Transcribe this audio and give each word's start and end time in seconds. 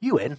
you 0.00 0.18
in? 0.18 0.38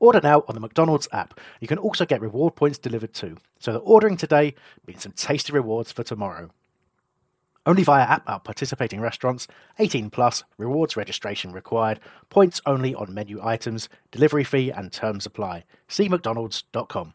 Order 0.00 0.20
now 0.22 0.44
on 0.46 0.54
the 0.54 0.60
McDonald's 0.60 1.08
app. 1.12 1.38
You 1.60 1.68
can 1.68 1.78
also 1.78 2.06
get 2.06 2.20
reward 2.20 2.54
points 2.54 2.78
delivered 2.78 3.12
too, 3.12 3.36
so 3.58 3.72
that 3.72 3.78
ordering 3.80 4.16
today 4.16 4.54
means 4.86 5.02
some 5.02 5.12
tasty 5.12 5.52
rewards 5.52 5.90
for 5.90 6.04
tomorrow. 6.04 6.50
Only 7.66 7.82
via 7.82 8.04
app 8.04 8.28
at 8.28 8.44
participating 8.44 9.00
restaurants, 9.00 9.46
18 9.78 10.08
plus, 10.08 10.42
rewards 10.56 10.96
registration 10.96 11.52
required, 11.52 12.00
points 12.30 12.62
only 12.64 12.94
on 12.94 13.12
menu 13.12 13.40
items, 13.42 13.90
delivery 14.10 14.44
fee 14.44 14.70
and 14.70 14.90
terms 14.90 15.26
apply. 15.26 15.64
See 15.86 16.08
McDonald's.com. 16.08 17.12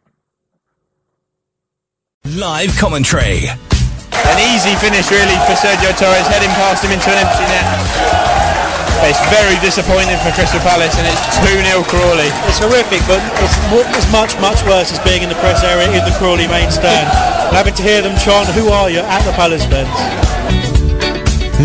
Live 2.25 2.77
commentary. 2.77 3.47
An 3.47 4.55
easy 4.55 4.75
finish 4.75 5.09
really 5.09 5.35
for 5.45 5.53
Sergio 5.53 5.97
Torres, 5.97 6.27
heading 6.27 6.49
past 6.49 6.83
him 6.83 6.91
into 6.91 7.09
an 7.09 7.25
empty 7.25 7.43
net. 7.43 8.72
It's 9.01 9.19
very 9.33 9.57
disappointing 9.59 10.17
for 10.21 10.29
Crystal 10.37 10.61
Palace 10.61 10.93
and 10.97 11.05
it's 11.09 11.23
2-0 11.41 11.83
Crawley. 11.89 12.29
It's 12.45 12.59
horrific, 12.61 13.01
but 13.09 13.19
it's, 13.41 13.57
it's, 13.97 14.09
much, 14.11 14.37
much 14.39 14.61
worse 14.69 14.93
as 14.93 14.99
being 15.01 15.23
in 15.23 15.29
the 15.29 15.39
press 15.41 15.63
area 15.63 15.89
in 15.89 16.05
the 16.05 16.15
Crawley 16.17 16.47
main 16.47 16.69
stand. 16.69 17.09
and 17.09 17.55
having 17.57 17.73
to 17.73 17.83
hear 17.83 18.01
them 18.01 18.17
chant, 18.19 18.47
who 18.53 18.69
are 18.69 18.89
you, 18.89 18.99
at 18.99 19.23
the 19.25 19.33
Palace 19.33 19.65
fence. 19.65 19.89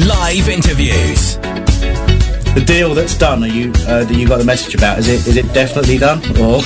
Live 0.07 0.49
interviews. 0.49 1.37
The 2.55 2.65
deal 2.65 2.95
that's 2.95 3.17
done, 3.17 3.45
are 3.45 3.47
you, 3.47 3.71
uh, 3.87 4.05
that 4.05 4.15
you 4.15 4.27
got 4.27 4.39
the 4.39 4.45
message 4.45 4.75
about, 4.75 4.99
is 4.99 5.09
it 5.09 5.27
is 5.27 5.37
it 5.37 5.53
definitely 5.53 5.99
done? 5.99 6.19
Or 6.41 6.61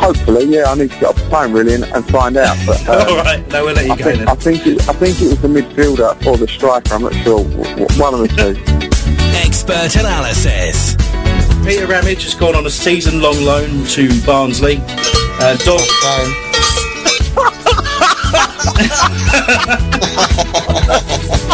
hopefully, 0.00 0.44
yeah, 0.46 0.64
I 0.66 0.74
need 0.74 0.90
to 0.90 1.00
get 1.00 1.04
off 1.04 1.16
the 1.16 1.28
phone 1.30 1.52
really 1.52 1.74
and, 1.74 1.84
and 1.84 2.04
find 2.08 2.36
out. 2.36 2.56
But 2.66 2.88
um, 2.88 3.08
all 3.08 3.16
right, 3.24 3.46
no, 3.48 3.64
we'll 3.64 3.74
let 3.74 3.86
you 3.86 3.92
I 3.92 3.96
go 3.96 4.04
think, 4.04 4.18
then. 4.18 4.28
I 4.28 4.34
think 4.34 4.66
it, 4.66 4.88
I 4.88 4.92
think 4.92 5.20
it 5.20 5.28
was 5.28 5.40
the 5.40 5.48
midfielder 5.48 6.26
or 6.26 6.36
the 6.36 6.48
striker. 6.48 6.94
I'm 6.94 7.02
not 7.02 7.14
sure. 7.14 7.42
One 7.98 8.14
of 8.14 8.20
the 8.20 8.28
two. 8.28 8.89
Expert 9.34 9.96
analysis. 9.96 10.94
Peter 11.64 11.86
Ramage 11.86 12.24
has 12.24 12.34
gone 12.34 12.54
on 12.54 12.66
a 12.66 12.70
season-long 12.70 13.42
loan 13.44 13.84
to 13.86 14.08
Barnsley. 14.24 14.78
Uh, 15.42 15.56
Dog. 15.64 15.80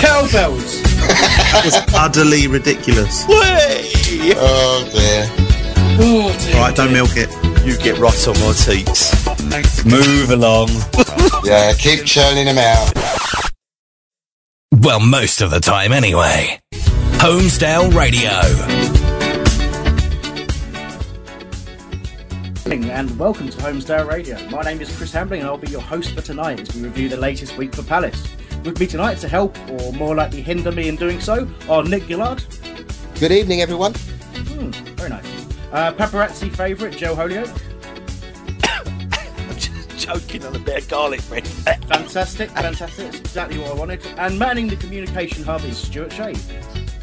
Cowbells. 0.01 0.83
That 1.53 1.63
was 1.65 1.75
utterly 1.95 2.47
ridiculous. 2.49 3.25
Oh 3.29 4.89
dear. 4.93 5.27
Oh, 5.99 6.37
dear. 6.39 6.55
Right, 6.61 6.75
don't 6.75 6.93
milk 6.93 7.11
it. 7.15 7.31
You 7.67 7.77
get 7.79 7.99
right 7.99 8.29
on 8.29 8.35
my 8.41 8.53
teats. 8.53 9.85
Move 9.85 10.31
along. 10.31 10.69
Yeah, 11.45 11.73
keep 11.75 12.05
churning 12.05 12.47
them 12.47 12.59
out. 12.59 12.93
Well, 14.73 14.99
most 14.99 15.41
of 15.41 15.51
the 15.53 15.61
time 15.61 15.93
anyway. 15.93 16.59
Holmesdale 17.19 17.93
Radio. 17.95 18.31
And 22.97 23.19
welcome 23.19 23.49
to 23.49 23.59
Holmesdale 23.59 24.09
Radio. 24.09 24.39
My 24.49 24.63
name 24.63 24.81
is 24.81 24.97
Chris 24.97 25.13
Hambling 25.13 25.41
and 25.41 25.49
I'll 25.49 25.59
be 25.59 25.71
your 25.71 25.81
host 25.81 26.15
for 26.15 26.23
tonight 26.23 26.61
as 26.61 26.75
we 26.75 26.83
review 26.83 27.09
the 27.09 27.17
latest 27.17 27.57
week 27.57 27.75
for 27.75 27.83
Palace. 27.83 28.23
With 28.65 28.79
me 28.79 28.87
tonight 28.87 29.17
to 29.19 29.29
help, 29.29 29.57
or 29.71 29.93
more 29.93 30.15
likely 30.15 30.41
hinder 30.41 30.73
me 30.73 30.89
in 30.89 30.97
doing 30.97 31.21
so, 31.21 31.49
are 31.69 31.83
Nick 31.83 32.07
Gillard. 32.07 32.45
Good 33.19 33.33
evening, 33.33 33.61
everyone. 33.61 33.95
Hmm, 33.95 34.71
very 34.95 35.11
nice. 35.11 35.47
Uh, 35.73 35.93
paparazzi 35.93 36.55
favourite, 36.55 36.97
Joe 36.97 37.15
Holyoke. 37.15 37.49
I'm 38.65 39.57
just 39.57 39.99
choking 39.99 40.45
on 40.45 40.55
a 40.55 40.59
bit 40.59 40.83
of 40.83 40.89
garlic 40.89 41.27
bread. 41.29 41.47
Fantastic, 41.47 42.51
fantastic. 42.51 43.07
That's 43.07 43.19
exactly 43.21 43.59
what 43.59 43.73
I 43.73 43.75
wanted. 43.75 44.07
And 44.19 44.39
manning 44.39 44.69
the 44.69 44.77
communication 44.77 45.45
hub 45.45 45.65
is 45.65 45.77
Stuart 45.77 46.13
Shade. 46.13 46.41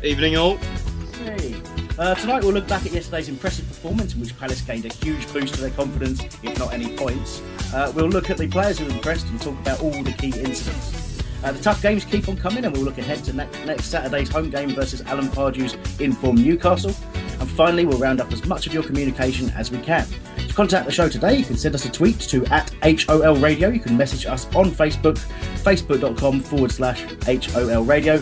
Evening 0.03 0.35
all. 0.35 0.57
Hey. 0.57 1.55
Uh, 1.97 2.13
tonight 2.15 2.43
we'll 2.43 2.51
look 2.51 2.67
back 2.67 2.85
at 2.85 2.91
yesterday's 2.91 3.29
impressive 3.29 3.65
performance 3.67 4.13
in 4.13 4.19
which 4.19 4.37
Palace 4.37 4.59
gained 4.59 4.83
a 4.85 4.93
huge 4.93 5.31
boost 5.31 5.53
to 5.53 5.61
their 5.61 5.69
confidence, 5.69 6.21
if 6.43 6.59
not 6.59 6.73
any 6.73 6.97
points. 6.97 7.41
Uh, 7.73 7.89
we'll 7.95 8.09
look 8.09 8.29
at 8.29 8.37
the 8.37 8.47
players 8.49 8.79
who 8.79 8.85
impressed 8.87 9.27
and 9.27 9.39
talk 9.39 9.57
about 9.59 9.79
all 9.81 9.91
the 10.03 10.11
key 10.11 10.33
incidents. 10.37 11.23
Uh, 11.41 11.53
the 11.53 11.61
tough 11.61 11.81
games 11.81 12.03
keep 12.03 12.27
on 12.27 12.35
coming, 12.35 12.65
and 12.65 12.75
we'll 12.75 12.83
look 12.83 12.97
ahead 12.97 13.23
to 13.23 13.31
ne- 13.31 13.47
next 13.65 13.85
Saturday's 13.85 14.27
home 14.27 14.49
game 14.49 14.71
versus 14.71 15.01
Alan 15.03 15.29
Pardew's 15.29 15.75
informed 16.01 16.39
Newcastle. 16.43 16.93
And 17.39 17.49
finally, 17.51 17.85
we'll 17.85 17.97
round 17.97 18.19
up 18.19 18.31
as 18.33 18.45
much 18.45 18.67
of 18.67 18.73
your 18.73 18.83
communication 18.83 19.51
as 19.51 19.71
we 19.71 19.77
can. 19.79 20.05
To 20.37 20.53
contact 20.53 20.85
the 20.85 20.91
show 20.91 21.07
today, 21.07 21.37
you 21.37 21.45
can 21.45 21.55
send 21.55 21.75
us 21.75 21.85
a 21.85 21.91
tweet 21.91 22.19
to 22.21 22.45
at 22.47 22.73
HOL 22.83 23.37
Radio. 23.37 23.69
You 23.69 23.79
can 23.79 23.95
message 23.95 24.25
us 24.25 24.53
on 24.53 24.69
Facebook, 24.69 25.17
facebook.com 25.63 26.41
forward 26.41 26.71
slash 26.71 27.03
HOL 27.25 27.85
Radio. 27.85 28.21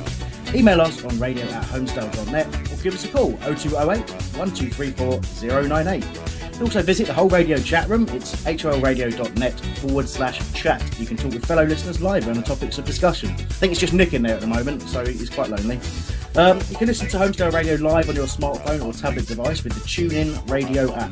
Email 0.53 0.81
us 0.81 1.03
on 1.05 1.17
radio 1.17 1.45
at 1.45 1.63
holmesdale.net 1.63 2.47
or 2.71 2.83
give 2.83 2.93
us 2.93 3.05
a 3.05 3.07
call 3.07 3.31
0208 3.55 4.09
1234 4.35 5.67
098. 5.67 6.30
Also 6.61 6.83
visit 6.83 7.07
the 7.07 7.13
whole 7.13 7.27
radio 7.27 7.57
chat 7.57 7.89
room. 7.89 8.07
It's 8.09 8.35
holradio.net 8.35 9.59
forward 9.77 10.07
slash 10.07 10.53
chat. 10.53 10.83
You 10.99 11.07
can 11.07 11.17
talk 11.17 11.33
with 11.33 11.43
fellow 11.43 11.65
listeners 11.65 12.01
live 12.01 12.27
on 12.27 12.35
the 12.35 12.43
topics 12.43 12.77
of 12.77 12.85
discussion. 12.85 13.31
I 13.31 13.43
think 13.43 13.71
it's 13.71 13.81
just 13.81 13.93
Nick 13.93 14.13
in 14.13 14.21
there 14.21 14.35
at 14.35 14.41
the 14.41 14.47
moment, 14.47 14.83
so 14.83 15.03
he's 15.03 15.29
quite 15.29 15.49
lonely. 15.49 15.79
Um, 16.35 16.59
you 16.69 16.77
can 16.77 16.87
listen 16.87 17.09
to 17.09 17.17
Holmesdale 17.17 17.51
Radio 17.51 17.75
live 17.75 18.09
on 18.09 18.15
your 18.15 18.27
smartphone 18.27 18.85
or 18.85 18.93
tablet 18.93 19.27
device 19.27 19.63
with 19.63 19.73
the 19.73 19.81
TuneIn 19.81 20.49
Radio 20.49 20.93
app. 20.93 21.11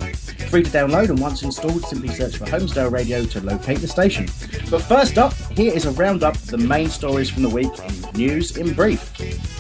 Free 0.49 0.63
to 0.63 0.69
download, 0.69 1.09
and 1.09 1.19
once 1.19 1.41
installed, 1.41 1.83
simply 1.83 2.09
search 2.09 2.37
for 2.37 2.45
Holmesdale 2.45 2.91
Radio 2.91 3.25
to 3.25 3.41
locate 3.41 3.79
the 3.79 3.87
station. 3.87 4.27
But 4.69 4.83
first 4.83 5.17
up, 5.17 5.33
here 5.57 5.73
is 5.73 5.85
a 5.85 5.91
roundup 5.91 6.35
of 6.35 6.47
the 6.47 6.57
main 6.59 6.89
stories 6.89 7.29
from 7.29 7.43
the 7.43 7.49
week 7.49 7.71
in 7.79 8.11
News 8.13 8.55
in 8.55 8.73
Brief. 8.73 9.58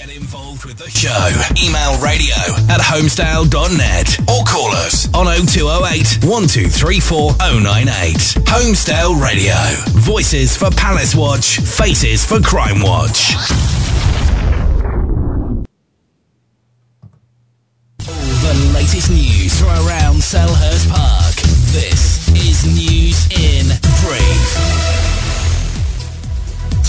Get 0.00 0.16
involved 0.16 0.64
with 0.64 0.78
the 0.78 0.88
show. 0.88 1.28
Email 1.62 2.00
radio 2.00 2.32
at 2.72 2.80
holmesdale.net 2.80 4.18
or 4.30 4.42
call 4.48 4.72
us 4.72 5.04
on 5.12 5.26
0208 5.26 6.24
1234 6.24 7.36
098. 7.36 8.16
Holmesdale 8.48 9.20
Radio. 9.20 9.52
Voices 10.00 10.56
for 10.56 10.70
Palace 10.70 11.14
Watch, 11.14 11.60
faces 11.60 12.24
for 12.24 12.40
Crime 12.40 12.80
Watch. 12.80 13.34
All 18.08 18.32
the 18.40 18.72
latest 18.72 19.10
news 19.10 19.60
from 19.60 19.68
around 19.86 20.16
Selhurst 20.24 20.88
Park. 20.88 21.34
This 21.76 22.26
is 22.32 22.64
News 22.64 23.28
in 23.36 23.66
Brief. 24.00 24.79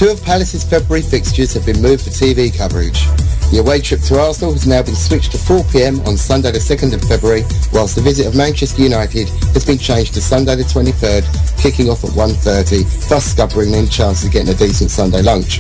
Two 0.01 0.09
of 0.09 0.23
Palace's 0.23 0.63
February 0.63 1.03
fixtures 1.03 1.53
have 1.53 1.63
been 1.63 1.79
moved 1.79 2.05
for 2.05 2.09
TV 2.09 2.49
coverage. 2.49 3.05
The 3.51 3.61
away 3.63 3.81
trip 3.81 4.01
to 4.09 4.19
Arsenal 4.19 4.51
has 4.51 4.65
now 4.65 4.81
been 4.81 4.95
switched 4.95 5.31
to 5.33 5.37
4pm 5.37 6.07
on 6.07 6.17
Sunday 6.17 6.49
the 6.49 6.57
2nd 6.57 6.91
of 6.95 7.03
February, 7.03 7.43
whilst 7.71 7.93
the 7.93 8.01
visit 8.01 8.25
of 8.25 8.35
Manchester 8.35 8.81
United 8.81 9.29
has 9.53 9.63
been 9.63 9.77
changed 9.77 10.15
to 10.15 10.21
Sunday 10.21 10.55
the 10.55 10.63
23rd, 10.63 11.21
kicking 11.61 11.87
off 11.87 12.03
at 12.03 12.09
1.30, 12.17 13.09
thus 13.09 13.35
scuppering 13.35 13.75
any 13.75 13.85
chances 13.85 14.25
of 14.25 14.33
getting 14.33 14.49
a 14.49 14.57
decent 14.57 14.89
Sunday 14.89 15.21
lunch. 15.21 15.59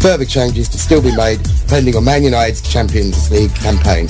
Further 0.00 0.26
changes 0.26 0.68
to 0.68 0.78
still 0.78 1.00
be 1.00 1.16
made, 1.16 1.42
depending 1.64 1.96
on 1.96 2.04
Man 2.04 2.24
United's 2.24 2.60
Champions 2.60 3.30
League 3.30 3.54
campaign. 3.54 4.06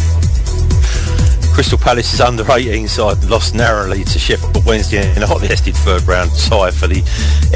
Crystal 1.58 1.76
Palace's 1.76 2.20
under 2.20 2.44
18 2.48 2.86
side 2.86 3.24
lost 3.24 3.52
narrowly 3.52 4.04
to 4.04 4.16
Sheffield 4.16 4.64
Wednesday 4.64 5.12
in 5.16 5.24
a 5.24 5.26
hotly 5.26 5.48
tested 5.48 5.74
third 5.74 6.06
round 6.06 6.30
tie 6.38 6.70
for 6.70 6.86
the 6.86 7.00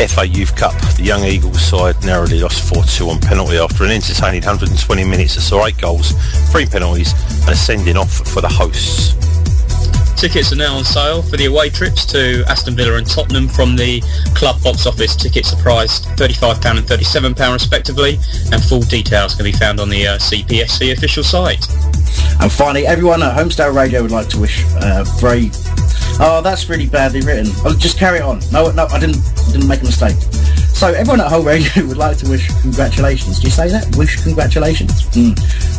FA 0.09 0.27
Youth 0.27 0.57
Cup. 0.57 0.75
The 0.97 1.05
Young 1.05 1.23
Eagles 1.23 1.63
side 1.63 2.05
narrowly 2.05 2.41
lost 2.41 2.69
4-2 2.75 3.09
on 3.09 3.21
penalty 3.21 3.59
after 3.59 3.85
an 3.85 3.93
entertaining 3.93 4.43
120 4.43 5.05
minutes 5.05 5.37
of 5.37 5.45
saw 5.45 5.67
eight 5.67 5.79
goals, 5.79 6.15
three 6.51 6.67
penalties 6.67 7.13
and 7.43 7.51
a 7.51 7.55
sending 7.55 7.97
off 7.97 8.27
for 8.27 8.41
the 8.41 8.49
hosts. 8.49 9.15
Tickets 10.23 10.53
are 10.53 10.57
now 10.57 10.77
on 10.77 10.85
sale 10.85 11.21
for 11.21 11.37
the 11.37 11.47
away 11.47 11.69
trips 11.69 12.07
to 12.07 12.45
Aston 12.47 12.77
Villa 12.77 12.95
and 12.95 13.05
Tottenham 13.05 13.49
from 13.49 13.75
the 13.75 14.01
club 14.37 14.63
box 14.63 14.87
office. 14.87 15.17
Tickets 15.17 15.53
are 15.53 15.61
priced 15.61 16.05
£35 16.11 16.79
and 16.79 16.87
£37 16.87 17.53
respectively, 17.53 18.21
and 18.53 18.63
full 18.63 18.83
details 18.83 19.35
can 19.35 19.43
be 19.43 19.51
found 19.51 19.81
on 19.81 19.89
the 19.89 20.07
uh, 20.07 20.19
CPFC 20.19 20.93
official 20.93 21.25
site. 21.25 21.69
And 22.41 22.53
finally, 22.53 22.87
everyone 22.87 23.21
at 23.25 23.37
Holmesdale 23.37 23.75
Radio 23.75 24.01
would 24.01 24.13
like 24.13 24.29
to 24.29 24.39
wish 24.39 24.65
uh, 24.77 25.03
very. 25.19 25.51
Oh, 26.21 26.41
that's 26.41 26.69
really 26.69 26.87
badly 26.87 27.23
written. 27.23 27.51
I'll 27.65 27.75
just 27.75 27.99
carry 27.99 28.21
on. 28.21 28.39
No, 28.53 28.71
no, 28.71 28.87
I 28.93 29.01
didn't 29.01 29.19
didn't 29.51 29.67
make 29.67 29.81
a 29.81 29.87
mistake. 29.87 30.15
So 30.83 30.89
everyone 30.89 31.21
at 31.21 31.29
Whole 31.29 31.45
Radio 31.45 31.87
would 31.87 31.97
like 31.97 32.17
to 32.17 32.29
wish 32.29 32.51
congratulations. 32.61 33.39
Do 33.39 33.45
you 33.45 33.53
say 33.53 33.69
that? 33.69 33.95
Wish 33.95 34.21
congratulations 34.21 35.05
mm. 35.11 35.33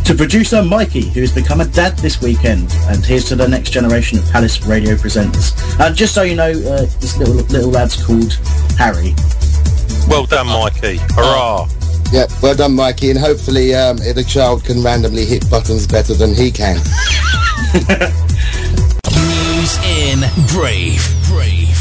to 0.06 0.16
producer 0.16 0.64
Mikey, 0.64 1.10
who 1.10 1.20
has 1.20 1.30
become 1.34 1.60
a 1.60 1.66
dad 1.66 1.98
this 1.98 2.22
weekend. 2.22 2.74
And 2.88 3.04
here's 3.04 3.26
to 3.26 3.36
the 3.36 3.46
next 3.46 3.72
generation 3.72 4.20
of 4.20 4.32
Palace 4.32 4.66
Radio 4.66 4.96
presenters. 4.96 5.52
And 5.86 5.94
just 5.94 6.14
so 6.14 6.22
you 6.22 6.36
know, 6.38 6.52
uh, 6.52 6.86
this 7.02 7.18
little 7.18 7.34
little 7.34 7.70
lad's 7.70 8.02
called 8.02 8.40
Harry. 8.78 9.14
Well 10.08 10.26
done, 10.26 10.48
Mikey. 10.48 11.00
Hurrah! 11.16 11.68
Yeah, 12.14 12.28
well 12.42 12.56
done, 12.56 12.74
Mikey, 12.74 13.10
and 13.10 13.20
hopefully 13.20 13.76
um, 13.76 13.98
the 13.98 14.24
child 14.26 14.64
can 14.64 14.82
randomly 14.82 15.26
hit 15.26 15.50
buttons 15.50 15.86
better 15.86 16.14
than 16.14 16.34
he 16.34 16.50
can. 16.50 16.78
News 19.12 19.78
in 19.84 20.22
brief. 20.48 21.14
Brief. 21.28 21.73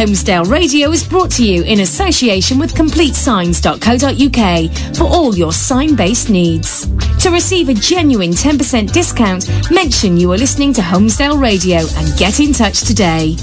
Holmesdale 0.00 0.48
Radio 0.50 0.90
is 0.92 1.06
brought 1.06 1.30
to 1.32 1.46
you 1.46 1.62
in 1.62 1.80
association 1.80 2.58
with 2.58 2.72
CompleteSigns.co.uk 2.72 4.96
for 4.96 5.04
all 5.04 5.36
your 5.36 5.52
sign-based 5.52 6.30
needs. 6.30 6.86
To 7.22 7.28
receive 7.28 7.68
a 7.68 7.74
genuine 7.74 8.30
10% 8.30 8.92
discount, 8.92 9.46
mention 9.70 10.16
you 10.16 10.32
are 10.32 10.38
listening 10.38 10.72
to 10.72 10.80
Holmesdale 10.80 11.38
Radio 11.38 11.80
and 11.80 12.18
get 12.18 12.40
in 12.40 12.54
touch 12.54 12.80
today. 12.80 13.36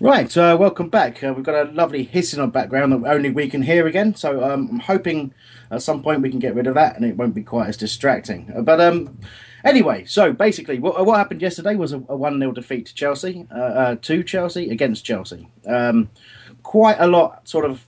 Right, 0.00 0.36
uh, 0.36 0.56
welcome 0.56 0.88
back. 0.88 1.24
Uh, 1.24 1.32
we've 1.34 1.44
got 1.44 1.66
a 1.66 1.72
lovely 1.72 2.04
hissing 2.04 2.38
on 2.38 2.50
background 2.50 2.92
that 2.92 3.10
only 3.10 3.30
we 3.30 3.48
can 3.48 3.62
hear 3.62 3.88
again. 3.88 4.14
So 4.14 4.44
um, 4.44 4.68
I'm 4.70 4.78
hoping 4.78 5.34
at 5.72 5.82
some 5.82 6.00
point 6.00 6.22
we 6.22 6.30
can 6.30 6.38
get 6.38 6.54
rid 6.54 6.68
of 6.68 6.74
that 6.74 6.94
and 6.94 7.04
it 7.04 7.16
won't 7.16 7.34
be 7.34 7.42
quite 7.42 7.70
as 7.70 7.76
distracting. 7.76 8.52
Uh, 8.56 8.62
but 8.62 8.80
um, 8.80 9.18
Anyway, 9.64 10.04
so 10.04 10.32
basically, 10.32 10.78
what, 10.78 11.04
what 11.06 11.16
happened 11.16 11.40
yesterday 11.40 11.74
was 11.74 11.92
a, 11.92 11.96
a 12.08 12.16
1 12.16 12.38
0 12.38 12.52
defeat 12.52 12.86
to 12.86 12.94
Chelsea, 12.94 13.46
uh, 13.50 13.58
uh, 13.58 13.96
to 14.02 14.22
Chelsea, 14.22 14.70
against 14.70 15.04
Chelsea. 15.04 15.48
Um, 15.66 16.10
quite 16.62 16.96
a 16.98 17.06
lot, 17.06 17.48
sort 17.48 17.64
of. 17.64 17.86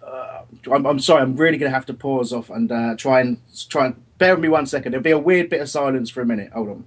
Uh, 0.00 0.42
I'm, 0.72 0.86
I'm, 0.86 1.00
sorry, 1.00 1.22
I'm 1.22 1.34
really 1.36 1.58
going 1.58 1.70
to 1.70 1.74
have 1.74 1.86
to 1.86 1.94
pause 1.94 2.32
off 2.32 2.48
and 2.48 2.70
uh, 2.70 2.94
try 2.96 3.20
and 3.20 3.38
try 3.68 3.86
and 3.86 4.02
bear 4.18 4.34
with 4.34 4.42
me 4.42 4.48
one 4.48 4.66
second. 4.66 4.92
There'll 4.92 5.02
be 5.02 5.10
a 5.10 5.18
weird 5.18 5.50
bit 5.50 5.60
of 5.60 5.68
silence 5.68 6.10
for 6.10 6.22
a 6.22 6.26
minute. 6.26 6.52
Hold 6.52 6.68
on. 6.68 6.84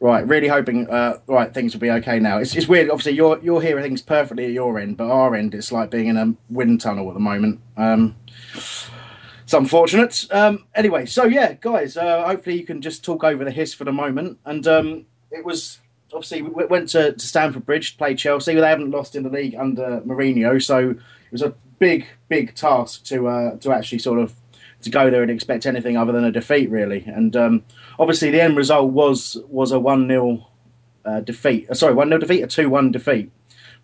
Right, 0.00 0.26
really 0.26 0.46
hoping. 0.46 0.88
Uh, 0.88 1.18
right, 1.26 1.52
things 1.52 1.74
will 1.74 1.80
be 1.80 1.90
okay 1.90 2.20
now. 2.20 2.38
It's, 2.38 2.54
it's 2.54 2.68
weird. 2.68 2.88
Obviously, 2.88 3.12
you're 3.14 3.40
you're 3.42 3.60
hearing 3.60 3.82
things 3.82 4.00
perfectly 4.00 4.44
at 4.44 4.52
your 4.52 4.78
end, 4.78 4.96
but 4.96 5.10
our 5.10 5.34
end, 5.34 5.54
it's 5.54 5.72
like 5.72 5.90
being 5.90 6.06
in 6.06 6.16
a 6.16 6.34
wind 6.48 6.80
tunnel 6.80 7.08
at 7.08 7.14
the 7.14 7.20
moment. 7.20 7.60
Um, 7.76 8.14
it's 8.54 9.52
unfortunate. 9.52 10.26
Um, 10.30 10.66
anyway, 10.74 11.06
so 11.06 11.24
yeah, 11.24 11.54
guys. 11.54 11.96
Uh, 11.96 12.24
hopefully, 12.24 12.56
you 12.58 12.64
can 12.64 12.80
just 12.80 13.04
talk 13.04 13.24
over 13.24 13.44
the 13.44 13.50
hiss 13.50 13.74
for 13.74 13.82
the 13.84 13.92
moment. 13.92 14.38
And 14.44 14.66
um, 14.68 15.06
it 15.32 15.44
was 15.44 15.78
obviously 16.12 16.42
we 16.42 16.64
went 16.66 16.90
to, 16.90 17.12
to 17.12 17.26
Stamford 17.26 17.66
Bridge 17.66 17.92
to 17.92 17.98
play 17.98 18.14
Chelsea. 18.14 18.54
They 18.54 18.68
haven't 18.68 18.90
lost 18.90 19.16
in 19.16 19.24
the 19.24 19.30
league 19.30 19.56
under 19.56 20.00
Mourinho, 20.02 20.62
so 20.62 20.90
it 20.90 21.32
was 21.32 21.42
a 21.42 21.54
big, 21.78 22.06
big 22.28 22.54
task 22.54 23.04
to 23.06 23.26
uh, 23.26 23.56
to 23.56 23.72
actually 23.72 23.98
sort 23.98 24.20
of 24.20 24.34
to 24.82 24.90
go 24.90 25.10
there 25.10 25.22
and 25.22 25.30
expect 25.30 25.66
anything 25.66 25.96
other 25.96 26.12
than 26.12 26.24
a 26.24 26.30
defeat, 26.30 26.70
really. 26.70 27.04
And 27.06 27.34
um, 27.34 27.64
obviously, 27.98 28.30
the 28.30 28.42
end 28.42 28.56
result 28.56 28.92
was 28.92 29.36
was 29.48 29.72
a 29.72 29.80
one 29.80 30.08
0 30.08 30.46
uh, 31.04 31.20
defeat. 31.20 31.68
Uh, 31.70 31.74
sorry, 31.74 31.94
one 31.94 32.08
0 32.08 32.20
defeat, 32.20 32.42
a 32.42 32.46
two 32.46 32.68
one 32.70 32.92
defeat. 32.92 33.30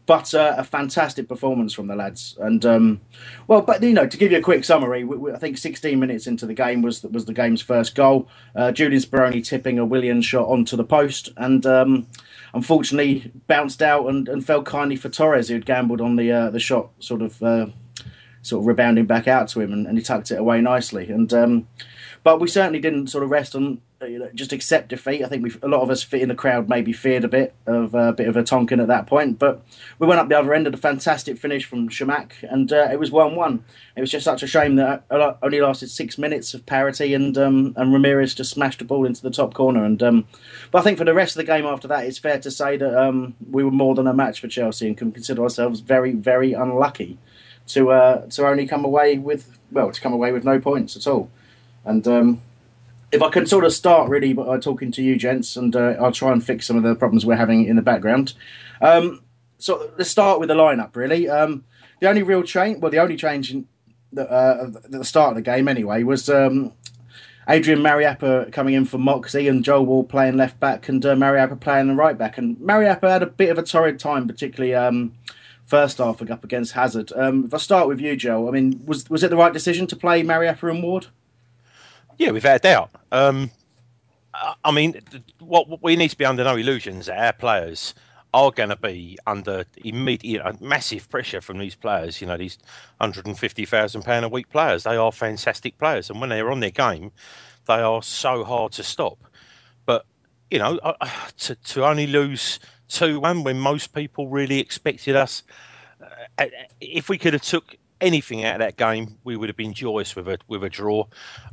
But 0.07 0.35
uh, 0.35 0.55
a 0.59 0.65
fantastic 0.65 1.29
performance 1.29 1.73
from 1.73 1.87
the 1.87 1.97
lads, 1.97 2.37
and 2.39 2.63
um, 2.67 3.01
well, 3.47 3.63
but 3.63 3.83
you 3.83 3.95
know, 3.95 4.07
to 4.07 4.19
give 4.19 4.31
you 4.31 4.37
a 4.37 4.43
quick 4.43 4.63
summary, 4.63 5.03
we, 5.03 5.17
we, 5.17 5.33
I 5.33 5.39
think 5.39 5.57
16 5.57 5.99
minutes 5.99 6.27
into 6.27 6.45
the 6.45 6.53
game 6.53 6.83
was 6.83 7.03
was 7.05 7.25
the 7.25 7.33
game's 7.33 7.63
first 7.63 7.95
goal. 7.95 8.29
Uh, 8.55 8.71
Julian 8.71 9.01
Speroni 9.01 9.43
tipping 9.43 9.79
a 9.79 9.87
Williams 9.87 10.27
shot 10.27 10.47
onto 10.47 10.77
the 10.77 10.85
post, 10.85 11.31
and 11.39 11.65
um, 11.65 12.07
unfortunately 12.53 13.33
bounced 13.47 13.81
out 13.81 14.07
and, 14.07 14.29
and 14.29 14.45
fell 14.45 14.63
kindly 14.63 14.97
for 14.97 15.09
Torres, 15.09 15.49
who 15.49 15.55
had 15.55 15.65
gambled 15.65 16.03
on 16.03 16.17
the 16.17 16.31
uh, 16.31 16.51
the 16.51 16.61
shot, 16.61 16.91
sort 16.99 17.23
of 17.23 17.43
uh, 17.43 17.69
sort 18.43 18.61
of 18.61 18.67
rebounding 18.67 19.07
back 19.07 19.27
out 19.27 19.49
to 19.49 19.61
him, 19.63 19.73
and, 19.73 19.87
and 19.87 19.97
he 19.97 20.05
tucked 20.05 20.31
it 20.31 20.39
away 20.39 20.61
nicely. 20.61 21.09
And 21.09 21.33
um, 21.33 21.69
but 22.23 22.41
we 22.41 22.49
certainly 22.49 22.79
didn't 22.79 23.07
sort 23.07 23.25
of 23.25 23.31
rest 23.31 23.57
on 23.57 23.81
you 24.07 24.19
know, 24.19 24.31
just 24.35 24.53
accept 24.53 24.89
defeat. 24.89 25.25
I 25.25 25.29
think 25.29 25.43
we 25.43 25.53
a 25.63 25.69
lot 25.69 25.83
of 25.83 25.91
us 25.91 26.11
in 26.13 26.29
the 26.29 26.35
crowd 26.35 26.69
maybe 26.69 26.93
feared 26.93 27.25
a 27.25 27.29
bit 27.29 27.55
of 27.67 27.95
uh, 27.95 27.99
a 27.99 28.13
bit 28.13 28.29
of 28.29 28.37
a 28.37 28.43
Tonkin 28.43 28.81
at 28.81 28.89
that 28.89 29.07
point, 29.07 29.39
but 29.39 29.63
we 29.99 30.07
went 30.07 30.21
up 30.21 30.29
the 30.29 30.39
other 30.39 30.55
end 30.55 30.67
of 30.67 30.75
a 30.75 30.79
fantastic 30.79 31.39
finish 31.39 31.65
from 31.65 31.89
Chamakh, 31.89 32.33
and 32.43 32.73
uh, 32.73 32.89
it 32.91 32.99
was 32.99 33.11
one-one. 33.11 33.65
It 33.97 34.01
was 34.01 34.11
just 34.11 34.25
such 34.25 34.43
a 34.43 34.47
shame 34.47 34.77
that 34.77 35.05
it 35.11 35.37
only 35.43 35.61
lasted 35.61 35.91
six 35.91 36.19
minutes 36.19 36.55
of 36.55 36.67
parity, 36.67 37.15
and 37.15 37.37
um, 37.39 37.75
and 37.77 37.93
Ramires 37.93 38.35
just 38.35 38.53
smashed 38.53 38.79
the 38.79 38.85
ball 38.85 39.05
into 39.07 39.23
the 39.23 39.31
top 39.31 39.55
corner. 39.55 39.85
And 39.85 40.03
um, 40.03 40.27
but 40.71 40.79
I 40.79 40.83
think 40.83 40.99
for 40.99 41.05
the 41.05 41.15
rest 41.15 41.37
of 41.37 41.47
the 41.47 41.53
game 41.53 41.67
after 41.67 41.89
that, 41.89 42.05
it's 42.05 42.19
fair 42.19 42.39
to 42.41 42.51
say 42.51 42.77
that 42.77 42.95
um, 42.97 43.35
we 43.51 43.65
were 43.65 43.71
more 43.71 43.95
than 43.95 44.07
a 44.07 44.15
match 44.15 44.41
for 44.41 44.49
Chelsea, 44.49 44.87
and 44.87 44.97
can 44.97 45.13
consider 45.13 45.43
ourselves 45.43 45.81
very 45.81 46.13
very 46.13 46.53
unlucky 46.53 47.19
to 47.69 47.91
uh, 47.91 48.27
to 48.27 48.47
only 48.47 48.67
come 48.67 48.85
away 48.85 49.19
with 49.19 49.59
well 49.71 49.91
to 49.91 50.01
come 50.01 50.13
away 50.13 50.33
with 50.33 50.45
no 50.45 50.61
points 50.61 50.97
at 50.97 51.07
all. 51.07 51.31
And 51.85 52.07
um, 52.09 52.43
if 53.13 53.23
I 53.23 53.31
can 53.31 53.47
sort 53.47 53.65
of 53.65 53.73
start 53.73 54.09
really 54.09 54.33
by 54.33 54.59
talking 54.59 54.91
to 54.93 55.03
you, 55.03 55.17
gents, 55.17 55.57
and 55.57 55.75
uh, 55.75 55.95
I'll 56.01 56.13
try 56.13 56.33
and 56.33 56.45
fix 56.45 56.67
some 56.67 56.77
of 56.77 56.83
the 56.83 56.95
problems 56.95 57.25
we're 57.25 57.37
having 57.37 57.67
in 57.67 57.77
the 57.77 57.83
background. 57.83 58.35
Um, 58.81 59.23
so 59.59 59.91
let's 59.97 60.11
start 60.11 60.41
with 60.41 60.49
the 60.49 60.55
lineup. 60.55 60.97
Really, 60.97 61.29
um, 61.29 61.65
the 62.01 62.09
only 62.09 62.23
real 62.23 62.43
change, 62.43 62.81
well, 62.81 62.91
the 62.91 62.99
only 62.99 63.17
change 63.17 63.53
in 63.53 63.67
the, 64.13 64.31
uh, 64.31 64.71
at 64.85 64.91
the 64.91 65.05
start 65.05 65.31
of 65.31 65.37
the 65.37 65.43
game 65.43 65.69
anyway 65.69 66.03
was. 66.03 66.29
Um, 66.29 66.73
Adrian 67.47 67.81
Mariappa 67.81 68.51
coming 68.53 68.73
in 68.73 68.87
for 68.87 68.97
Moxey 68.97 69.49
and 69.49 69.63
Joel 69.63 69.85
Ward 69.85 70.09
playing 70.09 70.37
left 70.39 70.59
back 70.61 70.89
and 70.89 71.05
uh, 71.05 71.15
Mariappa 71.15 71.61
playing 71.61 71.89
the 71.89 71.95
right 71.95 72.17
back. 72.17 72.39
And 72.39 72.57
Mariappa 72.57 73.07
had 73.07 73.23
a 73.23 73.27
bit 73.27 73.51
of 73.51 73.59
a 73.59 73.63
torrid 73.63 73.99
time, 73.99 74.27
particularly 74.27 74.75
um, 74.75 75.13
first 75.65 75.99
half 75.99 76.23
up 76.23 76.45
against 76.45 76.73
Hazard. 76.73 77.13
Um, 77.15 77.45
if 77.45 77.53
I 77.53 77.59
start 77.59 77.89
with 77.89 78.01
you, 78.01 78.17
Joe, 78.17 78.49
I 78.49 78.51
mean, 78.51 78.83
was 78.87 79.09
was 79.11 79.23
it 79.23 79.31
the 79.31 79.37
right 79.37 79.53
decision 79.53 79.87
to 79.89 79.97
play 79.97 80.23
Mariappa 80.23 80.71
and 80.71 80.83
Ward? 80.83 81.09
Yeah, 82.19 82.31
without 82.31 82.57
a 82.57 82.59
doubt. 82.61 82.91
Um, 83.13 83.51
I 84.65 84.71
mean, 84.73 85.01
what 85.39 85.83
we 85.83 85.97
need 85.97 86.11
to 86.11 86.17
be 86.17 86.25
under 86.25 86.45
no 86.45 86.57
illusions 86.57 87.07
that 87.07 87.19
our 87.19 87.33
players 87.33 87.95
are 88.33 88.51
going 88.51 88.71
to 88.71 88.77
be 88.77 89.17
under 89.29 89.65
immediate, 89.85 90.25
you 90.25 90.39
know, 90.39 90.53
massive 90.61 91.09
pressure 91.09 91.41
from 91.41 91.59
these 91.59 91.77
players. 91.77 92.21
You 92.21 92.27
know, 92.27 92.37
these 92.37 92.59
hundred 93.01 93.27
and 93.27 93.39
fifty 93.39 93.65
thousand 93.65 94.03
pound 94.03 94.25
a 94.25 94.29
week 94.29 94.51
players. 94.51 94.83
They 94.83 94.97
are 94.97 95.13
fantastic 95.13 95.79
players, 95.79 96.11
and 96.11 96.21
when 96.21 96.31
they're 96.31 96.51
on 96.51 96.61
their 96.61 96.71
game, 96.71 97.13
they 97.67 97.75
are 97.75 98.03
so 98.03 98.45
hard 98.45 98.73
to 98.73 98.83
stop. 98.83 99.19
But 99.87 100.05
you 100.51 100.59
know, 100.59 100.81
to 101.39 101.55
to 101.55 101.87
only 101.87 102.07
lose 102.07 102.59
2 102.89 103.21
1 103.21 103.45
when 103.45 103.59
most 103.59 103.95
people 103.95 104.29
really 104.29 104.59
expected 104.59 105.17
us. 105.17 105.43
Uh, 106.39 106.47
if 106.81 107.09
we 107.09 107.17
could 107.19 107.33
have 107.33 107.43
took 107.43 107.77
anything 108.05 108.45
out 108.45 108.55
of 108.55 108.59
that 108.61 108.77
game, 108.77 109.17
we 109.25 109.37
would 109.37 109.49
have 109.49 109.57
been 109.57 109.73
joyous 109.73 110.15
with 110.15 110.29
a 110.29 110.39
with 110.49 110.63
a 110.63 110.69
draw 110.69 111.07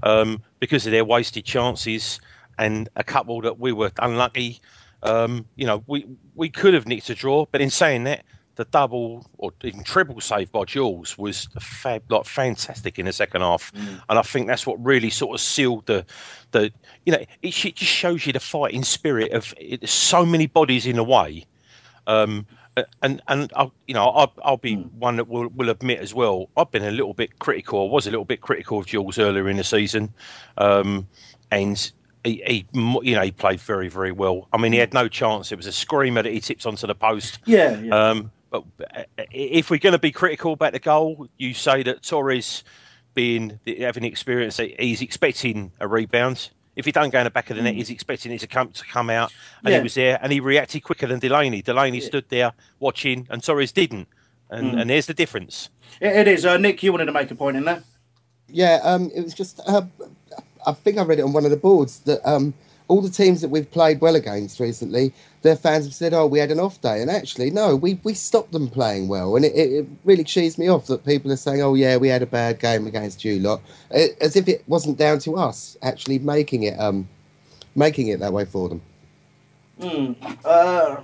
um, 0.03 0.41
because 0.59 0.85
of 0.85 0.91
their 0.91 1.05
wasted 1.05 1.45
chances 1.45 2.19
and 2.57 2.89
a 2.95 3.03
couple 3.03 3.41
that 3.41 3.59
we 3.59 3.71
were 3.71 3.91
unlucky. 3.99 4.61
Um, 5.03 5.45
you 5.55 5.65
know, 5.65 5.83
we 5.87 6.05
we 6.35 6.49
could 6.49 6.73
have 6.73 6.87
nicked 6.87 7.09
a 7.09 7.15
draw, 7.15 7.45
but 7.51 7.61
in 7.61 7.69
saying 7.69 8.03
that, 8.03 8.23
the 8.55 8.65
double 8.65 9.25
or 9.37 9.51
even 9.63 9.83
triple 9.83 10.21
save 10.21 10.51
by 10.51 10.65
Jules 10.65 11.17
was 11.17 11.47
fab, 11.59 12.03
like 12.11 12.25
fantastic 12.25 12.99
in 12.99 13.05
the 13.05 13.13
second 13.13 13.41
half, 13.41 13.71
mm. 13.73 14.01
and 14.09 14.19
I 14.19 14.21
think 14.21 14.47
that's 14.47 14.67
what 14.67 14.83
really 14.83 15.09
sort 15.09 15.33
of 15.33 15.41
sealed 15.41 15.85
the 15.87 16.05
the 16.51 16.71
you 17.05 17.13
know 17.13 17.23
it, 17.41 17.51
just 17.51 17.77
shows 17.77 18.25
you 18.25 18.33
the 18.33 18.39
fighting 18.39 18.83
spirit 18.83 19.31
of 19.31 19.53
it, 19.57 19.87
so 19.89 20.25
many 20.25 20.47
bodies 20.47 20.85
in 20.85 20.97
the 20.97 21.03
way. 21.03 21.45
Um, 22.07 22.45
and 23.01 23.21
and 23.27 23.51
I'll, 23.55 23.73
you 23.87 23.93
know 23.93 24.05
I'll, 24.05 24.33
I'll 24.43 24.57
be 24.57 24.77
mm. 24.77 24.91
one 24.93 25.17
that 25.17 25.27
will, 25.27 25.49
will 25.49 25.69
admit 25.69 25.99
as 25.99 26.13
well. 26.13 26.49
I've 26.55 26.71
been 26.71 26.83
a 26.83 26.91
little 26.91 27.13
bit 27.13 27.39
critical. 27.39 27.87
I 27.87 27.91
was 27.91 28.07
a 28.07 28.11
little 28.11 28.25
bit 28.25 28.41
critical 28.41 28.79
of 28.79 28.85
Jules 28.85 29.19
earlier 29.19 29.49
in 29.49 29.57
the 29.57 29.63
season, 29.63 30.13
um, 30.57 31.07
and 31.51 31.91
he, 32.23 32.41
he, 32.45 32.67
you 32.73 33.15
know 33.15 33.21
he 33.21 33.31
played 33.31 33.59
very 33.59 33.89
very 33.89 34.11
well. 34.11 34.47
I 34.53 34.57
mean 34.57 34.71
he 34.71 34.79
had 34.79 34.93
no 34.93 35.07
chance. 35.07 35.51
It 35.51 35.57
was 35.57 35.67
a 35.67 35.71
screamer 35.71 36.23
that 36.23 36.31
he 36.31 36.39
tipped 36.39 36.65
onto 36.65 36.87
the 36.87 36.95
post. 36.95 37.39
Yeah. 37.45 37.79
yeah. 37.79 38.09
Um, 38.09 38.31
but 38.49 38.63
uh, 38.95 39.03
if 39.31 39.69
we're 39.69 39.79
going 39.79 39.93
to 39.93 39.99
be 39.99 40.11
critical 40.11 40.53
about 40.53 40.73
the 40.73 40.79
goal, 40.79 41.27
you 41.37 41.53
say 41.53 41.83
that 41.83 42.03
Torres, 42.03 42.63
being 43.13 43.59
having 43.79 44.03
experience, 44.03 44.57
he's 44.57 45.01
expecting 45.01 45.71
a 45.79 45.87
rebound. 45.87 46.51
If 46.75 46.85
he 46.85 46.91
don't 46.91 47.09
go 47.09 47.19
in 47.19 47.25
the 47.25 47.29
back 47.29 47.49
of 47.49 47.57
the 47.57 47.63
net, 47.63 47.73
hmm. 47.73 47.79
he's 47.79 47.89
expecting 47.89 48.31
it 48.31 48.39
to 48.39 48.47
come 48.47 48.69
to 48.71 48.83
come 48.85 49.09
out, 49.09 49.31
and 49.63 49.71
yeah. 49.71 49.77
he 49.77 49.83
was 49.83 49.93
there, 49.95 50.19
and 50.21 50.31
he 50.31 50.39
reacted 50.39 50.83
quicker 50.83 51.07
than 51.07 51.19
Delaney. 51.19 51.61
Delaney 51.61 51.99
yeah. 51.99 52.05
stood 52.05 52.25
there 52.29 52.53
watching, 52.79 53.27
and 53.29 53.43
Torres 53.43 53.71
didn't. 53.71 54.07
and 54.49 54.73
Mm. 54.73 54.81
and 54.81 54.89
there's 54.89 55.05
the 55.05 55.13
difference. 55.13 55.69
It, 55.99 56.15
it 56.15 56.27
is. 56.27 56.45
Uh, 56.45 56.57
Nick, 56.57 56.83
you 56.83 56.91
wanted 56.91 57.05
to 57.05 57.11
make 57.11 57.31
a 57.31 57.35
point 57.35 57.57
in 57.57 57.65
there. 57.65 57.83
Yeah, 58.47 58.79
um, 58.83 59.11
it 59.15 59.21
was 59.23 59.33
just. 59.33 59.61
Uh, 59.65 59.83
I 60.65 60.73
think 60.73 60.97
I 60.97 61.03
read 61.03 61.19
it 61.19 61.23
on 61.23 61.33
one 61.33 61.45
of 61.45 61.51
the 61.51 61.57
boards 61.57 61.99
that 62.01 62.19
um, 62.29 62.53
all 62.87 63.01
the 63.01 63.09
teams 63.09 63.41
that 63.41 63.49
we've 63.49 63.69
played 63.71 64.01
well 64.01 64.15
against 64.15 64.59
recently, 64.59 65.13
their 65.41 65.55
fans 65.55 65.85
have 65.85 65.93
said, 65.93 66.13
"Oh, 66.13 66.27
we 66.27 66.39
had 66.39 66.51
an 66.51 66.59
off 66.59 66.79
day," 66.81 67.01
and 67.01 67.09
actually, 67.09 67.49
no, 67.49 67.75
we, 67.75 67.99
we 68.03 68.13
stopped 68.13 68.51
them 68.51 68.69
playing 68.69 69.07
well, 69.07 69.35
and 69.35 69.45
it, 69.45 69.53
it, 69.55 69.87
really 70.03 70.23
cheesed 70.23 70.57
me 70.57 70.67
off 70.67 70.87
that 70.87 71.05
people 71.05 71.31
are 71.31 71.37
saying, 71.37 71.61
"Oh, 71.61 71.73
yeah, 71.73 71.97
we 71.97 72.07
had 72.07 72.21
a 72.21 72.27
bad 72.27 72.59
game 72.59 72.87
against 72.87 73.25
you 73.25 73.39
lot," 73.39 73.61
as 73.91 74.35
if 74.35 74.47
it 74.47 74.63
wasn't 74.67 74.97
down 74.97 75.19
to 75.19 75.37
us 75.37 75.77
actually 75.81 76.19
making 76.19 76.63
it 76.63 76.79
um, 76.79 77.07
making 77.75 78.07
it 78.07 78.19
that 78.19 78.33
way 78.33 78.45
for 78.45 78.69
them. 78.69 78.81
Mm. 79.79 80.15
Uh, 80.45 81.01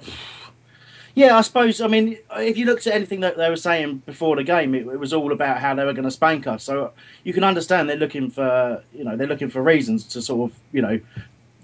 yeah, 1.16 1.36
I 1.36 1.42
suppose. 1.42 1.82
I 1.82 1.88
mean, 1.88 2.20
if 2.36 2.60
you 2.60 2.66
looked 2.68 2.86
at 2.86 2.94
anything 2.94 3.22
that 3.22 3.38
they 3.38 3.50
were 3.50 3.56
saying 3.56 4.04
before 4.06 4.36
the 4.36 4.44
game, 4.44 4.76
it, 4.76 4.86
it 4.86 5.00
was 5.00 5.14
all 5.14 5.32
about 5.32 5.60
how 5.60 5.74
they 5.74 5.84
were 5.84 5.94
going 5.94 6.06
to 6.06 6.12
spank 6.12 6.46
us. 6.46 6.64
So 6.64 6.94
you 7.24 7.34
can 7.34 7.44
understand 7.44 7.90
they're 7.90 7.96
looking 7.96 8.30
for, 8.30 8.84
you 8.94 9.04
know, 9.04 9.18
they're 9.18 9.26
looking 9.26 9.50
for 9.50 9.64
reasons 9.64 10.04
to 10.10 10.22
sort 10.22 10.52
of, 10.52 10.60
you 10.72 10.84
know, 10.84 11.00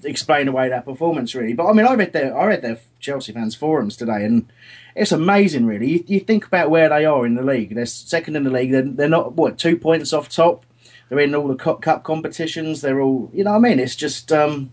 explain 0.06 0.48
away 0.48 0.70
that 0.70 0.86
performance 0.86 1.36
really. 1.36 1.54
But 1.54 1.68
I 1.68 1.74
mean, 1.74 1.86
I 1.86 1.94
read 1.94 2.14
their, 2.14 2.38
I 2.38 2.46
read 2.46 2.62
their 2.62 2.80
Chelsea 3.00 3.32
fans 3.32 3.56
forums 3.56 3.98
today, 3.98 4.26
and 4.26 4.52
it's 4.96 5.12
amazing 5.12 5.66
really. 5.66 5.90
You, 5.90 6.04
you 6.08 6.20
think 6.20 6.46
about 6.46 6.70
where 6.70 6.90
they 6.90 7.06
are 7.06 7.26
in 7.26 7.36
the 7.36 7.44
league. 7.44 7.76
They're 7.76 7.86
second 7.86 8.36
in 8.36 8.44
the 8.44 8.50
league. 8.52 8.72
They're, 8.72 8.82
they're 8.84 9.10
not 9.10 9.34
what 9.34 9.58
two 9.58 9.78
points 9.78 10.14
off 10.14 10.30
top. 10.30 10.66
They're 11.10 11.20
in 11.20 11.36
all 11.36 11.48
the 11.48 11.56
cup, 11.56 11.82
cup 11.82 12.04
competitions. 12.04 12.82
They're 12.82 13.02
all, 13.02 13.30
you 13.34 13.44
know, 13.44 13.52
what 13.52 13.58
I 13.58 13.70
mean, 13.70 13.80
it's 13.80 13.96
just. 13.96 14.32
um 14.32 14.72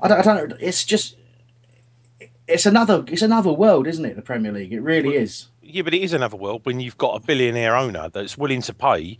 I 0.00 0.08
don't, 0.08 0.18
I 0.18 0.22
don't 0.22 0.48
know. 0.50 0.56
It's 0.60 0.84
just 0.84 1.16
it's 2.48 2.66
another 2.66 3.04
it's 3.08 3.22
another 3.22 3.52
world, 3.52 3.86
isn't 3.86 4.04
it? 4.04 4.16
The 4.16 4.22
Premier 4.22 4.52
League. 4.52 4.72
It 4.72 4.80
really 4.80 5.14
is. 5.16 5.46
Yeah, 5.62 5.82
but 5.82 5.94
it 5.94 6.02
is 6.02 6.12
another 6.12 6.36
world 6.36 6.60
when 6.64 6.80
you've 6.80 6.98
got 6.98 7.16
a 7.16 7.26
billionaire 7.26 7.76
owner 7.76 8.08
that's 8.08 8.38
willing 8.38 8.62
to 8.62 8.74
pay 8.74 9.18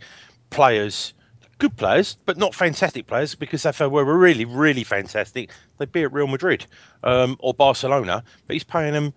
players, 0.49 1.13
good 1.57 1.75
players, 1.77 2.17
but 2.25 2.37
not 2.37 2.53
fantastic 2.55 3.07
players, 3.07 3.35
because 3.35 3.65
if 3.65 3.77
they 3.77 3.87
were 3.87 4.05
really, 4.05 4.45
really 4.45 4.83
fantastic, 4.83 5.51
they'd 5.77 5.91
be 5.91 6.03
at 6.03 6.13
Real 6.13 6.27
Madrid 6.27 6.65
um, 7.03 7.37
or 7.39 7.53
Barcelona. 7.53 8.23
But 8.45 8.53
he's 8.53 8.63
paying 8.63 8.93
them 8.93 9.13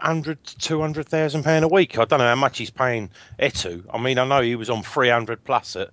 hundred 0.00 0.42
to 0.44 0.58
two 0.58 0.80
hundred 0.80 1.08
thousand 1.08 1.44
pound 1.44 1.64
a 1.64 1.68
week. 1.68 1.98
I 1.98 2.04
don't 2.04 2.18
know 2.18 2.26
how 2.26 2.34
much 2.34 2.58
he's 2.58 2.70
paying 2.70 3.10
Eto'o. 3.38 3.84
I 3.92 3.98
mean, 3.98 4.18
I 4.18 4.26
know 4.26 4.40
he 4.42 4.56
was 4.56 4.70
on 4.70 4.82
three 4.82 5.08
hundred 5.10 5.44
plus 5.44 5.76
at. 5.76 5.90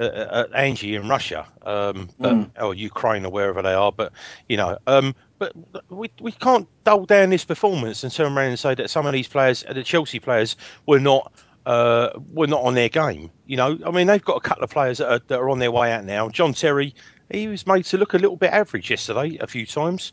At, 0.00 0.14
at 0.14 0.52
Anzhi 0.52 0.94
in 0.94 1.08
Russia, 1.08 1.44
um, 1.62 2.08
but, 2.20 2.32
Mm. 2.32 2.50
or 2.62 2.72
Ukraine 2.72 3.26
or 3.26 3.32
wherever 3.32 3.62
they 3.62 3.74
are, 3.74 3.90
but 3.90 4.12
you 4.48 4.56
know, 4.56 4.78
um, 4.86 5.12
but 5.40 5.52
we 5.88 6.08
we 6.20 6.30
can't 6.30 6.68
dull 6.84 7.04
down 7.04 7.30
this 7.30 7.44
performance 7.44 8.04
and 8.04 8.12
turn 8.12 8.38
around 8.38 8.50
and 8.50 8.58
say 8.60 8.76
that 8.76 8.90
some 8.90 9.06
of 9.06 9.12
these 9.12 9.26
players, 9.26 9.64
the 9.68 9.82
Chelsea 9.82 10.20
players, 10.20 10.54
were 10.86 11.00
not 11.00 11.32
uh, 11.68 12.10
were 12.32 12.46
not 12.46 12.62
on 12.64 12.72
their 12.74 12.88
game. 12.88 13.30
You 13.46 13.58
know, 13.58 13.78
I 13.86 13.90
mean, 13.90 14.06
they've 14.06 14.24
got 14.24 14.36
a 14.36 14.40
couple 14.40 14.64
of 14.64 14.70
players 14.70 14.98
that 14.98 15.12
are, 15.12 15.20
that 15.28 15.38
are 15.38 15.50
on 15.50 15.58
their 15.58 15.70
way 15.70 15.92
out 15.92 16.04
now. 16.04 16.30
John 16.30 16.54
Terry, 16.54 16.94
he 17.30 17.46
was 17.46 17.66
made 17.66 17.84
to 17.84 17.98
look 17.98 18.14
a 18.14 18.18
little 18.18 18.36
bit 18.36 18.50
average 18.52 18.90
yesterday 18.90 19.36
a 19.40 19.46
few 19.46 19.66
times. 19.66 20.12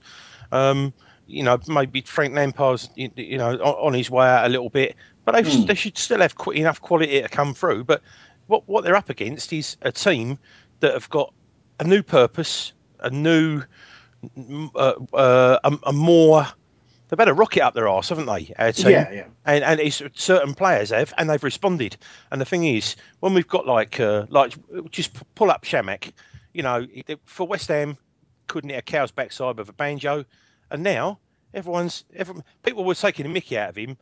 Um, 0.52 0.94
you 1.28 1.44
know, 1.44 1.58
maybe 1.68 2.02
Frank 2.02 2.36
Lampard's 2.36 2.90
you 2.96 3.38
know 3.38 3.52
on, 3.54 3.88
on 3.88 3.94
his 3.94 4.12
way 4.12 4.28
out 4.28 4.46
a 4.46 4.50
little 4.50 4.70
bit, 4.70 4.96
but 5.24 5.32
they 5.34 5.44
Hmm. 5.50 5.66
they 5.66 5.76
should 5.76 5.98
still 5.98 6.20
have 6.20 6.36
qu- 6.36 6.52
enough 6.52 6.82
quality 6.82 7.22
to 7.22 7.30
come 7.30 7.54
through. 7.54 7.86
But 7.86 8.02
what 8.48 8.68
what 8.68 8.84
they're 8.84 8.96
up 8.96 9.10
against 9.10 9.54
is 9.54 9.78
a 9.82 9.92
team 9.92 10.38
that 10.82 10.94
have 10.94 11.10
got 11.10 11.34
a 11.80 11.84
new 11.86 12.04
purpose, 12.04 12.74
a 13.00 13.10
new, 13.10 13.64
uh, 14.76 14.94
uh, 15.14 15.60
a, 15.64 15.78
a 15.84 15.94
more. 15.94 16.46
They've 17.08 17.20
had 17.20 17.28
a 17.28 17.34
rocket 17.34 17.62
up 17.62 17.74
their 17.74 17.88
arse, 17.88 18.10
haven't 18.10 18.26
they? 18.26 18.54
Our 18.58 18.72
team? 18.72 18.92
Yeah, 18.92 19.12
yeah. 19.12 19.26
And 19.46 19.64
and 19.64 19.80
it's 19.80 20.02
certain 20.14 20.54
players 20.54 20.90
have, 20.90 21.14
and 21.18 21.30
they've 21.30 21.44
responded. 21.44 21.98
And 22.32 22.42
the 22.42 22.46
thing 22.46 22.66
is, 22.66 22.96
when 23.20 23.34
we've 23.34 23.48
got 23.48 23.68
like 23.68 24.00
uh, 24.00 24.26
like 24.30 24.56
just 24.90 25.12
pull 25.36 25.52
up 25.52 25.64
Chamakh, 25.64 26.12
you 26.54 26.64
know, 26.64 26.88
for 27.26 27.48
West 27.48 27.68
Ham, 27.68 27.98
couldn't 28.48 28.72
hit 28.72 28.80
a 28.80 28.82
cow's 28.82 29.12
backside 29.12 29.58
with 29.58 29.70
a 29.70 29.74
banjo, 29.74 30.26
and 30.72 30.84
now 30.84 31.20
everyone's 31.54 32.06
everyone, 32.16 32.44
people 32.64 32.84
were 32.84 32.96
taking 32.96 33.26
a 33.26 33.30
Mickey 33.30 33.58
out 33.58 33.70
of 33.70 33.76
him. 33.76 33.98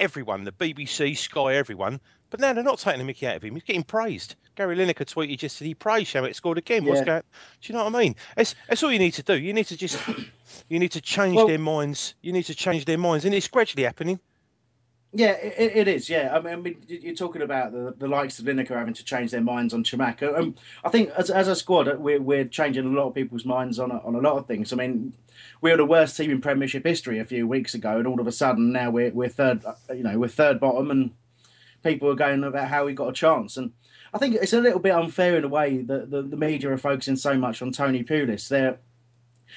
Everyone, 0.00 0.44
the 0.44 0.52
BBC, 0.52 1.16
Sky, 1.16 1.54
everyone. 1.54 2.00
But 2.32 2.40
now 2.40 2.54
they're 2.54 2.64
not 2.64 2.78
taking 2.78 3.02
a 3.02 3.04
Mickey 3.04 3.26
out 3.26 3.36
of 3.36 3.44
him. 3.44 3.52
He's 3.54 3.62
getting 3.62 3.82
praised. 3.82 4.36
Gary 4.56 4.74
Lineker 4.74 5.04
tweeted 5.04 5.36
just 5.38 5.58
that 5.58 5.66
he 5.66 5.74
praised 5.74 6.14
Chamakh 6.14 6.34
scored 6.34 6.56
again. 6.56 6.86
What's 6.86 7.00
Yeah. 7.00 7.04
going? 7.04 7.22
Do 7.60 7.72
you 7.72 7.78
know 7.78 7.84
what 7.84 7.94
I 7.94 7.98
mean? 8.00 8.16
It's, 8.38 8.54
that's 8.68 8.82
all 8.82 8.90
you 8.90 8.98
need 8.98 9.10
to 9.12 9.22
do. 9.22 9.34
You 9.38 9.52
need 9.52 9.66
to 9.66 9.76
just 9.76 10.00
you 10.70 10.78
need 10.78 10.92
to 10.92 11.00
change 11.02 11.36
Well- 11.36 11.46
their 11.46 11.58
minds. 11.58 12.14
You 12.22 12.32
need 12.32 12.44
to 12.44 12.54
change 12.54 12.86
their 12.86 12.96
minds, 12.96 13.26
and 13.26 13.34
it's 13.34 13.48
gradually 13.48 13.84
happening. 13.84 14.18
Yeah, 15.14 15.32
it, 15.32 15.76
it 15.76 15.88
is. 15.88 16.08
Yeah, 16.08 16.34
I 16.34 16.40
mean, 16.40 16.52
I 16.54 16.56
mean, 16.56 16.82
you- 16.88 17.00
you're 17.02 17.14
talking 17.14 17.42
about 17.42 17.72
the, 17.72 17.94
the 17.98 18.08
likes 18.08 18.38
of 18.38 18.46
Lineker 18.46 18.70
having 18.70 18.94
to 18.94 19.04
change 19.04 19.30
their 19.30 19.42
minds 19.42 19.74
on 19.74 19.84
Chimaka. 19.84 20.38
Um, 20.38 20.54
I 20.82 20.88
think 20.88 21.10
as, 21.10 21.28
as 21.28 21.48
a 21.48 21.54
squad, 21.54 21.86
uh, 21.86 21.96
we're, 21.98 22.18
we're 22.20 22.46
changing 22.46 22.86
a 22.86 22.88
lot 22.88 23.08
of 23.08 23.14
people's 23.14 23.44
minds 23.44 23.78
on 23.78 23.90
a, 23.90 23.98
on 23.98 24.14
a 24.14 24.20
lot 24.20 24.38
of 24.38 24.46
things. 24.46 24.72
I 24.72 24.76
mean, 24.76 25.12
we 25.60 25.70
were 25.70 25.76
the 25.76 25.84
worst 25.84 26.16
team 26.16 26.30
in 26.30 26.40
Premiership 26.40 26.86
history 26.86 27.18
a 27.18 27.26
few 27.26 27.46
weeks 27.46 27.74
ago, 27.74 27.98
and 27.98 28.06
all 28.06 28.20
of 28.22 28.26
a 28.26 28.32
sudden 28.32 28.72
now 28.72 28.88
we're 28.90 29.10
we're 29.10 29.28
third. 29.28 29.62
uh, 29.66 29.74
You 29.92 30.02
know, 30.02 30.18
we're 30.18 30.28
third 30.28 30.58
bottom, 30.58 30.90
and 30.90 31.10
people 31.82 32.10
are 32.10 32.14
going 32.14 32.44
about 32.44 32.68
how 32.68 32.86
he 32.86 32.94
got 32.94 33.08
a 33.08 33.12
chance. 33.12 33.56
And 33.56 33.72
I 34.14 34.18
think 34.18 34.34
it's 34.34 34.52
a 34.52 34.60
little 34.60 34.80
bit 34.80 34.92
unfair 34.92 35.36
in 35.36 35.44
a 35.44 35.48
way 35.48 35.78
that 35.78 36.10
the, 36.10 36.22
the 36.22 36.36
media 36.36 36.70
are 36.70 36.78
focusing 36.78 37.16
so 37.16 37.36
much 37.36 37.62
on 37.62 37.72
Tony 37.72 38.04
Pulis. 38.04 38.48
They're 38.48 38.78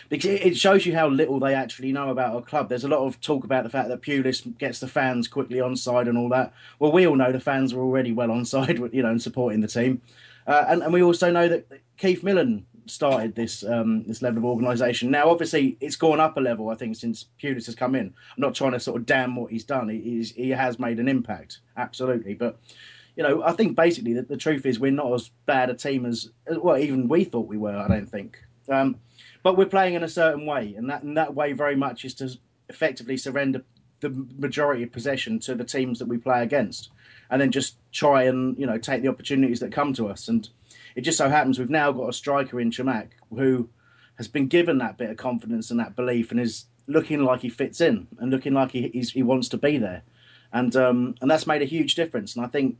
because 0.10 0.39
it 0.41 0.58
shows 0.58 0.86
you 0.86 0.94
how 0.94 1.08
little 1.08 1.39
they 1.39 1.53
actually 1.53 1.91
know 1.91 2.10
about 2.10 2.36
our 2.36 2.41
club. 2.41 2.70
There's 2.70 2.84
a 2.84 2.89
lot 2.89 3.05
of 3.05 3.22
talk 3.22 3.44
about 3.44 3.63
the 3.63 3.70
fact 3.70 3.88
that 3.89 4.01
Pulis 4.01 4.58
gets 4.58 4.79
the 4.79 4.88
fans 4.88 5.27
quickly 5.27 5.62
on 5.62 5.75
side 5.75 6.08
and 6.08 6.17
all 6.17 6.29
that. 6.29 6.53
Well, 6.79 6.91
we 6.91 7.08
all 7.08 7.15
know 7.15 7.32
the 7.32 7.39
fans 7.39 7.74
are 7.74 7.79
already 7.79 8.12
well 8.12 8.32
on 8.32 8.46
side, 8.46 8.77
you 8.91 9.03
know, 9.03 9.12
and 9.12 9.22
supporting 9.22 9.62
the 9.62 9.67
team. 9.67 10.01
Uh, 10.46 10.65
and, 10.67 10.84
and 10.84 10.94
we 10.94 11.01
also 11.01 11.32
know 11.32 11.48
that 11.48 11.67
Keith 11.98 12.24
Millen 12.24 12.65
started 12.88 13.36
this 13.36 13.63
um, 13.63 14.04
this 14.04 14.22
level 14.22 14.39
of 14.39 14.46
organisation. 14.46 15.12
Now, 15.12 15.30
obviously, 15.30 15.77
it's 15.80 15.96
gone 15.96 16.20
up 16.20 16.38
a 16.38 16.39
level. 16.39 16.70
I 16.70 16.75
think 16.75 16.96
since 16.96 17.25
Pulis 17.42 17.65
has 17.65 17.75
come 17.75 17.96
in. 17.96 18.08
I'm 18.08 18.42
not 18.42 18.56
trying 18.56 18.74
to 18.74 18.80
sort 18.80 19.00
of 19.00 19.06
damn 19.06 19.36
what 19.36 19.51
he's 19.51 19.63
done. 19.63 19.89
He, 19.89 20.24
he 20.36 20.50
has 20.51 20.80
made 20.80 21.00
an 21.00 21.08
impact, 21.08 21.60
absolutely. 21.77 22.34
But 22.34 22.60
you 23.15 23.24
know, 23.24 23.44
I 23.44 23.54
think 23.54 23.75
basically 23.75 24.13
that 24.13 24.27
the 24.27 24.38
truth 24.38 24.65
is 24.65 24.80
we're 24.80 24.92
not 24.92 25.13
as 25.13 25.32
bad 25.46 25.70
a 25.70 25.74
team 25.74 26.06
as 26.06 26.30
well 26.48 26.77
even 26.77 27.08
we 27.08 27.24
thought 27.24 27.48
we 27.48 27.58
were. 27.58 27.77
I 27.77 27.88
don't 27.88 28.10
think. 28.10 28.38
Um, 28.70 28.98
but 29.44 29.58
we're 29.58 29.65
playing 29.65 29.94
in 29.94 30.04
a 30.04 30.10
certain 30.10 30.46
way, 30.46 30.74
and 30.75 30.89
that 30.89 31.04
and 31.04 31.15
that 31.18 31.36
way 31.36 31.54
very 31.54 31.75
much 31.75 32.04
is 32.04 32.13
to 32.15 32.38
effectively 32.68 33.18
surrender 33.18 33.63
the 34.00 34.10
majority 34.38 34.84
of 34.84 34.92
possession 34.92 35.39
to 35.39 35.56
the 35.56 35.63
teams 35.63 36.00
that 36.00 36.08
we 36.08 36.18
play 36.18 36.44
against, 36.44 36.89
and 37.30 37.42
then 37.42 37.51
just 37.51 37.77
try 37.92 38.24
and 38.24 38.58
you 38.58 38.65
know 38.65 38.77
take 38.77 39.01
the 39.01 39.08
opportunities 39.08 39.60
that 39.60 39.72
come 39.72 39.94
to 39.94 40.08
us. 40.08 40.27
And 40.27 40.50
it 40.95 41.01
just 41.01 41.17
so 41.17 41.29
happens 41.29 41.59
we've 41.59 41.69
now 41.69 41.91
got 41.91 42.09
a 42.09 42.13
striker 42.13 42.59
in 42.59 42.71
Chamakh 42.71 43.09
who 43.29 43.69
has 44.17 44.27
been 44.27 44.47
given 44.47 44.77
that 44.77 44.97
bit 44.97 45.09
of 45.09 45.17
confidence 45.17 45.69
and 45.69 45.79
that 45.79 45.95
belief, 45.95 46.31
and 46.31 46.39
is 46.39 46.65
looking 46.87 47.23
like 47.23 47.41
he 47.41 47.49
fits 47.49 47.81
in 47.81 48.07
and 48.19 48.31
looking 48.31 48.53
like 48.53 48.71
he 48.71 48.89
he's, 48.89 49.11
he 49.11 49.23
wants 49.23 49.49
to 49.49 49.57
be 49.57 49.77
there, 49.77 50.03
and 50.51 50.75
um, 50.75 51.15
and 51.21 51.29
that's 51.29 51.47
made 51.47 51.61
a 51.61 51.65
huge 51.65 51.95
difference. 51.95 52.35
And 52.35 52.45
I 52.45 52.47
think 52.47 52.77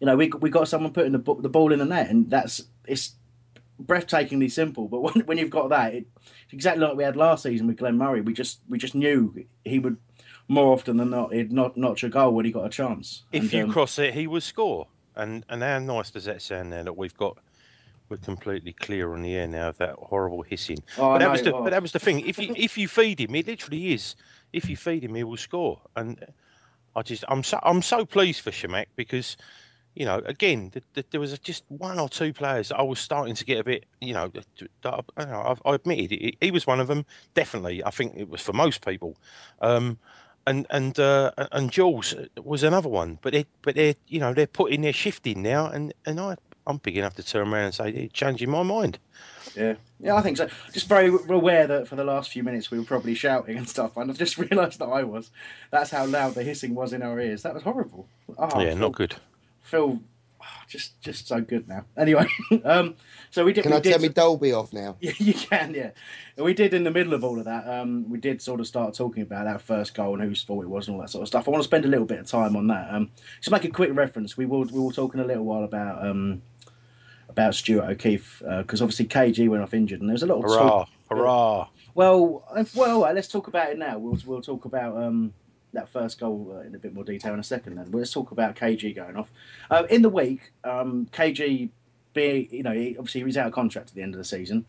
you 0.00 0.06
know, 0.06 0.16
we 0.16 0.28
we 0.40 0.50
got 0.50 0.68
someone 0.68 0.92
putting 0.92 1.12
the 1.12 1.36
the 1.40 1.48
ball 1.48 1.72
in 1.72 1.78
the 1.78 1.84
net, 1.84 2.10
and 2.10 2.30
that's 2.30 2.62
it's 2.86 3.14
breathtakingly 3.82 4.50
simple. 4.50 4.88
But 4.88 5.00
when, 5.14 5.26
when 5.26 5.38
you've 5.38 5.50
got 5.50 5.70
that, 5.70 5.94
it, 5.94 6.06
it's 6.44 6.52
exactly 6.52 6.84
like 6.84 6.96
we 6.96 7.04
had 7.04 7.16
last 7.16 7.42
season 7.42 7.66
with 7.66 7.76
Glenn 7.76 7.98
Murray. 7.98 8.20
We 8.20 8.32
just 8.32 8.60
we 8.68 8.78
just 8.78 8.94
knew 8.94 9.34
he 9.64 9.78
would 9.78 9.98
more 10.48 10.72
often 10.72 10.96
than 10.96 11.10
not 11.10 11.32
he'd 11.32 11.52
not 11.52 11.76
notch 11.76 12.02
a 12.02 12.08
goal 12.08 12.32
when 12.32 12.44
he 12.44 12.52
got 12.52 12.66
a 12.66 12.70
chance. 12.70 13.24
If 13.32 13.42
And, 13.42 13.52
you 13.52 13.64
um, 13.64 13.72
cross 13.72 13.98
it, 13.98 14.14
he 14.14 14.26
will 14.26 14.40
score. 14.40 14.88
And 15.20 15.44
and 15.48 15.62
how 15.62 15.78
nice 15.78 16.10
does 16.10 16.24
that 16.24 16.42
sound 16.42 16.70
now 16.70 16.82
that 16.82 16.96
we've 16.96 17.16
got 17.16 17.38
we're 18.10 18.16
completely 18.16 18.72
clear 18.72 19.12
on 19.12 19.22
the 19.22 19.34
air 19.34 19.46
now 19.46 19.68
of 19.68 19.78
that 19.78 19.94
horrible 19.94 20.42
hissing. 20.42 20.78
Oh, 20.98 21.12
but 21.12 21.18
that 21.20 21.30
was 21.30 21.42
the 21.42 21.52
but 21.52 21.70
that 21.70 21.80
was 21.80 21.92
the 21.92 21.98
thing. 21.98 22.26
If 22.26 22.38
you 22.38 22.52
if 22.56 22.76
you 22.76 22.88
feed 22.88 23.20
him, 23.20 23.34
it 23.34 23.46
literally 23.46 23.94
is. 23.94 24.16
If 24.52 24.68
you 24.68 24.76
feed 24.76 25.04
him, 25.04 25.14
he 25.14 25.24
will 25.24 25.36
score. 25.36 25.80
And 25.96 26.22
I 26.96 27.02
just 27.02 27.24
I'm 27.28 27.42
so 27.44 27.60
I'm 27.62 27.82
so 27.82 28.04
pleased 28.04 28.40
for 28.40 28.50
Chamakh 28.50 28.86
because. 28.96 29.36
You 29.96 30.04
know, 30.04 30.22
again, 30.24 30.70
th- 30.70 30.84
th- 30.94 31.06
there 31.10 31.20
was 31.20 31.36
just 31.40 31.64
one 31.66 31.98
or 31.98 32.08
two 32.08 32.32
players 32.32 32.68
that 32.68 32.78
I 32.78 32.82
was 32.82 33.00
starting 33.00 33.34
to 33.34 33.44
get 33.44 33.58
a 33.58 33.64
bit. 33.64 33.86
You 34.00 34.14
know, 34.14 34.30
I, 34.84 35.00
I, 35.16 35.24
know, 35.24 35.56
I 35.64 35.68
I 35.68 35.74
admitted 35.74 36.12
it, 36.12 36.36
he 36.40 36.52
was 36.52 36.64
one 36.64 36.78
of 36.78 36.86
them. 36.86 37.04
Definitely, 37.34 37.82
I 37.82 37.90
think 37.90 38.14
it 38.16 38.28
was 38.28 38.40
for 38.40 38.52
most 38.52 38.86
people. 38.86 39.16
Um, 39.60 39.98
and 40.46 40.66
and 40.70 40.98
uh, 40.98 41.32
and 41.52 41.70
Jules 41.70 42.14
was 42.42 42.62
another 42.62 42.88
one. 42.88 43.18
But 43.22 43.32
they 43.32 43.46
but 43.62 43.74
they 43.74 43.96
you 44.08 44.20
know 44.20 44.34
they're 44.34 44.46
putting 44.46 44.82
their 44.82 44.92
shift 44.92 45.26
in 45.26 45.42
now, 45.42 45.66
and 45.66 45.92
and 46.06 46.20
I 46.20 46.36
I'm 46.66 46.78
big 46.78 46.96
enough 46.96 47.14
to 47.16 47.22
turn 47.22 47.52
around 47.52 47.64
and 47.64 47.74
say 47.74 47.90
they're 47.90 48.08
changing 48.08 48.50
my 48.50 48.62
mind. 48.62 48.98
Yeah, 49.56 49.74
yeah, 49.98 50.14
I 50.14 50.22
think 50.22 50.36
so. 50.36 50.48
Just 50.72 50.86
very 50.86 51.08
aware 51.08 51.66
that 51.66 51.88
for 51.88 51.96
the 51.96 52.04
last 52.04 52.30
few 52.30 52.42
minutes 52.42 52.70
we 52.70 52.78
were 52.78 52.84
probably 52.84 53.14
shouting 53.14 53.56
and 53.56 53.68
stuff, 53.68 53.96
and 53.96 54.10
I've 54.10 54.18
just 54.18 54.38
realised 54.50 54.78
that 54.78 54.86
I 54.86 55.02
was. 55.02 55.30
That's 55.70 55.90
how 55.90 56.06
loud 56.06 56.34
the 56.34 56.42
hissing 56.44 56.74
was 56.74 56.92
in 56.92 57.02
our 57.02 57.18
ears. 57.20 57.42
That 57.42 57.54
was 57.54 57.62
horrible. 57.64 58.06
Oh, 58.38 58.60
yeah, 58.60 58.70
Phil- 58.70 58.76
not 58.78 58.92
good. 58.92 59.16
Phil 59.62 60.00
just 60.68 61.00
just 61.00 61.28
so 61.28 61.40
good 61.40 61.68
now. 61.68 61.84
Anyway, 61.96 62.26
um, 62.64 62.94
so 63.30 63.44
we 63.44 63.52
did. 63.52 63.62
Can 63.62 63.72
we 63.72 63.78
I 63.78 63.80
did, 63.80 63.92
turn 63.92 64.02
my 64.02 64.08
Dolby 64.08 64.52
off 64.52 64.72
now? 64.72 64.96
Yeah, 65.00 65.12
you 65.18 65.34
can. 65.34 65.74
Yeah, 65.74 65.90
we 66.36 66.54
did 66.54 66.74
in 66.74 66.84
the 66.84 66.90
middle 66.90 67.14
of 67.14 67.24
all 67.24 67.38
of 67.38 67.44
that. 67.44 67.68
Um, 67.68 68.08
we 68.08 68.18
did 68.18 68.40
sort 68.42 68.60
of 68.60 68.66
start 68.66 68.94
talking 68.94 69.22
about 69.22 69.46
our 69.46 69.58
first 69.58 69.94
goal 69.94 70.14
and 70.14 70.22
whose 70.22 70.42
fault 70.42 70.64
it 70.64 70.68
was 70.68 70.88
and 70.88 70.96
all 70.96 71.02
that 71.02 71.10
sort 71.10 71.22
of 71.22 71.28
stuff. 71.28 71.48
I 71.48 71.50
want 71.50 71.62
to 71.62 71.68
spend 71.68 71.84
a 71.84 71.88
little 71.88 72.06
bit 72.06 72.18
of 72.20 72.26
time 72.26 72.56
on 72.56 72.66
that. 72.68 72.92
Um, 72.92 73.10
just 73.40 73.50
make 73.50 73.64
a 73.64 73.70
quick 73.70 73.90
reference. 73.94 74.36
We 74.36 74.46
will 74.46 74.64
we 74.64 74.80
were 74.80 74.92
talking 74.92 75.20
a 75.20 75.24
little 75.24 75.44
while 75.44 75.64
about 75.64 76.06
um, 76.06 76.42
about 77.28 77.54
Stuart 77.54 77.84
O'Keefe 77.84 78.42
because 78.58 78.82
obviously 78.82 79.06
KG 79.06 79.48
went 79.48 79.62
off 79.62 79.74
injured 79.74 80.00
and 80.00 80.08
there 80.08 80.14
was 80.14 80.22
a 80.22 80.26
lot 80.26 80.38
of 80.38 80.44
Hurrah! 80.44 80.68
talk. 80.68 80.88
Hurrah! 81.10 81.68
Well, 81.94 82.44
if- 82.56 82.74
well, 82.74 83.04
uh, 83.04 83.12
let's 83.12 83.28
talk 83.28 83.48
about 83.48 83.70
it 83.70 83.78
now. 83.78 83.98
We'll 83.98 84.18
we'll 84.26 84.42
talk 84.42 84.64
about 84.64 84.96
um, 84.96 85.34
that 85.72 85.88
first 85.88 86.18
goal 86.18 86.52
uh, 86.56 86.60
in 86.60 86.74
a 86.74 86.78
bit 86.78 86.94
more 86.94 87.04
detail 87.04 87.34
in 87.34 87.40
a 87.40 87.44
second. 87.44 87.76
Then 87.76 87.90
let's 87.92 88.12
talk 88.12 88.30
about 88.30 88.56
KG 88.56 88.94
going 88.94 89.16
off 89.16 89.30
uh, 89.70 89.84
in 89.90 90.02
the 90.02 90.08
week. 90.08 90.52
Um, 90.64 91.06
KG, 91.12 91.70
be 92.12 92.48
you 92.50 92.62
know, 92.62 92.72
he, 92.72 92.96
obviously 92.96 93.20
he 93.20 93.24
was 93.24 93.36
out 93.36 93.46
of 93.46 93.52
contract 93.52 93.90
at 93.90 93.94
the 93.94 94.02
end 94.02 94.14
of 94.14 94.18
the 94.18 94.24
season, 94.24 94.66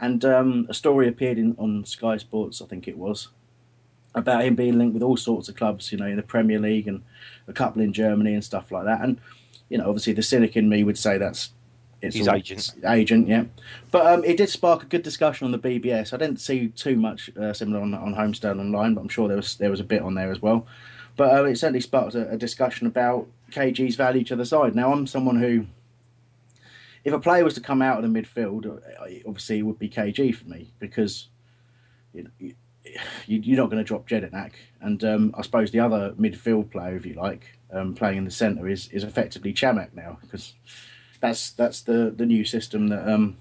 and 0.00 0.24
um, 0.24 0.66
a 0.68 0.74
story 0.74 1.08
appeared 1.08 1.38
in 1.38 1.54
on 1.58 1.84
Sky 1.84 2.16
Sports, 2.16 2.62
I 2.62 2.66
think 2.66 2.88
it 2.88 2.96
was, 2.96 3.28
about 4.14 4.44
him 4.44 4.54
being 4.54 4.78
linked 4.78 4.94
with 4.94 5.02
all 5.02 5.16
sorts 5.16 5.48
of 5.48 5.56
clubs, 5.56 5.90
you 5.90 5.98
know, 5.98 6.06
in 6.06 6.16
the 6.16 6.22
Premier 6.22 6.58
League 6.58 6.88
and 6.88 7.02
a 7.48 7.52
couple 7.52 7.82
in 7.82 7.92
Germany 7.92 8.34
and 8.34 8.44
stuff 8.44 8.70
like 8.70 8.84
that. 8.84 9.00
And 9.00 9.20
you 9.68 9.78
know, 9.78 9.88
obviously 9.88 10.12
the 10.12 10.22
cynic 10.22 10.56
in 10.56 10.68
me 10.68 10.84
would 10.84 10.98
say 10.98 11.18
that's 11.18 11.50
it's 12.06 12.16
His 12.16 12.28
all- 12.28 12.36
agent. 12.36 12.74
agent, 12.86 13.28
yeah. 13.28 13.44
But 13.90 14.06
um, 14.06 14.24
it 14.24 14.36
did 14.36 14.48
spark 14.48 14.82
a 14.82 14.86
good 14.86 15.02
discussion 15.02 15.44
on 15.46 15.52
the 15.52 15.58
BBS. 15.58 16.12
I 16.12 16.16
didn't 16.16 16.40
see 16.40 16.68
too 16.68 16.96
much 16.96 17.30
uh, 17.36 17.52
similar 17.52 17.80
on 17.80 17.94
on 17.94 18.14
Holmesdale 18.14 18.58
Online, 18.60 18.94
but 18.94 19.00
I'm 19.02 19.08
sure 19.08 19.28
there 19.28 19.36
was 19.36 19.56
there 19.56 19.70
was 19.70 19.80
a 19.80 19.84
bit 19.84 20.02
on 20.02 20.14
there 20.14 20.30
as 20.30 20.40
well. 20.42 20.66
But 21.16 21.32
uh, 21.36 21.44
it 21.44 21.56
certainly 21.58 21.80
sparked 21.80 22.14
a, 22.14 22.28
a 22.30 22.36
discussion 22.36 22.86
about 22.86 23.26
KG's 23.52 23.96
value 23.96 24.24
to 24.24 24.36
the 24.36 24.44
side. 24.44 24.74
Now 24.74 24.92
I'm 24.92 25.06
someone 25.06 25.36
who, 25.40 25.66
if 27.04 27.12
a 27.12 27.20
player 27.20 27.44
was 27.44 27.54
to 27.54 27.60
come 27.60 27.82
out 27.82 28.02
of 28.02 28.12
the 28.12 28.20
midfield, 28.20 28.66
uh, 28.66 29.28
obviously 29.28 29.58
it 29.58 29.62
would 29.62 29.78
be 29.78 29.88
KG 29.88 30.34
for 30.34 30.48
me 30.48 30.72
because 30.80 31.28
you 32.12 32.24
know, 32.24 32.30
you, 32.40 32.54
you're 33.26 33.56
not 33.56 33.70
going 33.70 33.78
to 33.82 33.86
drop 33.86 34.08
Jedinak. 34.08 34.52
And 34.80 35.02
um, 35.04 35.34
I 35.38 35.42
suppose 35.42 35.70
the 35.70 35.80
other 35.80 36.12
midfield 36.18 36.70
player, 36.70 36.96
if 36.96 37.06
you 37.06 37.14
like, 37.14 37.58
um, 37.72 37.94
playing 37.94 38.18
in 38.18 38.24
the 38.24 38.30
centre 38.30 38.68
is, 38.68 38.88
is 38.88 39.04
effectively 39.04 39.52
Chamakh 39.52 39.94
now 39.94 40.18
because 40.20 40.54
that's 41.24 41.50
that's 41.52 41.80
the, 41.80 42.12
the 42.14 42.26
new 42.26 42.44
system 42.44 42.88
that 42.88 43.08
um, 43.08 43.36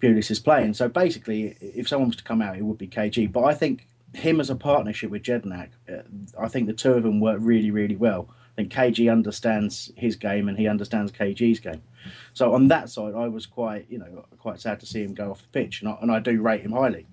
Pulis 0.00 0.30
is 0.30 0.40
playing. 0.40 0.74
So 0.74 0.88
basically, 0.88 1.56
if 1.60 1.88
someone 1.88 2.08
was 2.08 2.16
to 2.16 2.24
come 2.24 2.42
out, 2.42 2.56
it 2.56 2.62
would 2.62 2.78
be 2.78 2.88
KG. 2.88 3.30
But 3.30 3.44
I 3.44 3.54
think 3.54 3.86
him 4.14 4.40
as 4.40 4.50
a 4.50 4.56
partnership 4.56 5.10
with 5.10 5.22
Jedinak, 5.22 5.68
uh, 5.88 6.02
I 6.38 6.48
think 6.48 6.66
the 6.66 6.72
two 6.72 6.92
of 6.92 7.04
them 7.04 7.20
work 7.20 7.38
really, 7.40 7.70
really 7.70 7.96
well. 7.96 8.28
I 8.30 8.54
think 8.56 8.72
KG 8.72 9.10
understands 9.10 9.92
his 9.96 10.16
game 10.16 10.48
and 10.48 10.58
he 10.58 10.68
understands 10.68 11.10
KG's 11.12 11.60
game. 11.60 11.80
So 12.34 12.52
on 12.52 12.68
that 12.68 12.90
side, 12.90 13.14
I 13.14 13.28
was 13.28 13.46
quite, 13.46 13.86
you 13.88 13.98
know, 13.98 14.26
quite 14.38 14.60
sad 14.60 14.80
to 14.80 14.86
see 14.86 15.02
him 15.02 15.14
go 15.14 15.30
off 15.30 15.40
the 15.40 15.48
pitch, 15.48 15.80
and 15.80 15.88
I, 15.88 15.96
and 16.02 16.10
I 16.10 16.18
do 16.18 16.42
rate 16.42 16.62
him 16.62 16.72
highly. 16.72 17.06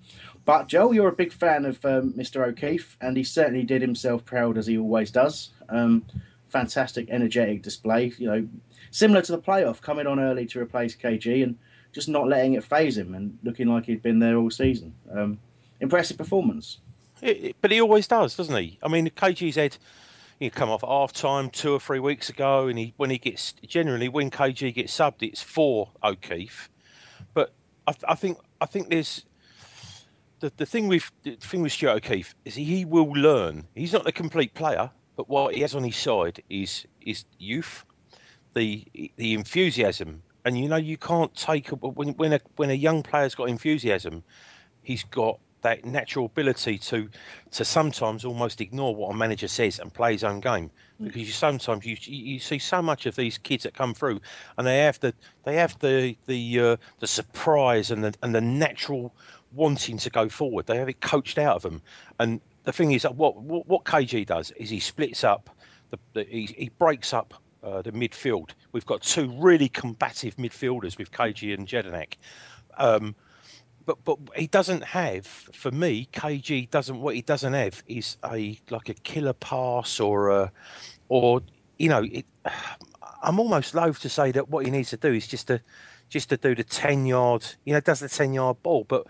But 0.44 0.66
Joel, 0.66 0.94
you're 0.94 1.08
a 1.08 1.12
big 1.12 1.32
fan 1.32 1.64
of 1.64 1.82
um, 1.84 2.12
Mr. 2.14 2.46
O'Keefe, 2.46 2.96
and 3.00 3.16
he 3.16 3.22
certainly 3.22 3.62
did 3.62 3.82
himself 3.82 4.24
proud 4.24 4.58
as 4.58 4.66
he 4.66 4.76
always 4.76 5.12
does. 5.12 5.50
Um, 5.68 6.04
fantastic, 6.48 7.08
energetic 7.08 7.62
display. 7.62 8.12
You 8.18 8.26
know, 8.26 8.48
similar 8.90 9.22
to 9.22 9.32
the 9.32 9.38
playoff, 9.38 9.80
coming 9.80 10.06
on 10.06 10.18
early 10.20 10.46
to 10.46 10.60
replace 10.60 10.94
KG 10.96 11.42
and 11.42 11.56
just 11.92 12.08
not 12.08 12.28
letting 12.28 12.54
it 12.54 12.64
phase 12.64 12.96
him, 12.96 13.14
and 13.14 13.38
looking 13.42 13.66
like 13.68 13.86
he'd 13.86 14.02
been 14.02 14.18
there 14.20 14.36
all 14.36 14.50
season. 14.50 14.94
Um, 15.12 15.38
impressive 15.80 16.16
performance. 16.18 16.78
It, 17.22 17.44
it- 17.44 17.56
but 17.60 17.70
he 17.70 17.80
always 17.80 18.06
does, 18.06 18.36
doesn't 18.36 18.56
he? 18.56 18.78
I 18.82 18.88
mean, 18.88 19.08
KG's 19.10 19.56
had 19.56 19.76
he 20.38 20.48
come 20.50 20.70
off 20.70 20.82
half 20.82 21.12
time 21.12 21.50
two 21.50 21.72
or 21.74 21.80
three 21.80 21.98
weeks 21.98 22.28
ago, 22.30 22.66
and 22.68 22.78
he 22.78 22.94
when 22.96 23.10
he 23.10 23.18
gets 23.18 23.52
generally 23.66 24.08
when 24.08 24.30
KG 24.30 24.72
gets 24.72 24.96
subbed, 24.96 25.22
it's 25.22 25.42
for 25.42 25.90
O'Keefe. 26.02 26.70
But 27.34 27.52
I, 27.86 27.94
I 28.08 28.14
think 28.14 28.38
I 28.60 28.66
think 28.66 28.88
there's 28.88 29.24
the 30.40 30.50
the 30.56 30.64
thing 30.66 30.88
with 30.88 31.10
the 31.24 31.36
thing 31.36 31.60
with 31.62 31.72
Stuart 31.72 31.96
O'Keefe 31.96 32.34
is 32.44 32.54
he, 32.54 32.64
he 32.64 32.84
will 32.84 33.10
learn. 33.10 33.66
He's 33.74 33.92
not 33.92 34.06
a 34.06 34.12
complete 34.12 34.54
player, 34.54 34.90
but 35.16 35.28
what 35.28 35.54
he 35.54 35.60
has 35.60 35.74
on 35.74 35.84
his 35.84 35.96
side 35.96 36.42
is 36.48 36.86
is 37.02 37.24
youth, 37.38 37.84
the 38.54 38.84
the 39.16 39.34
enthusiasm, 39.34 40.22
and 40.44 40.58
you 40.58 40.68
know 40.68 40.76
you 40.76 40.96
can't 40.96 41.34
take 41.34 41.72
a, 41.72 41.76
when 41.76 42.10
when 42.10 42.32
a 42.32 42.40
when 42.56 42.70
a 42.70 42.74
young 42.74 43.02
player's 43.02 43.34
got 43.34 43.48
enthusiasm, 43.48 44.22
he's 44.82 45.04
got 45.04 45.38
that 45.62 45.84
natural 45.84 46.26
ability 46.26 46.78
to 46.78 47.08
to 47.50 47.64
sometimes 47.64 48.24
almost 48.24 48.60
ignore 48.60 48.94
what 48.94 49.14
a 49.14 49.16
manager 49.16 49.48
says 49.48 49.78
and 49.78 49.92
play 49.92 50.12
his 50.12 50.24
own 50.24 50.40
game. 50.40 50.70
Because 51.00 51.22
you 51.22 51.32
sometimes 51.32 51.86
you 51.86 51.96
you 52.00 52.38
see 52.38 52.58
so 52.58 52.82
much 52.82 53.06
of 53.06 53.16
these 53.16 53.38
kids 53.38 53.64
that 53.64 53.74
come 53.74 53.94
through 53.94 54.20
and 54.56 54.66
they 54.66 54.78
have 54.78 55.00
the 55.00 55.14
they 55.44 55.56
have 55.56 55.78
the 55.80 56.16
the 56.26 56.60
uh, 56.60 56.76
the 56.98 57.06
surprise 57.06 57.90
and 57.90 58.04
the 58.04 58.14
and 58.22 58.34
the 58.34 58.40
natural 58.40 59.14
wanting 59.52 59.98
to 59.98 60.10
go 60.10 60.28
forward. 60.28 60.66
They 60.66 60.76
have 60.76 60.88
it 60.88 61.00
coached 61.00 61.38
out 61.38 61.56
of 61.56 61.62
them. 61.62 61.82
And 62.18 62.40
the 62.64 62.72
thing 62.72 62.92
is 62.92 63.02
that 63.02 63.16
what 63.16 63.36
what, 63.36 63.66
what 63.66 63.84
KG 63.84 64.26
does 64.26 64.50
is 64.52 64.70
he 64.70 64.80
splits 64.80 65.24
up 65.24 65.50
the, 65.90 65.98
the 66.12 66.24
he, 66.24 66.46
he 66.46 66.68
breaks 66.78 67.12
up 67.12 67.34
uh, 67.62 67.82
the 67.82 67.92
midfield. 67.92 68.50
We've 68.72 68.86
got 68.86 69.02
two 69.02 69.30
really 69.30 69.68
combative 69.68 70.36
midfielders 70.36 70.98
with 70.98 71.10
KG 71.10 71.54
and 71.54 71.66
Jedinak. 71.66 72.14
Um, 72.78 73.14
but 73.86 74.04
but 74.04 74.18
he 74.36 74.46
doesn't 74.46 74.84
have 74.84 75.26
for 75.26 75.70
me 75.70 76.08
KG 76.12 76.70
doesn't 76.70 77.00
what 77.00 77.14
he 77.14 77.22
doesn't 77.22 77.52
have 77.52 77.82
is 77.86 78.16
a 78.24 78.58
like 78.70 78.88
a 78.88 78.94
killer 78.94 79.32
pass 79.32 79.98
or 79.98 80.30
a 80.30 80.52
or 81.08 81.42
you 81.78 81.88
know 81.88 82.04
it, 82.04 82.26
I'm 83.22 83.38
almost 83.38 83.74
loath 83.74 84.00
to 84.00 84.08
say 84.08 84.32
that 84.32 84.48
what 84.48 84.64
he 84.64 84.70
needs 84.70 84.90
to 84.90 84.96
do 84.96 85.12
is 85.12 85.26
just 85.26 85.48
to 85.48 85.60
just 86.08 86.28
to 86.28 86.36
do 86.36 86.54
the 86.54 86.64
10 86.64 87.06
yard 87.06 87.44
you 87.64 87.72
know 87.72 87.80
does 87.80 88.00
the 88.00 88.08
10 88.08 88.32
yard 88.32 88.62
ball. 88.62 88.84
But 88.84 89.06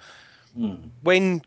when 1.02 1.42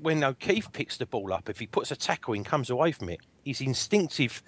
when 0.00 0.24
O'Keefe 0.24 0.72
picks 0.72 0.96
the 0.96 1.06
ball 1.06 1.32
up 1.32 1.50
if 1.50 1.58
he 1.58 1.66
puts 1.66 1.90
a 1.90 1.96
tackle 1.96 2.34
in 2.34 2.44
comes 2.44 2.70
away 2.70 2.92
from 2.92 3.08
it 3.10 3.20
his 3.44 3.60
instinctive 3.60 4.42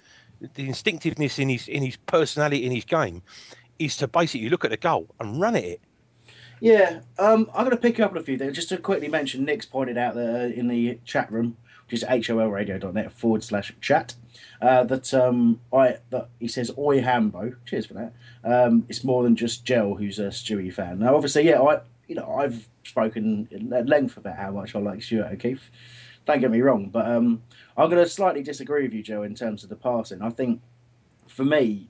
the 0.53 0.67
instinctiveness 0.67 1.39
in 1.39 1.49
his 1.49 1.67
in 1.67 1.83
his 1.83 1.97
personality 1.97 2.65
in 2.65 2.71
his 2.71 2.85
game 2.85 3.21
is 3.79 3.97
to 3.97 4.07
basically 4.07 4.49
look 4.49 4.63
at 4.63 4.71
the 4.71 4.77
goal 4.77 5.07
and 5.19 5.39
run 5.39 5.55
at 5.55 5.63
it 5.63 5.81
Yeah, 6.61 7.01
um, 7.19 7.49
I'm 7.53 7.65
going 7.65 7.71
to 7.71 7.77
pick 7.77 7.97
you 7.97 8.05
up 8.05 8.11
on 8.11 8.17
a 8.17 8.23
few 8.23 8.37
things. 8.37 8.55
Just 8.55 8.69
to 8.69 8.77
quickly 8.77 9.09
mention, 9.09 9.43
Nick's 9.43 9.65
pointed 9.65 9.97
out 9.97 10.15
there 10.15 10.47
in 10.47 10.67
the 10.67 10.99
chat 11.03 11.31
room, 11.31 11.57
which 11.85 12.01
is 12.01 12.07
holradio.net 12.07 13.11
forward 13.11 13.43
slash 13.43 13.73
chat, 13.81 14.15
uh, 14.61 14.83
that 14.85 15.13
um, 15.13 15.59
I 15.73 15.97
that 16.11 16.29
he 16.39 16.47
says 16.47 16.71
Oi 16.77 17.01
Hambo. 17.01 17.55
Cheers 17.65 17.87
for 17.87 17.93
that. 17.95 18.13
Um, 18.43 18.85
it's 18.87 19.03
more 19.03 19.23
than 19.23 19.35
just 19.35 19.65
Gel, 19.65 19.95
who's 19.95 20.17
a 20.19 20.27
Stewie 20.27 20.73
fan. 20.73 20.99
Now, 20.99 21.15
obviously, 21.15 21.47
yeah, 21.47 21.61
I 21.61 21.81
you 22.07 22.15
know 22.15 22.35
I've 22.35 22.67
spoken 22.83 23.47
at 23.73 23.87
length 23.87 24.17
about 24.17 24.37
how 24.37 24.51
much 24.51 24.75
I 24.75 24.79
like 24.79 25.03
Stuart 25.03 25.31
O'Keefe. 25.33 25.69
Don't 26.25 26.39
get 26.39 26.51
me 26.51 26.61
wrong, 26.61 26.89
but 26.89 27.05
um, 27.07 27.43
I'm 27.77 27.89
going 27.89 28.03
to 28.03 28.09
slightly 28.09 28.41
disagree 28.41 28.83
with 28.83 28.93
you, 28.93 29.03
Joe, 29.03 29.23
in 29.23 29.35
terms 29.35 29.63
of 29.63 29.69
the 29.69 29.75
passing. 29.75 30.21
I 30.21 30.29
think 30.29 30.61
for 31.27 31.45
me, 31.45 31.87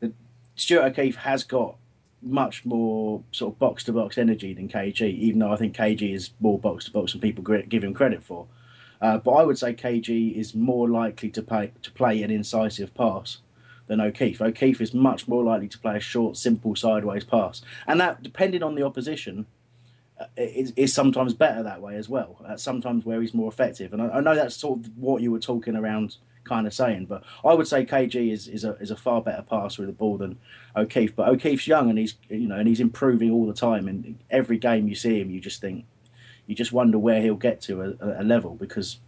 the, 0.00 0.12
Stuart 0.54 0.84
O'Keefe 0.84 1.16
has 1.16 1.44
got 1.44 1.76
much 2.22 2.64
more 2.64 3.22
sort 3.32 3.54
of 3.54 3.58
box 3.58 3.84
to 3.84 3.92
box 3.92 4.16
energy 4.18 4.54
than 4.54 4.68
KG, 4.68 5.02
even 5.02 5.40
though 5.40 5.52
I 5.52 5.56
think 5.56 5.76
KG 5.76 6.14
is 6.14 6.30
more 6.40 6.58
box 6.58 6.86
to 6.86 6.90
box 6.90 7.12
than 7.12 7.20
people 7.20 7.44
give 7.44 7.84
him 7.84 7.94
credit 7.94 8.22
for. 8.22 8.46
Uh, 9.00 9.18
but 9.18 9.32
I 9.32 9.44
would 9.44 9.58
say 9.58 9.74
KG 9.74 10.34
is 10.34 10.54
more 10.54 10.88
likely 10.88 11.28
to 11.30 11.42
play 11.42 11.72
to 11.82 11.90
play 11.90 12.22
an 12.22 12.30
incisive 12.30 12.94
pass 12.94 13.38
than 13.88 14.00
O'Keefe. 14.00 14.40
O'Keefe 14.40 14.80
is 14.80 14.94
much 14.94 15.28
more 15.28 15.44
likely 15.44 15.68
to 15.68 15.78
play 15.78 15.96
a 15.96 16.00
short, 16.00 16.36
simple 16.36 16.74
sideways 16.74 17.24
pass, 17.24 17.60
and 17.86 18.00
that, 18.00 18.22
depending 18.22 18.62
on 18.62 18.74
the 18.74 18.82
opposition, 18.82 19.46
is, 20.36 20.72
is 20.76 20.92
sometimes 20.92 21.34
better 21.34 21.62
that 21.62 21.80
way 21.82 21.96
as 21.96 22.08
well. 22.08 22.36
Uh, 22.46 22.56
sometimes 22.56 23.04
where 23.04 23.20
he's 23.20 23.34
more 23.34 23.48
effective, 23.50 23.92
and 23.92 24.00
I, 24.02 24.08
I 24.08 24.20
know 24.20 24.34
that's 24.34 24.56
sort 24.56 24.80
of 24.80 24.96
what 24.98 25.22
you 25.22 25.30
were 25.30 25.38
talking 25.40 25.76
around, 25.76 26.16
kind 26.44 26.66
of 26.66 26.72
saying. 26.74 27.06
But 27.06 27.22
I 27.44 27.54
would 27.54 27.66
say 27.68 27.84
KG 27.84 28.32
is, 28.32 28.48
is 28.48 28.64
a 28.64 28.72
is 28.74 28.90
a 28.90 28.96
far 28.96 29.20
better 29.20 29.42
passer 29.42 29.82
with 29.82 29.88
the 29.88 29.94
ball 29.96 30.16
than 30.16 30.38
O'Keefe. 30.74 31.14
But 31.14 31.28
O'Keefe's 31.28 31.66
young 31.66 31.90
and 31.90 31.98
he's 31.98 32.14
you 32.28 32.48
know 32.48 32.56
and 32.56 32.68
he's 32.68 32.80
improving 32.80 33.30
all 33.30 33.46
the 33.46 33.52
time. 33.54 33.88
And 33.88 34.18
every 34.30 34.58
game 34.58 34.88
you 34.88 34.94
see 34.94 35.20
him, 35.20 35.30
you 35.30 35.40
just 35.40 35.60
think 35.60 35.84
you 36.46 36.54
just 36.54 36.72
wonder 36.72 36.98
where 36.98 37.20
he'll 37.20 37.34
get 37.34 37.60
to 37.62 37.82
a, 37.82 38.22
a- 38.22 38.24
level 38.24 38.54
because. 38.54 38.98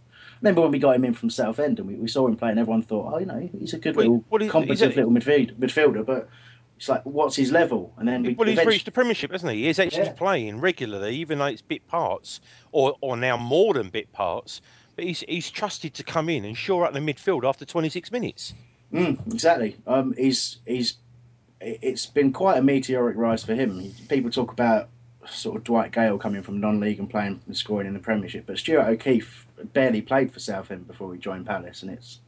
Remember 0.41 0.61
when 0.61 0.71
we 0.71 0.79
got 0.79 0.95
him 0.95 1.03
in 1.03 1.13
from 1.13 1.29
Southend 1.29 1.79
and 1.79 1.87
we, 1.89 1.95
we 1.95 2.07
saw 2.07 2.25
him 2.25 2.37
play 2.37 2.49
and 2.51 2.57
everyone 2.57 2.81
thought, 2.81 3.11
oh, 3.13 3.17
you 3.17 3.25
know, 3.25 3.49
he's 3.59 3.73
a 3.73 3.77
good 3.77 3.97
Well, 3.97 4.05
little 4.05 4.25
well, 4.29 4.39
he- 4.39 4.45
he's 4.45 4.51
competent 4.53 4.95
little 4.95 5.11
midfield, 5.11 5.53
midfielder, 5.57 6.05
but 6.05 6.29
it's 6.79 6.87
like, 6.87 7.03
what's 7.05 7.35
his 7.35 7.51
level? 7.51 7.93
And 7.97 8.07
then 8.07 8.23
we 8.23 8.33
Well, 8.33 8.47
he's 8.47 8.53
eventually- 8.53 8.75
reached 8.75 8.85
the 8.85 8.91
Premiership, 8.91 9.31
hasn't 9.31 9.51
he? 9.51 9.65
He's 9.65 9.79
actually 9.79 10.03
Yeah. 10.05 10.13
playing 10.13 10.61
regularly, 10.61 11.15
even 11.17 11.37
though 11.39 11.45
it's 11.45 11.61
bit 11.61 11.85
parts, 11.87 12.39
or 12.71 12.95
or 13.01 13.17
now 13.17 13.35
more 13.37 13.73
than 13.73 13.89
bit 13.89 14.11
parts. 14.13 14.61
But 14.95 15.03
he's 15.05 15.19
he's 15.27 15.49
trusted 15.51 15.93
to 15.95 16.03
come 16.03 16.29
in 16.29 16.45
and 16.45 16.57
shore 16.57 16.85
up 16.85 16.93
the 16.93 16.99
midfield 16.99 17.43
after 17.47 17.65
26 17.65 18.11
minutes. 18.11 18.53
Mm, 18.93 19.19
exactly. 19.31 19.75
Um, 19.85 20.13
he's 20.17 20.59
he's 20.65 20.95
it- 21.61 21.79
it's 21.81 22.05
been 22.05 22.31
quite 22.31 22.57
a 22.57 22.61
meteoric 22.63 23.17
rise 23.17 23.43
for 23.43 23.53
him. 23.55 23.91
People 24.07 24.31
talk 24.31 24.51
about 24.51 24.87
sort 25.29 25.57
of 25.57 25.65
Dwight 25.65 25.91
Gayle 25.91 26.17
coming 26.17 26.41
from 26.41 26.61
non-league 26.61 26.97
and 26.97 27.09
playing 27.09 27.41
and 27.45 27.55
scoring 27.57 27.87
in 27.87 27.93
the 27.93 27.99
Premiership, 27.99 28.45
but 28.47 28.57
Stuart 28.57 28.87
O'Keefe 28.87 29.45
barely 29.73 30.01
played 30.01 30.31
for 30.31 30.39
Southend 30.39 30.87
before 30.87 31.13
he 31.13 31.19
joined 31.19 31.45
Palace, 31.45 31.83
and 31.83 31.91
it's 31.91 32.21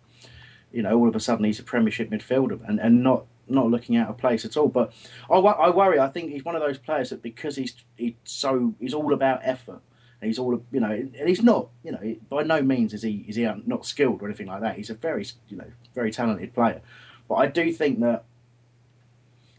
you 0.74 0.82
know 0.82 0.98
all 1.00 1.08
of 1.08 1.16
a 1.16 1.20
sudden 1.22 1.46
he's 1.46 1.60
a 1.60 1.64
Premiership 1.64 2.10
midfielder, 2.10 2.60
and 2.68 2.80
and 2.82 3.02
not 3.02 3.26
not 3.52 3.70
looking 3.70 3.96
out 3.96 4.10
of 4.10 4.18
place 4.18 4.46
at 4.46 4.58
all. 4.58 4.68
But 4.68 4.94
I, 5.30 5.36
I 5.36 5.70
worry. 5.70 6.00
I 6.00 6.08
think 6.08 6.32
he's 6.32 6.46
one 6.46 6.56
of 6.56 6.62
those 6.62 6.78
players 6.78 7.10
that 7.10 7.22
because 7.22 7.56
he's 7.56 7.76
he's 7.96 8.14
so 8.24 8.74
he's 8.80 8.94
all 8.94 9.14
about 9.14 9.42
effort. 9.44 9.82
And 10.22 10.28
he's 10.28 10.38
all 10.38 10.64
you 10.72 10.80
know, 10.80 10.92
and 10.92 11.28
he's 11.28 11.42
not 11.42 11.70
you 11.84 11.92
know 11.92 12.16
by 12.30 12.44
no 12.44 12.62
means 12.62 12.94
is 12.94 13.02
he 13.02 13.26
is 13.28 13.36
he 13.36 13.50
not 13.66 13.86
skilled 13.86 14.22
or 14.22 14.26
anything 14.28 14.48
like 14.48 14.62
that. 14.62 14.76
He's 14.76 14.90
a 14.90 14.96
very 14.96 15.26
you 15.50 15.58
know 15.58 15.72
very 15.96 16.12
talented 16.12 16.54
player. 16.54 16.82
But 17.28 17.36
I 17.36 17.48
do 17.48 17.72
think 17.72 18.02
that 18.02 18.26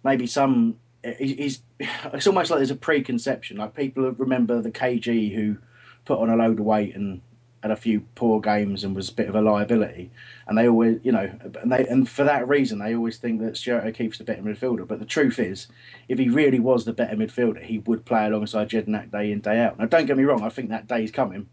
maybe 0.05 0.27
some 0.27 0.77
he's 1.19 1.63
it's 1.81 2.27
almost 2.27 2.51
like 2.51 2.59
there's 2.59 2.71
a 2.71 2.77
preconception. 2.77 3.57
Like 3.57 3.75
people 3.75 4.11
remember 4.13 4.61
the 4.61 4.71
KG 4.71 5.35
who 5.35 5.59
put 6.05 6.19
on 6.19 6.31
a 6.31 6.37
load 6.37 6.59
of 6.59 6.65
weight 6.65 6.95
and 6.95 7.21
had 7.63 7.71
a 7.71 7.77
few 7.77 8.01
poor 8.17 8.41
games 8.41 8.83
and 8.83 8.95
was 8.95 9.09
a 9.09 9.15
bit 9.15 9.29
of 9.29 9.35
a 9.35 9.41
liability, 9.41 10.11
and 10.47 10.59
they 10.59 10.69
always 10.69 11.01
you 11.05 11.13
know 11.13 11.31
and 11.63 11.71
they 11.71 11.87
and 11.87 12.09
for 12.09 12.25
that 12.25 12.47
reason 12.49 12.81
they 12.81 12.95
always 12.95 13.19
think 13.19 13.41
that 13.41 13.57
Stuart 13.57 13.85
O'Keefe's 13.85 14.19
the 14.19 14.25
better 14.25 14.43
midfielder. 14.43 14.87
But 14.87 14.99
the 14.99 15.07
truth 15.07 15.39
is, 15.39 15.69
if 16.09 16.19
he 16.19 16.29
really 16.29 16.59
was 16.59 16.85
the 16.85 16.93
better 16.93 17.17
midfielder, 17.17 17.63
he 17.63 17.79
would 17.79 18.05
play 18.05 18.27
alongside 18.27 18.69
Jedinak 18.69 19.13
day 19.13 19.31
in 19.31 19.41
day 19.41 19.61
out. 19.61 19.79
Now 19.79 19.87
don't 19.87 20.07
get 20.07 20.17
me 20.17 20.25
wrong, 20.25 20.43
I 20.43 20.49
think 20.49 20.71
that 20.71 20.89
day's 20.89 21.13
coming, 21.13 21.49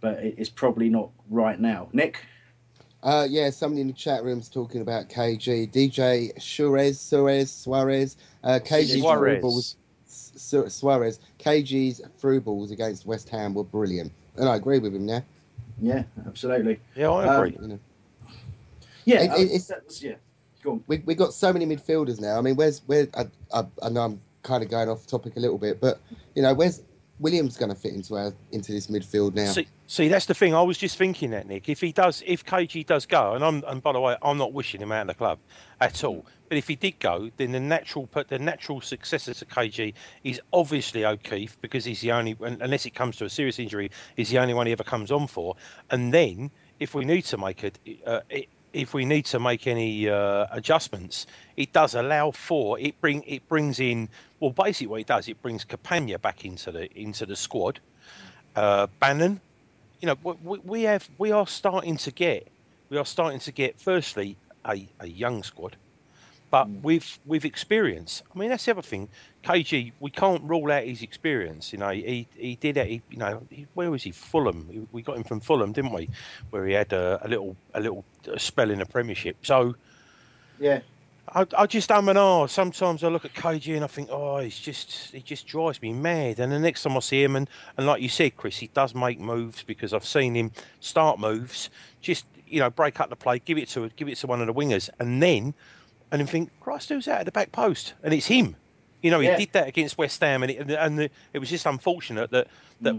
but 0.00 0.18
it's 0.20 0.50
probably 0.50 0.88
not 0.88 1.10
right 1.28 1.58
now. 1.58 1.88
Nick. 1.92 2.24
Uh, 3.00 3.26
yeah, 3.30 3.48
somebody 3.48 3.80
in 3.80 3.86
the 3.86 3.92
chat 3.92 4.24
room's 4.24 4.48
talking 4.48 4.80
about 4.80 5.08
KG. 5.08 5.70
DJ 5.72 6.40
Suarez, 6.40 6.98
Suarez, 7.00 7.50
Suarez. 7.50 8.16
Uh, 8.42 8.58
KG's 8.60 9.00
Suarez. 9.00 9.34
through 9.34 9.40
balls, 9.40 9.76
Su- 10.06 10.68
Suarez. 10.68 11.20
KG's 11.38 12.00
through 12.18 12.40
balls 12.40 12.72
against 12.72 13.06
West 13.06 13.28
Ham 13.28 13.54
were 13.54 13.62
brilliant, 13.62 14.12
and 14.36 14.48
I 14.48 14.56
agree 14.56 14.80
with 14.80 14.96
him 14.96 15.06
now. 15.06 15.24
Yeah, 15.80 16.04
absolutely. 16.26 16.80
Yeah, 16.96 17.10
I 17.10 17.26
Um, 17.28 17.36
agree. 17.44 17.58
You 17.60 17.68
know. 17.68 17.78
Yeah, 19.04 19.22
It- 19.22 19.30
it- 19.40 19.44
it's- 19.46 19.66
that's- 19.66 20.02
yeah. 20.02 20.14
Go 20.62 20.72
on. 20.72 20.84
We 20.88 20.98
we 21.06 21.14
got 21.14 21.32
so 21.32 21.52
many 21.52 21.64
midfielders 21.66 22.20
now. 22.20 22.36
I 22.36 22.40
mean, 22.40 22.56
where's 22.56 22.80
where? 22.86 23.06
I, 23.14 23.26
I, 23.54 23.64
I 23.82 23.88
know 23.90 24.00
I'm 24.02 24.20
kind 24.42 24.62
of 24.62 24.68
going 24.70 24.88
off 24.88 25.06
topic 25.06 25.36
a 25.36 25.40
little 25.40 25.58
bit, 25.58 25.80
but 25.80 26.00
you 26.34 26.42
know, 26.42 26.52
where's 26.52 26.82
Williams 27.20 27.56
going 27.56 27.68
to 27.70 27.76
fit 27.76 27.92
into 27.94 28.16
our 28.16 28.34
into 28.50 28.72
this 28.72 28.88
midfield 28.88 29.34
now? 29.34 29.52
See, 29.52 29.68
see, 29.86 30.08
that's 30.08 30.26
the 30.26 30.34
thing. 30.34 30.54
I 30.54 30.62
was 30.62 30.76
just 30.76 30.96
thinking 30.98 31.30
that 31.30 31.46
Nick. 31.46 31.68
If 31.68 31.80
he 31.80 31.92
does, 31.92 32.24
if 32.26 32.44
KG 32.44 32.84
does 32.84 33.06
go, 33.06 33.34
and 33.34 33.44
I'm, 33.44 33.62
and 33.68 33.80
by 33.82 33.92
the 33.92 34.00
way, 34.00 34.16
I'm 34.20 34.36
not 34.36 34.52
wishing 34.52 34.80
him 34.80 34.90
out 34.90 35.02
of 35.02 35.06
the 35.08 35.14
club 35.14 35.38
at 35.80 36.02
all. 36.02 36.26
But 36.48 36.58
if 36.58 36.68
he 36.68 36.76
did 36.76 36.98
go, 36.98 37.30
then 37.36 37.52
the 37.52 37.60
natural, 37.60 38.08
the 38.28 38.38
natural 38.38 38.80
successor 38.80 39.34
to 39.34 39.44
KG 39.44 39.94
is 40.24 40.40
obviously 40.52 41.04
O'Keefe 41.04 41.60
because 41.60 41.84
he's 41.84 42.00
the 42.00 42.12
only, 42.12 42.36
unless 42.40 42.86
it 42.86 42.94
comes 42.94 43.16
to 43.16 43.26
a 43.26 43.30
serious 43.30 43.58
injury, 43.58 43.90
he's 44.16 44.30
the 44.30 44.38
only 44.38 44.54
one 44.54 44.66
he 44.66 44.72
ever 44.72 44.84
comes 44.84 45.10
on 45.10 45.26
for. 45.26 45.56
And 45.90 46.12
then, 46.12 46.50
if 46.80 46.94
we 46.94 47.04
need 47.04 47.22
to 47.26 47.38
make 47.38 47.64
it, 47.64 47.78
uh, 48.06 48.20
if 48.72 48.94
we 48.94 49.04
need 49.04 49.24
to 49.26 49.40
make 49.40 49.66
any 49.66 50.08
uh, 50.08 50.46
adjustments, 50.50 51.26
it 51.56 51.72
does 51.72 51.94
allow 51.94 52.30
for 52.30 52.78
it. 52.78 53.00
Bring 53.00 53.22
it 53.26 53.48
brings 53.48 53.80
in 53.80 54.08
well, 54.40 54.50
basically 54.50 54.86
what 54.86 55.00
it 55.00 55.06
does, 55.06 55.28
it 55.28 55.40
brings 55.42 55.64
Campaña 55.64 56.20
back 56.20 56.44
into 56.44 56.70
the 56.70 56.90
into 56.98 57.26
the 57.26 57.36
squad. 57.36 57.80
Uh, 58.54 58.86
Bannan, 59.00 59.40
you 60.00 60.06
know, 60.06 60.16
we, 60.22 60.58
we 60.58 60.82
have 60.82 61.08
we 61.18 61.32
are 61.32 61.46
starting 61.46 61.96
to 61.98 62.10
get 62.10 62.48
we 62.90 62.96
are 62.96 63.04
starting 63.04 63.40
to 63.40 63.52
get 63.52 63.78
firstly 63.78 64.36
a, 64.64 64.88
a 65.00 65.06
young 65.06 65.42
squad, 65.42 65.76
but 66.50 66.68
with 66.68 67.18
with 67.26 67.44
experience. 67.44 68.22
I 68.34 68.38
mean, 68.38 68.50
that's 68.50 68.64
the 68.64 68.72
other 68.72 68.82
thing. 68.82 69.08
KG, 69.44 69.92
we 70.00 70.10
can't 70.10 70.42
rule 70.42 70.70
out 70.72 70.84
his 70.84 71.02
experience. 71.02 71.72
You 71.72 71.78
know, 71.78 71.90
he 71.90 72.26
he 72.36 72.56
did 72.56 72.76
it. 72.76 72.86
He, 72.86 73.02
you 73.10 73.18
know, 73.18 73.42
he, 73.50 73.66
where 73.74 73.90
was 73.90 74.02
he? 74.02 74.10
Fulham. 74.10 74.88
We 74.92 75.02
got 75.02 75.16
him 75.16 75.24
from 75.24 75.40
Fulham, 75.40 75.72
didn't 75.72 75.92
we? 75.92 76.08
Where 76.50 76.66
he 76.66 76.74
had 76.74 76.92
a, 76.92 77.20
a 77.22 77.28
little 77.28 77.56
a 77.74 77.80
little 77.80 78.04
spell 78.36 78.70
in 78.70 78.78
the 78.78 78.86
Premiership. 78.86 79.36
So. 79.42 79.74
Yeah. 80.58 80.80
I, 81.34 81.46
I 81.56 81.66
just 81.66 81.90
am 81.90 82.08
and 82.08 82.18
ah. 82.18 82.46
Sometimes 82.46 83.04
I 83.04 83.08
look 83.08 83.26
at 83.26 83.34
KG 83.34 83.74
and 83.74 83.84
I 83.84 83.86
think, 83.86 84.08
oh, 84.10 84.38
he's 84.38 84.58
just 84.58 85.12
he 85.12 85.20
just 85.20 85.46
drives 85.46 85.80
me 85.82 85.92
mad. 85.92 86.40
And 86.40 86.50
the 86.50 86.58
next 86.58 86.82
time 86.82 86.96
I 86.96 87.00
see 87.00 87.22
him, 87.22 87.36
and, 87.36 87.48
and 87.76 87.86
like 87.86 88.00
you 88.00 88.08
said, 88.08 88.36
Chris, 88.36 88.56
he 88.56 88.68
does 88.68 88.94
make 88.94 89.20
moves 89.20 89.62
because 89.62 89.92
I've 89.92 90.06
seen 90.06 90.34
him 90.34 90.52
start 90.80 91.18
moves, 91.18 91.68
just 92.00 92.24
you 92.46 92.60
know, 92.60 92.70
break 92.70 92.98
up 93.00 93.10
the 93.10 93.16
play, 93.16 93.38
give 93.40 93.58
it 93.58 93.68
to 93.70 93.90
give 93.90 94.08
it 94.08 94.16
to 94.16 94.26
one 94.26 94.40
of 94.40 94.46
the 94.46 94.54
wingers, 94.54 94.88
and 94.98 95.22
then 95.22 95.54
and 96.10 96.20
then 96.20 96.26
think, 96.26 96.50
Christ, 96.60 96.88
who's 96.88 97.08
out 97.08 97.20
at 97.20 97.26
the 97.26 97.32
back 97.32 97.52
post? 97.52 97.94
And 98.02 98.14
it's 98.14 98.26
him. 98.26 98.56
You 99.02 99.10
know, 99.10 99.20
he 99.20 99.28
Yeah. 99.28 99.36
did 99.36 99.52
that 99.52 99.68
against 99.68 99.96
West 99.98 100.20
Ham, 100.20 100.42
and 100.42 100.50
it, 100.50 100.70
and, 100.70 100.98
the, 100.98 101.10
it 101.32 101.38
was 101.38 101.50
just 101.50 101.66
unfortunate 101.66 102.30
that 102.30 102.48
that 102.80 102.96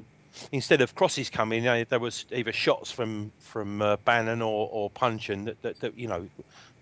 instead 0.52 0.82
of 0.82 0.96
crosses 0.96 1.30
coming, 1.30 1.64
you 1.64 1.70
know, 1.70 1.84
there 1.84 2.00
was 2.00 2.26
either 2.32 2.54
shots 2.54 2.92
from 2.92 3.32
from 3.40 3.82
uh, 3.82 3.98
Bannan 4.06 4.42
or, 4.42 4.70
or 4.72 4.90
Punch, 4.90 5.30
and 5.30 5.48
that, 5.48 5.62
that, 5.62 5.80
that 5.82 5.98
you 5.98 6.08
know, 6.08 6.28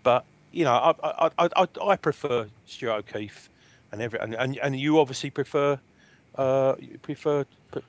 but 0.04 0.24
you 0.52 0.66
know, 0.66 0.74
I 0.74 0.94
I, 1.04 1.32
I, 1.40 1.50
I, 1.56 1.68
I 1.84 1.96
prefer 1.96 2.48
Stuart 2.68 2.94
O'Keefe, 3.10 3.50
and 3.92 4.02
every 4.02 4.20
and, 4.20 4.36
and, 4.36 4.58
and 4.58 4.80
you 4.80 5.00
obviously 5.00 5.30
prefer 5.32 5.80
uh 6.38 6.76
you 6.80 6.98
prefer 7.00 7.46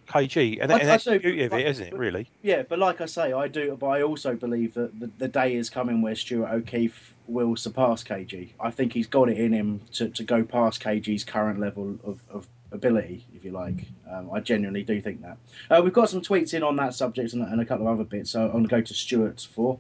KG, 0.09 0.59
and, 0.61 0.73
I- 0.73 0.79
and 0.79 0.83
I 0.83 0.87
that's 0.93 1.05
do, 1.05 1.11
the 1.13 1.19
beauty 1.19 1.43
of 1.45 1.53
it, 1.53 1.67
isn't 1.67 1.87
it? 1.89 1.95
Really. 1.95 2.29
Yeah, 2.43 2.63
but 2.69 2.79
like 2.79 3.01
I 3.01 3.07
say, 3.07 3.33
I 3.33 3.49
do. 3.49 3.77
But 3.79 3.87
I 3.87 4.03
also 4.03 4.35
believe 4.35 4.75
that 4.75 4.99
the, 5.01 5.07
the 5.19 5.29
day 5.29 5.55
is 5.55 5.71
coming 5.71 6.03
where 6.03 6.15
Stuart 6.17 6.51
O'Keefe 6.51 7.15
will 7.27 7.57
surpass 7.57 8.03
KG. 8.03 8.51
I 8.61 8.71
think 8.71 8.93
he's 8.95 9.07
got 9.07 9.29
it 9.29 9.39
in 9.39 9.53
him 9.53 9.83
to, 9.95 10.09
to 10.09 10.25
go 10.25 10.43
past 10.43 10.83
KG's 10.83 11.25
current 11.25 11.61
level 11.61 11.99
of, 12.05 12.21
of 12.31 12.49
ability, 12.73 13.27
if 13.35 13.45
you 13.45 13.51
like. 13.53 13.85
Um, 14.11 14.31
I 14.33 14.41
genuinely 14.41 14.83
do 14.83 15.01
think 15.01 15.23
that. 15.23 15.37
Uh, 15.71 15.81
we've 15.83 15.93
got 15.93 16.11
some 16.11 16.23
tweets 16.23 16.53
in 16.55 16.63
on 16.63 16.77
that 16.77 16.95
subject 16.95 17.33
and, 17.35 17.43
and 17.43 17.61
a 17.61 17.65
couple 17.65 17.87
of 17.87 17.95
other 17.95 18.05
bits. 18.05 18.31
So 18.31 18.45
I'm 18.47 18.51
going 18.53 18.63
to 18.65 18.69
go 18.71 18.81
to 18.81 18.95
Stuart 18.95 19.47
for. 19.53 19.79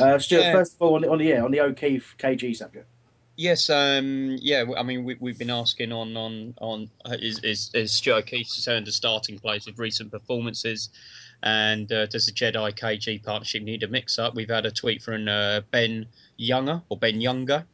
Uh, 0.00 0.18
Stuart, 0.18 0.40
Yeah. 0.42 0.52
first 0.52 0.74
of 0.74 0.82
all, 0.82 0.96
on 0.96 1.02
the, 1.02 1.10
on 1.10 1.18
the 1.18 1.24
yeah 1.24 1.42
on 1.42 1.50
the 1.50 1.60
O'Keefe 1.60 2.14
KG 2.18 2.54
subject. 2.54 2.86
Yes, 3.38 3.70
um, 3.70 4.36
yeah. 4.40 4.64
I 4.76 4.82
mean, 4.82 5.04
we, 5.04 5.16
we've 5.20 5.38
been 5.38 5.48
asking 5.48 5.92
on 5.92 6.16
on 6.16 6.54
on 6.60 6.90
uh, 7.04 7.16
is 7.20 7.38
is, 7.44 7.70
is 7.72 7.92
Stuart 7.92 8.24
O'Keefe 8.24 8.48
returned 8.56 8.86
to 8.86 8.92
starting 8.92 9.38
place 9.38 9.64
with 9.64 9.78
recent 9.78 10.10
performances, 10.10 10.90
and 11.44 11.90
uh, 11.92 12.06
does 12.06 12.26
the 12.26 12.32
Jedi 12.32 12.76
KG 12.76 13.22
partnership 13.22 13.62
need 13.62 13.84
a 13.84 13.88
mix 13.88 14.18
up? 14.18 14.34
We've 14.34 14.50
had 14.50 14.66
a 14.66 14.72
tweet 14.72 15.02
from 15.02 15.28
uh, 15.28 15.60
Ben 15.70 16.06
Younger 16.36 16.82
or 16.88 16.98
Ben 16.98 17.20
Younger. 17.20 17.64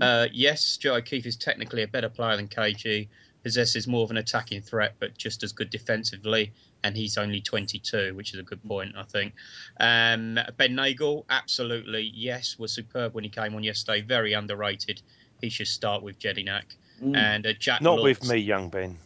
Uh, 0.00 0.28
yes, 0.32 0.62
Stuart 0.62 0.98
O'Keefe 0.98 1.26
is 1.26 1.36
technically 1.36 1.82
a 1.82 1.88
better 1.88 2.08
player 2.08 2.36
than 2.36 2.46
KG, 2.46 3.08
possesses 3.42 3.88
more 3.88 4.04
of 4.04 4.12
an 4.12 4.18
attacking 4.18 4.62
threat, 4.62 4.94
but 5.00 5.18
just 5.18 5.42
as 5.42 5.50
good 5.50 5.70
defensively. 5.70 6.52
And 6.84 6.96
he's 6.96 7.18
only 7.18 7.40
22, 7.40 8.14
which 8.14 8.32
is 8.32 8.40
a 8.40 8.42
good 8.42 8.62
point, 8.62 8.94
I 8.96 9.02
think. 9.02 9.34
Um, 9.80 10.38
ben 10.56 10.76
Nagel, 10.76 11.24
absolutely, 11.28 12.12
yes, 12.14 12.56
was 12.58 12.72
superb 12.72 13.14
when 13.14 13.24
he 13.24 13.30
came 13.30 13.54
on 13.54 13.64
yesterday. 13.64 14.00
Very 14.00 14.32
underrated. 14.32 15.02
He 15.40 15.48
should 15.48 15.66
start 15.66 16.02
with 16.02 16.18
Jedinak. 16.18 16.64
Mm. 17.02 17.16
And 17.16 17.46
uh, 17.46 17.52
Jack 17.58 17.82
Not 17.82 17.96
Laws, 17.96 18.04
with 18.04 18.28
me, 18.28 18.36
young 18.36 18.68
Ben. 18.68 18.96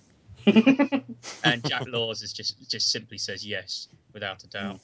and 0.47 1.65
Jack 1.69 1.87
Laws 1.87 2.23
is 2.23 2.33
just 2.33 2.69
just 2.69 2.91
simply 2.91 3.19
says 3.19 3.47
yes 3.47 3.89
without 4.13 4.43
a 4.43 4.49
doubt. 4.49 4.81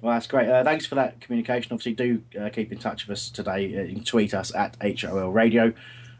Well, 0.00 0.12
that's 0.12 0.26
great. 0.26 0.48
Uh, 0.48 0.62
thanks 0.62 0.84
for 0.84 0.96
that 0.96 1.20
communication. 1.20 1.72
Obviously, 1.72 1.94
do 1.94 2.22
uh, 2.38 2.50
keep 2.50 2.70
in 2.70 2.78
touch 2.78 3.06
with 3.06 3.16
us 3.16 3.30
today. 3.30 3.78
Uh, 3.78 3.82
you 3.82 3.94
can 3.94 4.04
tweet 4.04 4.34
us 4.34 4.54
at 4.54 4.76
HOL 4.82 5.30
Radio. 5.30 5.72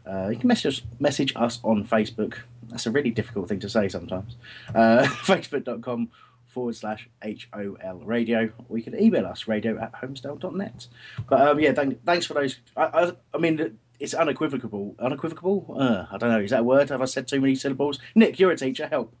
Uh, 0.07 0.29
you 0.29 0.37
can 0.37 0.47
message 0.47 0.83
message 0.99 1.33
us 1.35 1.59
on 1.63 1.85
Facebook. 1.85 2.37
That's 2.69 2.85
a 2.85 2.91
really 2.91 3.11
difficult 3.11 3.47
thing 3.49 3.59
to 3.61 3.69
say 3.69 3.87
sometimes. 3.89 4.35
Uh, 4.73 5.03
Facebook.com 5.23 6.09
forward 6.47 6.75
slash 6.75 7.09
HOL 7.23 8.01
Radio. 8.03 8.49
Or 8.69 8.77
you 8.77 8.83
can 8.83 8.99
email 8.99 9.25
us 9.25 9.47
radio 9.47 9.77
at 9.79 9.93
holmesdale.net. 9.93 10.87
But 11.29 11.41
um, 11.41 11.59
yeah, 11.59 11.73
thank, 11.73 12.03
thanks 12.05 12.25
for 12.25 12.33
those. 12.33 12.59
I, 12.75 12.83
I, 12.85 13.11
I 13.33 13.37
mean, 13.37 13.77
it's 13.99 14.13
unequivocal. 14.13 14.95
Unequivocal? 14.99 15.75
Uh, 15.79 16.05
I 16.11 16.17
don't 16.17 16.29
know. 16.29 16.39
Is 16.39 16.51
that 16.51 16.61
a 16.61 16.63
word? 16.63 16.89
Have 16.89 17.01
I 17.01 17.05
said 17.05 17.27
too 17.27 17.41
many 17.41 17.55
syllables? 17.55 17.99
Nick, 18.15 18.39
you're 18.39 18.51
a 18.51 18.57
teacher. 18.57 18.87
Help. 18.87 19.13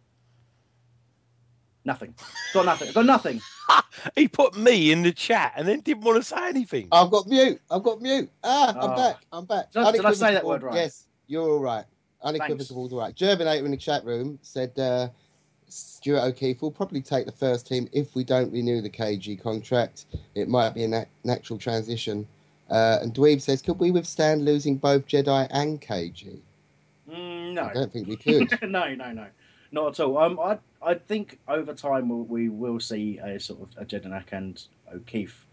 Nothing. 1.83 2.15
Got 2.53 2.65
nothing. 2.65 2.91
Got 2.93 3.05
nothing. 3.05 3.41
He 4.15 4.27
put 4.27 4.55
me 4.57 4.91
in 4.91 5.01
the 5.03 5.11
chat 5.13 5.53
and 5.55 5.67
then 5.67 5.79
didn't 5.79 6.03
want 6.03 6.17
to 6.17 6.23
say 6.23 6.49
anything. 6.49 6.89
I've 6.91 7.09
got 7.09 7.27
mute. 7.27 7.59
I've 7.71 7.81
got 7.81 8.01
mute. 8.01 8.29
Ah, 8.43 8.69
I'm 8.77 8.91
Oh. 8.91 8.95
back. 8.95 9.15
I'm 9.31 9.45
back. 9.45 9.71
Did 9.71 9.83
I- 9.83 9.91
did 9.93 10.05
I 10.05 10.11
say 10.13 10.33
that 10.33 10.45
word 10.45 10.61
right? 10.63 10.75
Yes, 10.75 11.07
you're 11.27 11.49
all 11.49 11.59
right. 11.59 11.85
Unequivocal, 12.25 12.89
right. 12.89 13.15
Germinator 13.15 13.63
in 13.63 13.71
the 13.71 13.77
chat 13.77 14.03
room 14.03 14.39
said 14.41 14.77
uh, 14.77 15.09
Stuart 15.69 16.21
O'Keefe 16.21 16.61
will 16.61 16.71
probably 16.71 17.01
take 17.01 17.25
the 17.25 17.31
first 17.31 17.67
team 17.67 17.87
if 17.93 18.15
we 18.15 18.23
don't 18.23 18.51
renew 18.51 18.81
the 18.81 18.89
KG 18.89 19.41
contract. 19.41 20.05
It 20.33 20.49
might 20.49 20.73
be 20.73 20.83
a 20.83 20.87
nat- 20.87 21.09
natural 21.23 21.59
transition. 21.59 22.27
Uh, 22.69 22.97
and 23.01 23.13
Dweeb 23.13 23.41
says, 23.41 23.61
could 23.61 23.79
we 23.79 23.91
withstand 23.91 24.43
losing 24.43 24.75
both 24.77 25.07
Jedi 25.07 25.47
and 25.51 25.79
KG? 25.79 26.39
Mm, 27.09 27.53
no. 27.53 27.63
I 27.65 27.73
don't 27.73 27.93
think 27.93 28.07
we 28.07 28.15
could. 28.15 28.59
no, 28.63 28.93
no, 28.95 29.11
no, 29.11 29.27
not 29.71 29.99
at 29.99 29.99
all. 29.99 30.17
Um, 30.17 30.39
I 30.39 30.57
I 30.81 30.93
think 30.95 31.39
over 31.47 31.73
time 31.73 32.09
we'll, 32.09 32.23
we 32.23 32.49
will 32.49 32.79
see 32.79 33.17
a 33.17 33.39
sort 33.39 33.61
of 33.61 33.77
a 33.77 33.85
Jedinak 33.85 34.31
and 34.31 34.63
O'Keefe 34.93 35.45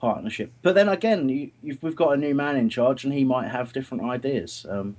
partnership. 0.00 0.52
But 0.62 0.74
then 0.74 0.88
again, 0.88 1.28
you, 1.28 1.50
you've, 1.62 1.82
we've 1.82 1.96
got 1.96 2.14
a 2.14 2.16
new 2.16 2.34
man 2.34 2.56
in 2.56 2.68
charge, 2.70 3.04
and 3.04 3.12
he 3.12 3.24
might 3.24 3.48
have 3.48 3.72
different 3.72 4.04
ideas. 4.04 4.64
Um, 4.68 4.96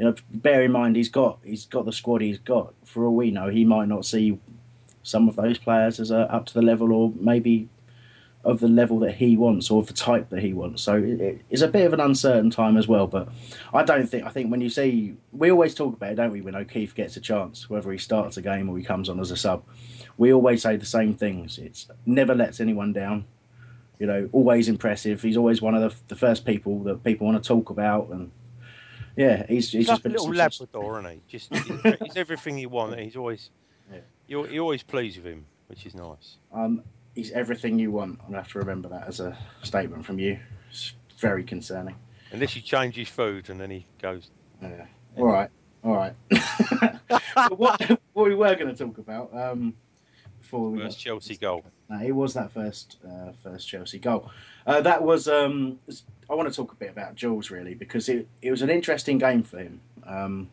you 0.00 0.06
know, 0.06 0.14
bear 0.32 0.62
in 0.62 0.72
mind 0.72 0.96
he's 0.96 1.10
got 1.10 1.40
he's 1.44 1.66
got 1.66 1.84
the 1.84 1.92
squad 1.92 2.22
he's 2.22 2.38
got. 2.38 2.72
For 2.86 3.04
all 3.04 3.14
we 3.14 3.30
know, 3.30 3.48
he 3.50 3.66
might 3.66 3.86
not 3.86 4.06
see 4.06 4.38
some 5.02 5.28
of 5.28 5.36
those 5.36 5.58
players 5.58 6.00
as 6.00 6.10
uh, 6.10 6.20
up 6.30 6.46
to 6.46 6.54
the 6.54 6.62
level, 6.62 6.90
or 6.90 7.12
maybe 7.20 7.68
of 8.42 8.60
the 8.60 8.68
level 8.68 8.98
that 9.00 9.16
he 9.16 9.36
wants 9.36 9.70
or 9.70 9.82
of 9.82 9.88
the 9.88 9.92
type 9.92 10.30
that 10.30 10.40
he 10.42 10.54
wants. 10.54 10.80
So 10.80 10.96
it, 10.96 11.20
it- 11.20 11.42
it's 11.50 11.60
a 11.60 11.68
bit 11.68 11.84
of 11.84 11.92
an 11.92 12.00
uncertain 12.00 12.48
time 12.48 12.78
as 12.78 12.88
well. 12.88 13.06
But 13.06 13.28
I 13.74 13.82
don't 13.82 14.06
think 14.06 14.24
I 14.24 14.30
think 14.30 14.50
when 14.50 14.62
you 14.62 14.70
see 14.70 15.16
we 15.32 15.50
always 15.50 15.74
talk 15.74 15.92
about 15.96 16.12
it, 16.12 16.14
don't 16.14 16.32
we? 16.32 16.40
When 16.40 16.54
O'Keefe 16.54 16.94
gets 16.94 17.18
a 17.18 17.20
chance, 17.20 17.68
whether 17.68 17.92
he 17.92 17.98
starts 17.98 18.38
a 18.38 18.42
game 18.42 18.70
or 18.70 18.78
he 18.78 18.82
comes 18.84 19.10
on 19.10 19.20
as 19.20 19.30
a 19.30 19.36
sub, 19.36 19.62
we 20.16 20.32
always 20.32 20.62
say 20.62 20.76
the 20.76 20.86
same 20.86 21.12
things. 21.12 21.58
It's 21.58 21.88
never 22.06 22.34
lets 22.34 22.58
anyone 22.58 22.94
down. 22.94 23.26
You 23.98 24.06
know, 24.06 24.30
always 24.32 24.66
impressive. 24.66 25.20
He's 25.20 25.36
always 25.36 25.60
one 25.60 25.74
of 25.74 25.82
the, 25.82 25.94
the 26.08 26.16
first 26.16 26.46
people 26.46 26.82
that 26.84 27.04
people 27.04 27.26
want 27.26 27.42
to 27.42 27.46
talk 27.46 27.68
about, 27.68 28.08
and 28.08 28.30
yeah, 29.16 29.46
he's, 29.46 29.70
he's 29.70 29.72
He's 29.72 29.86
just 29.86 30.04
like 30.04 30.12
a 30.12 30.16
little 30.16 30.32
Labrador, 30.32 31.00
isn't 31.00 31.12
he? 31.12 31.22
Just 31.28 31.54
he's, 31.54 32.16
everything 32.16 32.58
you 32.58 32.68
want. 32.68 32.98
He's 32.98 33.16
always 33.16 33.50
you're, 34.26 34.48
you're 34.48 34.62
always 34.62 34.84
pleased 34.84 35.16
with 35.16 35.26
him, 35.26 35.44
which 35.66 35.84
is 35.84 35.94
nice. 35.94 36.36
Um, 36.54 36.84
he's 37.14 37.32
everything 37.32 37.78
you 37.78 37.90
want. 37.90 38.20
I'm 38.20 38.26
gonna 38.26 38.38
have 38.38 38.52
to 38.52 38.58
remember 38.60 38.88
that 38.90 39.08
as 39.08 39.20
a 39.20 39.36
statement 39.62 40.06
from 40.06 40.18
you. 40.18 40.38
It's 40.70 40.94
very 41.18 41.42
concerning. 41.42 41.96
Unless 42.30 42.54
you 42.54 42.62
change 42.62 42.94
his 42.94 43.08
food 43.08 43.50
and 43.50 43.60
then 43.60 43.70
he 43.70 43.86
goes. 44.00 44.30
Yeah. 44.62 44.86
All 45.16 45.26
right, 45.26 45.50
all 45.82 45.96
right. 45.96 46.14
What, 47.56 47.80
what 48.12 48.26
we 48.26 48.34
were 48.34 48.54
going 48.54 48.74
to 48.74 48.74
talk 48.74 48.98
about 48.98 49.34
um, 49.34 49.74
before 50.40 50.70
we 50.70 50.80
First 50.80 50.98
got, 50.98 51.02
Chelsea 51.02 51.36
goal. 51.36 51.64
No, 51.90 52.00
it 52.00 52.12
was 52.12 52.34
that 52.34 52.52
first 52.52 52.98
uh, 53.04 53.32
first 53.42 53.68
Chelsea 53.68 53.98
goal. 53.98 54.30
Uh, 54.64 54.80
that 54.80 55.02
was. 55.02 55.26
Um, 55.26 55.80
I 56.30 56.34
want 56.34 56.48
to 56.48 56.54
talk 56.54 56.70
a 56.70 56.76
bit 56.76 56.90
about 56.90 57.16
Jules 57.16 57.50
really 57.50 57.74
because 57.74 58.08
it, 58.08 58.28
it 58.40 58.52
was 58.52 58.62
an 58.62 58.70
interesting 58.70 59.18
game 59.18 59.42
for 59.42 59.58
him. 59.58 59.80
Um, 60.06 60.50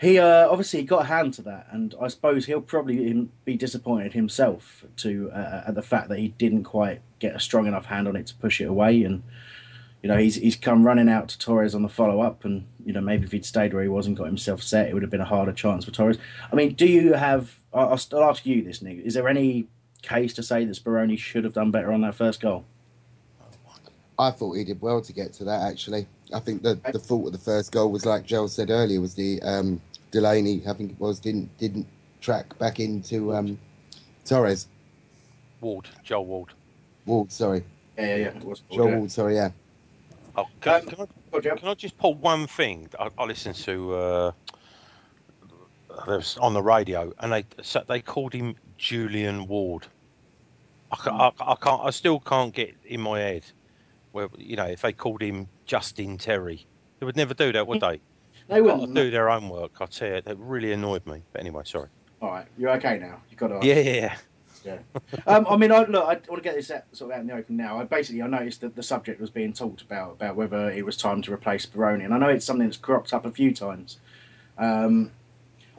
he 0.00 0.18
uh, 0.18 0.48
obviously 0.48 0.82
got 0.82 1.02
a 1.02 1.04
hand 1.06 1.34
to 1.34 1.42
that, 1.42 1.66
and 1.70 1.94
I 2.00 2.08
suppose 2.08 2.46
he'll 2.46 2.62
probably 2.62 3.28
be 3.44 3.56
disappointed 3.56 4.14
himself 4.14 4.84
to 4.98 5.30
uh, 5.32 5.64
at 5.66 5.74
the 5.74 5.82
fact 5.82 6.08
that 6.08 6.18
he 6.18 6.28
didn't 6.28 6.64
quite 6.64 7.02
get 7.18 7.36
a 7.36 7.40
strong 7.40 7.66
enough 7.66 7.86
hand 7.86 8.08
on 8.08 8.16
it 8.16 8.28
to 8.28 8.34
push 8.36 8.60
it 8.62 8.68
away. 8.68 9.02
And 9.02 9.22
you 10.02 10.08
know 10.08 10.16
he's 10.16 10.36
he's 10.36 10.56
come 10.56 10.84
running 10.84 11.10
out 11.10 11.28
to 11.28 11.38
Torres 11.38 11.74
on 11.74 11.82
the 11.82 11.88
follow 11.90 12.22
up, 12.22 12.46
and 12.46 12.64
you 12.86 12.94
know 12.94 13.02
maybe 13.02 13.26
if 13.26 13.32
he'd 13.32 13.44
stayed 13.44 13.74
where 13.74 13.82
he 13.82 13.88
was 13.90 14.06
and 14.06 14.16
got 14.16 14.26
himself 14.26 14.62
set, 14.62 14.88
it 14.88 14.94
would 14.94 15.02
have 15.02 15.10
been 15.10 15.20
a 15.20 15.26
harder 15.26 15.52
chance 15.52 15.84
for 15.84 15.90
Torres. 15.90 16.16
I 16.50 16.56
mean, 16.56 16.72
do 16.72 16.86
you 16.86 17.12
have? 17.12 17.57
I'll, 17.72 17.90
I'll 17.90 18.00
I'll 18.12 18.30
ask 18.30 18.46
you 18.46 18.62
this, 18.62 18.82
Nick. 18.82 18.98
Is 18.98 19.14
there 19.14 19.28
any 19.28 19.66
case 20.02 20.34
to 20.34 20.42
say 20.42 20.64
that 20.64 20.76
Speroni 20.76 21.18
should 21.18 21.44
have 21.44 21.52
done 21.52 21.70
better 21.70 21.92
on 21.92 22.00
that 22.02 22.14
first 22.14 22.40
goal? 22.40 22.64
I 24.18 24.30
thought 24.30 24.54
he 24.54 24.64
did 24.64 24.80
well 24.80 25.00
to 25.00 25.12
get 25.12 25.32
to 25.34 25.44
that. 25.44 25.62
Actually, 25.62 26.06
I 26.34 26.40
think 26.40 26.62
the 26.62 26.80
the 26.92 26.98
fault 26.98 27.26
of 27.26 27.32
the 27.32 27.38
first 27.38 27.72
goal 27.72 27.90
was 27.92 28.04
like 28.04 28.24
Joel 28.24 28.48
said 28.48 28.70
earlier 28.70 29.00
was 29.00 29.14
the 29.14 29.40
um, 29.42 29.80
Delaney. 30.10 30.62
I 30.66 30.72
think 30.72 30.92
it 30.92 31.00
was 31.00 31.20
didn't 31.20 31.56
didn't 31.58 31.86
track 32.20 32.58
back 32.58 32.80
into 32.80 33.34
um, 33.34 33.58
Torres. 34.24 34.66
Ward, 35.60 35.88
Joel 36.04 36.26
Ward. 36.26 36.48
Ward, 37.06 37.32
sorry. 37.32 37.64
Yeah, 37.96 38.04
yeah, 38.04 38.16
yeah. 38.16 38.26
It 38.28 38.44
was 38.44 38.62
Joel 38.70 38.98
Ward, 38.98 39.10
sorry, 39.10 39.36
yeah. 39.36 39.50
Oh, 40.36 40.46
can, 40.60 40.86
can, 40.86 41.06
I, 41.34 41.40
can 41.40 41.68
I 41.68 41.74
just 41.74 41.98
pull 41.98 42.14
one 42.14 42.46
thing? 42.46 42.88
I, 42.98 43.08
I 43.18 43.24
listened 43.24 43.56
to 43.56 43.94
uh, 43.94 43.96
there 43.96 44.30
was 44.30 44.57
on 46.40 46.54
the 46.54 46.62
radio, 46.62 47.12
and 47.18 47.32
they 47.32 47.44
so 47.62 47.82
they 47.86 48.00
called 48.00 48.32
him 48.32 48.56
Julian 48.76 49.46
Ward. 49.46 49.86
I, 50.90 51.10
I, 51.10 51.52
I 51.52 51.54
can't. 51.56 51.82
I 51.84 51.90
still 51.90 52.20
can't 52.20 52.54
get 52.54 52.74
in 52.84 53.00
my 53.00 53.20
head 53.20 53.44
where 54.12 54.28
you 54.36 54.56
know 54.56 54.66
if 54.66 54.82
they 54.82 54.92
called 54.92 55.22
him 55.22 55.48
Justin 55.66 56.18
Terry, 56.18 56.66
they 56.98 57.06
would 57.06 57.16
never 57.16 57.34
do 57.34 57.52
that, 57.52 57.66
would 57.66 57.80
they? 57.80 58.00
They 58.48 58.60
wouldn't. 58.60 58.94
Do 58.94 59.10
their 59.10 59.28
own 59.28 59.48
work. 59.48 59.72
I 59.80 59.86
tell 59.86 60.16
you, 60.16 60.22
that 60.22 60.38
really 60.38 60.72
annoyed 60.72 61.06
me. 61.06 61.22
But 61.32 61.40
anyway, 61.42 61.62
sorry. 61.64 61.88
All 62.20 62.30
right, 62.30 62.46
you're 62.56 62.70
okay 62.72 62.98
now. 62.98 63.20
You 63.30 63.36
got 63.36 63.48
to. 63.48 63.66
Yeah, 63.66 63.78
yeah, 63.78 63.92
yeah. 63.92 64.16
Yeah. 64.64 64.78
um, 65.26 65.46
I 65.48 65.56
mean, 65.56 65.70
I, 65.70 65.84
look, 65.84 66.04
I 66.04 66.14
want 66.28 66.36
to 66.36 66.40
get 66.40 66.56
this 66.56 66.70
out, 66.70 66.82
sort 66.92 67.12
of 67.12 67.16
out 67.16 67.20
in 67.20 67.28
the 67.28 67.34
open 67.34 67.56
now. 67.56 67.80
I 67.80 67.84
basically 67.84 68.22
I 68.22 68.26
noticed 68.26 68.60
that 68.62 68.74
the 68.74 68.82
subject 68.82 69.20
was 69.20 69.30
being 69.30 69.52
talked 69.52 69.82
about 69.82 70.12
about 70.12 70.34
whether 70.34 70.70
it 70.70 70.84
was 70.84 70.96
time 70.96 71.22
to 71.22 71.32
replace 71.32 71.66
Speroni, 71.66 72.04
and 72.04 72.12
I 72.12 72.18
know 72.18 72.28
it's 72.28 72.44
something 72.44 72.66
that's 72.66 72.76
cropped 72.76 73.14
up 73.14 73.24
a 73.24 73.30
few 73.30 73.54
times. 73.54 73.98
Um, 74.58 75.12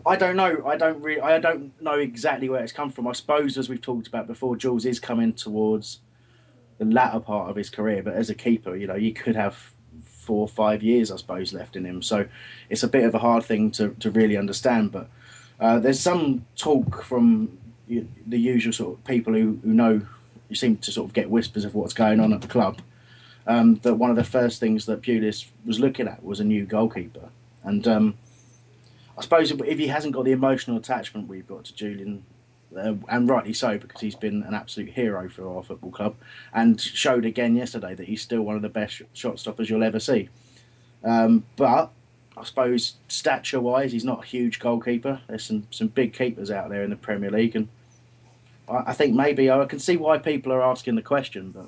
I 0.05 0.15
don't 0.15 0.35
know. 0.35 0.65
I 0.65 0.77
don't 0.77 1.01
really. 1.01 1.21
I 1.21 1.39
don't 1.39 1.79
know 1.81 1.99
exactly 1.99 2.49
where 2.49 2.63
it's 2.63 2.71
come 2.71 2.89
from. 2.89 3.07
I 3.07 3.13
suppose, 3.13 3.57
as 3.57 3.69
we've 3.69 3.81
talked 3.81 4.07
about 4.07 4.27
before, 4.27 4.55
Jules 4.55 4.85
is 4.85 4.99
coming 4.99 5.33
towards 5.33 5.99
the 6.77 6.85
latter 6.85 7.19
part 7.19 7.49
of 7.49 7.55
his 7.55 7.69
career, 7.69 8.01
but 8.01 8.13
as 8.13 8.29
a 8.29 8.35
keeper, 8.35 8.75
you 8.75 8.87
know, 8.87 8.95
you 8.95 9.13
could 9.13 9.35
have 9.35 9.73
four 10.03 10.41
or 10.41 10.47
five 10.47 10.81
years, 10.81 11.11
I 11.11 11.17
suppose, 11.17 11.53
left 11.53 11.75
in 11.75 11.85
him. 11.85 12.01
So 12.01 12.27
it's 12.69 12.83
a 12.83 12.87
bit 12.87 13.03
of 13.03 13.13
a 13.13 13.19
hard 13.19 13.43
thing 13.43 13.71
to, 13.71 13.95
to 13.99 14.09
really 14.09 14.37
understand. 14.37 14.91
But 14.91 15.09
uh, 15.59 15.79
there's 15.79 15.99
some 15.99 16.45
talk 16.55 17.03
from 17.03 17.57
the 17.87 18.39
usual 18.39 18.71
sort 18.71 18.97
of 18.97 19.03
people 19.05 19.33
who, 19.33 19.59
who 19.63 19.73
know, 19.73 20.01
you 20.47 20.55
seem 20.55 20.77
to 20.77 20.91
sort 20.91 21.07
of 21.07 21.13
get 21.13 21.29
whispers 21.29 21.65
of 21.65 21.75
what's 21.75 21.93
going 21.93 22.19
on 22.19 22.31
at 22.31 22.41
the 22.41 22.47
club. 22.47 22.81
Um, 23.47 23.75
that 23.77 23.95
one 23.95 24.11
of 24.11 24.15
the 24.15 24.23
first 24.23 24.59
things 24.59 24.85
that 24.85 25.01
Pulis 25.01 25.47
was 25.65 25.79
looking 25.79 26.07
at 26.07 26.23
was 26.23 26.39
a 26.39 26.43
new 26.43 26.65
goalkeeper. 26.65 27.29
And 27.63 27.87
um, 27.87 28.17
I 29.19 29.21
suppose 29.21 29.51
if 29.51 29.77
he 29.77 29.87
hasn't 29.87 30.13
got 30.13 30.23
the 30.23 30.31
emotional 30.31 30.77
attachment 30.77 31.27
we've 31.27 31.45
got 31.45 31.65
to 31.65 31.75
Julian, 31.75 32.23
uh, 32.73 32.93
and 33.09 33.27
rightly 33.27 33.51
so, 33.51 33.77
because 33.77 33.99
he's 33.99 34.15
been 34.15 34.43
an 34.43 34.53
absolute 34.53 34.91
hero 34.91 35.27
for 35.27 35.53
our 35.53 35.61
football 35.61 35.91
club, 35.91 36.15
and 36.53 36.79
showed 36.79 37.25
again 37.25 37.57
yesterday 37.57 37.93
that 37.93 38.07
he's 38.07 38.21
still 38.21 38.43
one 38.43 38.55
of 38.55 38.61
the 38.61 38.69
best 38.69 39.01
shot 39.11 39.37
stoppers 39.37 39.69
you'll 39.69 39.83
ever 39.83 39.99
see. 39.99 40.29
Um, 41.03 41.43
but 41.57 41.91
I 42.37 42.45
suppose 42.45 42.95
stature-wise, 43.09 43.91
he's 43.91 44.05
not 44.05 44.23
a 44.23 44.25
huge 44.25 44.57
goalkeeper. 44.57 45.19
There's 45.27 45.43
some, 45.43 45.67
some 45.69 45.87
big 45.89 46.13
keepers 46.13 46.49
out 46.49 46.69
there 46.69 46.83
in 46.83 46.89
the 46.89 46.95
Premier 46.95 47.29
League, 47.29 47.57
and 47.57 47.67
I, 48.69 48.91
I 48.91 48.93
think 48.93 49.13
maybe 49.13 49.51
I 49.51 49.65
can 49.65 49.79
see 49.79 49.97
why 49.97 50.17
people 50.17 50.53
are 50.53 50.63
asking 50.63 50.95
the 50.95 51.01
question. 51.01 51.51
But 51.51 51.65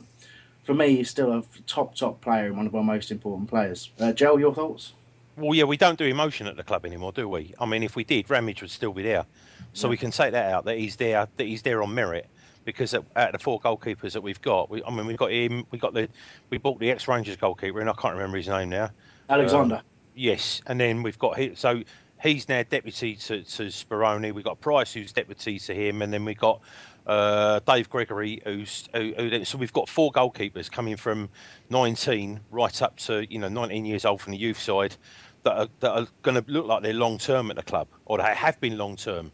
for 0.64 0.74
me, 0.74 0.96
he's 0.96 1.10
still 1.10 1.34
a 1.34 1.44
top 1.68 1.96
top 1.96 2.22
player 2.22 2.46
and 2.46 2.56
one 2.56 2.68
of 2.68 2.76
our 2.76 2.84
most 2.84 3.12
important 3.12 3.50
players. 3.50 3.90
Uh, 4.00 4.14
Joel, 4.14 4.40
your 4.40 4.56
thoughts? 4.56 4.94
Well, 5.38 5.56
yeah, 5.56 5.64
we 5.64 5.78
don't 5.78 5.98
do 5.98 6.06
emotion 6.06 6.48
at 6.48 6.58
the 6.58 6.64
club 6.64 6.86
anymore, 6.86 7.12
do 7.12 7.28
we? 7.28 7.54
I 7.60 7.66
mean, 7.66 7.84
if 7.84 7.96
we 7.96 8.04
did, 8.04 8.30
Ramage 8.30 8.62
would 8.62 8.72
still 8.72 8.94
be 8.94 9.04
there. 9.04 9.26
So 9.74 9.88
we 9.88 9.98
can 9.98 10.12
take 10.12 10.34
that 10.34 10.52
out 10.52 10.66
that 10.66 10.78
he's 10.78 10.98
there, 10.98 11.28
that 11.38 11.44
he's 11.46 11.62
there 11.62 11.82
on 11.82 11.94
merit. 11.94 12.28
Because 12.64 12.94
out 12.94 13.06
of 13.16 13.32
the 13.32 13.40
four 13.40 13.60
goalkeepers 13.60 14.12
that 14.12 14.22
we've 14.22 14.42
got, 14.42 14.70
we, 14.70 14.84
I 14.84 14.92
mean, 14.92 15.08
we've 15.08 15.18
got 15.18 15.32
him, 15.32 15.66
we 15.72 15.80
got 15.80 15.94
the, 15.94 16.10
we 16.50 16.58
bought 16.58 16.80
the 16.80 16.92
ex 16.92 17.08
Rangers 17.08 17.38
goalkeeper, 17.38 17.80
and 17.80 17.90
I 17.90 17.94
can't 17.94 18.14
remember 18.14 18.38
his 18.38 18.50
name 18.50 18.70
now. 18.70 18.92
Alexander. 19.30 19.78
Um, 19.78 19.82
yes, 20.14 20.62
and 20.68 20.80
then 20.80 21.02
we've 21.02 21.18
got 21.18 21.38
he, 21.38 21.56
so 21.56 21.82
he's 22.22 22.48
now 22.48 22.62
deputy 22.62 23.16
to, 23.16 23.42
to 23.42 23.64
Speroni. 23.64 24.32
We've 24.32 24.44
got 24.46 24.62
Price, 24.62 24.94
who's 24.94 25.12
deputy 25.12 25.58
to 25.58 25.74
him, 25.74 26.04
and 26.04 26.14
then 26.14 26.24
we've 26.24 26.38
got 26.38 26.62
uh, 27.08 27.60
Dave 27.60 27.90
Gregory, 27.90 28.42
who's 28.44 28.88
who, 28.94 29.14
who, 29.18 29.46
so 29.46 29.58
we've 29.58 29.74
got 29.74 29.90
four 29.90 30.12
goalkeepers 30.12 30.72
coming 30.72 30.98
from 30.98 31.30
19 31.70 32.40
right 32.52 32.82
up 32.82 32.98
to 32.98 33.32
you 33.32 33.40
know 33.40 33.50
19 33.50 33.86
years 33.86 34.06
old 34.06 34.22
from 34.22 34.32
the 34.32 34.38
youth 34.38 34.60
side 34.60 34.96
that 35.44 35.54
are, 35.54 35.68
that 35.80 35.92
are 35.92 36.08
going 36.22 36.42
to 36.42 36.52
look 36.52 36.66
like 36.66 36.84
they're 36.84 36.94
long 36.94 37.18
term 37.18 37.50
at 37.50 37.58
the 37.58 37.64
club, 37.64 37.88
or 38.06 38.18
they 38.18 38.24
have 38.36 38.60
been 38.60 38.78
long 38.78 38.96
term. 38.96 39.32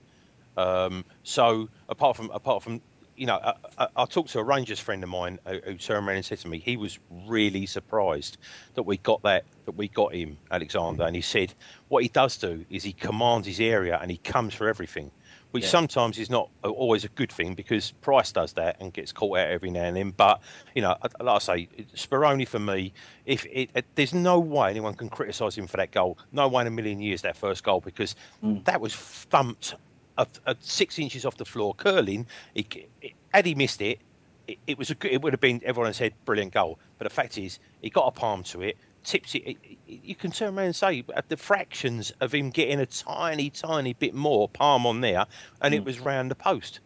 Um, 0.56 1.06
so 1.24 1.70
apart 1.90 2.16
from 2.16 2.32
apart 2.32 2.64
from 2.64 2.82
you 3.18 3.26
know, 3.26 3.40
I, 3.44 3.54
I, 3.80 3.88
I 3.96 4.06
talked 4.06 4.30
to 4.30 4.40
a 4.40 4.44
Rangers 4.44 4.80
friend 4.80 5.04
of 5.04 5.10
mine 5.10 5.40
who, 5.48 5.60
who 5.66 5.74
turned 5.76 6.08
around 6.08 6.18
and 6.18 6.26
said 6.26 6.38
to 6.40 6.48
me 6.48 6.60
he 6.60 6.78
was 6.78 7.00
really 7.26 7.66
surprised 7.66 8.38
that 8.76 8.84
we 8.84 8.98
got 8.98 9.24
that 9.24 9.44
that 9.66 9.76
we 9.76 9.88
got 9.88 10.14
him 10.14 10.38
Alexander, 10.52 11.04
and 11.04 11.16
he 11.16 11.22
said 11.22 11.54
what 11.90 12.04
he 12.04 12.10
does 12.10 12.38
do 12.38 12.66
is 12.70 12.84
he 12.84 12.94
commands 12.94 13.48
his 13.48 13.60
area 13.60 14.00
and 14.02 14.12
he 14.12 14.18
comes 14.18 14.54
for 14.54 14.70
everything, 14.70 15.12
which 15.52 15.64
Yeah. 15.64 15.70
sometimes 15.70 16.20
is 16.20 16.30
not 16.30 16.50
always 16.64 17.04
a 17.04 17.10
good 17.10 17.32
thing 17.32 17.54
because 17.54 17.92
Price 18.02 18.32
does 18.32 18.54
that 18.54 18.78
and 18.80 18.94
gets 18.94 19.12
caught 19.12 19.40
out 19.40 19.50
every 19.50 19.72
now 19.72 19.84
and 19.84 19.98
then. 19.98 20.12
But 20.12 20.42
you 20.76 20.82
know, 20.82 20.96
like 21.20 21.36
I 21.36 21.40
say, 21.40 21.70
Speroni 21.96 22.48
for 22.48 22.60
me, 22.60 22.94
if 23.26 23.46
it, 23.46 23.70
it, 23.74 23.86
there's 23.96 24.14
no 24.14 24.40
way 24.40 24.70
anyone 24.70 24.94
can 24.94 25.10
criticise 25.10 25.58
him 25.58 25.68
for 25.68 25.78
that 25.78 25.92
goal, 25.92 26.18
no 26.32 26.48
way 26.48 26.62
in 26.62 26.68
a 26.68 26.72
million 26.72 27.02
years 27.02 27.22
that 27.22 27.38
first 27.38 27.64
goal 27.64 27.82
because 27.82 28.16
mm. 28.44 28.64
that 28.66 28.82
was 28.82 28.96
thumped 28.96 29.76
a, 30.18 30.28
a 30.46 30.56
six 30.60 31.00
inches 31.00 31.26
off 31.26 31.38
the 31.38 31.46
floor, 31.46 31.74
curling. 31.76 32.26
It, 32.56 32.88
had 33.34 33.46
he 33.46 33.56
missed 33.56 33.82
it, 33.82 34.00
it, 34.48 34.58
it 34.68 34.78
was 34.78 34.90
a 34.90 34.96
good, 34.96 35.12
it 35.12 35.22
would 35.22 35.34
have 35.34 35.40
been 35.40 35.62
everyone 35.64 35.94
said 35.94 36.14
brilliant 36.26 36.54
goal. 36.54 36.80
But 36.98 37.08
the 37.08 37.14
fact 37.14 37.38
is, 37.38 37.60
he 37.82 37.90
got 37.90 38.08
a 38.08 38.12
palm 38.12 38.44
to 38.44 38.62
it, 38.62 38.78
tips 39.08 39.34
it. 39.36 39.58
you 39.88 40.16
can 40.16 40.32
turn 40.32 40.56
around 40.58 40.66
and 40.68 40.76
say 40.76 41.04
at 41.16 41.30
the 41.30 41.38
fractions 41.38 42.12
of 42.20 42.34
him 42.34 42.50
getting 42.50 42.80
a 42.80 42.86
tiny, 42.86 43.50
tiny 43.50 43.94
bit 43.94 44.14
more 44.14 44.50
palm 44.50 44.86
on 44.86 45.02
there, 45.02 45.26
and 45.62 45.74
it 45.74 45.84
was 45.84 46.00
round 46.00 46.30
the 46.30 46.36
post. 46.36 46.82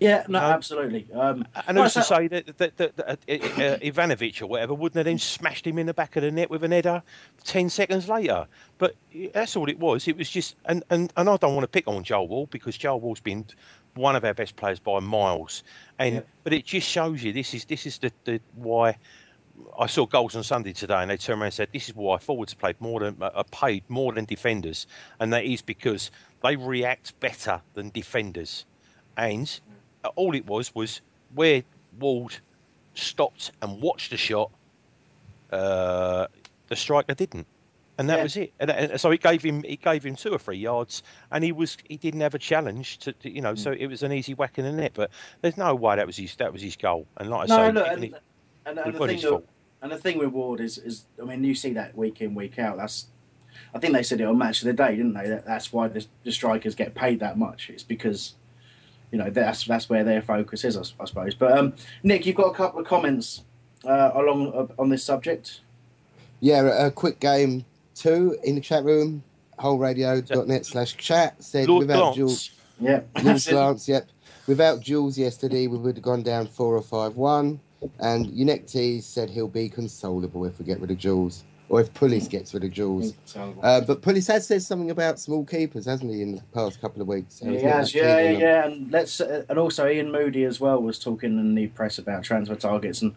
Yeah, 0.00 0.24
no, 0.28 0.38
absolutely. 0.38 1.06
Um, 1.12 1.46
And 1.66 1.76
well, 1.76 1.90
to 1.90 2.02
say 2.02 2.26
that, 2.28 2.58
that, 2.58 2.76
that, 2.78 2.96
that 2.96 3.08
uh, 3.08 3.12
uh, 3.32 3.78
Ivanovic 3.78 4.40
or 4.40 4.46
whatever 4.46 4.72
wouldn't 4.72 4.96
have 4.96 5.04
then 5.04 5.18
smashed 5.18 5.66
him 5.66 5.78
in 5.78 5.86
the 5.86 5.92
back 5.92 6.16
of 6.16 6.22
the 6.22 6.30
net 6.30 6.48
with 6.48 6.64
an 6.64 6.72
header 6.72 7.02
10 7.44 7.68
seconds 7.68 8.08
later? 8.08 8.46
But 8.78 8.96
that's 9.32 9.56
all 9.56 9.68
it 9.68 9.78
was. 9.78 10.08
It 10.08 10.16
was 10.16 10.30
just, 10.30 10.56
and, 10.64 10.82
and, 10.88 11.12
and 11.16 11.28
I 11.28 11.36
don't 11.36 11.54
want 11.54 11.64
to 11.64 11.68
pick 11.68 11.86
on 11.86 12.02
Joel 12.02 12.28
Ward 12.28 12.50
because 12.50 12.76
Joel 12.78 13.00
Ward's 13.00 13.20
been 13.20 13.44
one 13.94 14.16
of 14.16 14.24
our 14.24 14.34
best 14.34 14.56
players 14.56 14.78
by 14.78 15.00
miles. 15.00 15.62
And 15.98 16.24
But 16.42 16.52
it 16.52 16.64
just 16.64 16.88
shows 16.88 17.22
you 17.22 17.32
this 17.32 17.54
is 17.54 17.64
this 17.66 17.86
is 17.86 17.98
the, 17.98 18.12
the 18.24 18.40
why. 18.54 18.96
I 19.78 19.86
saw 19.86 20.06
goals 20.06 20.36
on 20.36 20.42
Sunday 20.42 20.72
today, 20.72 20.96
and 20.96 21.10
they 21.10 21.16
turned 21.16 21.40
around 21.40 21.46
and 21.46 21.54
said, 21.54 21.68
"This 21.72 21.88
is 21.88 21.94
why 21.94 22.18
forwards 22.18 22.54
played 22.54 22.80
more 22.80 23.00
than 23.00 23.16
uh, 23.20 23.30
are 23.34 23.44
paid 23.44 23.84
more 23.88 24.12
than 24.12 24.24
defenders, 24.24 24.86
and 25.20 25.32
that 25.32 25.44
is 25.44 25.62
because 25.62 26.10
they 26.42 26.56
react 26.56 27.18
better 27.20 27.62
than 27.74 27.90
defenders." 27.90 28.66
And 29.16 29.60
uh, 30.04 30.08
all 30.16 30.34
it 30.34 30.46
was 30.46 30.74
was 30.74 31.00
where 31.34 31.62
Ward 31.98 32.36
stopped 32.94 33.52
and 33.62 33.80
watched 33.80 34.10
the 34.10 34.16
shot, 34.16 34.50
uh, 35.52 36.26
the 36.68 36.76
striker 36.76 37.14
didn't, 37.14 37.46
and 37.98 38.08
that 38.08 38.18
Yeah. 38.18 38.22
was 38.22 38.36
it. 38.36 38.52
And, 38.58 38.70
uh, 38.70 38.74
and 38.74 39.00
so 39.00 39.10
it 39.12 39.22
gave 39.22 39.42
him 39.42 39.64
it 39.64 39.80
gave 39.82 40.04
him 40.04 40.16
two 40.16 40.32
or 40.32 40.38
three 40.38 40.58
yards, 40.58 41.02
and 41.30 41.44
he 41.44 41.52
was 41.52 41.76
he 41.88 41.96
didn't 41.96 42.20
have 42.20 42.34
a 42.34 42.38
challenge 42.40 42.98
to, 42.98 43.12
to 43.12 43.30
you 43.30 43.40
know. 43.40 43.52
Mm. 43.54 43.58
So 43.58 43.72
it 43.72 43.86
was 43.86 44.02
an 44.02 44.12
easy 44.12 44.34
whack 44.34 44.58
in 44.58 44.64
the 44.64 44.72
net. 44.72 44.92
But 44.94 45.10
there's 45.42 45.56
no 45.56 45.74
way 45.74 45.96
that 45.96 46.06
was 46.06 46.16
his 46.16 46.34
that 46.36 46.52
was 46.52 46.62
his 46.62 46.76
goal. 46.76 47.06
And 47.16 47.30
like 47.30 47.50
I 47.50 47.54
No, 47.54 47.56
say, 47.56 47.72
look, 47.72 48.20
and, 48.66 48.78
and, 48.78 48.94
the 48.94 49.06
thing 49.06 49.20
that- 49.20 49.42
and 49.82 49.92
the 49.92 49.98
thing 49.98 50.18
with 50.18 50.30
Ward 50.30 50.60
is, 50.60 50.78
is, 50.78 51.04
I 51.20 51.24
mean, 51.24 51.44
you 51.44 51.54
see 51.54 51.74
that 51.74 51.96
week 51.96 52.20
in, 52.22 52.34
week 52.34 52.58
out. 52.58 52.78
That's, 52.78 53.06
I 53.74 53.78
think 53.78 53.92
they 53.92 54.02
said 54.02 54.20
it 54.20 54.24
on 54.24 54.38
Match 54.38 54.62
of 54.62 54.66
the 54.66 54.72
Day, 54.72 54.96
didn't 54.96 55.12
they? 55.14 55.28
That 55.28 55.44
that's 55.44 55.72
why 55.72 55.88
the, 55.88 56.06
the 56.24 56.32
strikers 56.32 56.74
get 56.74 56.94
paid 56.94 57.20
that 57.20 57.36
much. 57.36 57.68
It's 57.68 57.82
because, 57.82 58.34
you 59.12 59.18
know, 59.18 59.30
that's 59.30 59.64
that's 59.64 59.88
where 59.90 60.02
their 60.02 60.22
focus 60.22 60.64
is, 60.64 60.76
I 60.76 61.04
suppose. 61.04 61.34
But 61.34 61.58
um, 61.58 61.74
Nick, 62.02 62.24
you've 62.24 62.36
got 62.36 62.46
a 62.46 62.54
couple 62.54 62.80
of 62.80 62.86
comments 62.86 63.42
uh, 63.84 64.12
along 64.14 64.52
uh, 64.54 64.80
on 64.80 64.88
this 64.88 65.04
subject. 65.04 65.60
Yeah, 66.40 66.86
a 66.86 66.90
quick 66.90 67.20
game 67.20 67.64
two 67.94 68.36
in 68.42 68.54
the 68.54 68.60
chat 68.60 68.84
room, 68.84 69.22
wholeradio.net 69.58 70.66
slash 70.66 70.96
chat 70.96 71.42
said 71.42 71.68
Lord 71.68 71.82
without 71.82 72.00
Glance. 72.00 72.16
Jules. 72.16 72.50
Yeah. 72.80 73.00
Lord 73.22 73.42
Glance, 73.42 73.88
yep. 73.88 74.08
Without 74.46 74.80
Jules 74.80 75.16
yesterday, 75.16 75.66
we 75.66 75.78
would 75.78 75.96
have 75.96 76.02
gone 76.02 76.22
down 76.22 76.46
4 76.46 76.76
or 76.76 76.82
5 76.82 77.16
1. 77.16 77.60
And 78.00 78.26
Unecti 78.26 79.02
said 79.02 79.30
he'll 79.30 79.48
be 79.48 79.68
consolable 79.68 80.46
if 80.48 80.58
we 80.58 80.64
get 80.64 80.80
rid 80.80 80.90
of 80.90 80.98
Jules. 80.98 81.44
Or 81.70 81.80
if 81.80 81.92
Pulis 81.94 82.28
gets 82.28 82.52
rid 82.52 82.62
of 82.62 82.72
Jules. 82.72 83.14
Uh, 83.34 83.80
but 83.80 84.02
Pulis 84.02 84.28
has 84.28 84.46
said 84.46 84.62
something 84.62 84.90
about 84.90 85.18
small 85.18 85.44
keepers, 85.44 85.86
hasn't 85.86 86.12
he, 86.12 86.20
in 86.20 86.36
the 86.36 86.42
past 86.52 86.80
couple 86.80 87.00
of 87.00 87.08
weeks? 87.08 87.36
So 87.36 87.46
He 87.46 87.62
has, 87.62 87.94
yeah, 87.94 88.18
yeah, 88.18 88.30
yeah, 88.30 88.66
and 88.66 88.92
let's 88.92 89.18
uh, 89.20 89.44
and 89.48 89.58
also 89.58 89.86
Iain 89.86 90.12
Moody 90.12 90.44
as 90.44 90.60
well 90.60 90.80
was 90.80 90.98
talking 90.98 91.38
in 91.38 91.54
the 91.54 91.68
press 91.68 91.98
about 91.98 92.22
transfer 92.22 92.54
targets, 92.54 93.00
and 93.00 93.14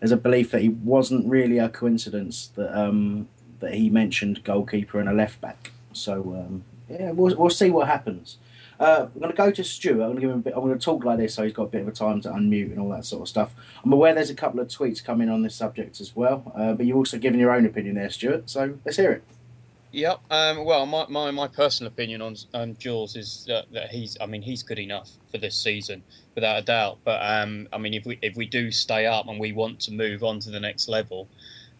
there's 0.00 0.10
a 0.10 0.16
belief 0.16 0.50
that 0.52 0.62
he 0.62 0.70
wasn't 0.70 1.28
really 1.28 1.58
a 1.58 1.68
coincidence 1.68 2.48
that 2.56 2.76
um, 2.76 3.28
that 3.60 3.74
he 3.74 3.90
mentioned 3.90 4.42
goalkeeper 4.42 4.98
and 4.98 5.08
a 5.08 5.12
left 5.12 5.40
back. 5.42 5.70
So 5.92 6.14
um, 6.34 6.64
yeah, 6.88 7.10
we'll 7.10 7.36
we'll 7.36 7.50
see 7.50 7.70
what 7.70 7.88
happens. 7.88 8.38
Uh, 8.80 9.06
I'm 9.14 9.20
going 9.20 9.30
to 9.30 9.36
go 9.36 9.50
to 9.50 9.64
Stuart. 9.64 9.94
I'm 9.94 9.98
going 9.98 10.14
to 10.16 10.20
give 10.20 10.30
him 10.30 10.38
a 10.38 10.42
bit. 10.42 10.54
I'm 10.54 10.60
going 10.60 10.78
to 10.78 10.84
talk 10.84 11.04
like 11.04 11.18
this, 11.18 11.34
so 11.34 11.44
he's 11.44 11.52
got 11.52 11.64
a 11.64 11.68
bit 11.68 11.82
of 11.82 11.88
a 11.88 11.92
time 11.92 12.20
to 12.22 12.30
unmute 12.30 12.72
and 12.72 12.80
all 12.80 12.90
that 12.90 13.04
sort 13.04 13.22
of 13.22 13.28
stuff. 13.28 13.54
I'm 13.84 13.92
aware 13.92 14.14
there's 14.14 14.30
a 14.30 14.34
couple 14.34 14.60
of 14.60 14.68
tweets 14.68 15.02
coming 15.04 15.28
on 15.28 15.42
this 15.42 15.54
subject 15.54 16.00
as 16.00 16.16
well, 16.16 16.52
uh, 16.56 16.72
but 16.72 16.86
you've 16.86 16.96
also 16.96 17.18
given 17.18 17.38
your 17.38 17.52
own 17.52 17.66
opinion 17.66 17.94
there, 17.94 18.10
Stuart. 18.10 18.50
So 18.50 18.78
let's 18.84 18.96
hear 18.96 19.12
it. 19.12 19.24
Yep. 19.92 20.20
Um, 20.30 20.64
well, 20.64 20.86
my, 20.86 21.06
my, 21.08 21.30
my 21.30 21.48
personal 21.48 21.92
opinion 21.92 22.22
on 22.22 22.34
on 22.54 22.76
Jules 22.78 23.14
is 23.14 23.44
that, 23.46 23.70
that 23.72 23.90
he's. 23.90 24.16
I 24.20 24.26
mean, 24.26 24.40
he's 24.40 24.62
good 24.62 24.78
enough 24.78 25.10
for 25.30 25.36
this 25.36 25.54
season, 25.54 26.02
without 26.34 26.58
a 26.58 26.62
doubt. 26.62 26.98
But 27.04 27.20
um, 27.22 27.68
I 27.72 27.78
mean, 27.78 27.92
if 27.92 28.06
we 28.06 28.18
if 28.22 28.34
we 28.34 28.46
do 28.46 28.70
stay 28.70 29.04
up 29.04 29.28
and 29.28 29.38
we 29.38 29.52
want 29.52 29.80
to 29.80 29.92
move 29.92 30.24
on 30.24 30.40
to 30.40 30.50
the 30.50 30.60
next 30.60 30.88
level, 30.88 31.28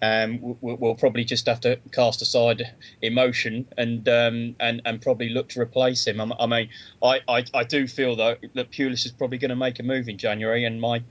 um, 0.03 0.39
we'll, 0.61 0.77
we'll 0.77 0.95
probably 0.97 1.25
just 1.25 1.47
have 1.47 1.61
to 1.61 1.79
cast 1.93 2.21
aside 2.23 2.63
emotion 3.03 3.67
and 3.79 4.09
um, 4.09 4.57
and 4.61 4.83
and 4.85 5.01
probably 5.01 5.29
look 5.29 5.49
to 5.51 5.61
replace 5.61 6.07
him. 6.07 6.21
I, 6.21 6.31
I 6.41 6.47
mean, 6.47 6.69
I, 7.03 7.21
I, 7.29 7.45
I 7.55 7.65
do 7.65 7.87
feel 7.87 8.17
though 8.17 8.37
that 8.55 8.71
Pulis 8.73 9.07
is 9.07 9.13
probably 9.13 9.39
going 9.39 9.51
to 9.51 9.57
make 9.57 9.79
a 9.79 9.83
move 9.83 10.09
in 10.09 10.19
January, 10.19 10.65
and 10.65 10.81
my 10.81 11.03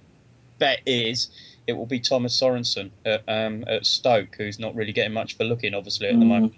bet 0.60 0.82
is 0.86 1.30
it 1.67 1.73
will 1.73 1.86
be 1.86 1.99
Thomas 1.99 2.39
Sorensen 2.39 2.91
at, 3.06 3.23
um, 3.27 3.63
at 3.67 3.86
Stoke, 3.86 4.36
who's 4.38 4.60
not 4.60 4.75
really 4.75 4.91
getting 4.91 5.13
much 5.13 5.38
for 5.38 5.43
looking, 5.45 5.73
obviously 5.73 6.08
at 6.08 6.19
the 6.19 6.25
Mm. 6.25 6.27
moment. 6.27 6.54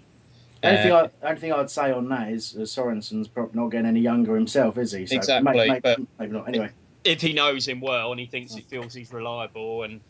Anything, 0.62 0.92
Uh, 0.92 1.08
I, 1.22 1.28
anything 1.30 1.52
I'd 1.52 1.70
say 1.70 1.92
on 1.92 2.08
that 2.08 2.32
is 2.32 2.56
uh, 2.56 2.60
Sorensen's 2.64 3.28
probably 3.28 3.60
not 3.60 3.68
getting 3.68 3.86
any 3.86 4.00
younger 4.00 4.34
himself, 4.34 4.78
is 4.78 4.92
he? 4.92 5.04
So 5.06 5.14
Exactly, 5.16 5.52
may- 5.52 5.68
may- 5.68 5.80
but- 5.80 6.00
maybe 6.18 6.32
not. 6.32 6.48
Anyway, 6.48 6.70
if 7.04 7.20
he 7.20 7.34
knows 7.34 7.68
him 7.68 7.80
well 7.82 8.10
and 8.12 8.18
he 8.18 8.24
thinks 8.26 8.54
he 8.54 8.62
feels 8.62 8.94
he's 8.94 9.12
reliable 9.12 9.82
and 9.82 10.00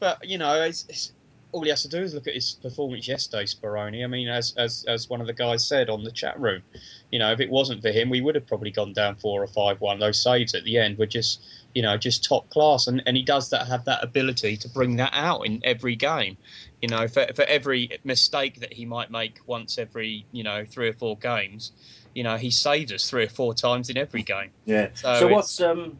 but 0.00 0.28
you 0.28 0.36
know 0.36 0.60
it's, 0.62 0.84
it's, 0.90 1.12
all 1.52 1.62
he 1.62 1.70
has 1.70 1.82
to 1.82 1.88
do 1.88 1.98
is 1.98 2.14
look 2.14 2.26
at 2.26 2.34
his 2.34 2.52
performance 2.62 3.06
yesterday 3.06 3.44
Speroni. 3.44 4.04
I 4.04 4.06
mean 4.06 4.28
as, 4.28 4.54
as 4.56 4.84
as 4.88 5.08
one 5.08 5.20
of 5.20 5.26
the 5.26 5.32
guys 5.32 5.66
said 5.66 5.88
on 5.88 6.02
the 6.02 6.10
chat 6.10 6.38
room 6.40 6.62
you 7.10 7.18
know 7.18 7.30
if 7.30 7.40
it 7.40 7.50
wasn't 7.50 7.82
for 7.82 7.90
him 7.90 8.10
we 8.10 8.20
would 8.20 8.34
have 8.34 8.46
probably 8.46 8.70
gone 8.70 8.92
down 8.92 9.16
four 9.16 9.42
or 9.42 9.46
five 9.46 9.80
one. 9.80 9.98
Those 9.98 10.22
saves 10.22 10.54
at 10.54 10.64
the 10.64 10.78
end 10.78 10.98
were 10.98 11.06
just 11.06 11.42
you 11.74 11.82
know 11.82 11.96
just 11.96 12.24
top 12.24 12.50
class. 12.50 12.86
And, 12.86 13.02
and 13.06 13.16
he 13.16 13.22
does 13.22 13.50
that 13.50 13.66
have 13.68 13.84
that 13.84 14.02
ability 14.02 14.56
to 14.58 14.68
bring 14.68 14.96
that 14.96 15.12
out 15.12 15.46
in 15.46 15.60
every 15.62 15.96
game. 15.96 16.36
You 16.80 16.88
know 16.88 17.06
for, 17.06 17.26
for 17.34 17.44
every 17.44 17.98
mistake 18.04 18.60
that 18.60 18.72
he 18.72 18.84
might 18.86 19.10
make 19.10 19.40
once 19.46 19.78
every 19.78 20.26
you 20.32 20.42
know 20.42 20.64
three 20.64 20.88
or 20.88 20.94
four 20.94 21.16
games 21.16 21.72
you 22.14 22.22
know 22.22 22.36
he 22.36 22.50
saves 22.50 22.92
us 22.92 23.08
three 23.08 23.24
or 23.24 23.28
four 23.28 23.54
times 23.54 23.90
in 23.90 23.96
every 23.96 24.22
game. 24.22 24.50
Yeah. 24.64 24.88
So 24.94 25.14
So, 25.20 25.28
what's 25.28 25.60
um, 25.60 25.98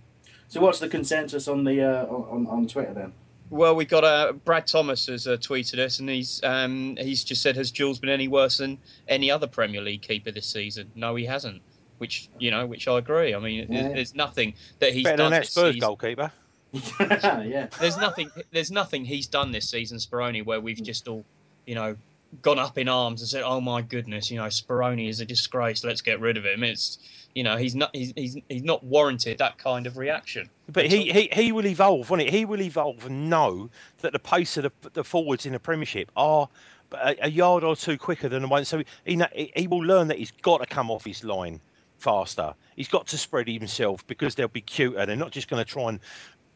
so 0.49 0.61
what's 0.61 0.79
the 0.79 0.89
consensus 0.89 1.49
on 1.49 1.65
the 1.65 1.83
uh, 1.83 2.07
on 2.07 2.47
on 2.47 2.67
Twitter 2.67 2.93
then? 2.93 3.13
Well, 3.53 3.77
we 3.77 3.85
got 3.85 4.03
uh, 4.03 4.33
Brad 4.33 4.67
Thomas 4.67 5.07
has 5.09 5.27
uh, 5.29 5.33
tweeted 5.37 5.79
us, 5.79 5.99
and 5.99 6.09
he's 6.09 6.41
um, 6.43 6.97
he's 6.99 7.23
just 7.23 7.43
said, 7.43 7.55
"Has 7.57 7.71
Jules 7.71 7.99
been 7.99 8.09
any 8.11 8.27
worse 8.27 8.57
than 8.59 8.79
any 9.07 9.31
other 9.31 9.47
Premier 9.47 9.83
League 9.83 10.01
keeper 10.03 10.31
this 10.31 10.47
season?" 10.47 10.91
No, 10.95 11.15
he 11.17 11.27
hasn't. 11.27 11.61
Which 11.99 12.31
you 12.39 12.51
know, 12.51 12.65
which 12.67 12.89
I 12.89 12.99
agree. 12.99 13.35
I 13.35 13.39
mean, 13.39 13.67
Yeah. 13.71 13.83
there's, 13.83 13.95
there's 13.95 14.15
nothing 14.15 14.55
that 14.79 14.95
he's 14.95 15.05
better 15.05 15.19
done 15.19 15.25
than 15.27 15.33
that 15.33 15.41
this 15.43 15.51
Spurs 15.51 15.75
season. 15.75 15.81
goalkeeper. 15.87 16.33
yeah. 17.01 17.67
There's 17.79 17.99
nothing. 17.99 18.31
There's 18.51 18.71
nothing 18.71 19.05
he's 19.05 19.27
done 19.27 19.53
this 19.53 19.69
season, 19.71 19.99
Speroni, 19.99 20.43
where 20.45 20.61
we've 20.61 20.83
just 20.83 21.07
all, 21.07 21.25
you 21.67 21.75
know, 21.75 21.97
gone 22.41 22.59
up 22.59 22.79
in 22.79 22.89
arms 22.89 23.21
and 23.21 23.29
said, 23.29 23.43
"Oh 23.43 23.61
my 23.61 23.83
goodness, 23.83 24.31
you 24.31 24.39
know, 24.39 24.45
Speroni 24.45 25.09
is 25.09 25.21
a 25.21 25.25
disgrace. 25.27 25.85
Let's 25.85 26.01
get 26.01 26.21
rid 26.21 26.37
of 26.37 26.47
him." 26.47 26.65
It's 26.65 26.99
you 27.35 27.43
know, 27.43 27.57
he's 27.57 27.75
not 27.75 27.95
he's 27.95 28.13
he's, 28.17 28.39
he's 28.49 28.63
not 28.63 28.83
warranted 28.85 29.39
that 29.39 29.59
kind 29.59 29.87
of 29.87 29.97
reaction. 29.97 30.49
But 30.71 30.87
he, 30.87 31.11
he, 31.11 31.29
he 31.33 31.53
will 31.53 31.67
evolve, 31.67 32.09
won't 32.09 32.23
it? 32.23 32.31
He 32.31 32.45
will 32.45 32.63
evolve 32.63 33.07
and 33.07 33.29
know 33.29 33.69
that 34.01 34.13
the 34.13 34.19
pace 34.19 34.57
of 34.57 34.65
the, 34.65 34.91
the 34.91 35.05
forwards 35.05 35.45
in 35.45 35.53
the 35.53 35.61
Premiership 35.61 36.11
are 36.17 36.49
a, 36.93 37.17
a 37.23 37.31
yard 37.31 37.65
or 37.65 37.77
two 37.77 37.99
quicker 37.99 38.29
than 38.29 38.43
the 38.43 38.49
one. 38.49 38.65
So 38.65 38.83
he, 39.05 39.23
he 39.35 39.53
he 39.55 39.67
will 39.67 39.85
learn 39.85 40.09
that 40.09 40.19
he's 40.19 40.31
got 40.31 40.61
to 40.61 40.67
come 40.67 40.91
off 40.91 41.05
his 41.05 41.25
line 41.25 41.61
faster. 41.99 42.55
He's 42.77 42.89
got 42.89 43.07
to 43.09 43.19
spread 43.19 43.49
himself 43.49 44.07
because 44.07 44.35
they'll 44.35 44.49
be 44.49 44.61
cuter. 44.61 45.07
They're 45.07 45.17
not 45.17 45.31
just 45.31 45.49
going 45.49 45.65
to 45.65 45.71
try 45.71 45.89
and, 45.89 46.01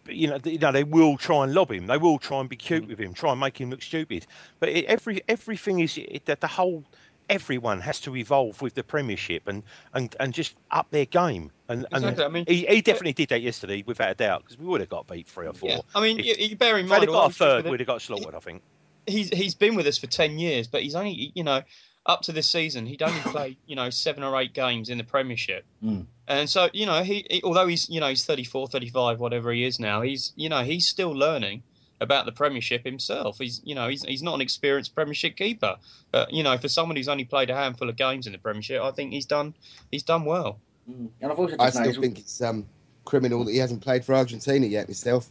you 0.08 0.28
know, 0.28 0.38
you 0.44 0.58
know, 0.58 0.72
they 0.72 0.84
will 0.84 1.16
try 1.16 1.44
and 1.44 1.54
lob 1.54 1.70
him. 1.70 1.86
They 1.86 1.98
will 1.98 2.18
try 2.18 2.40
and 2.40 2.48
be 2.48 2.56
cute 2.56 2.84
mm. 2.84 2.88
with 2.88 2.98
him, 2.98 3.14
try 3.14 3.32
and 3.32 3.40
make 3.40 3.60
him 3.60 3.70
look 3.70 3.82
stupid. 3.82 4.26
But 4.60 4.70
it, 4.70 4.84
every 4.86 5.22
everything 5.28 5.80
is 5.80 5.98
it, 5.98 6.26
that 6.26 6.40
the 6.40 6.46
whole 6.46 6.84
everyone 7.28 7.80
has 7.80 8.00
to 8.00 8.16
evolve 8.16 8.62
with 8.62 8.74
the 8.74 8.82
Premiership 8.82 9.48
and 9.48 9.62
and, 9.94 10.14
and 10.20 10.32
just 10.32 10.56
up 10.70 10.90
their 10.90 11.06
game. 11.06 11.50
And, 11.68 11.86
Exactly, 11.92 12.24
I 12.24 12.28
mean- 12.28 12.44
he, 12.46 12.66
he 12.66 12.78
uh, 12.78 12.82
definitely 12.82 13.12
did 13.12 13.28
that 13.30 13.42
yesterday 13.42 13.82
without 13.86 14.10
a 14.10 14.14
doubt 14.14 14.44
because 14.44 14.58
we 14.58 14.66
would 14.66 14.80
have 14.80 14.90
got 14.90 15.06
beat 15.08 15.26
three 15.26 15.46
or 15.46 15.52
four. 15.52 15.70
Yeah. 15.70 15.80
I 15.94 16.00
mean, 16.00 16.20
If- 16.20 16.50
you, 16.50 16.56
bear 16.56 16.78
in 16.78 16.84
if 16.84 16.90
they'd 16.90 16.98
mind, 16.98 17.08
got 17.08 17.30
a 17.30 17.34
third, 17.34 17.64
we'd 17.66 17.80
have 17.80 17.86
got 17.86 18.02
slaughtered. 18.02 18.34
I 18.34 18.40
think. 18.40 18.62
he's 19.06 19.30
he's 19.30 19.54
been 19.54 19.74
with 19.74 19.86
us 19.86 19.98
for 19.98 20.06
ten 20.06 20.38
years, 20.38 20.66
but 20.66 20.82
he's 20.82 20.94
only 20.94 21.32
you 21.34 21.44
know 21.44 21.62
up 22.06 22.22
to 22.22 22.32
this 22.32 22.48
season 22.48 22.86
he'd 22.86 23.02
only 23.02 23.20
played 23.20 23.56
you 23.66 23.76
know 23.76 23.90
seven 23.90 24.22
or 24.22 24.40
eight 24.40 24.54
games 24.54 24.88
in 24.88 24.96
the 24.98 25.04
Premiership, 25.04 25.64
Mm. 25.84 26.06
and 26.28 26.48
so 26.48 26.68
you 26.72 26.86
know 26.86 27.02
he, 27.02 27.26
he 27.30 27.40
although 27.44 27.66
he's 27.66 27.88
you 27.90 28.00
know 28.00 28.08
he's 28.08 28.24
34, 28.24 28.68
35, 28.68 29.18
whatever 29.20 29.52
he 29.52 29.64
is 29.64 29.78
now, 29.80 30.00
he's 30.02 30.32
you 30.36 30.48
know 30.48 30.62
he's 30.64 30.86
still 30.86 31.10
learning 31.12 31.62
about 32.00 32.26
the 32.26 32.32
Premiership 32.32 32.84
himself. 32.84 33.38
He's 33.38 33.60
you 33.64 33.74
know 33.74 33.88
he's 33.88 34.02
he's 34.04 34.22
not 34.22 34.34
an 34.34 34.40
experienced 34.40 34.94
Premiership 34.94 35.34
keeper, 35.36 35.76
but 36.12 36.32
you 36.32 36.42
know 36.42 36.56
for 36.58 36.68
someone 36.68 36.96
who's 36.96 37.08
only 37.08 37.24
played 37.24 37.50
a 37.50 37.54
handful 37.54 37.88
of 37.88 37.96
games 37.96 38.26
in 38.26 38.32
the 38.32 38.38
Premiership, 38.38 38.80
I 38.82 38.90
think 38.92 39.12
he's 39.12 39.26
done 39.26 39.54
he's 39.90 40.02
done 40.02 40.24
well. 40.24 40.58
And 40.86 41.10
I've 41.22 41.38
also 41.38 41.56
I 41.58 41.70
still 41.70 41.82
noticed- 41.82 42.00
think 42.00 42.18
it's 42.20 42.40
um, 42.40 42.66
criminal 43.04 43.44
that 43.44 43.50
he 43.52 43.58
hasn't 43.58 43.82
played 43.82 44.04
for 44.04 44.14
Argentina 44.14 44.66
yet 44.66 44.86
myself. 44.88 45.28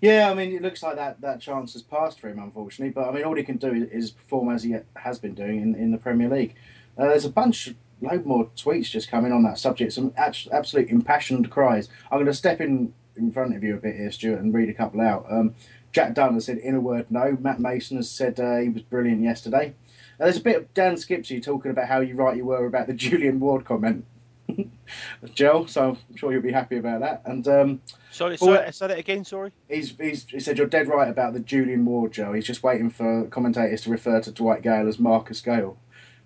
Yeah, 0.00 0.30
I 0.30 0.34
mean, 0.34 0.54
it 0.54 0.62
looks 0.62 0.82
like 0.82 0.96
that, 0.96 1.20
that 1.22 1.40
chance 1.40 1.72
has 1.72 1.82
passed 1.82 2.20
for 2.20 2.28
him, 2.28 2.38
unfortunately. 2.38 2.92
But 2.92 3.08
I 3.08 3.12
mean, 3.12 3.24
all 3.24 3.34
he 3.34 3.42
can 3.42 3.56
do 3.56 3.88
is 3.90 4.10
perform 4.12 4.50
as 4.50 4.62
he 4.62 4.76
has 4.96 5.18
been 5.18 5.34
doing 5.34 5.60
in, 5.60 5.74
in 5.74 5.90
the 5.90 5.98
Premier 5.98 6.28
League. 6.28 6.54
Uh, 6.96 7.08
there's 7.08 7.24
a 7.24 7.30
bunch, 7.30 7.74
load 8.00 8.24
more 8.24 8.48
tweets 8.56 8.90
just 8.90 9.10
coming 9.10 9.32
on 9.32 9.42
that 9.42 9.58
subject. 9.58 9.92
Some 9.92 10.12
abs- 10.16 10.48
absolute 10.52 10.88
impassioned 10.88 11.50
cries. 11.50 11.88
I'm 12.10 12.18
going 12.18 12.26
to 12.26 12.34
step 12.34 12.60
in 12.60 12.94
in 13.16 13.32
front 13.32 13.56
of 13.56 13.64
you 13.64 13.74
a 13.74 13.78
bit 13.78 13.96
here, 13.96 14.12
Stuart, 14.12 14.38
and 14.38 14.54
read 14.54 14.68
a 14.68 14.74
couple 14.74 15.00
out. 15.00 15.26
Um, 15.28 15.54
Jack 15.92 16.14
Dunn 16.14 16.34
has 16.34 16.44
said, 16.44 16.58
"In 16.58 16.76
a 16.76 16.80
word, 16.80 17.06
no." 17.10 17.36
Matt 17.40 17.58
Mason 17.58 17.96
has 17.96 18.08
said 18.08 18.38
uh, 18.38 18.58
he 18.58 18.68
was 18.68 18.82
brilliant 18.82 19.22
yesterday. 19.22 19.74
There's 20.18 20.36
a 20.36 20.42
bit 20.42 20.56
of 20.56 20.74
Dan 20.74 20.96
Skipsey 20.96 21.40
talking 21.40 21.70
about 21.70 21.88
how 21.88 22.00
you 22.00 22.14
right 22.14 22.36
you 22.36 22.44
were 22.44 22.66
about 22.66 22.86
the 22.86 22.92
Julian 22.94 23.40
Ward 23.40 23.64
comment. 23.64 24.04
Joe, 25.34 25.66
so 25.66 25.90
I'm 25.90 26.16
sure 26.16 26.32
you'll 26.32 26.42
be 26.42 26.52
happy 26.52 26.76
about 26.76 27.00
that. 27.00 27.22
And 27.24 27.46
um, 27.48 27.82
Sorry, 28.10 28.36
well, 28.40 28.64
say, 28.66 28.70
say 28.70 28.86
that 28.88 28.98
again. 28.98 29.24
Sorry. 29.24 29.52
He's, 29.68 29.94
he's, 29.98 30.24
he 30.24 30.40
said 30.40 30.58
you're 30.58 30.66
dead 30.66 30.88
right 30.88 31.08
about 31.08 31.34
the 31.34 31.40
Julian 31.40 31.84
Ward, 31.84 32.12
Joe. 32.12 32.32
He's 32.32 32.46
just 32.46 32.62
waiting 32.62 32.90
for 32.90 33.26
commentators 33.26 33.82
to 33.82 33.90
refer 33.90 34.20
to 34.20 34.32
Dwight 34.32 34.62
Gayle 34.62 34.88
as 34.88 34.98
Marcus 34.98 35.40
Gayle, 35.40 35.78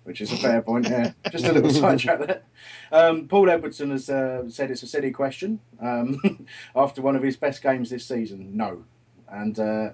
which 0.03 0.21
is 0.21 0.31
a 0.31 0.37
fair 0.37 0.61
point. 0.61 0.87
Yeah, 0.89 1.13
just 1.31 1.45
a 1.45 1.53
little 1.53 1.71
sidetrack 1.71 2.19
there. 2.19 2.41
Um, 2.91 3.27
Paul 3.27 3.49
Edwardson 3.49 3.91
has 3.91 4.09
uh, 4.09 4.49
said 4.49 4.71
it's 4.71 4.83
a 4.83 4.87
silly 4.87 5.11
question 5.11 5.59
um, 5.81 6.47
after 6.75 7.01
one 7.01 7.15
of 7.15 7.23
his 7.23 7.37
best 7.37 7.61
games 7.61 7.89
this 7.89 8.05
season. 8.05 8.55
No, 8.55 8.85
and 9.27 9.59
uh, 9.59 9.89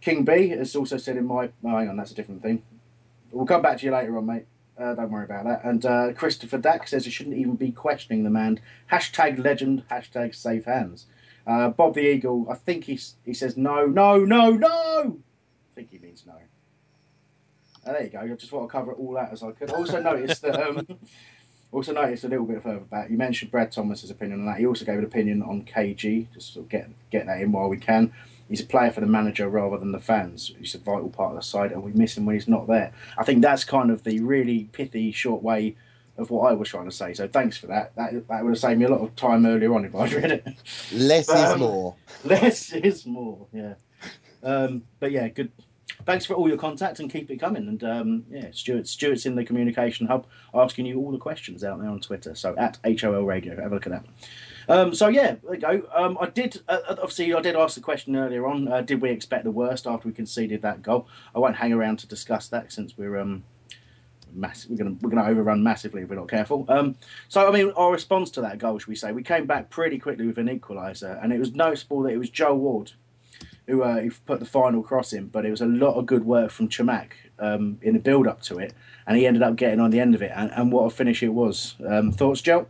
King 0.00 0.24
B 0.24 0.48
has 0.50 0.76
also 0.76 0.96
said 0.96 1.16
in 1.16 1.26
my. 1.26 1.50
Oh, 1.64 1.76
hang 1.76 1.88
on, 1.88 1.96
that's 1.96 2.12
a 2.12 2.14
different 2.14 2.42
thing. 2.42 2.62
We'll 3.30 3.46
come 3.46 3.62
back 3.62 3.78
to 3.78 3.84
you 3.84 3.92
later 3.92 4.16
on, 4.16 4.26
mate. 4.26 4.46
Uh, 4.78 4.94
don't 4.94 5.10
worry 5.10 5.24
about 5.24 5.44
that. 5.44 5.64
And 5.64 5.84
uh, 5.84 6.12
Christopher 6.12 6.58
Dack 6.58 6.86
says 6.86 7.04
you 7.04 7.10
shouldn't 7.10 7.36
even 7.36 7.56
be 7.56 7.72
questioning 7.72 8.22
the 8.22 8.30
man. 8.30 8.60
Hashtag 8.92 9.42
legend. 9.42 9.84
Hashtag 9.90 10.34
safe 10.34 10.66
hands. 10.66 11.06
Uh, 11.46 11.70
Bob 11.70 11.94
the 11.94 12.00
Eagle, 12.00 12.46
I 12.50 12.54
think 12.54 12.84
he's, 12.84 13.14
he 13.24 13.32
says 13.32 13.56
no, 13.56 13.86
no, 13.86 14.18
no, 14.18 14.50
no. 14.50 15.18
I 15.72 15.74
think 15.74 15.90
he 15.90 15.98
means 15.98 16.24
no. 16.26 16.34
Uh, 17.86 17.92
there 17.92 18.04
you 18.04 18.10
go. 18.10 18.20
I 18.20 18.28
just 18.28 18.52
want 18.52 18.68
to 18.68 18.72
cover 18.72 18.92
it 18.92 18.98
all 18.98 19.16
out 19.16 19.32
as 19.32 19.42
I 19.42 19.52
could. 19.52 19.70
Also 19.70 20.00
noticed 20.00 20.42
that. 20.42 20.60
Um, 20.60 20.86
also 21.72 21.92
noticed 21.92 22.24
a 22.24 22.28
little 22.28 22.46
bit 22.46 22.62
further 22.62 22.80
back. 22.80 23.10
You 23.10 23.16
mentioned 23.16 23.50
Brad 23.50 23.72
Thomas's 23.72 24.10
opinion 24.10 24.40
on 24.40 24.46
that. 24.46 24.58
He 24.58 24.66
also 24.66 24.84
gave 24.84 24.98
an 24.98 25.04
opinion 25.04 25.42
on 25.42 25.64
KG. 25.64 26.26
Just 26.34 26.54
sort 26.54 26.66
of 26.66 26.70
get 26.70 26.90
get 27.10 27.26
that 27.26 27.40
in 27.40 27.50
while 27.52 27.68
we 27.68 27.78
can. 27.78 28.12
He's 28.48 28.60
a 28.60 28.66
player 28.66 28.90
for 28.90 29.00
the 29.00 29.06
manager 29.06 29.48
rather 29.48 29.76
than 29.78 29.92
the 29.92 29.98
fans. 29.98 30.52
He's 30.58 30.74
a 30.74 30.78
vital 30.78 31.10
part 31.10 31.30
of 31.32 31.36
the 31.36 31.42
side, 31.42 31.72
and 31.72 31.82
we 31.82 31.92
miss 31.92 32.16
him 32.16 32.26
when 32.26 32.36
he's 32.36 32.48
not 32.48 32.66
there. 32.66 32.92
I 33.18 33.24
think 33.24 33.42
that's 33.42 33.64
kind 33.64 33.90
of 33.90 34.04
the 34.04 34.20
really 34.20 34.64
pithy, 34.72 35.12
short 35.12 35.42
way 35.42 35.76
of 36.16 36.30
what 36.30 36.50
I 36.50 36.54
was 36.54 36.68
trying 36.68 36.86
to 36.86 36.94
say. 36.94 37.14
So 37.14 37.28
thanks 37.28 37.56
for 37.56 37.68
that. 37.68 37.94
That 37.96 38.26
that 38.28 38.44
would 38.44 38.50
have 38.50 38.58
saved 38.58 38.80
me 38.80 38.86
a 38.86 38.90
lot 38.90 39.00
of 39.00 39.14
time 39.16 39.46
earlier 39.46 39.72
on 39.74 39.84
if 39.84 39.94
I'd 39.94 40.12
read 40.12 40.32
it. 40.32 40.46
Less 40.92 41.26
But, 41.26 41.36
is 41.36 41.52
um, 41.52 41.60
more. 41.60 41.96
Less 42.24 42.72
is 42.72 43.06
more. 43.06 43.46
Yeah. 43.52 43.74
Um, 44.42 44.82
but 44.98 45.12
yeah, 45.12 45.28
good. 45.28 45.52
Thanks 46.04 46.24
for 46.24 46.34
all 46.34 46.48
your 46.48 46.58
contact 46.58 47.00
and 47.00 47.10
keep 47.10 47.30
it 47.30 47.38
coming. 47.38 47.68
And 47.68 47.84
um, 47.84 48.24
yeah, 48.30 48.48
Stuart, 48.52 48.88
Stuart's 48.88 49.26
in 49.26 49.34
the 49.34 49.44
communication 49.44 50.06
hub 50.06 50.26
asking 50.54 50.86
you 50.86 50.98
all 50.98 51.10
the 51.12 51.18
questions 51.18 51.64
out 51.64 51.80
there 51.80 51.88
on 51.88 52.00
Twitter. 52.00 52.34
So 52.34 52.56
at 52.56 52.78
HOL 53.00 53.24
Radio, 53.24 53.60
have 53.60 53.72
a 53.72 53.74
look 53.74 53.86
at 53.86 53.92
that. 53.92 54.04
Um, 54.68 54.94
so 54.94 55.08
yeah, 55.08 55.36
there 55.42 55.54
you 55.54 55.60
go. 55.60 55.82
Um, 55.94 56.18
I 56.20 56.26
did 56.26 56.60
uh, 56.68 56.78
obviously 56.90 57.32
I 57.34 57.40
did 57.40 57.56
ask 57.56 57.74
the 57.74 57.80
question 57.80 58.16
earlier 58.16 58.46
on. 58.46 58.68
Uh, 58.68 58.82
did 58.82 59.00
we 59.00 59.10
expect 59.10 59.44
the 59.44 59.50
worst 59.50 59.86
after 59.86 60.08
we 60.08 60.14
conceded 60.14 60.62
that 60.62 60.82
goal? 60.82 61.06
I 61.34 61.38
won't 61.38 61.56
hang 61.56 61.72
around 61.72 61.98
to 62.00 62.06
discuss 62.06 62.48
that 62.48 62.72
since 62.72 62.96
we're 62.96 63.18
um, 63.18 63.44
mass- 64.32 64.66
we're 64.68 64.76
gonna 64.76 64.96
we're 65.00 65.10
gonna 65.10 65.28
overrun 65.28 65.62
massively 65.62 66.02
if 66.02 66.08
we're 66.08 66.16
not 66.16 66.28
careful. 66.28 66.66
Um, 66.68 66.96
so 67.28 67.48
I 67.48 67.52
mean, 67.52 67.72
our 67.76 67.90
response 67.92 68.30
to 68.32 68.40
that 68.42 68.58
goal, 68.58 68.78
should 68.78 68.88
we 68.88 68.96
say, 68.96 69.12
we 69.12 69.22
came 69.22 69.46
back 69.46 69.70
pretty 69.70 69.98
quickly 69.98 70.26
with 70.26 70.38
an 70.38 70.48
equaliser, 70.48 71.22
and 71.22 71.32
it 71.32 71.38
was 71.38 71.54
noticeable 71.54 72.02
that 72.02 72.12
it 72.12 72.18
was 72.18 72.30
Joel 72.30 72.58
Ward 72.58 72.92
who, 73.68 73.82
uh, 73.82 74.00
who 74.00 74.10
put 74.26 74.40
the 74.40 74.46
final 74.46 74.82
cross 74.82 75.12
in, 75.12 75.26
but 75.26 75.44
it 75.44 75.50
was 75.50 75.60
a 75.60 75.66
lot 75.66 75.94
of 75.94 76.06
good 76.06 76.24
work 76.24 76.50
from 76.50 76.68
Chamakh 76.68 77.12
um, 77.38 77.78
in 77.82 77.92
the 77.92 78.00
build 78.00 78.26
up 78.26 78.40
to 78.42 78.58
it, 78.58 78.72
and 79.06 79.16
he 79.16 79.26
ended 79.26 79.42
up 79.42 79.56
getting 79.56 79.78
on 79.78 79.90
the 79.90 80.00
end 80.00 80.14
of 80.14 80.22
it, 80.22 80.32
and, 80.34 80.50
and 80.52 80.72
what 80.72 80.84
a 80.84 80.90
finish 80.90 81.22
it 81.22 81.28
was. 81.28 81.76
Um, 81.86 82.10
thoughts, 82.10 82.40
Joe? 82.40 82.66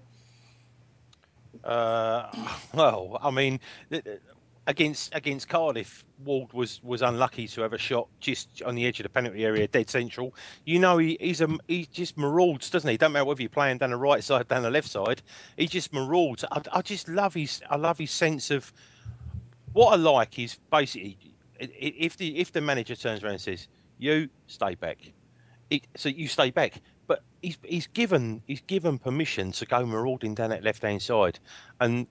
Uh, 1.69 2.31
well, 2.75 3.19
I 3.23 3.31
mean, 3.31 3.61
th- 3.91 4.03
th- 4.03 4.21
against 4.67 5.15
against 5.15 5.49
Cardiff, 5.49 6.05
Ward 6.25 6.53
was 6.53 6.83
was 6.83 7.03
unlucky 7.03 7.47
to 7.49 7.61
have 7.61 7.73
a 7.73 7.79
shot 7.79 8.09
just 8.21 8.63
on 8.63 8.75
the 8.75 8.87
edge 8.87 8.99
of 9.01 9.05
the 9.05 9.11
penalty 9.11 9.45
area, 9.45 9.69
dead 9.69 9.89
central. 9.91 10.35
You 10.65 10.79
know, 10.79 10.99
he, 10.99 11.17
he's 11.21 11.41
a 11.41 11.49
he 11.69 11.87
just 11.87 12.17
marauds, 12.17 12.71
doesn't 12.71 12.89
he? 12.89 12.97
Don't 12.97 13.13
matter 13.13 13.27
whether 13.27 13.43
you're 13.43 13.51
playing 13.51 13.79
down 13.79 13.91
the 13.91 13.97
right 13.97 14.25
side, 14.25 14.49
down 14.49 14.63
the 14.63 14.71
left 14.71 14.89
side. 14.89 15.23
He 15.57 15.67
just 15.67 15.93
marauds. 15.93 16.45
I, 16.51 16.63
I 16.73 16.83
just 16.83 17.09
love 17.09 17.35
his 17.35 17.63
I 17.69 17.77
love 17.77 17.99
his 17.99 18.11
sense 18.11 18.51
of 18.51 18.73
what 19.73 19.93
I 19.93 19.97
like 19.97 20.39
is 20.39 20.59
basically 20.71 21.19
if 21.61 22.17
the 22.17 22.39
if 22.39 22.53
the 22.53 22.61
manager 22.61 22.97
turns 22.97 23.23
around 23.23 23.33
and 23.33 23.41
says, 23.43 23.69
"You 23.99 24.29
stay 24.47 24.75
back," 24.75 24.99
it, 25.71 25.87
so 25.97 26.09
you 26.09 26.29
stay 26.29 26.51
back. 26.51 26.81
But 27.09 27.25
he's 27.43 27.59
he's 27.65 27.89
given 27.89 28.43
he's 28.47 28.61
given 28.61 28.99
permission 28.99 29.51
to 29.53 29.67
go 29.67 29.85
marauding 29.85 30.35
down 30.35 30.51
that 30.51 30.63
left 30.63 30.83
hand 30.83 31.03
side, 31.03 31.41
and 31.81 32.07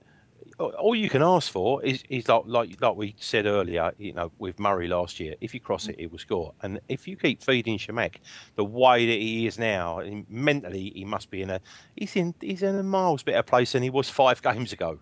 all 0.78 0.94
you 0.94 1.08
can 1.08 1.22
ask 1.22 1.50
for 1.50 1.82
is, 1.84 2.02
is 2.08 2.28
like, 2.28 2.42
like 2.46 2.80
like 2.80 2.96
we 2.96 3.14
said 3.18 3.46
earlier, 3.46 3.92
you 3.98 4.12
know, 4.12 4.30
with 4.38 4.58
Murray 4.58 4.88
last 4.88 5.20
year. 5.20 5.34
If 5.40 5.54
you 5.54 5.60
cross 5.60 5.88
it, 5.88 5.98
he 5.98 6.06
will 6.06 6.18
score. 6.18 6.52
And 6.62 6.80
if 6.88 7.06
you 7.06 7.16
keep 7.16 7.42
feeding 7.42 7.78
Chamakh 7.78 8.16
the 8.56 8.64
way 8.64 9.06
that 9.06 9.12
he 9.12 9.46
is 9.46 9.58
now, 9.58 10.02
mentally 10.28 10.92
he 10.94 11.04
must 11.04 11.30
be 11.30 11.42
in 11.42 11.50
a 11.50 11.60
he's 11.96 12.16
in 12.16 12.34
he's 12.40 12.62
in 12.62 12.76
a 12.76 12.82
miles 12.82 13.22
better 13.22 13.42
place 13.42 13.72
than 13.72 13.82
he 13.82 13.90
was 13.90 14.08
five 14.08 14.42
games 14.50 14.72
ago. 14.72 14.98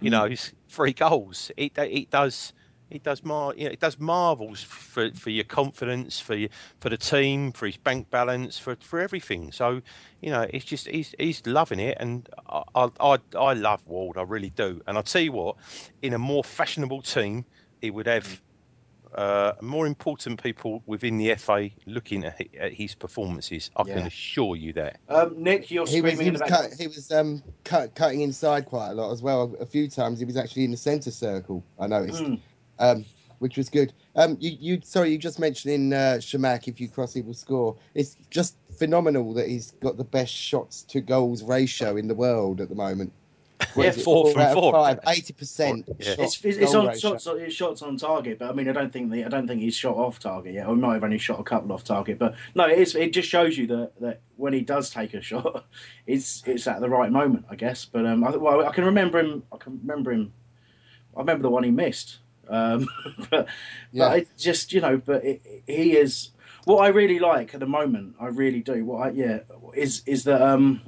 You 0.00 0.10
hmm. 0.10 0.12
know, 0.12 0.24
he's 0.26 0.52
three 0.68 0.92
goals. 0.92 1.50
It 1.56 1.72
it 1.76 2.10
does 2.10 2.52
it 2.90 3.02
does 3.02 3.24
mar 3.24 3.54
you 3.56 3.64
know, 3.64 3.70
it 3.70 3.80
does 3.80 3.98
marvels 3.98 4.62
for 4.62 5.10
for 5.12 5.30
your 5.30 5.44
confidence, 5.44 6.20
for 6.20 6.34
your, 6.34 6.48
for 6.80 6.88
the 6.88 6.96
team, 6.96 7.52
for 7.52 7.66
his 7.66 7.76
bank 7.76 8.10
balance, 8.10 8.58
for 8.58 8.76
for 8.80 9.00
everything. 9.00 9.52
So 9.52 9.80
you 10.20 10.30
know, 10.30 10.46
it's 10.50 10.64
just 10.64 10.88
he's 10.88 11.14
he's 11.18 11.46
loving 11.46 11.80
it, 11.80 11.96
and 12.00 12.28
I 12.48 12.62
I 12.74 12.88
I, 13.00 13.18
I 13.38 13.52
love 13.54 13.86
Ward, 13.86 14.18
I 14.18 14.22
really 14.22 14.50
do. 14.50 14.80
And 14.86 14.96
I 14.96 15.00
will 15.00 15.02
tell 15.04 15.22
you 15.22 15.32
what, 15.32 15.56
in 16.02 16.12
a 16.14 16.18
more 16.18 16.44
fashionable 16.44 17.02
team, 17.02 17.44
he 17.80 17.90
would 17.90 18.06
have. 18.06 18.42
Uh, 19.12 19.54
more 19.60 19.88
important 19.88 20.40
people 20.40 20.84
within 20.86 21.18
the 21.18 21.34
FA 21.34 21.68
looking 21.84 22.24
at, 22.24 22.40
at 22.56 22.72
his 22.72 22.94
performances. 22.94 23.68
I 23.74 23.82
can 23.82 24.06
assure 24.06 24.54
you 24.54 24.72
that. 24.74 25.00
Um, 25.08 25.34
Nick, 25.36 25.68
you're 25.68 25.84
He 25.84 26.00
was, 26.00 26.12
screaming 26.12 26.20
he 26.20 26.26
in 26.28 26.32
was, 26.34 26.42
cut, 26.48 26.72
he 26.78 26.86
was 26.86 27.10
um, 27.10 27.42
cut, 27.64 27.92
cutting 27.96 28.20
inside 28.20 28.66
quite 28.66 28.90
a 28.90 28.94
lot 28.94 29.10
as 29.10 29.20
well. 29.20 29.56
A 29.58 29.66
few 29.66 29.88
times 29.88 30.20
he 30.20 30.24
was 30.24 30.36
actually 30.36 30.62
in 30.62 30.70
the 30.70 30.76
centre 30.76 31.10
circle. 31.10 31.64
I 31.76 31.88
noticed, 31.88 32.22
Mm. 32.22 32.38
Um, 32.80 33.04
which 33.38 33.56
was 33.56 33.68
good. 33.70 33.92
Um, 34.16 34.36
you, 34.38 34.56
you 34.60 34.80
sorry, 34.84 35.10
you 35.10 35.18
just 35.18 35.38
mentioning 35.38 35.92
uh, 35.92 36.18
Chamakh. 36.20 36.68
If 36.68 36.80
you 36.80 36.88
cross, 36.88 37.14
he 37.14 37.22
will 37.22 37.34
score. 37.34 37.76
It's 37.94 38.16
just 38.30 38.56
phenomenal 38.78 39.32
that 39.34 39.48
he's 39.48 39.72
got 39.72 39.96
the 39.96 40.04
best 40.04 40.32
shots 40.32 40.82
to 40.84 41.00
goals 41.00 41.42
ratio 41.42 41.96
in 41.96 42.06
the 42.06 42.14
world 42.14 42.60
at 42.60 42.68
the 42.68 42.74
moment. 42.74 43.12
What 43.74 43.84
Yeah, 43.84 43.90
is 43.90 43.98
it, 43.98 44.02
four 44.02 44.32
from 44.32 44.42
out 44.42 44.48
of 44.48 44.54
four. 44.54 44.72
five, 44.72 45.00
eighty 45.08 45.32
percent. 45.32 45.88
Yeah. 45.98 46.16
It's, 46.18 46.44
it's, 46.44 46.58
it's 46.58 46.74
on 46.74 46.98
shots, 46.98 47.26
it's 47.26 47.54
shots 47.54 47.82
on 47.82 47.96
target, 47.96 48.38
but 48.38 48.50
I 48.50 48.52
mean, 48.52 48.68
I 48.68 48.72
don't 48.72 48.92
think 48.92 49.10
the, 49.10 49.24
I 49.24 49.28
don't 49.28 49.46
think 49.46 49.60
he's 49.60 49.74
shot 49.74 49.96
off 49.96 50.18
target 50.18 50.54
yet. 50.54 50.66
Or 50.66 50.74
he 50.74 50.80
might 50.80 50.94
have 50.94 51.04
only 51.04 51.18
shot 51.18 51.40
a 51.40 51.44
couple 51.44 51.72
off 51.72 51.84
target, 51.84 52.18
but 52.18 52.34
no, 52.54 52.68
it 52.68 52.78
is. 52.78 52.94
It 52.94 53.12
just 53.14 53.28
shows 53.28 53.56
you 53.56 53.66
that, 53.68 53.92
that 54.00 54.20
when 54.36 54.52
he 54.52 54.60
does 54.60 54.90
take 54.90 55.14
a 55.14 55.22
shot, 55.30 55.64
it's 56.06 56.42
it's 56.46 56.66
at 56.66 56.80
the 56.80 56.90
right 56.90 57.10
moment, 57.10 57.46
I 57.50 57.54
guess. 57.56 57.86
But 57.86 58.04
um, 58.04 58.22
I, 58.22 58.36
well, 58.36 58.66
I 58.66 58.72
can 58.72 58.84
remember 58.84 59.18
him. 59.18 59.44
I 59.50 59.56
can 59.56 59.78
remember 59.80 60.12
him. 60.12 60.32
I 61.16 61.20
remember 61.20 61.42
the 61.42 61.50
one 61.50 61.64
he 61.64 61.70
missed. 61.70 62.18
Um, 62.50 62.88
but 63.30 63.46
Yeah. 63.92 64.08
but 64.08 64.18
it's 64.18 64.42
just 64.42 64.72
you 64.72 64.80
know, 64.80 64.96
but 64.98 65.24
it, 65.24 65.40
he 65.66 65.96
is 65.96 66.30
what 66.64 66.84
I 66.84 66.88
really 66.88 67.18
like 67.18 67.54
at 67.54 67.60
the 67.60 67.66
moment. 67.66 68.16
I 68.20 68.26
really 68.26 68.60
do. 68.60 68.84
What 68.84 69.06
I 69.06 69.10
yeah 69.10 69.38
is 69.74 70.02
is 70.06 70.24
that 70.24 70.42
um. 70.42 70.82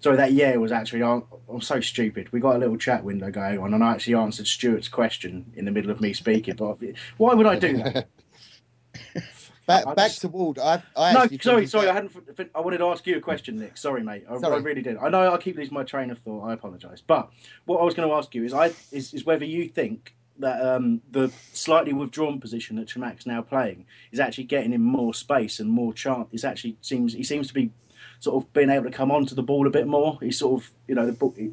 Sorry, 0.00 0.16
that 0.16 0.32
yeah 0.32 0.54
was 0.56 0.70
actually. 0.70 1.02
I'm, 1.02 1.24
I'm 1.48 1.60
so 1.60 1.80
stupid. 1.80 2.30
We 2.32 2.38
got 2.38 2.54
a 2.54 2.58
little 2.58 2.76
chat 2.76 3.02
window 3.02 3.32
going 3.32 3.58
on, 3.58 3.74
and 3.74 3.82
I 3.82 3.90
actually 3.92 4.14
answered 4.14 4.46
Stuart's 4.46 4.86
question 4.86 5.52
in 5.56 5.64
the 5.64 5.72
middle 5.72 5.90
of 5.90 6.00
me 6.00 6.12
speaking. 6.12 6.54
But 6.54 6.78
why 7.16 7.34
would 7.34 7.46
I 7.46 7.58
do 7.58 7.78
that? 7.78 8.06
Back, 9.66 9.96
just- 9.96 10.22
to 10.22 10.28
Ward. 10.28 10.58
I, 10.58 10.82
I 10.96 11.12
no, 11.12 11.26
sorry, 11.42 11.66
sorry. 11.66 11.86
got- 11.86 11.90
I 11.90 11.94
hadn't. 11.94 12.50
I 12.54 12.60
wanted 12.60 12.78
to 12.78 12.86
ask 12.86 13.06
you 13.06 13.16
a 13.16 13.20
question, 13.20 13.58
Nick. 13.58 13.76
Sorry, 13.76 14.02
mate. 14.02 14.24
I, 14.30 14.34
I 14.34 14.56
really 14.58 14.80
did. 14.82 14.96
I 14.96 15.10
know 15.10 15.34
I 15.34 15.36
keep 15.36 15.56
losing 15.56 15.74
my 15.74 15.82
train 15.84 16.10
of 16.10 16.18
thought. 16.20 16.44
I 16.48 16.54
apologise. 16.54 17.02
But 17.06 17.28
what 17.66 17.78
I 17.80 17.84
was 17.84 17.94
going 17.94 18.08
to 18.08 18.14
ask 18.14 18.34
you 18.34 18.44
is, 18.44 18.54
I 18.54 18.66
is, 18.92 19.12
is 19.12 19.26
whether 19.26 19.44
you 19.44 19.68
think 19.68 20.14
that 20.38 20.64
um, 20.64 21.02
the 21.10 21.30
slightly 21.52 21.92
withdrawn 21.92 22.40
position 22.40 22.76
that 22.76 22.88
Chamakh's 22.88 23.26
now 23.26 23.42
playing 23.42 23.86
is 24.12 24.20
actually 24.20 24.44
getting 24.44 24.72
him 24.72 24.82
more 24.82 25.14
space 25.14 25.60
and 25.60 25.70
more 25.70 25.92
chance. 25.92 26.28
Is 26.32 26.44
actually 26.44 26.76
seems 26.80 27.14
he 27.14 27.22
seems 27.22 27.48
to 27.48 27.54
be 27.54 27.70
sort 28.20 28.42
of 28.42 28.52
being 28.52 28.70
able 28.70 28.84
to 28.84 28.90
come 28.90 29.10
onto 29.10 29.34
the 29.34 29.42
ball 29.42 29.66
a 29.66 29.70
bit 29.70 29.86
more. 29.86 30.18
He's 30.20 30.38
sort 30.38 30.62
of 30.62 30.70
you 30.86 30.94
know 30.94 31.06
the 31.06 31.12
ball. 31.12 31.34
He, 31.36 31.50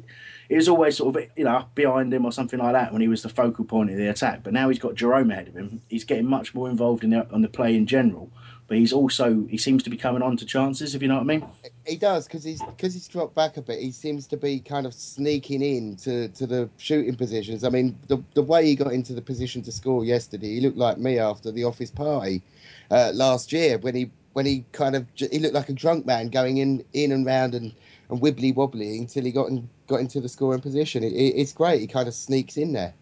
he 0.48 0.56
was 0.56 0.68
always 0.68 0.96
sort 0.96 1.16
of 1.16 1.30
you 1.36 1.44
know 1.44 1.66
behind 1.74 2.12
him 2.12 2.24
or 2.24 2.32
something 2.32 2.58
like 2.58 2.72
that 2.72 2.92
when 2.92 3.02
he 3.02 3.08
was 3.08 3.22
the 3.22 3.28
focal 3.28 3.64
point 3.64 3.90
of 3.90 3.96
the 3.96 4.08
attack. 4.08 4.42
But 4.42 4.52
now 4.52 4.68
he's 4.68 4.78
got 4.78 4.94
Jerome 4.94 5.30
ahead 5.30 5.48
of 5.48 5.56
him. 5.56 5.82
He's 5.88 6.04
getting 6.04 6.26
much 6.26 6.54
more 6.54 6.68
involved 6.68 7.04
in 7.04 7.10
the 7.10 7.28
on 7.30 7.42
the 7.42 7.48
play 7.48 7.74
in 7.74 7.86
general. 7.86 8.30
But 8.68 8.78
he's 8.78 8.92
also 8.92 9.46
he 9.48 9.58
seems 9.58 9.82
to 9.84 9.90
be 9.90 9.96
coming 9.96 10.22
on 10.22 10.36
to 10.38 10.44
chances. 10.44 10.94
If 10.94 11.02
you 11.02 11.08
know 11.08 11.14
what 11.14 11.20
I 11.20 11.24
mean. 11.24 11.46
He 11.86 11.96
does 11.96 12.26
because 12.26 12.42
he's 12.42 12.60
because 12.62 12.94
he's 12.94 13.06
dropped 13.06 13.34
back 13.34 13.56
a 13.56 13.62
bit. 13.62 13.80
He 13.80 13.92
seems 13.92 14.26
to 14.28 14.36
be 14.36 14.58
kind 14.58 14.86
of 14.86 14.92
sneaking 14.94 15.62
in 15.62 15.96
to, 15.98 16.28
to 16.30 16.46
the 16.48 16.68
shooting 16.76 17.14
positions. 17.14 17.62
I 17.62 17.68
mean, 17.68 17.96
the 18.08 18.18
the 18.34 18.42
way 18.42 18.66
he 18.66 18.74
got 18.74 18.92
into 18.92 19.12
the 19.14 19.22
position 19.22 19.62
to 19.62 19.72
score 19.72 20.04
yesterday, 20.04 20.54
he 20.56 20.60
looked 20.60 20.78
like 20.78 20.98
me 20.98 21.18
after 21.18 21.52
the 21.52 21.62
office 21.62 21.92
party 21.92 22.42
uh, 22.90 23.12
last 23.14 23.52
year 23.52 23.78
when 23.78 23.94
he 23.94 24.10
when 24.32 24.46
he 24.46 24.64
kind 24.72 24.96
of 24.96 25.06
he 25.16 25.38
looked 25.38 25.54
like 25.54 25.68
a 25.68 25.72
drunk 25.72 26.04
man 26.04 26.28
going 26.28 26.56
in 26.56 26.84
in 26.92 27.12
and 27.12 27.24
round 27.24 27.54
and, 27.54 27.72
and 28.10 28.20
wibbly 28.20 28.52
wobbly 28.52 28.98
until 28.98 29.22
he 29.24 29.30
got 29.30 29.48
in, 29.48 29.68
got 29.86 30.00
into 30.00 30.20
the 30.20 30.28
scoring 30.28 30.60
position. 30.60 31.04
It, 31.04 31.12
it, 31.12 31.34
it's 31.36 31.52
great. 31.52 31.80
He 31.80 31.86
kind 31.86 32.08
of 32.08 32.14
sneaks 32.14 32.56
in 32.56 32.72
there. 32.72 32.94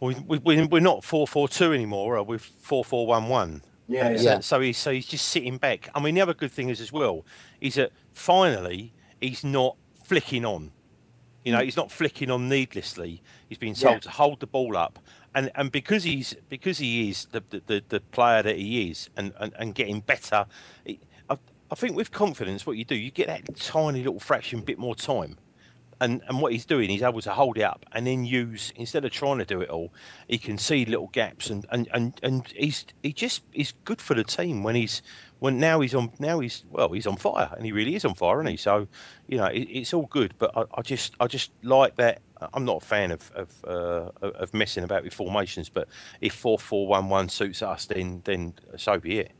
We, 0.00 0.14
we, 0.26 0.38
we- 0.38 0.64
we're 0.64 0.80
not 0.80 1.04
four 1.04 1.26
four 1.26 1.46
two 1.46 1.74
anymore. 1.74 2.16
Are 2.16 2.22
we 2.22 2.38
four 2.38 2.86
four 2.86 3.06
one 3.06 3.28
one? 3.28 3.60
Yeah, 3.90 4.16
So, 4.16 4.22
yeah. 4.22 4.40
so 4.40 4.60
he's 4.60 4.78
so 4.78 4.92
he's 4.92 5.06
just 5.06 5.28
sitting 5.28 5.58
back. 5.58 5.90
I 5.94 6.00
mean, 6.00 6.14
the 6.14 6.20
other 6.20 6.34
good 6.34 6.52
thing 6.52 6.68
is 6.68 6.80
as 6.80 6.92
well 6.92 7.26
is 7.60 7.74
that 7.74 7.90
finally 8.12 8.92
he's 9.20 9.42
not 9.42 9.76
flicking 10.04 10.44
on. 10.44 10.70
You 11.44 11.52
know, 11.52 11.60
he's 11.60 11.76
not 11.76 11.90
flicking 11.90 12.30
on 12.30 12.48
needlessly. 12.48 13.22
He's 13.48 13.58
been 13.58 13.74
told 13.74 13.94
Yeah. 13.94 14.00
to 14.00 14.10
hold 14.10 14.40
the 14.40 14.46
ball 14.46 14.76
up, 14.76 14.98
and 15.34 15.50
and 15.56 15.72
because 15.72 16.04
he's 16.04 16.36
because 16.48 16.78
he 16.78 17.10
is 17.10 17.26
the 17.32 17.42
the, 17.50 17.82
the, 17.88 18.00
player 18.00 18.42
that 18.42 18.56
he 18.56 18.90
is, 18.90 19.10
and, 19.16 19.32
and, 19.40 19.52
and 19.58 19.74
getting 19.74 20.00
better. 20.00 20.46
I, 20.86 20.98
I 21.72 21.74
think 21.74 21.96
with 21.96 22.10
confidence, 22.12 22.66
what 22.66 22.76
you 22.76 22.84
do, 22.84 22.94
you 22.94 23.10
get 23.10 23.26
that 23.28 23.56
tiny 23.56 23.98
little 24.02 24.20
fraction 24.20 24.60
bit 24.60 24.78
more 24.78 24.94
time 24.94 25.36
and 26.00 26.22
and 26.28 26.40
what 26.40 26.52
he's 26.52 26.64
doing, 26.64 26.90
he's 26.90 27.02
able 27.02 27.20
to 27.20 27.32
hold 27.32 27.58
it 27.58 27.62
up 27.62 27.84
and 27.92 28.06
then 28.06 28.24
use 28.24 28.72
instead 28.76 29.04
of 29.04 29.10
trying 29.10 29.38
to 29.38 29.44
do 29.44 29.60
it 29.60 29.68
all, 29.68 29.92
he 30.28 30.38
can 30.38 30.58
see 30.58 30.84
little 30.84 31.08
gaps 31.08 31.50
and 31.50 31.66
and 31.70 31.88
and, 31.92 32.18
and 32.22 32.48
he's 32.56 32.84
he 33.02 33.12
just 33.12 33.42
is 33.52 33.72
good 33.84 34.00
for 34.00 34.14
the 34.14 34.24
team 34.24 34.62
when 34.62 34.74
he's 34.74 35.02
when 35.38 35.58
now 35.58 35.80
he's 35.80 35.94
on 35.94 36.12
now 36.18 36.40
he's 36.40 36.64
well 36.70 36.90
he's 36.90 37.06
on 37.06 37.16
fire 37.16 37.52
and 37.56 37.64
he 37.64 37.72
really 37.72 37.94
is 37.94 38.04
on 38.04 38.14
fire, 38.14 38.40
isn't 38.40 38.50
he? 38.50 38.56
So 38.56 38.88
you 39.28 39.38
know 39.38 39.46
it, 39.46 39.60
it's 39.62 39.92
all 39.94 40.06
good, 40.06 40.34
but 40.38 40.56
I, 40.56 40.64
I 40.74 40.82
just 40.82 41.14
I 41.20 41.26
just 41.26 41.50
like 41.62 41.96
that 41.96 42.22
I'm 42.54 42.64
not 42.64 42.82
a 42.82 42.86
fan 42.86 43.10
of 43.10 43.30
of, 43.34 43.64
uh, 43.66 44.10
of 44.22 44.54
messing 44.54 44.84
about 44.84 45.04
with 45.04 45.14
formations, 45.14 45.68
but 45.68 45.88
if 46.20 46.34
four 46.34 46.58
four 46.58 46.86
one 46.86 47.08
one 47.08 47.28
suits 47.28 47.62
us, 47.62 47.86
then 47.86 48.22
then 48.24 48.54
so 48.76 48.98
be 48.98 49.18
it. 49.18 49.32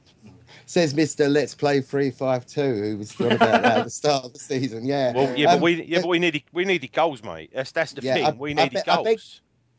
Says 0.71 0.95
Mister 0.95 1.29
Let's 1.29 1.53
Play 1.53 1.81
three 1.81 2.13
five 2.13 2.47
two, 2.47 2.61
who 2.77 2.97
was 2.99 3.11
talking 3.11 3.33
about 3.33 3.63
that 3.63 3.79
at 3.79 3.85
the 3.87 3.91
start 4.03 4.25
of 4.27 4.33
the 4.35 4.39
season. 4.39 4.85
Yeah. 4.85 5.13
Well, 5.13 5.37
yeah, 5.37 5.49
Um, 5.55 5.59
but 5.59 5.65
we 5.65 5.83
yeah, 5.83 5.99
but 6.01 6.07
we 6.07 6.21
needed 6.21 6.45
we 6.53 6.65
needed 6.65 6.93
goals, 6.93 7.25
mate. 7.25 7.51
That's 7.53 7.73
that's 7.73 7.93
the 7.93 8.03
Yeah, 8.03 8.15
thing. 8.15 8.25
I- 8.27 8.31
we 8.31 8.51
I 8.53 8.55
needed 8.55 8.73
bet- 8.75 8.89
I 8.89 8.95
goals. 8.95 9.05
beg- 9.05 9.21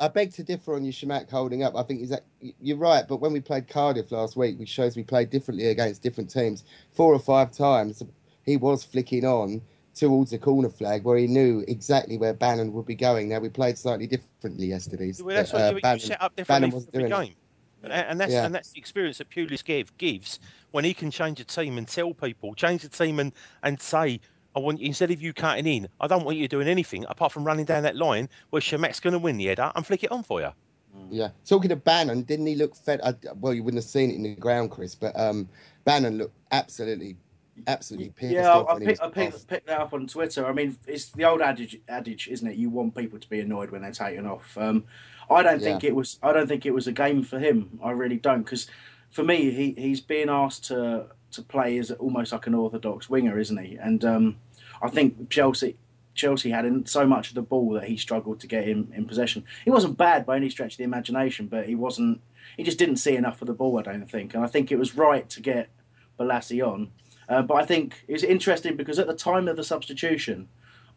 I 0.02 0.08
beg 0.10 0.34
to 0.34 0.44
differ 0.44 0.76
on 0.76 0.84
your 0.84 0.92
Chamakh 0.92 1.30
holding 1.30 1.64
up. 1.64 1.78
I 1.78 1.84
think 1.84 2.02
is 2.02 2.10
that 2.10 2.26
you're 2.60 2.76
right, 2.76 3.08
but 3.08 3.22
when 3.22 3.32
we 3.32 3.40
played 3.40 3.70
Cardiff 3.70 4.12
last 4.12 4.36
week, 4.36 4.60
which 4.60 4.68
shows 4.68 4.98
we 4.98 5.04
played 5.04 5.30
differently 5.30 5.68
against 5.68 6.02
different 6.04 6.30
teams, 6.30 6.66
four 6.92 7.14
or 7.14 7.20
five 7.20 7.54
times 7.54 8.04
he 8.44 8.58
was 8.58 8.84
flicking 8.84 9.24
on 9.24 9.62
towards 9.96 10.32
the 10.32 10.40
corner 10.40 10.68
flag 10.70 11.06
where 11.06 11.18
he 11.18 11.26
knew 11.28 11.64
exactly 11.70 12.18
where 12.18 12.34
Bannan 12.34 12.74
would 12.74 12.86
be 12.86 12.96
going. 12.96 13.30
Now 13.30 13.40
we 13.40 13.48
played 13.48 13.78
slightly 13.78 14.08
differently 14.08 14.66
yesterday. 14.66 15.14
Well, 15.24 15.38
that's 15.38 15.52
but, 15.54 15.58
what 15.58 15.64
uh, 15.64 15.70
you, 15.70 15.76
you 15.76 15.82
Bannan- 15.84 16.00
set 16.02 16.22
up 16.22 16.36
Bannan 16.36 16.70
differently 16.70 16.70
wasn't 16.74 16.92
for 16.92 16.92
the 16.92 17.08
doing 17.08 17.12
it. 17.12 17.16
game. 17.16 17.28
And, 17.28 17.36
and 17.84 18.20
that's 18.20 18.32
Yeah. 18.32 18.46
and 18.46 18.54
that's 18.54 18.72
the 18.72 18.80
experience 18.80 19.18
that 19.20 19.30
Pulis 19.30 19.64
give, 19.64 19.96
gives 19.98 20.40
when 20.72 20.86
he 20.86 20.94
can 20.94 21.12
change 21.12 21.40
a 21.40 21.44
team 21.46 21.78
and 21.78 21.88
tell 21.88 22.14
people, 22.14 22.54
change 22.56 22.82
the 22.82 22.90
team 22.90 23.20
and, 23.20 23.34
and 23.64 23.80
say, 23.82 24.20
I 24.56 24.60
want 24.60 24.80
you, 24.80 24.88
instead 24.88 25.12
of 25.12 25.22
you 25.22 25.34
cutting 25.34 25.66
in, 25.66 25.88
I 26.00 26.08
don't 26.08 26.26
want 26.26 26.38
you 26.38 26.48
doing 26.48 26.68
anything 26.68 27.06
apart 27.10 27.32
from 27.32 27.44
running 27.44 27.66
down 27.66 27.84
that 27.84 27.96
line 27.96 28.30
where 28.50 28.62
Chamakh's 28.62 29.00
going 29.00 29.14
to 29.14 29.20
win 29.20 29.38
the 29.38 29.46
header 29.46 29.72
and 29.76 29.86
flick 29.86 30.04
it 30.04 30.12
on 30.12 30.24
for 30.24 30.42
you. 30.42 30.50
Yeah. 31.10 31.30
Talking 31.46 31.72
of 31.72 31.84
Bannan, 31.84 32.24
didn't 32.24 32.48
he 32.48 32.56
look 32.56 32.76
fed? 32.76 33.00
I, 33.04 33.14
well, 33.40 33.54
you 33.54 33.64
wouldn't 33.64 33.82
have 33.82 33.90
seen 33.90 34.12
it 34.12 34.16
in 34.16 34.24
the 34.24 34.36
ground, 34.36 34.72
Chris, 34.72 34.94
but 34.94 35.18
um, 35.18 35.48
Bannan 35.86 36.18
looked 36.18 36.36
absolutely, 36.52 37.16
absolutely 37.68 38.10
pissed 38.10 38.34
Yeah, 38.34 38.52
off 38.52 38.68
I, 38.68 38.72
I, 38.72 38.74
when 38.74 38.82
he 38.82 38.88
was 38.88 39.00
picked, 39.00 39.20
I 39.20 39.38
picked, 39.48 39.68
that 39.68 39.80
up 39.80 39.94
on 39.94 40.08
Twitter. 40.08 40.46
I 40.46 40.54
mean, 40.54 40.78
it's 40.88 41.06
the 41.10 41.26
old 41.26 41.42
adage, 41.42 41.80
adage, 41.88 42.28
isn't 42.30 42.48
it? 42.48 42.56
You 42.56 42.70
want 42.70 42.96
people 42.96 43.20
to 43.20 43.30
be 43.30 43.40
annoyed 43.40 43.72
when 43.72 43.82
they're 43.82 43.92
taken 43.92 44.26
off. 44.26 44.58
Um, 44.58 44.86
I 45.30 45.44
don't 45.44 45.62
think 45.62 45.84
it 45.84 45.96
was. 45.96 46.20
I 46.22 46.34
don't 46.34 46.48
think 46.48 46.66
it 46.66 46.72
was 46.72 46.88
a 46.88 46.92
game 46.92 47.24
for 47.24 47.40
him. 47.40 47.80
I 47.84 47.92
really 47.92 48.18
don't, 48.18 48.44
because 48.44 48.68
for 49.10 49.24
me, 49.24 49.52
he 49.52 49.74
he's 49.82 50.02
being 50.02 50.30
asked 50.30 50.66
to 50.66 51.08
to 51.32 51.42
play 51.42 51.78
as 51.78 51.92
almost 51.92 52.34
like 52.34 52.48
an 52.48 52.54
orthodox 52.54 53.10
winger, 53.10 53.40
isn't 53.40 53.58
he? 53.58 53.76
And 53.76 54.04
um, 54.04 54.38
I 54.82 54.90
think 54.90 55.30
Chelsea. 55.30 55.78
Chelsea 56.14 56.50
had 56.50 56.66
in 56.66 56.86
so 56.86 57.08
much 57.08 57.30
of 57.30 57.36
the 57.36 57.42
ball 57.42 57.72
that 57.72 57.86
he 57.86 57.96
struggled 57.96 58.42
to 58.42 58.46
get 58.46 58.68
in, 58.68 58.92
in 58.94 59.06
possession. 59.06 59.46
He 59.64 59.72
wasn't 59.72 59.98
bad 59.98 60.26
by 60.26 60.36
any 60.36 60.50
stretch 60.50 60.74
of 60.74 60.78
the 60.78 60.84
imagination, 60.84 61.48
but 61.48 61.68
he 61.68 61.74
wasn't. 61.74 62.20
He 62.58 62.64
just 62.64 62.78
didn't 62.78 62.98
see 62.98 63.16
enough 63.16 63.42
of 63.42 63.48
the 63.48 63.54
ball, 63.54 63.80
I 63.80 63.82
don't 63.82 64.12
think. 64.12 64.34
And 64.34 64.44
I 64.44 64.48
think 64.48 64.74
it 64.74 64.78
was 64.78 64.94
right 64.94 65.30
to 65.30 65.42
get 65.42 65.70
Bolasie 66.20 66.62
on. 66.62 66.92
Uh, 67.32 67.42
but 67.42 67.56
I 67.56 67.66
think 67.66 68.04
it 68.10 68.12
was 68.12 68.26
interesting 68.26 68.76
because 68.76 69.00
at 69.00 69.08
the 69.08 69.16
time 69.16 69.48
of 69.48 69.56
the 69.56 69.64
substitution, 69.64 70.50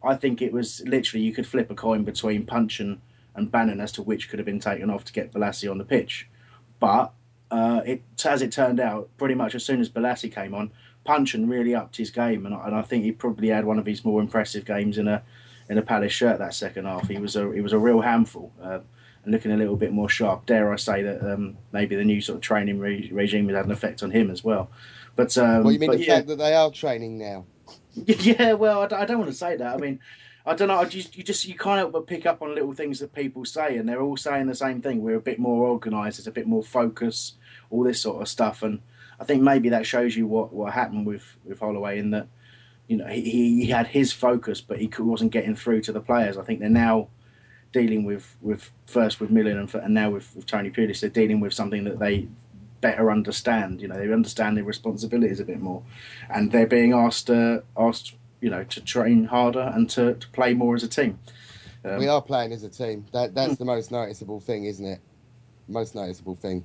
I 0.03 0.15
think 0.15 0.41
it 0.41 0.51
was 0.51 0.81
literally 0.85 1.23
you 1.23 1.33
could 1.33 1.47
flip 1.47 1.71
a 1.71 1.75
coin 1.75 2.03
between 2.03 2.45
Puncheon, 2.45 3.01
and 3.33 3.49
Bannan 3.49 3.79
as 3.79 3.93
to 3.93 4.03
which 4.03 4.29
could 4.29 4.37
have 4.39 4.45
been 4.45 4.59
taken 4.59 4.89
off 4.89 5.05
to 5.05 5.13
get 5.13 5.31
Bolasie 5.31 5.71
on 5.71 5.77
the 5.77 5.85
pitch. 5.85 6.27
But 6.77 7.13
uh, 7.49 7.81
it, 7.85 8.03
as 8.25 8.41
it 8.41 8.51
turned 8.51 8.81
out, 8.81 9.09
pretty 9.17 9.33
much 9.33 9.55
as 9.55 9.63
soon 9.63 9.79
as 9.79 9.89
Bolasie 9.89 10.33
came 10.33 10.53
on, 10.53 10.71
Puncheon 11.05 11.47
really 11.47 11.73
upped 11.73 11.95
his 11.95 12.09
game, 12.09 12.45
and 12.45 12.53
I, 12.53 12.67
and 12.67 12.75
I 12.75 12.81
think 12.81 13.05
he 13.05 13.13
probably 13.13 13.47
had 13.47 13.63
one 13.63 13.79
of 13.79 13.85
his 13.85 14.03
more 14.03 14.19
impressive 14.19 14.65
games 14.65 14.97
in 14.97 15.07
a 15.07 15.23
in 15.69 15.77
a 15.77 15.81
Palace 15.81 16.11
shirt 16.11 16.39
that 16.39 16.53
second 16.53 16.83
half. 16.83 17.07
He 17.07 17.17
was 17.17 17.37
a 17.37 17.49
he 17.53 17.61
was 17.61 17.71
a 17.71 17.79
real 17.79 18.01
handful. 18.01 18.51
Uh, 18.61 18.79
and 19.23 19.33
looking 19.33 19.51
a 19.51 19.57
little 19.57 19.75
bit 19.75 19.91
more 19.91 20.07
sharp. 20.07 20.45
Dare 20.45 20.71
I 20.71 20.75
say 20.75 21.01
that 21.01 21.33
um, 21.33 21.57
maybe 21.71 21.95
the 21.95 22.05
new 22.05 22.21
sort 22.21 22.35
of 22.35 22.41
training 22.43 22.77
re- 22.77 23.09
regime 23.11 23.47
has 23.47 23.57
had 23.57 23.65
an 23.65 23.71
effect 23.71 24.03
on 24.03 24.11
him 24.11 24.29
as 24.29 24.43
well. 24.43 24.69
But 25.15 25.37
um, 25.37 25.63
Well, 25.63 25.71
you 25.71 25.79
mean 25.79 25.91
the 25.91 25.99
yeah. 25.99 26.15
fact 26.15 26.27
that 26.27 26.37
they 26.37 26.53
are 26.53 26.71
training 26.71 27.17
now? 27.17 27.45
Yeah, 27.95 28.53
well, 28.53 28.81
I 28.81 28.87
don't, 28.87 29.01
I 29.01 29.05
don't 29.05 29.19
want 29.19 29.31
to 29.31 29.37
say 29.37 29.55
that. 29.55 29.73
I 29.73 29.77
mean, 29.77 30.01
I 30.45 30.53
don't 30.53 30.67
know. 30.67 30.77
I 30.77 30.85
just, 30.85 31.17
you 31.17 31.23
just 31.23 31.47
you 31.47 31.55
can't 31.55 31.77
help 31.79 31.93
but 31.93 32.07
pick 32.07 32.25
up 32.25 32.41
on 32.41 32.53
little 32.53 32.73
things 32.73 32.99
that 32.99 33.13
people 33.13 33.45
say, 33.45 33.77
and 33.77 33.87
they're 33.87 34.01
all 34.01 34.17
saying 34.17 34.47
the 34.47 34.55
same 34.55 34.81
thing. 34.81 35.01
We're 35.01 35.15
a 35.15 35.21
bit 35.21 35.39
more 35.39 35.67
organised. 35.69 36.17
There's 36.17 36.27
a 36.27 36.31
bit 36.31 36.45
more 36.45 36.61
focus. 36.61 37.33
All 37.69 37.83
this 37.83 38.01
sort 38.01 38.21
of 38.21 38.27
stuff, 38.27 38.61
and 38.63 38.81
I 39.19 39.23
think 39.23 39.41
maybe 39.41 39.69
that 39.69 39.85
shows 39.85 40.15
you 40.15 40.27
what, 40.27 40.53
what 40.53 40.73
happened 40.73 41.05
with 41.05 41.37
with 41.45 41.59
Holloway 41.59 41.97
in 41.97 42.11
that 42.11 42.27
you 42.87 42.97
know 42.97 43.07
he, 43.07 43.63
he 43.63 43.67
had 43.67 43.87
his 43.87 44.11
focus, 44.11 44.61
but 44.61 44.79
he 44.79 44.89
wasn't 44.99 45.31
getting 45.31 45.55
through 45.55 45.81
to 45.83 45.91
the 45.91 46.01
players. 46.01 46.37
I 46.37 46.43
think 46.43 46.59
they're 46.59 46.69
now 46.69 47.07
dealing 47.71 48.03
with 48.03 48.37
with 48.41 48.71
first 48.85 49.19
with 49.19 49.31
Millen 49.31 49.57
and, 49.57 49.73
and 49.73 49.93
now 49.93 50.11
with, 50.11 50.35
with 50.35 50.45
Tony 50.45 50.69
Pulis. 50.69 50.99
They're 50.99 51.09
dealing 51.09 51.39
with 51.39 51.53
something 51.53 51.85
that 51.85 51.99
they 51.99 52.27
better 52.81 53.11
understand. 53.11 53.81
You 53.81 53.87
know, 53.87 53.95
they 53.95 54.11
understand 54.11 54.57
their 54.57 54.63
responsibilities 54.63 55.39
a 55.39 55.45
bit 55.45 55.59
more, 55.59 55.83
and 56.29 56.51
they're 56.51 56.67
being 56.67 56.93
asked 56.93 57.29
uh, 57.29 57.59
asked 57.77 58.15
you 58.41 58.49
know 58.49 58.63
to 58.63 58.81
train 58.81 59.25
harder 59.25 59.71
and 59.73 59.89
to, 59.91 60.15
to 60.15 60.27
play 60.29 60.53
more 60.53 60.75
as 60.75 60.83
a 60.83 60.87
team. 60.87 61.19
Um, 61.83 61.99
we 61.99 62.07
are 62.07 62.21
playing 62.21 62.51
as 62.51 62.63
a 62.63 62.69
team. 62.69 63.05
That 63.13 63.35
that's 63.35 63.57
the 63.57 63.65
most 63.65 63.91
noticeable 63.91 64.39
thing, 64.39 64.65
isn't 64.65 64.85
it? 64.85 64.99
Most 65.67 65.95
noticeable 65.95 66.35
thing. 66.35 66.63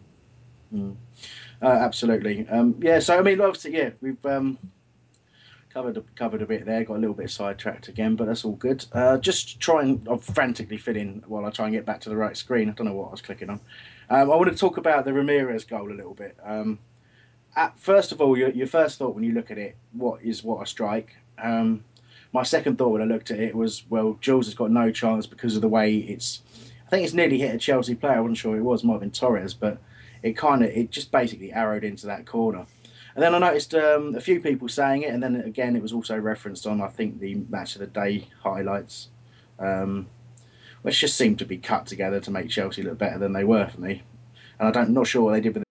Mm. 0.73 0.97
Uh, 1.61 1.67
absolutely. 1.67 2.47
Um, 2.49 2.77
yeah. 2.81 3.01
So 3.01 3.19
I 3.19 3.23
mean, 3.23 3.41
obviously, 3.41 3.77
yeah, 3.77 3.91
we've 4.01 4.25
um, 4.25 4.59
covered 5.73 5.97
a, 5.97 6.03
covered 6.17 6.43
a 6.43 6.47
bit 6.47 6.65
there. 6.65 6.85
Got 6.85 6.97
a 6.97 6.99
little 6.99 7.15
bit 7.15 7.31
sidetracked 7.31 7.89
again, 7.89 8.17
but 8.17 8.27
that's 8.27 8.45
all 8.45 8.57
good. 8.57 8.85
Uh, 8.93 9.19
just 9.19 9.61
try 9.61 9.83
and 9.83 10.07
I'm 10.09 10.19
frantically 10.19 10.79
filling 10.79 11.23
while 11.27 11.45
I 11.45 11.51
try 11.51 11.67
and 11.67 11.75
get 11.75 11.87
back 11.87 12.01
to 12.03 12.09
the 12.09 12.17
right 12.17 12.37
screen. 12.37 12.69
I 12.69 12.73
don't 12.73 12.87
know 12.87 12.95
what 12.95 13.09
I 13.09 13.13
was 13.13 13.23
clicking 13.23 13.51
on. 13.51 13.61
Um, 14.13 14.29
I 14.31 14.35
want 14.35 14.51
to 14.51 14.57
talk 14.57 14.77
about 14.77 15.05
the 15.05 15.13
Ramires 15.13 15.67
goal 15.67 15.91
a 15.91 15.95
little 15.95 16.15
bit. 16.15 16.37
Um, 16.45 16.81
at, 17.55 17.79
first 17.79 18.11
of 18.11 18.21
all, 18.21 18.37
your, 18.37 18.51
your 18.51 18.67
first 18.67 18.99
thought 18.99 19.15
when 19.15 19.23
you 19.23 19.33
look 19.33 19.53
at 19.53 19.59
it, 19.59 19.77
what 19.93 20.21
is 20.21 20.43
what 20.43 20.61
a 20.61 20.67
strike? 20.67 21.17
Um, 21.41 21.85
my 22.33 22.43
second 22.43 22.77
thought 22.77 22.89
when 22.89 23.03
I 23.03 23.05
looked 23.05 23.31
at 23.31 23.39
it 23.39 23.55
was, 23.55 23.85
well, 23.89 24.19
Jules 24.21 24.47
has 24.47 24.55
got 24.55 24.73
no 24.73 24.91
chance 24.91 25.27
because 25.27 25.55
of 25.55 25.63
the 25.63 25.69
way 25.69 25.97
it's. 25.97 26.43
I 26.87 26.91
think 26.91 27.05
it's 27.05 27.15
nearly 27.15 27.39
hit 27.39 27.55
a 27.55 27.59
Chelsea 27.59 27.95
player. 27.95 28.15
I 28.15 28.21
wasn't 28.21 28.39
sure 28.39 28.57
it 28.57 28.63
was. 28.63 28.83
Might 28.83 28.95
have 28.95 29.01
been 29.01 29.13
Torres, 29.13 29.55
but 29.55 29.79
it 30.25 30.37
kind 30.37 30.65
of 30.65 30.71
it 30.71 30.91
just 30.91 31.13
basically 31.13 31.53
arrowed 31.53 31.85
into 31.85 32.07
that 32.07 32.27
corner. 32.27 32.67
And 33.15 33.23
then 33.23 33.33
I 33.33 33.39
noticed 33.39 33.75
um, 33.77 34.17
a 34.17 34.21
few 34.21 34.41
people 34.41 34.69
saying 34.69 35.03
it, 35.03 35.15
and 35.15 35.23
then 35.23 35.37
again 35.37 35.77
it 35.77 35.83
was 35.83 35.93
also 35.93 36.19
referenced 36.19 36.67
on 36.67 36.81
I 36.81 36.89
think 36.89 37.21
the 37.21 37.37
match 37.49 37.77
of 37.77 37.81
the 37.81 37.87
day 37.87 38.27
highlights, 38.43 39.09
um, 39.61 40.09
which 40.83 41.01
just 41.01 41.17
seemed 41.17 41.39
to 41.39 41.45
be 41.45 41.59
cut 41.59 41.87
together 41.87 42.21
to 42.21 42.31
make 42.31 42.49
Chelsea 42.49 42.83
look 42.83 42.99
better 42.99 43.19
than 43.19 43.33
they 43.33 43.45
were 43.45 43.69
for 43.69 43.81
me. 43.81 44.03
And 44.59 44.69
I 44.69 44.71
don't 44.71 44.91
not 44.91 45.07
sure 45.07 45.23
what 45.23 45.33
they 45.33 45.41
did 45.41 45.55
with 45.55 45.65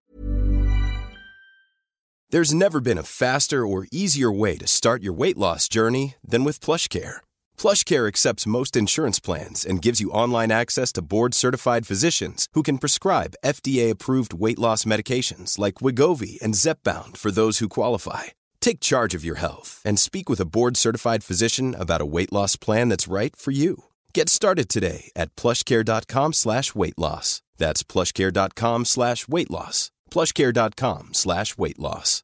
There's 2.32 2.54
never 2.54 2.80
been 2.80 3.00
a 3.00 3.04
faster 3.04 3.66
or 3.66 3.88
easier 3.92 4.32
way 4.32 4.56
to 4.58 4.68
start 4.68 5.02
your 5.02 5.14
weight 5.14 5.38
loss 5.38 5.68
journey 5.68 6.16
than 6.24 6.44
with 6.44 6.60
PlushCare. 6.60 7.18
PlushCare 7.58 8.08
accepts 8.08 8.46
most 8.46 8.76
insurance 8.76 9.20
plans 9.20 9.66
and 9.66 9.82
gives 9.82 10.00
you 10.00 10.12
online 10.12 10.52
access 10.52 10.92
to 10.94 11.02
board-certified 11.02 11.88
physicians 11.88 12.48
who 12.54 12.62
can 12.62 12.78
prescribe 12.78 13.34
FDA-approved 13.44 14.36
weight 14.36 14.60
loss 14.60 14.86
medications 14.86 15.58
like 15.58 15.82
Wegovy 15.82 16.40
and 16.40 16.54
Zepbound 16.54 17.18
for 17.18 17.32
those 17.32 17.58
who 17.58 17.68
qualify. 17.68 18.26
Take 18.62 18.80
charge 18.80 19.16
of 19.16 19.26
your 19.26 19.40
health 19.40 19.82
and 19.84 19.98
speak 19.98 20.30
with 20.30 20.40
a 20.40 20.46
board-certified 20.46 21.24
physician 21.24 21.76
about 21.76 22.02
a 22.02 22.06
weight 22.06 22.32
loss 22.32 22.56
plan 22.56 22.90
that's 22.90 23.08
right 23.08 23.36
for 23.36 23.50
you. 23.52 23.89
Get 24.14 24.30
started 24.30 24.70
today 24.70 25.12
at 25.16 25.36
plushcare.com 25.36 26.34
slash 26.34 26.76
weight 26.76 26.98
loss. 26.98 27.42
That's 27.58 27.84
plushcare.com 27.84 28.86
slash 28.86 29.28
weight 29.28 29.52
loss. 29.52 29.92
plushcare.com 30.12 31.10
slash 31.14 31.58
weight 31.58 31.80
loss. 31.80 32.24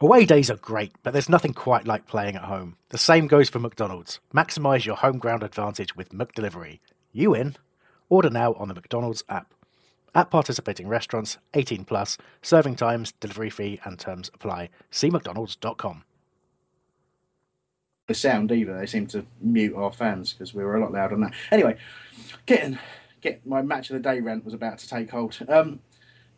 Away 0.00 0.24
days 0.24 0.50
are 0.50 0.56
great, 0.56 0.92
but 1.04 1.12
there's 1.12 1.28
nothing 1.28 1.52
quite 1.54 1.86
like 1.86 2.08
playing 2.08 2.34
at 2.34 2.42
home. 2.44 2.76
The 2.88 2.98
same 2.98 3.28
goes 3.28 3.48
for 3.48 3.60
McDonald's. 3.60 4.18
Maximise 4.34 4.84
your 4.84 4.96
home 4.96 5.18
ground 5.18 5.44
advantage 5.44 5.94
with 5.94 6.08
McDelivery. 6.10 6.80
You 7.12 7.34
in? 7.34 7.54
Order 8.08 8.30
now 8.30 8.54
on 8.54 8.66
the 8.66 8.74
McDonald's 8.74 9.22
app. 9.28 9.54
At 10.12 10.28
participating 10.28 10.88
restaurants, 10.88 11.38
18 11.54 11.84
plus, 11.84 12.18
serving 12.42 12.76
times, 12.76 13.12
delivery 13.20 13.48
fee, 13.48 13.80
and 13.84 13.96
terms 13.96 14.28
apply. 14.34 14.70
See 14.90 15.08
McDonald's.com. 15.08 16.02
the 18.06 18.14
sound 18.14 18.50
either. 18.52 18.76
They 18.78 18.86
seem 18.86 19.06
to 19.08 19.24
mute 19.40 19.74
our 19.74 19.92
fans 19.92 20.32
because 20.32 20.54
we 20.54 20.64
were 20.64 20.76
a 20.76 20.80
lot 20.80 20.92
louder 20.92 21.14
than 21.14 21.22
that. 21.22 21.34
Anyway, 21.50 21.76
getting 22.46 22.78
get 23.20 23.46
my 23.46 23.62
match 23.62 23.90
of 23.90 23.94
the 23.94 24.00
day 24.00 24.20
rant 24.20 24.44
was 24.44 24.54
about 24.54 24.78
to 24.78 24.88
take 24.88 25.10
hold. 25.10 25.38
Um, 25.48 25.80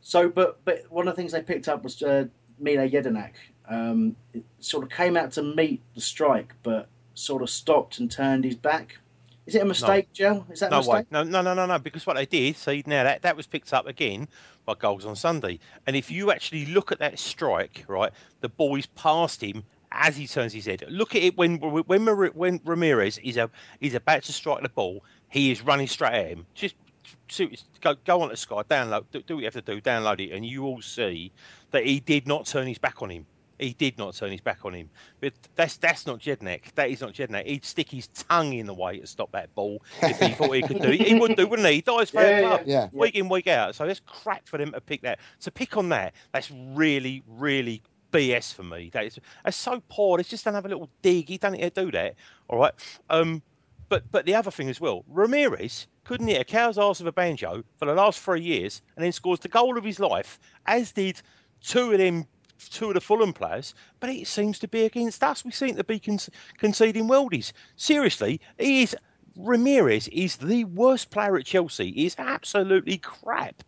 so, 0.00 0.28
but 0.28 0.64
but 0.64 0.84
one 0.90 1.08
of 1.08 1.16
the 1.16 1.20
things 1.20 1.32
they 1.32 1.42
picked 1.42 1.68
up 1.68 1.82
was 1.82 2.02
uh, 2.02 2.26
Mile 2.58 2.88
Jedinak. 2.88 3.32
Um, 3.66 4.16
it 4.34 4.44
sort 4.60 4.84
of 4.84 4.90
came 4.90 5.16
out 5.16 5.32
to 5.32 5.42
meet 5.42 5.80
the 5.94 6.00
strike, 6.00 6.54
but 6.62 6.88
sort 7.14 7.42
of 7.42 7.48
stopped 7.48 7.98
and 7.98 8.10
turned 8.10 8.44
his 8.44 8.56
back. 8.56 8.98
Is 9.46 9.54
it 9.54 9.62
a 9.62 9.66
mistake, 9.66 10.10
Joe? 10.12 10.46
Is 10.50 10.60
that 10.60 10.68
a 10.68 10.70
no 10.70 10.76
mistake? 10.78 10.94
way. 10.94 11.04
No, 11.10 11.22
no, 11.22 11.42
no, 11.42 11.54
no, 11.54 11.66
no. 11.66 11.78
Because 11.78 12.06
what 12.06 12.16
they 12.16 12.26
did, 12.26 12.56
see, 12.56 12.82
now 12.86 13.04
that 13.04 13.22
that 13.22 13.36
was 13.36 13.46
picked 13.46 13.72
up 13.72 13.86
again 13.86 14.28
by 14.64 14.74
goals 14.74 15.04
on 15.04 15.16
Sunday. 15.16 15.58
And 15.86 15.96
if 15.96 16.10
you 16.10 16.30
actually 16.30 16.66
look 16.66 16.92
at 16.92 16.98
that 16.98 17.18
strike, 17.18 17.84
right, 17.88 18.12
the 18.40 18.48
ball 18.48 18.76
is 18.76 18.86
past 18.86 19.42
him 19.42 19.64
as 19.94 20.16
he 20.16 20.26
turns 20.26 20.52
his 20.52 20.66
head. 20.66 20.84
Look 20.88 21.14
at 21.14 21.22
it 21.22 21.36
when 21.36 21.56
when 21.58 22.04
Mar- 22.04 22.32
when 22.34 22.58
Ramires 22.60 23.18
is 23.22 23.36
a 23.36 23.50
is 23.80 23.94
about 23.94 24.22
to 24.24 24.32
strike 24.32 24.62
the 24.62 24.68
ball, 24.68 25.04
he 25.30 25.50
is 25.50 25.62
running 25.62 25.86
straight 25.86 26.14
at 26.14 26.26
him. 26.28 26.46
Just 26.54 26.74
go 27.80 27.94
go 28.04 28.22
on 28.22 28.28
to 28.30 28.36
Sky, 28.36 28.62
download, 28.68 29.04
do, 29.12 29.22
do 29.22 29.36
what 29.36 29.40
you 29.40 29.46
have 29.46 29.54
to 29.54 29.62
do, 29.62 29.80
download 29.80 30.20
it, 30.20 30.32
and 30.32 30.44
you 30.44 30.62
will 30.62 30.82
see 30.82 31.32
that 31.70 31.84
he 31.86 32.00
did 32.00 32.26
not 32.26 32.46
turn 32.46 32.66
his 32.66 32.78
back 32.78 33.02
on 33.02 33.10
him. 33.10 33.26
He 33.58 33.72
did 33.72 33.98
not 33.98 34.14
turn 34.16 34.32
his 34.32 34.40
back 34.40 34.64
on 34.64 34.74
him. 34.74 34.90
But 35.20 35.32
that's 35.54 35.76
that's 35.76 36.06
not 36.06 36.18
Jedinak. 36.18 36.74
That 36.74 36.90
is 36.90 37.00
not 37.00 37.12
Jedinak. 37.12 37.46
He'd 37.46 37.64
stick 37.64 37.88
his 37.90 38.08
tongue 38.08 38.52
in 38.54 38.66
the 38.66 38.74
way 38.74 38.98
to 38.98 39.06
stop 39.06 39.30
that 39.32 39.54
ball 39.54 39.80
if 40.02 40.18
he 40.18 40.30
thought 40.30 40.52
he 40.52 40.62
could 40.62 40.82
do 40.82 40.90
it. 40.90 41.00
He 41.00 41.14
would 41.14 41.36
do, 41.36 41.46
wouldn't 41.46 41.68
he? 41.68 41.74
He 41.76 41.80
dies 41.80 42.10
for 42.10 42.20
Yeah, 42.20 42.40
yeah, 42.40 42.62
yeah. 42.66 42.88
week 42.92 43.14
in, 43.14 43.28
week 43.28 43.46
out. 43.46 43.76
So 43.76 43.86
that's 43.86 44.00
crap 44.00 44.48
for 44.48 44.58
them 44.58 44.72
to 44.72 44.80
pick 44.80 45.02
that. 45.02 45.20
To 45.42 45.52
pick 45.52 45.76
on 45.76 45.88
that, 45.90 46.14
that's 46.32 46.50
really, 46.50 47.22
really 47.28 47.80
BS 48.14 48.54
for 48.54 48.62
me. 48.62 48.90
That 48.92 49.06
is 49.06 49.18
that's 49.44 49.56
so 49.56 49.82
poor. 49.88 50.16
Let's 50.18 50.28
just 50.28 50.44
don't 50.44 50.54
have 50.54 50.64
a 50.64 50.68
little 50.68 50.88
dig. 51.02 51.28
He 51.28 51.36
don't 51.36 51.52
need 51.52 51.74
to 51.74 51.84
do 51.84 51.90
that. 51.90 52.14
All 52.48 52.60
right. 52.60 52.72
Um, 53.10 53.42
but 53.88 54.10
but 54.10 54.24
the 54.24 54.34
other 54.34 54.50
thing 54.50 54.70
as 54.70 54.80
well, 54.80 55.04
Ramires 55.12 55.86
couldn't 56.04 56.28
hit 56.28 56.40
a 56.40 56.44
cow's 56.44 56.78
ass 56.78 57.00
of 57.00 57.06
a 57.06 57.12
banjo 57.12 57.64
for 57.76 57.86
the 57.86 57.94
last 57.94 58.20
three 58.20 58.40
years, 58.40 58.82
and 58.96 59.04
then 59.04 59.12
scores 59.12 59.40
the 59.40 59.48
goal 59.48 59.76
of 59.76 59.84
his 59.84 59.98
life, 59.98 60.38
as 60.66 60.92
did 60.92 61.20
two 61.60 61.92
of 61.92 61.98
them, 61.98 62.26
two 62.70 62.88
of 62.88 62.94
the 62.94 63.00
Fulham 63.00 63.32
players. 63.32 63.74
But 63.98 64.10
it 64.10 64.28
seems 64.28 64.58
to 64.60 64.68
be 64.68 64.84
against 64.84 65.22
us. 65.24 65.44
We 65.44 65.50
seem 65.50 65.74
to 65.76 65.84
be 65.84 65.98
con- 65.98 66.18
conceding 66.58 67.08
worldies. 67.08 67.52
Seriously, 67.76 68.40
he 68.58 68.82
is. 68.84 68.96
Ramires 69.36 70.08
is 70.12 70.36
the 70.36 70.62
worst 70.62 71.10
player 71.10 71.36
at 71.36 71.44
Chelsea. 71.44 71.90
He 71.90 72.06
is 72.06 72.14
absolutely 72.18 72.98
crap. 72.98 73.64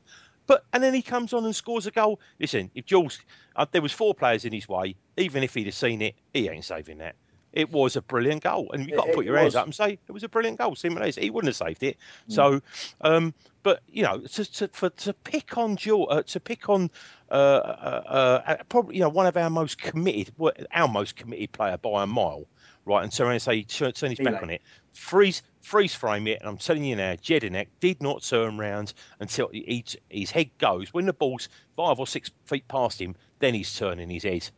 But 0.47 0.65
and 0.73 0.83
then 0.83 0.95
he 0.95 1.03
comes 1.03 1.33
on 1.33 1.45
and 1.45 1.55
scores 1.55 1.87
a 1.87 1.91
goal. 1.91 2.21
Listen, 2.39 2.71
if 2.75 2.87
Jules, 2.87 3.19
uh, 3.57 3.67
there 3.71 3.83
was 3.83 3.93
four 3.93 4.15
players 4.15 4.45
in 4.45 4.53
his 4.53 4.69
way. 4.69 4.95
Even 5.17 5.43
if 5.43 5.55
he'd 5.55 5.67
have 5.67 5.75
seen 5.75 6.03
it, 6.03 6.15
he 6.33 6.49
ain't 6.49 6.65
saving 6.65 6.99
that. 6.99 7.17
It 7.53 7.73
was 7.73 7.97
a 7.97 8.03
brilliant 8.03 8.43
goal, 8.43 8.71
and 8.73 8.87
you've 8.87 8.97
got 8.99 9.07
to 9.07 9.11
It- 9.13 9.15
put 9.15 9.25
your 9.25 9.39
hands 9.39 9.55
up 9.55 9.65
and 9.65 9.75
say 9.75 9.99
it 10.07 10.13
was 10.13 10.23
a 10.23 10.29
brilliant 10.29 10.59
goal. 10.59 10.75
Simonetti, 10.75 11.23
he 11.23 11.31
wouldn't 11.31 11.49
have 11.49 11.57
saved 11.69 11.83
it. 11.83 11.97
So, 12.29 12.61
um, 13.01 13.33
but 13.63 13.81
you 13.89 14.03
know, 14.03 14.19
to, 14.21 14.45
to, 14.53 14.69
for, 14.69 14.91
to 14.91 15.15
pick 15.15 15.57
on 15.57 15.77
Jules, 15.77 16.07
uh, 16.11 16.23
to 16.23 16.39
pick 16.39 16.69
on 16.69 16.91
uh, 17.31 17.35
uh, 17.35 18.43
uh, 18.47 18.57
probably 18.69 18.97
you 18.97 19.01
know 19.01 19.09
one 19.09 19.27
of 19.27 19.37
our 19.39 19.49
most 19.49 19.79
committed, 19.81 20.35
our 20.73 20.87
most 20.89 21.17
committed 21.17 21.51
player 21.53 21.79
by 21.79 22.03
a 22.03 22.07
mile, 22.07 22.45
right? 22.85 23.03
And 23.03 23.11
turn 23.11 23.27
around 23.27 23.35
and 23.35 23.43
say 23.43 23.63
turn, 23.63 23.93
turn 23.93 24.11
his 24.11 24.19
back 24.19 24.35
Delay. 24.35 24.43
on 24.43 24.51
it, 24.51 24.63
freeze 24.93 25.43
freeze 25.67 25.95
frame 25.95 26.29
it, 26.29 26.39
and 26.39 26.49
I'm 26.49 26.59
telling 26.59 26.85
you 26.85 26.95
now, 26.95 27.15
Jedinak 27.15 27.67
did 27.81 28.01
not 28.01 28.23
turn 28.23 28.57
round 28.57 28.95
until 29.19 29.49
he, 29.49 29.85
his 30.09 30.31
head 30.31 30.51
goes 30.59 30.95
when 30.95 31.07
the 31.07 31.13
ball's 31.13 31.49
five 31.77 31.99
or 31.99 32.07
six 32.07 32.31
feet 32.45 32.69
past 32.69 33.01
him. 33.01 33.17
Then 33.41 33.53
he's 33.53 33.77
turning 33.77 34.09
his 34.09 34.23
head. 34.23 34.49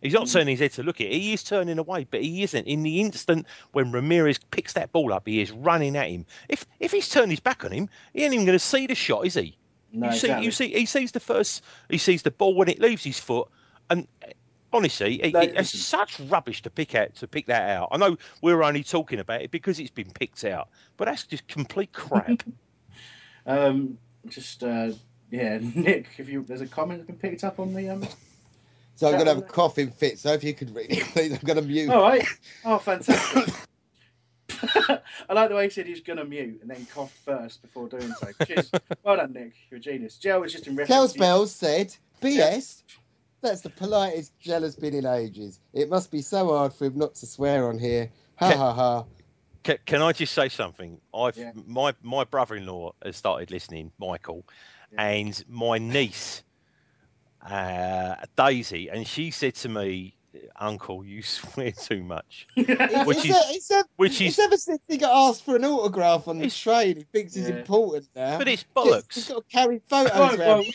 He's 0.00 0.12
not 0.12 0.28
hmm. 0.28 0.32
turning 0.32 0.52
his 0.52 0.60
head 0.60 0.72
to 0.74 0.84
look 0.84 1.00
at 1.00 1.08
it. 1.08 1.14
He 1.14 1.32
is 1.32 1.42
turning 1.42 1.78
away, 1.78 2.06
but 2.08 2.22
he 2.22 2.44
isn't. 2.44 2.66
In 2.66 2.84
the 2.84 3.00
instant 3.00 3.46
when 3.72 3.90
Ramires 3.90 4.38
picks 4.52 4.72
that 4.74 4.92
ball 4.92 5.12
up, 5.12 5.26
he 5.26 5.40
is 5.40 5.50
running 5.50 5.96
at 5.96 6.08
him. 6.08 6.26
If 6.48 6.64
if 6.78 6.92
he's 6.92 7.08
turned 7.08 7.32
his 7.32 7.40
back 7.40 7.64
on 7.64 7.72
him, 7.72 7.88
he 8.14 8.22
ain't 8.22 8.32
even 8.32 8.46
going 8.46 8.58
to 8.58 8.64
see 8.64 8.86
the 8.86 8.94
shot, 8.94 9.26
is 9.26 9.34
he? 9.34 9.58
No, 9.92 10.06
you 10.06 10.12
see, 10.12 10.26
exactly. 10.26 10.44
you 10.44 10.50
see, 10.52 10.72
he 10.72 10.86
sees 10.86 11.12
the 11.12 11.20
first, 11.20 11.62
he 11.90 11.98
sees 11.98 12.22
the 12.22 12.30
ball 12.30 12.54
when 12.54 12.68
it 12.68 12.80
leaves 12.80 13.02
his 13.02 13.18
foot, 13.18 13.48
and 13.90 14.06
honestly, 14.72 15.22
it, 15.22 15.32
No, 15.34 15.40
it- 15.40 15.50
it's 15.50 15.74
listen. 15.74 15.80
such 15.80 16.20
rubbish 16.20 16.62
to 16.62 16.70
pick 16.70 16.94
out 16.94 17.14
to 17.16 17.26
pick 17.28 17.46
that 17.46 17.70
out. 17.70 17.88
I 17.92 17.96
know 17.96 18.16
we're 18.40 18.62
only 18.62 18.82
talking 18.82 19.18
about 19.18 19.42
it 19.42 19.50
because 19.50 19.78
it's 19.78 19.90
been 19.90 20.10
picked 20.10 20.44
out, 20.44 20.68
but 20.96 21.06
that's 21.06 21.24
just 21.24 21.46
complete 21.48 21.92
crap. 21.92 22.42
Um, 23.44 23.98
just 24.28 24.62
uh, 24.62 24.92
yeah, 25.32 25.58
Nick, 25.74 26.10
if 26.18 26.28
you 26.28 26.44
there's 26.46 26.60
a 26.60 26.66
comment 26.68 27.00
that's 27.00 27.08
been 27.08 27.18
picked 27.30 27.42
up 27.42 27.58
on 27.58 27.74
the 27.74 27.88
um. 27.88 28.06
So 28.94 29.08
I'm 29.08 29.14
going 29.14 29.24
to 29.26 29.34
have 29.34 29.38
a 29.38 29.42
coughing 29.42 29.90
fit. 29.90 30.20
So 30.20 30.32
if 30.32 30.44
you 30.44 30.54
could 30.54 30.72
read 30.72 30.92
it, 30.92 31.02
please, 31.12 31.32
I'm 31.32 31.40
going 31.40 31.56
to 31.56 31.62
mute. 31.62 31.90
All 31.90 32.02
right. 32.02 32.24
Oh, 32.64 32.78
fantastic. 32.78 33.52
I 35.28 35.32
like 35.32 35.48
the 35.48 35.56
way 35.56 35.64
he 35.64 35.70
said 35.70 35.86
he's 35.86 36.00
going 36.02 36.18
to 36.18 36.24
mute 36.24 36.60
and 36.62 36.70
then 36.70 36.86
cough 36.94 37.12
first 37.24 37.62
before 37.62 37.88
doing 37.88 38.12
so. 38.20 38.28
Cheers. 38.46 38.70
well 39.02 39.16
done, 39.16 39.32
Nick. 39.32 39.54
You're 39.70 39.78
a 39.78 39.80
genius. 39.80 40.18
Joe 40.18 40.40
was 40.40 40.52
just 40.52 40.66
in 40.68 40.76
reference. 40.76 41.10
Kels 41.10 41.12
to- 41.14 41.18
Bells 41.18 41.52
said, 41.54 41.96
BS, 42.20 42.82
that's 43.42 43.60
the 43.60 43.70
politest 43.70 44.32
Jella's 44.40 44.76
been 44.76 44.94
in 44.94 45.06
ages. 45.06 45.60
It 45.72 45.90
must 45.90 46.10
be 46.10 46.22
so 46.22 46.48
hard 46.48 46.72
for 46.72 46.86
him 46.86 46.98
not 46.98 47.14
to 47.16 47.26
swear 47.26 47.68
on 47.68 47.78
here. 47.78 48.10
Ha 48.36 48.52
Ke- 48.52 48.56
ha 48.56 48.72
ha. 48.72 49.04
Can, 49.64 49.78
can 49.86 50.02
I 50.02 50.12
just 50.12 50.32
say 50.32 50.48
something? 50.48 51.00
I've 51.14 51.36
Yeah. 51.36 51.52
my 51.54 51.94
my 52.02 52.24
brother-in-law 52.24 52.92
has 53.04 53.16
started 53.16 53.50
listening, 53.50 53.92
Michael, 53.98 54.46
and 54.96 55.44
my 55.48 55.78
niece, 55.78 56.42
uh, 57.48 58.16
Daisy, 58.36 58.88
and 58.90 59.06
she 59.06 59.30
said 59.30 59.54
to 59.56 59.68
me, 59.68 60.16
"Uncle, 60.56 61.04
you 61.04 61.22
swear 61.22 61.72
too 61.72 62.02
much," 62.02 62.46
which 62.54 62.68
It's 62.68 63.24
is 63.24 63.30
a- 63.30 63.54
it's 63.54 63.70
a- 63.70 63.84
which 63.96 64.20
is 64.20 64.38
ever 64.38 64.56
since 64.56 64.80
he 64.88 64.96
got 64.98 65.10
asked 65.30 65.44
for 65.44 65.56
an 65.56 65.64
autograph 65.64 66.28
on 66.28 66.38
the 66.38 66.48
train, 66.50 66.96
he 66.96 67.02
thinks 67.04 67.34
he's 67.34 67.48
Yeah. 67.48 67.56
important 67.56 68.08
now. 68.14 68.38
But 68.38 68.48
it's 68.48 68.62
Just- 68.62 68.74
bollocks. 68.74 69.14
He's 69.14 69.28
got 69.28 69.36
to 69.36 69.44
carry 69.56 69.80
photos 69.88 70.38
around. 70.38 70.66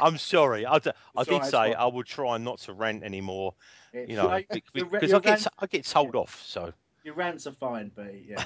I'm 0.00 0.18
sorry. 0.18 0.66
I, 0.66 0.78
d- 0.78 0.90
I 1.16 1.24
did 1.24 1.32
all 1.32 1.38
right, 1.38 1.42
it's 1.44 1.50
say. 1.50 1.74
I 1.74 1.86
will 1.86 2.04
try 2.04 2.38
not 2.38 2.58
to 2.60 2.72
rant 2.72 3.02
anymore. 3.02 3.54
It's 3.92 4.10
You 4.10 4.16
know, 4.16 4.26
like- 4.26 4.48
be- 4.48 4.62
the 4.74 4.84
re- 4.84 4.90
because 4.92 5.10
your 5.10 5.18
I 5.18 5.20
get 5.20 5.30
rant- 5.30 5.42
t- 5.42 5.48
I 5.58 5.66
get 5.66 5.84
told 5.84 6.16
off. 6.16 6.42
So 6.44 6.72
Your 7.04 7.14
rants 7.14 7.46
are 7.46 7.52
fine, 7.52 7.90
but 7.94 8.12
yeah. 8.26 8.42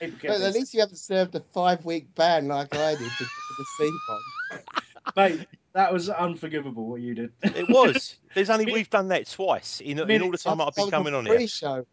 But 0.00 0.24
at 0.24 0.52
least 0.52 0.74
you 0.74 0.80
haven't 0.80 0.96
served 0.98 1.34
a 1.36 1.40
five 1.54 1.84
week 1.84 2.12
ban 2.14 2.48
like 2.48 2.74
I 2.74 2.94
did 2.96 3.10
for, 3.12 3.24
for 3.24 3.54
the 3.58 3.64
C 3.78 3.90
bomb. 4.08 4.82
Mate, 5.16 5.46
that 5.72 5.92
was 5.92 6.08
unforgivable 6.08 6.86
what 6.86 7.00
you 7.00 7.14
did. 7.14 7.32
it 7.42 7.68
was. 7.68 8.16
There's 8.34 8.50
only 8.50 8.72
we've 8.72 8.90
done 8.90 9.08
that 9.08 9.28
twice 9.28 9.80
in, 9.80 9.98
in 9.98 10.22
all 10.22 10.30
the 10.30 10.38
time 10.38 10.60
I've 10.60 10.74
been 10.74 10.90
coming 10.90 11.14
on 11.14 11.26
here. 11.26 11.36
Pre-show. 11.36 11.86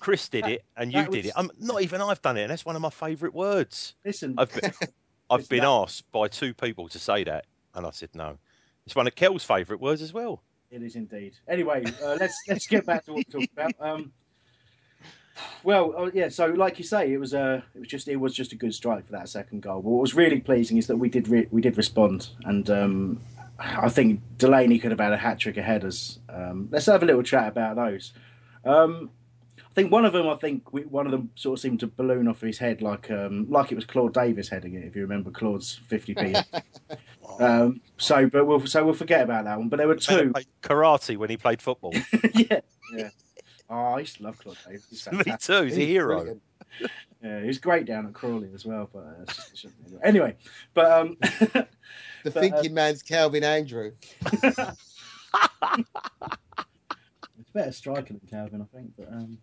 Chris 0.00 0.28
did 0.28 0.46
it, 0.46 0.64
and 0.76 0.92
you 0.92 1.00
that 1.00 1.10
did 1.10 1.24
was- 1.24 1.26
it. 1.26 1.38
Um, 1.38 1.50
not 1.58 1.82
even 1.82 2.00
I've 2.00 2.20
done 2.22 2.36
it, 2.36 2.42
and 2.42 2.50
that's 2.50 2.64
one 2.64 2.76
of 2.76 2.82
my 2.82 2.90
favourite 2.90 3.34
words. 3.34 3.94
Listen, 4.04 4.34
I've 4.36 4.52
been, 4.52 4.72
I've 5.30 5.48
been 5.48 5.60
that- 5.60 5.66
asked 5.68 6.10
by 6.12 6.28
two 6.28 6.52
people 6.54 6.88
to 6.88 6.98
say 6.98 7.24
that, 7.24 7.46
and 7.74 7.86
I 7.86 7.90
said 7.90 8.10
no. 8.14 8.38
It's 8.86 8.94
one 8.96 9.06
of 9.06 9.14
Kel's 9.14 9.44
favourite 9.44 9.80
words 9.80 10.02
as 10.02 10.12
well. 10.12 10.42
It 10.70 10.82
is 10.82 10.96
indeed. 10.96 11.34
Anyway, 11.48 11.84
uh, 12.02 12.16
let's 12.18 12.34
let's 12.48 12.66
get 12.66 12.84
back 12.86 13.04
to 13.04 13.12
what 13.12 13.24
we're 13.28 13.40
talking 13.40 13.48
about. 13.56 13.72
Um, 13.78 14.12
well, 15.62 15.94
uh, 15.96 16.10
yeah. 16.12 16.28
So, 16.28 16.46
like 16.46 16.78
you 16.78 16.84
say, 16.84 17.12
it 17.12 17.18
was 17.18 17.34
a 17.34 17.64
it 17.74 17.80
was 17.80 17.88
just 17.88 18.08
it 18.08 18.16
was 18.16 18.34
just 18.34 18.52
a 18.52 18.56
good 18.56 18.74
strike 18.74 19.06
for 19.06 19.12
that 19.12 19.28
second 19.28 19.62
goal. 19.62 19.82
But 19.82 19.90
what 19.90 20.00
was 20.02 20.14
really 20.14 20.40
pleasing 20.40 20.76
is 20.76 20.86
that 20.86 20.96
we 20.96 21.08
did 21.08 21.28
re- 21.28 21.48
we 21.50 21.60
did 21.60 21.76
respond, 21.76 22.28
and 22.44 22.68
um, 22.70 23.20
I 23.58 23.88
think 23.88 24.20
Delaney 24.38 24.78
could 24.78 24.90
have 24.90 25.00
had 25.00 25.12
a 25.12 25.16
hat 25.16 25.38
trick 25.38 25.56
ahead 25.56 25.84
of 25.84 25.92
headers. 25.92 26.18
Um, 26.28 26.68
let's 26.70 26.86
have 26.86 27.02
a 27.02 27.06
little 27.06 27.22
chat 27.22 27.48
about 27.48 27.76
those. 27.76 28.12
Um, 28.64 29.10
I 29.58 29.74
think 29.74 29.90
one 29.90 30.04
of 30.04 30.12
them, 30.12 30.28
I 30.28 30.34
think 30.34 30.70
we, 30.72 30.82
one 30.82 31.06
of 31.06 31.12
them 31.12 31.30
sort 31.34 31.58
of 31.58 31.62
seemed 31.62 31.80
to 31.80 31.86
balloon 31.86 32.28
off 32.28 32.42
his 32.42 32.58
head 32.58 32.82
like 32.82 33.10
um, 33.10 33.46
like 33.48 33.72
it 33.72 33.74
was 33.74 33.86
Claude 33.86 34.12
Davis 34.12 34.50
heading 34.50 34.74
it. 34.74 34.84
If 34.84 34.94
you 34.94 35.02
remember 35.02 35.30
Claude's 35.30 35.80
fifty 35.86 36.14
p. 36.14 36.34
um, 37.40 37.80
so, 37.96 38.28
but 38.28 38.46
we'll 38.46 38.66
so 38.66 38.84
we'll 38.84 38.94
forget 38.94 39.22
about 39.22 39.44
that 39.44 39.58
one. 39.58 39.70
But 39.70 39.78
there 39.78 39.88
were 39.88 39.96
two. 39.96 40.34
Karate 40.62 41.16
when 41.16 41.30
he 41.30 41.38
played 41.38 41.62
football. 41.62 41.94
yeah, 42.34 42.60
yeah. 42.94 43.10
Oh, 43.74 43.94
I 43.94 44.00
used 44.00 44.16
to 44.18 44.24
love 44.24 44.36
Claude 44.38 44.58
Davis. 44.66 44.86
He's 44.90 45.08
Me 45.12 45.22
too. 45.40 45.62
He's 45.62 45.78
a 45.78 45.86
hero. 45.86 46.16
brilliant. 46.16 46.42
Yeah, 47.22 47.40
he 47.40 47.46
was 47.46 47.58
great 47.58 47.86
down 47.86 48.06
at 48.06 48.12
Crawley 48.12 48.50
as 48.54 48.66
well. 48.66 48.90
But 48.92 48.98
uh, 49.00 49.24
just, 49.32 49.54
just- 49.54 49.74
anyway, 50.04 50.36
but 50.74 50.90
um, 50.90 51.16
The 51.20 51.66
But, 52.24 52.36
uh, 52.36 52.40
thinking 52.40 52.74
man's 52.74 53.02
Calvin 53.02 53.44
Andrew. 53.44 53.92
it's 54.32 54.56
better 57.54 57.72
striker 57.72 58.12
than 58.12 58.20
Calvin, 58.28 58.62
I 58.62 58.76
think. 58.76 58.92
But 58.96 59.08
um, 59.08 59.38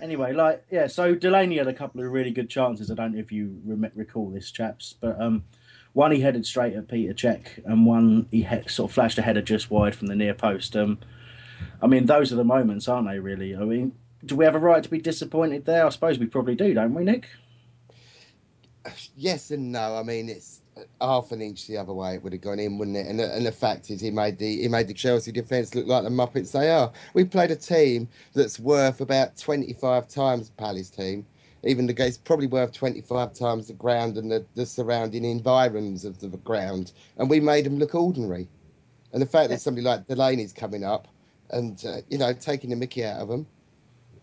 anyway, 0.00 0.32
like 0.32 0.64
yeah. 0.70 0.86
So 0.86 1.14
Delaney 1.14 1.58
had 1.58 1.68
a 1.68 1.72
couple 1.74 2.02
of 2.04 2.10
really 2.12 2.30
good 2.30 2.50
chances. 2.50 2.90
I 2.90 2.94
don't 2.94 3.14
know 3.14 3.20
if 3.20 3.32
you 3.32 3.60
rem- 3.64 3.90
recall 3.94 4.30
this, 4.30 4.50
chaps, 4.50 4.94
but 5.00 5.20
um, 5.20 5.44
one 5.92 6.12
he 6.12 6.20
headed 6.20 6.46
straight 6.46 6.74
at 6.74 6.88
Peter 6.88 7.14
Cech, 7.14 7.64
and 7.64 7.86
one 7.86 8.26
he 8.30 8.42
he- 8.44 8.68
sort 8.68 8.90
of 8.90 8.94
flashed 8.94 9.18
a 9.18 9.22
header 9.22 9.42
just 9.42 9.70
wide 9.70 9.94
from 9.94 10.08
the 10.08 10.16
near 10.16 10.34
post. 10.34 10.76
Um, 10.76 10.98
I 11.80 11.86
mean, 11.86 12.06
those 12.06 12.32
are 12.32 12.36
the 12.36 12.44
moments, 12.44 12.88
aren't 12.88 13.08
they? 13.08 13.18
Really. 13.18 13.56
I 13.56 13.60
mean, 13.60 13.92
do 14.24 14.36
we 14.36 14.44
have 14.44 14.54
a 14.54 14.58
right 14.58 14.82
to 14.82 14.90
be 14.90 15.00
disappointed 15.00 15.64
there? 15.64 15.86
I 15.86 15.88
suppose 15.90 16.18
we 16.18 16.26
probably 16.26 16.54
do, 16.54 16.74
don't 16.74 16.94
we, 16.94 17.04
Nick? 17.04 17.28
Yes 19.16 19.50
and 19.50 19.72
no. 19.72 19.96
I 19.96 20.02
mean, 20.02 20.28
it's 20.28 20.60
half 21.00 21.32
an 21.32 21.40
inch 21.40 21.66
the 21.66 21.76
other 21.76 21.92
way. 21.92 22.14
It 22.14 22.22
would 22.22 22.32
have 22.32 22.42
gone 22.42 22.58
in, 22.58 22.78
wouldn't 22.78 22.96
it? 22.96 23.06
And 23.06 23.20
the, 23.20 23.32
and 23.32 23.46
the 23.46 23.52
fact 23.52 23.90
is, 23.90 24.00
he 24.00 24.10
made 24.10 24.38
the 24.38 24.62
he 24.62 24.68
made 24.68 24.88
the 24.88 24.94
Chelsea 24.94 25.32
defence 25.32 25.74
look 25.74 25.86
like 25.86 26.02
the 26.02 26.10
Muppets 26.10 26.52
they 26.52 26.70
are. 26.70 26.92
We 27.14 27.24
played 27.24 27.50
a 27.50 27.56
team 27.56 28.08
that's 28.34 28.58
worth 28.58 29.00
about 29.00 29.36
twenty 29.36 29.72
five 29.72 30.08
times 30.08 30.48
the 30.48 30.56
Palace 30.56 30.90
team. 30.90 31.26
Even 31.64 31.86
the 31.86 31.92
game's 31.92 32.18
probably 32.18 32.48
worth 32.48 32.72
twenty 32.72 33.00
five 33.00 33.34
times 33.34 33.68
the 33.68 33.74
ground 33.74 34.16
and 34.16 34.32
the, 34.32 34.44
the 34.54 34.66
surrounding 34.66 35.24
environs 35.24 36.04
of 36.04 36.18
the 36.18 36.28
ground, 36.28 36.92
and 37.18 37.30
we 37.30 37.38
made 37.38 37.64
them 37.64 37.78
look 37.78 37.94
ordinary. 37.94 38.48
And 39.12 39.20
the 39.20 39.26
fact 39.26 39.50
that 39.50 39.60
somebody 39.60 39.84
like 39.84 40.06
Delaney's 40.06 40.52
coming 40.52 40.84
up 40.84 41.06
and 41.52 41.82
uh, 41.84 41.98
you 42.08 42.18
know 42.18 42.32
taking 42.32 42.70
the 42.70 42.76
Mickey 42.76 43.04
out 43.04 43.20
of 43.20 43.28
them, 43.28 43.46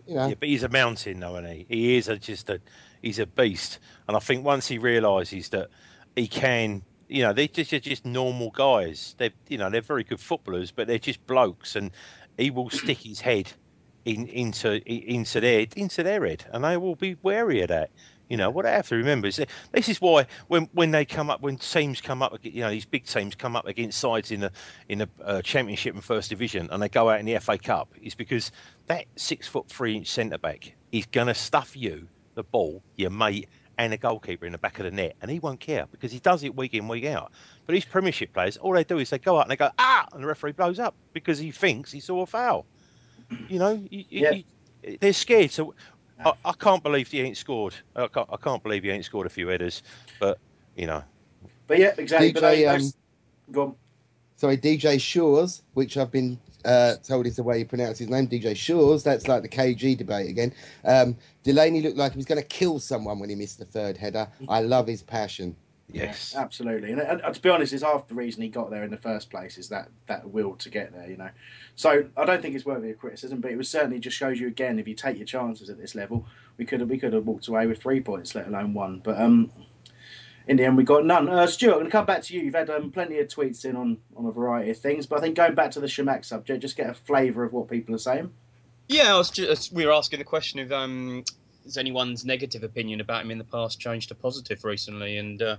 you 0.08 0.16
know. 0.16 0.28
Yeah, 0.28 0.36
but 0.40 0.50
he's 0.50 0.64
a 0.64 0.70
mountain, 0.70 1.20
though, 1.20 1.38
isn't 1.38 1.52
he? 1.52 1.66
He 1.70 1.98
is 1.98 2.08
a, 2.08 2.18
just 2.18 2.50
a 2.50 2.60
he's 3.02 3.20
a 3.20 3.26
beast, 3.26 3.80
and 4.08 4.18
I 4.18 4.20
think 4.20 4.44
once 4.44 4.68
he 4.68 4.78
realises 4.78 5.50
that 5.50 5.70
he 6.16 6.28
can, 6.28 6.84
you 7.08 7.24
know, 7.24 7.34
they're 7.34 7.48
just 7.48 7.72
they're 7.72 7.80
just 7.80 8.06
normal 8.06 8.52
guys. 8.52 9.16
They're 9.18 9.32
you 9.48 9.58
know 9.58 9.70
they're 9.70 9.82
very 9.82 10.04
good 10.04 10.20
footballers, 10.20 10.72
but 10.72 10.88
they're 10.88 11.00
just 11.00 11.26
blokes, 11.28 11.76
and 11.76 11.92
he 12.38 12.52
will 12.52 12.70
stick 12.70 13.00
his 13.00 13.22
head 13.22 13.54
in 14.06 14.28
into 14.28 14.82
into 14.92 15.40
their 15.40 15.66
into 15.76 16.04
their 16.04 16.26
head, 16.26 16.46
and 16.52 16.64
they 16.64 16.78
will 16.78 16.96
be 16.96 17.18
wary 17.22 17.62
of 17.62 17.70
that. 17.70 17.92
You 18.30 18.38
know 18.38 18.52
what 18.52 18.68
I 18.68 18.72
have 18.72 18.88
to 18.90 18.96
remember 18.96 19.28
is 19.28 19.38
that 19.38 19.50
this 19.72 19.90
is 19.90 20.00
why 20.00 20.28
when 20.48 20.70
when 20.74 20.92
they 20.92 21.04
come 21.04 21.32
up 21.32 21.42
when 21.42 21.58
teams 21.58 22.00
come 22.00 22.22
up 22.22 22.38
you 22.44 22.62
know 22.62 22.70
these 22.70 22.86
big 22.86 23.06
teams 23.06 23.34
come 23.34 23.56
up 23.56 23.66
against 23.66 24.00
sides 24.00 24.32
in 24.32 24.42
the 24.42 24.52
in 24.88 25.00
the 25.00 25.10
uh, 25.24 25.42
championship 25.42 25.96
and 25.96 26.04
first 26.04 26.30
division 26.30 26.70
and 26.72 26.82
they 26.82 26.90
go 26.90 27.10
out 27.10 27.20
in 27.20 27.26
the 27.26 27.38
FA 27.40 27.58
Cup 27.58 27.92
is 28.00 28.14
because 28.14 28.52
that 28.86 29.06
six 29.16 29.48
foot 29.48 29.68
three 29.68 29.96
inch 29.98 30.08
centre 30.08 30.38
back 30.38 30.76
is 30.92 31.08
gonna 31.08 31.34
stuff 31.34 31.76
you 31.76 32.08
the 32.36 32.44
ball 32.44 32.84
your 32.96 33.10
mate 33.10 33.50
and 33.80 33.94
a 33.94 33.98
goalkeeper 33.98 34.46
in 34.46 34.52
the 34.52 34.60
back 34.60 34.78
of 34.78 34.86
the 34.86 34.92
net 34.92 35.16
and 35.24 35.32
he 35.32 35.40
won't 35.40 35.60
care 35.60 35.88
because 35.90 36.12
he 36.12 36.20
does 36.20 36.44
it 36.44 36.56
week 36.56 36.76
in 36.76 36.88
week 36.88 37.06
out. 37.06 37.32
But 37.66 37.74
these 37.74 37.86
Premiership 37.86 38.32
players 38.32 38.58
all 38.58 38.74
they 38.74 38.84
do 38.84 39.00
is 39.00 39.10
they 39.10 39.18
go 39.18 39.40
out 39.40 39.44
and 39.44 39.52
they 39.52 39.56
go 39.56 39.72
ah 39.80 40.06
and 40.14 40.22
the 40.22 40.28
referee 40.28 40.52
blows 40.52 40.78
up 40.78 40.94
because 41.14 41.40
he 41.40 41.50
thinks 41.50 41.92
he 41.92 42.00
saw 42.00 42.22
a 42.22 42.26
foul. 42.28 42.68
You 43.48 43.58
know 43.58 43.84
you, 43.90 44.06
you, 44.08 44.44
you, 44.84 44.98
they're 45.00 45.14
scared 45.14 45.50
so. 45.50 45.74
I, 46.26 46.34
I, 46.46 46.52
can't 46.54 46.84
believe 46.84 47.10
he 47.10 47.22
ain't 47.22 47.38
scored. 47.38 47.76
I 47.96 48.08
can't, 48.08 48.30
I 48.32 48.38
can't, 48.38 48.62
believe 48.62 48.84
he 48.84 48.90
ain't 48.90 49.06
scored 49.06 49.28
a 49.28 49.30
few 49.30 49.48
headers, 49.48 49.84
but 50.20 50.38
you 50.76 50.88
know. 50.88 51.04
But 51.68 51.80
yeah, 51.80 51.94
exactly. 51.98 52.34
DJ, 52.34 52.74
um, 52.74 52.94
go 53.52 53.62
on. 53.64 53.76
Sorry, 54.36 54.58
DJ 54.58 55.00
Shores, 55.00 55.64
which 55.74 55.98
I've 55.98 56.12
been 56.12 56.40
uh, 56.66 56.96
told 57.04 57.26
is 57.26 57.36
the 57.36 57.44
way 57.44 57.60
you 57.60 57.66
pronounce 57.66 58.00
his 58.00 58.10
name, 58.10 58.28
DJ 58.28 58.56
Shores. 58.56 59.04
That's 59.04 59.28
like 59.28 59.42
the 59.42 59.50
KG 59.50 59.98
debate 59.98 60.30
again. 60.30 60.54
Um, 60.86 61.18
Delaney 61.44 61.82
looked 61.82 61.98
like 61.98 62.14
he 62.14 62.18
was 62.18 62.26
going 62.26 62.42
to 62.42 62.48
kill 62.48 62.80
someone 62.80 63.20
when 63.20 63.30
he 63.30 63.36
missed 63.36 63.60
the 63.60 63.66
third 63.66 63.98
header. 63.98 64.28
I 64.48 64.62
love 64.62 64.88
his 64.88 65.04
passion. 65.04 65.56
Yes, 65.92 66.34
yeah, 66.34 66.42
absolutely. 66.42 66.92
And, 66.92 67.02
and, 67.02 67.22
and, 67.22 67.34
to 67.34 67.42
be 67.42 67.50
honest, 67.50 67.74
it's 67.74 67.84
half 67.84 68.08
the 68.08 68.14
reason 68.14 68.44
he 68.44 68.50
got 68.50 68.70
there 68.70 68.84
in 68.84 68.92
the 68.92 68.98
first 68.98 69.32
place 69.32 69.58
is 69.58 69.70
that 69.70 69.90
that 70.06 70.30
will 70.30 70.56
to 70.58 70.70
get 70.70 70.94
there. 70.94 71.10
You 71.10 71.18
know, 71.18 71.30
so 71.76 72.06
I 72.16 72.26
don't 72.26 72.42
think 72.42 72.56
it's 72.56 72.66
worthy 72.66 72.92
of 72.92 73.00
criticism, 73.00 73.42
but 73.42 73.52
it 73.52 73.58
was 73.58 73.70
certainly 73.70 74.00
just 74.00 74.16
shows 74.16 74.40
you 74.40 74.48
again 74.48 74.78
if 74.78 74.88
you 74.88 74.94
take 74.94 75.18
your 75.18 75.26
chances 75.26 75.70
at 75.70 75.80
this 75.80 75.96
level, 75.96 76.28
we 76.58 76.66
could 76.66 76.80
have 76.82 76.90
we 76.90 77.00
could 77.00 77.14
have 77.14 77.26
walked 77.26 77.48
away 77.48 77.66
with 77.66 77.82
three 77.82 78.02
points, 78.02 78.36
let 78.36 78.48
alone 78.48 78.74
one. 78.74 79.02
But 79.04 79.20
um, 79.20 79.52
in 80.48 80.58
the 80.58 80.66
end, 80.66 80.78
we 80.78 80.84
got 80.84 81.06
none. 81.06 81.28
Uh, 81.28 81.48
Stuart, 81.48 81.72
I'm 81.72 81.80
going 81.80 81.86
to 81.86 81.92
come 81.92 82.06
back 82.06 82.22
to 82.24 82.36
you. 82.36 82.42
You've 82.42 82.56
had 82.56 82.70
um, 82.70 82.92
plenty 82.92 83.18
of 83.20 83.28
tweets 83.28 83.66
in 83.66 83.76
on 83.76 83.98
on 84.16 84.28
a 84.28 84.32
variety 84.32 84.70
of 84.70 84.78
things, 84.78 85.08
but 85.08 85.18
I 85.18 85.22
think 85.22 85.36
going 85.36 85.56
back 85.56 85.72
to 85.72 85.80
the 85.80 85.88
Chamakh 85.88 86.24
subject, 86.24 86.62
just 86.62 86.78
get 86.78 86.90
a 86.90 86.94
flavour 86.94 87.44
of 87.44 87.52
what 87.52 87.68
people 87.68 87.96
are 87.96 88.00
saying. 88.00 88.32
Yeah, 88.88 89.14
I 89.14 89.18
was 89.20 89.30
just, 89.30 89.72
we 89.72 89.86
were 89.86 89.92
asking 89.92 90.18
the 90.18 90.26
question 90.26 90.60
of 90.60 90.72
um, 90.72 91.24
has 91.70 91.78
anyone's 91.78 92.26
negative 92.26 92.64
opinion 92.64 93.02
about 93.02 93.24
him 93.24 93.32
in 93.32 93.38
the 93.38 93.44
past 93.44 93.80
changed 93.80 94.10
to 94.10 94.16
positive 94.16 94.64
recently? 94.64 95.18
And 95.18 95.42
uh, 95.42 95.58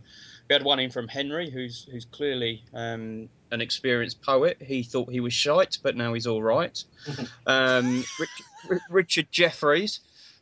we 0.48 0.54
had 0.54 0.62
one 0.62 0.80
in 0.80 0.90
from 0.90 1.08
Henry, 1.08 1.50
who's 1.50 1.86
who's 1.90 2.04
clearly 2.04 2.62
um, 2.74 3.28
an 3.50 3.60
experienced 3.60 4.22
poet. 4.22 4.58
He 4.60 4.82
thought 4.82 5.10
he 5.10 5.20
was 5.20 5.32
shite, 5.32 5.78
but 5.82 5.96
now 5.96 6.12
he's 6.12 6.26
all 6.26 6.42
right. 6.42 6.82
um, 7.46 8.04
Rich, 8.18 8.80
Richard 8.90 9.28
Jeffries. 9.30 10.00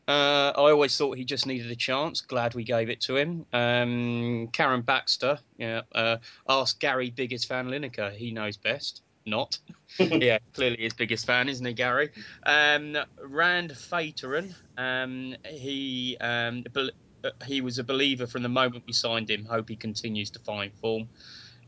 Uh, 0.08 0.52
I 0.56 0.70
always 0.70 0.96
thought 0.96 1.18
he 1.18 1.24
just 1.24 1.46
needed 1.46 1.70
a 1.70 1.76
chance. 1.76 2.22
Glad 2.22 2.54
we 2.54 2.64
gave 2.64 2.88
it 2.88 3.02
to 3.02 3.16
him. 3.16 3.44
Um, 3.52 4.48
Karen 4.52 4.80
Baxter, 4.80 5.38
yeah, 5.58 5.82
uh, 5.94 6.16
asked 6.48 6.80
Gary 6.80 7.10
Biggest 7.10 7.46
fan 7.46 7.68
Lineker. 7.68 8.14
He 8.14 8.30
knows 8.30 8.56
best. 8.56 9.02
Not. 9.28 9.58
yeah, 9.98 10.38
clearly 10.52 10.78
his 10.78 10.92
biggest 10.92 11.26
fan, 11.26 11.48
isn't 11.48 11.64
he, 11.64 11.72
Gary? 11.72 12.10
Um, 12.44 12.96
Rand 13.22 13.70
Fateran, 13.70 14.54
um, 14.76 15.34
he 15.44 16.16
um, 16.20 16.64
uh, 16.76 17.30
he 17.46 17.60
was 17.60 17.78
a 17.78 17.84
believer 17.84 18.26
from 18.26 18.42
the 18.42 18.48
moment 18.48 18.84
we 18.86 18.92
signed 18.92 19.30
him. 19.30 19.44
Hope 19.44 19.68
he 19.68 19.76
continues 19.76 20.30
to 20.30 20.38
find 20.38 20.72
form. 20.74 21.08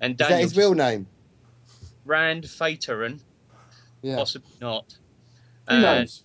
And 0.00 0.16
Daniel, 0.16 0.38
is 0.38 0.52
that 0.52 0.56
his 0.56 0.56
real 0.56 0.74
name? 0.74 1.06
Rand 2.04 2.44
Fateran. 2.44 3.20
Yeah. 4.02 4.16
Possibly 4.16 4.52
not. 4.60 4.96
Who 5.68 5.76
uh, 5.76 5.80
knows? 5.80 6.24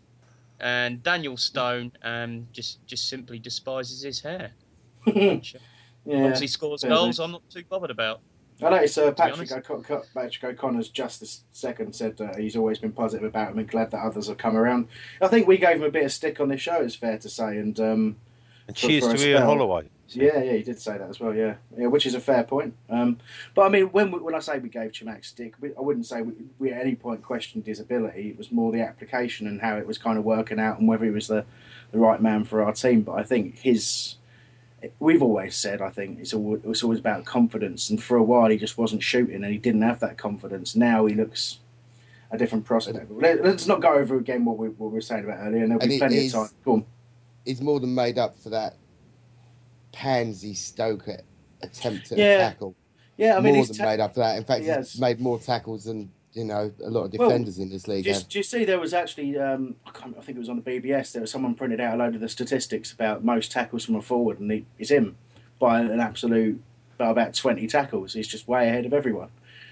And 0.59 1.03
Daniel 1.03 1.37
Stone 1.37 1.93
um, 2.03 2.47
just 2.51 2.85
just 2.85 3.09
simply 3.09 3.39
despises 3.39 4.01
his 4.01 4.21
hair. 4.21 4.51
Yeah, 6.05 6.21
Once 6.21 6.39
he 6.39 6.45
scores 6.45 6.83
goals, 6.83 7.19
I'm 7.19 7.31
not 7.31 7.49
too 7.49 7.63
bothered 7.67 7.89
about. 7.89 8.21
I 8.61 8.69
noticed 8.69 8.97
uh, 8.97 9.11
Patrick, 9.11 9.51
o- 9.69 10.03
Patrick 10.13 10.43
O'Connor's 10.43 10.89
just 10.89 11.21
a 11.21 11.27
second 11.51 11.93
said 11.93 12.19
uh, 12.21 12.35
he's 12.37 12.55
always 12.55 12.79
been 12.79 12.93
positive 12.93 13.25
about 13.25 13.51
him 13.51 13.59
and 13.59 13.67
glad 13.67 13.91
that 13.91 13.99
others 13.99 14.27
have 14.27 14.37
come 14.37 14.55
around. 14.55 14.87
I 15.21 15.27
think 15.27 15.47
we 15.47 15.57
gave 15.57 15.77
him 15.77 15.83
a 15.83 15.91
bit 15.91 16.05
of 16.05 16.11
stick 16.11 16.39
on 16.39 16.49
this 16.49 16.61
show, 16.61 16.75
it's 16.81 16.95
fair 16.95 17.17
to 17.17 17.29
say, 17.29 17.57
and 17.57 17.77
um, 17.79 18.15
and 18.67 18.75
cheers 18.75 19.03
for, 19.03 19.11
for 19.11 19.17
to 19.17 19.29
Ian 19.29 19.41
Holloway. 19.43 19.89
Yeah, 20.09 20.39
yeah, 20.41 20.53
he 20.53 20.63
did 20.63 20.79
say 20.79 20.97
that 20.97 21.09
as 21.09 21.19
well. 21.19 21.33
Yeah, 21.33 21.55
yeah, 21.77 21.87
which 21.87 22.05
is 22.05 22.13
a 22.13 22.19
fair 22.19 22.43
point. 22.43 22.75
Um, 22.89 23.17
but 23.55 23.63
I 23.63 23.69
mean, 23.69 23.87
when 23.87 24.11
when 24.23 24.35
I 24.35 24.39
say 24.39 24.59
we 24.59 24.69
gave 24.69 24.91
Chamakh 24.91 25.25
stick, 25.25 25.55
we, 25.59 25.71
I 25.75 25.81
wouldn't 25.81 26.05
say 26.05 26.21
we, 26.21 26.33
we, 26.59 26.71
at 26.71 26.79
any 26.79 26.95
point 26.95 27.23
questioned 27.23 27.65
his 27.65 27.79
ability. 27.79 28.29
It 28.29 28.37
was 28.37 28.51
more 28.51 28.71
the 28.71 28.81
application 28.81 29.47
and 29.47 29.61
how 29.61 29.77
it 29.77 29.87
was 29.87 29.97
kind 29.97 30.17
of 30.17 30.23
working 30.23 30.59
out 30.59 30.79
and 30.79 30.87
whether 30.87 31.05
he 31.05 31.11
was 31.11 31.27
the 31.27 31.45
the 31.91 31.97
right 31.97 32.21
man 32.21 32.43
for 32.43 32.61
our 32.63 32.71
team. 32.71 33.01
But 33.01 33.13
I 33.13 33.23
think 33.23 33.59
his 33.59 34.15
we've 34.99 35.21
always 35.21 35.55
said, 35.55 35.81
I 35.81 35.89
think 35.89 36.19
it's 36.19 36.33
always, 36.33 36.61
it's 36.65 36.83
always 36.83 36.99
about 36.99 37.25
confidence. 37.25 37.89
And 37.89 38.01
for 38.01 38.17
a 38.17 38.23
while, 38.23 38.49
he 38.49 38.57
just 38.57 38.77
wasn't 38.77 39.03
shooting, 39.03 39.43
and 39.43 39.51
he 39.51 39.57
didn't 39.57 39.81
have 39.81 39.99
that 40.01 40.17
confidence. 40.17 40.75
Now 40.75 41.05
he 41.05 41.15
looks 41.15 41.59
a 42.31 42.37
different 42.37 42.65
prospect. 42.65 43.11
Let, 43.11 43.39
us 43.39 43.67
not 43.67 43.81
go 43.81 43.93
over 43.93 44.17
again 44.17 44.45
what 44.45 44.57
we, 44.57 44.69
what 44.69 44.91
we 44.91 44.95
were 44.95 45.01
saying 45.01 45.23
about 45.25 45.39
earlier, 45.39 45.63
and 45.63 45.71
there'll 45.71 45.87
be 45.87 45.93
and 45.93 45.99
plenty 45.99 46.25
of 46.27 46.31
time. 46.31 46.49
Go 46.63 46.73
on. 46.73 46.85
He's 47.45 47.61
more 47.61 47.79
than 47.79 47.93
made 47.93 48.17
up 48.17 48.37
for 48.37 48.49
that 48.49 48.75
pansy 49.91 50.53
Stoker 50.53 51.21
attempt 51.61 52.11
at 52.11 52.17
yeah. 52.17 52.37
tackle. 52.37 52.75
Yeah, 53.17 53.37
I 53.37 53.39
mean, 53.39 53.55
more 53.55 53.65
than 53.65 53.75
ta- 53.75 53.85
made 53.85 53.99
up 53.99 54.13
for 54.13 54.19
that. 54.19 54.37
In 54.37 54.43
fact, 54.43 54.65
he's 54.65 54.99
made 54.99 55.19
more 55.19 55.39
tackles 55.39 55.85
than 55.85 56.11
you 56.35 56.43
know 56.43 56.71
a 56.83 56.89
lot 56.89 57.05
of 57.05 57.11
defenders 57.11 57.57
well, 57.57 57.63
in 57.63 57.71
this 57.71 57.87
league. 57.87 58.03
Do 58.03 58.11
you, 58.11 58.19
do 58.19 58.39
you, 58.39 58.43
see 58.43 58.65
there 58.65 58.79
was 58.79 58.93
actually 58.93 59.39
um, 59.39 59.75
I, 59.85 59.89
I, 59.89 60.21
think 60.21 60.35
it 60.35 60.39
was 60.39 60.49
on 60.49 60.61
the 60.61 60.61
BBS. 60.61 61.13
There 61.13 61.21
was 61.21 61.31
someone 61.31 61.55
printed 61.55 61.79
out 61.79 61.95
a 61.95 61.97
load 61.97 62.13
of 62.13 62.21
the 62.21 62.29
statistics 62.29 62.91
about 62.91 63.23
most 63.23 63.51
tackles 63.51 63.85
from 63.85 63.95
a 63.95 64.01
forward, 64.01 64.39
and 64.39 64.51
he, 64.51 64.65
it's 64.77 64.91
him 64.91 65.17
by 65.59 65.79
an 65.79 65.99
absolute 65.99 66.61
by 66.97 67.07
about 67.07 67.33
twenty 67.33 67.67
tackles. 67.67 68.13
He's 68.13 68.27
just 68.27 68.47
way 68.47 68.67
ahead 68.67 68.85
of 68.85 68.93
everyone. 68.93 69.29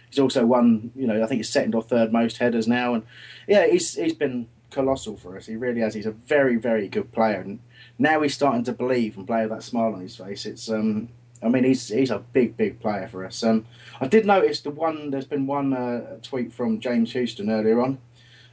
He's 0.10 0.20
also 0.20 0.46
won, 0.46 0.92
you 0.96 1.06
know, 1.06 1.22
I 1.22 1.28
think 1.28 1.40
he's 1.40 1.50
second 1.50 1.76
or 1.76 1.84
third 1.84 2.14
most 2.14 2.38
headers 2.38 2.68
now, 2.68 2.94
and 2.94 3.04
yeah, 3.48 3.68
he's 3.68 3.96
he's 3.96 4.14
been 4.14 4.48
colossal 4.72 5.18
for 5.18 5.38
us. 5.38 5.46
He 5.46 5.58
really 5.58 5.82
has. 5.82 5.94
He's 5.94 6.06
a 6.06 6.12
very 6.12 6.56
very 6.56 6.88
good 6.88 7.12
player, 7.12 7.42
and 7.42 7.60
now 8.00 8.22
he's 8.22 8.34
starting 8.34 8.64
to 8.64 8.74
believe 8.74 9.18
and 9.18 9.28
play 9.28 9.42
with 9.42 9.52
that 9.52 9.64
smile 9.64 9.94
on 9.94 10.02
his 10.02 10.16
face. 10.16 10.46
It's 10.46 10.70
um, 10.70 11.10
I 11.44 11.50
mean, 11.50 11.64
he's 11.64 11.90
he's 11.90 12.12
a 12.12 12.20
big, 12.20 12.56
big 12.58 12.80
player 12.80 13.08
for 13.08 13.26
us. 13.26 13.44
Um, 13.44 13.66
I 14.00 14.08
did 14.08 14.26
notice 14.26 14.62
the 14.62 14.70
one. 14.70 15.12
There's 15.12 15.26
been 15.26 15.48
one 15.48 15.74
uh, 15.74 16.18
tweet 16.22 16.54
from 16.54 16.80
James 16.80 17.12
Houston 17.14 17.50
earlier 17.50 17.82
on. 17.82 18.00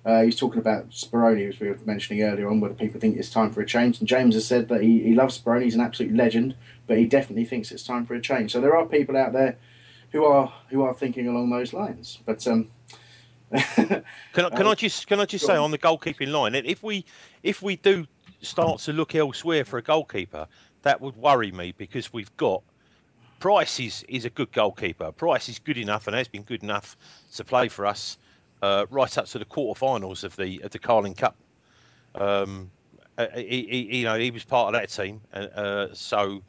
Uh, 0.04 0.22
he's 0.22 0.36
talking 0.36 0.60
about 0.60 0.90
Speroni, 0.90 1.46
as 1.48 1.60
we 1.60 1.68
were 1.68 1.78
mentioning 1.84 2.22
earlier 2.22 2.48
on, 2.48 2.58
whether 2.60 2.74
people 2.74 2.98
think 2.98 3.18
it's 3.18 3.28
time 3.28 3.50
for 3.50 3.60
a 3.60 3.66
change. 3.66 3.98
And 3.98 4.08
James 4.08 4.34
has 4.34 4.46
said 4.46 4.68
that 4.68 4.80
he, 4.80 5.02
he 5.02 5.14
loves 5.14 5.38
Speroni, 5.38 5.64
he's 5.64 5.74
an 5.74 5.82
absolute 5.82 6.14
legend, 6.14 6.54
but 6.86 6.96
he 6.96 7.04
definitely 7.04 7.44
thinks 7.44 7.70
it's 7.70 7.82
time 7.82 8.06
for 8.06 8.14
a 8.14 8.20
change. 8.20 8.52
So 8.52 8.62
there 8.62 8.74
are 8.74 8.86
people 8.86 9.14
out 9.16 9.34
there 9.34 9.58
who 10.12 10.24
are 10.24 10.52
who 10.70 10.82
are 10.82 10.94
thinking 10.94 11.28
along 11.28 11.50
those 11.50 11.72
lines. 11.72 12.18
But 12.24 12.46
um, 12.46 12.70
can 13.52 14.04
I, 14.36 14.50
can 14.50 14.66
I 14.66 14.74
just 14.74 15.06
can 15.06 15.20
I 15.20 15.26
just 15.26 15.44
say 15.44 15.54
on. 15.56 15.64
on 15.64 15.70
the 15.70 15.78
goalkeeping 15.78 16.32
line, 16.32 16.54
if 16.54 16.82
we 16.82 17.04
if 17.42 17.62
we 17.62 17.76
do 17.76 18.06
start 18.40 18.80
to 18.80 18.92
look 18.92 19.14
elsewhere 19.14 19.64
for 19.64 19.78
a 19.78 19.82
goalkeeper, 19.82 20.46
that 20.82 21.00
would 21.00 21.16
worry 21.16 21.52
me 21.52 21.72
because 21.76 22.12
we've 22.12 22.34
got 22.38 22.62
Price 23.40 23.80
is, 23.80 24.04
is 24.06 24.26
a 24.26 24.30
good 24.30 24.52
goalkeeper. 24.52 25.10
Price 25.12 25.48
is 25.48 25.58
good 25.58 25.78
enough 25.78 26.06
and 26.06 26.14
has 26.14 26.28
been 26.28 26.42
good 26.42 26.62
enough 26.62 26.96
to 27.34 27.44
play 27.44 27.68
for 27.68 27.86
us 27.86 28.18
uh, 28.62 28.84
right 28.90 29.16
up 29.16 29.26
to 29.26 29.38
the 29.38 29.46
quarterfinals 29.46 30.24
of 30.24 30.36
the 30.36 30.60
of 30.62 30.70
the 30.70 30.78
Carling 30.78 31.14
Cup. 31.14 31.36
Um, 32.14 32.70
uh, 33.16 33.26
he, 33.34 33.66
he, 33.70 33.98
you 33.98 34.04
know, 34.04 34.18
he 34.18 34.30
was 34.30 34.44
part 34.44 34.74
of 34.74 34.80
that 34.80 34.90
team, 34.90 35.22
uh, 35.32 35.88
so 35.92 36.42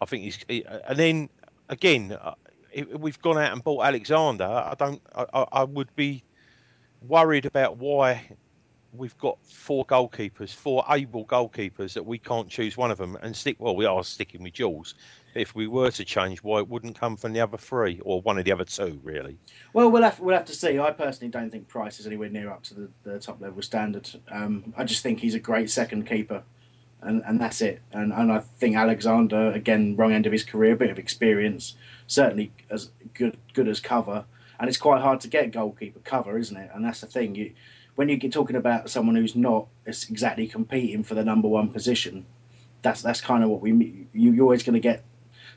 I 0.00 0.04
think 0.04 0.24
he's. 0.24 0.38
He, 0.48 0.64
and 0.66 0.98
then 0.98 1.28
again, 1.68 2.18
uh, 2.20 2.34
we've 2.96 3.20
gone 3.22 3.38
out 3.38 3.52
and 3.52 3.62
bought 3.62 3.84
Alexander. 3.84 4.44
I 4.44 4.74
don't. 4.76 5.00
I, 5.14 5.46
I 5.52 5.64
would 5.64 5.94
be 5.94 6.24
worried 7.06 7.46
about 7.46 7.76
why 7.76 8.36
we've 8.92 9.16
got 9.18 9.38
four 9.44 9.84
goalkeepers, 9.86 10.52
four 10.52 10.84
able 10.90 11.24
goalkeepers 11.24 11.94
that 11.94 12.04
we 12.04 12.18
can't 12.18 12.48
choose 12.48 12.76
one 12.76 12.90
of 12.90 12.98
them 12.98 13.16
and 13.22 13.34
stick. 13.34 13.56
Well, 13.58 13.76
we 13.76 13.86
are 13.86 14.04
sticking 14.04 14.42
with 14.42 14.54
Jules. 14.54 14.94
If 15.34 15.54
we 15.54 15.66
were 15.66 15.90
to 15.92 16.04
change, 16.04 16.42
why 16.42 16.58
it 16.58 16.68
wouldn't 16.68 16.98
come 16.98 17.16
from 17.16 17.32
the 17.32 17.40
other 17.40 17.56
three 17.56 18.00
or 18.04 18.20
one 18.20 18.38
of 18.38 18.44
the 18.44 18.52
other 18.52 18.64
two, 18.64 19.00
really? 19.02 19.38
Well, 19.72 19.90
we'll 19.90 20.02
have 20.02 20.20
we'll 20.20 20.36
have 20.36 20.44
to 20.46 20.54
see. 20.54 20.78
I 20.78 20.90
personally 20.90 21.30
don't 21.30 21.50
think 21.50 21.68
Price 21.68 21.98
is 22.00 22.06
anywhere 22.06 22.28
near 22.28 22.50
up 22.50 22.62
to 22.64 22.74
the, 22.74 22.88
the 23.02 23.18
top 23.18 23.40
level 23.40 23.62
standard. 23.62 24.08
Um, 24.30 24.74
I 24.76 24.84
just 24.84 25.02
think 25.02 25.20
he's 25.20 25.34
a 25.34 25.40
great 25.40 25.70
second 25.70 26.06
keeper, 26.06 26.42
and, 27.00 27.22
and 27.26 27.40
that's 27.40 27.60
it. 27.60 27.80
And 27.92 28.12
and 28.12 28.30
I 28.30 28.40
think 28.40 28.76
Alexander, 28.76 29.50
again, 29.52 29.96
wrong 29.96 30.12
end 30.12 30.26
of 30.26 30.32
his 30.32 30.44
career, 30.44 30.72
a 30.72 30.76
bit 30.76 30.90
of 30.90 30.98
experience, 30.98 31.76
certainly 32.06 32.52
as 32.70 32.90
good 33.14 33.38
good 33.54 33.68
as 33.68 33.80
cover. 33.80 34.24
And 34.60 34.68
it's 34.68 34.78
quite 34.78 35.00
hard 35.00 35.20
to 35.20 35.28
get 35.28 35.50
goalkeeper 35.50 36.00
cover, 36.00 36.38
isn't 36.38 36.56
it? 36.56 36.70
And 36.72 36.84
that's 36.84 37.00
the 37.00 37.06
thing. 37.06 37.34
You 37.34 37.52
when 37.94 38.08
you 38.08 38.16
get 38.16 38.32
talking 38.32 38.56
about 38.56 38.90
someone 38.90 39.16
who's 39.16 39.36
not 39.36 39.66
exactly 39.86 40.46
competing 40.46 41.02
for 41.04 41.14
the 41.14 41.24
number 41.24 41.48
one 41.48 41.68
position, 41.70 42.26
that's 42.82 43.02
that's 43.02 43.20
kind 43.20 43.42
of 43.44 43.50
what 43.50 43.60
we 43.60 43.72
you, 44.12 44.32
you're 44.32 44.44
always 44.44 44.62
going 44.62 44.74
to 44.74 44.80
get 44.80 45.04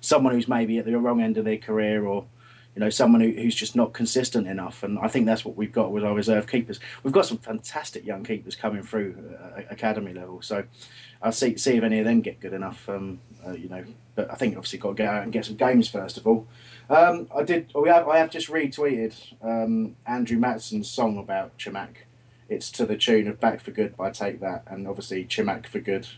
someone 0.01 0.33
who's 0.33 0.47
maybe 0.47 0.77
at 0.77 0.85
the 0.85 0.97
wrong 0.97 1.21
end 1.21 1.37
of 1.37 1.45
their 1.45 1.57
career 1.57 2.05
or 2.05 2.25
you 2.75 2.81
know, 2.81 2.89
someone 2.89 3.21
who, 3.21 3.31
who's 3.31 3.55
just 3.55 3.75
not 3.75 3.93
consistent 3.93 4.47
enough. 4.47 4.83
And 4.83 4.99
I 4.99 5.07
think 5.07 5.25
that's 5.25 5.45
what 5.45 5.55
we've 5.55 5.71
got 5.71 5.91
with 5.91 6.03
our 6.03 6.13
reserve 6.13 6.45
keepers. 6.45 6.79
We've 7.03 7.13
got 7.13 7.25
some 7.25 7.37
fantastic 7.37 8.05
young 8.05 8.23
keepers 8.25 8.55
coming 8.55 8.83
through 8.83 9.37
uh, 9.39 9.61
academy 9.69 10.13
level. 10.13 10.41
So 10.41 10.65
I'll 11.21 11.31
see 11.31 11.55
see 11.57 11.77
if 11.77 11.83
any 11.83 11.99
of 11.99 12.05
them 12.05 12.19
get 12.19 12.41
good 12.41 12.51
enough. 12.51 12.87
Um, 12.89 13.21
uh, 13.47 13.53
you 13.53 13.69
know, 13.69 13.85
but 14.15 14.29
I 14.29 14.35
think 14.35 14.57
obviously 14.57 14.79
got 14.79 14.89
to 14.89 14.95
get 14.95 15.07
out 15.07 15.23
and 15.23 15.31
get 15.31 15.45
some 15.45 15.55
games 15.55 15.87
first 15.87 16.17
of 16.17 16.27
all. 16.27 16.47
Um, 16.89 17.29
I 17.35 17.43
did. 17.43 17.71
We 17.73 17.87
have. 17.89 18.07
I 18.09 18.17
have 18.17 18.29
just 18.29 18.49
retweeted 18.49 19.15
um, 19.41 19.95
Andrew 20.05 20.37
Matson's 20.37 20.89
song 20.89 21.17
about 21.17 21.57
Chamakh. 21.57 22.03
It's 22.49 22.69
to 22.71 22.85
the 22.85 22.97
tune 22.97 23.27
of 23.29 23.39
"Back 23.39 23.61
for 23.61 23.71
Good" 23.71 23.95
by 23.95 24.11
Take 24.11 24.41
That, 24.41 24.63
and 24.67 24.85
obviously 24.85 25.23
Chamakh 25.23 25.65
for 25.65 25.79
Good 25.79 26.09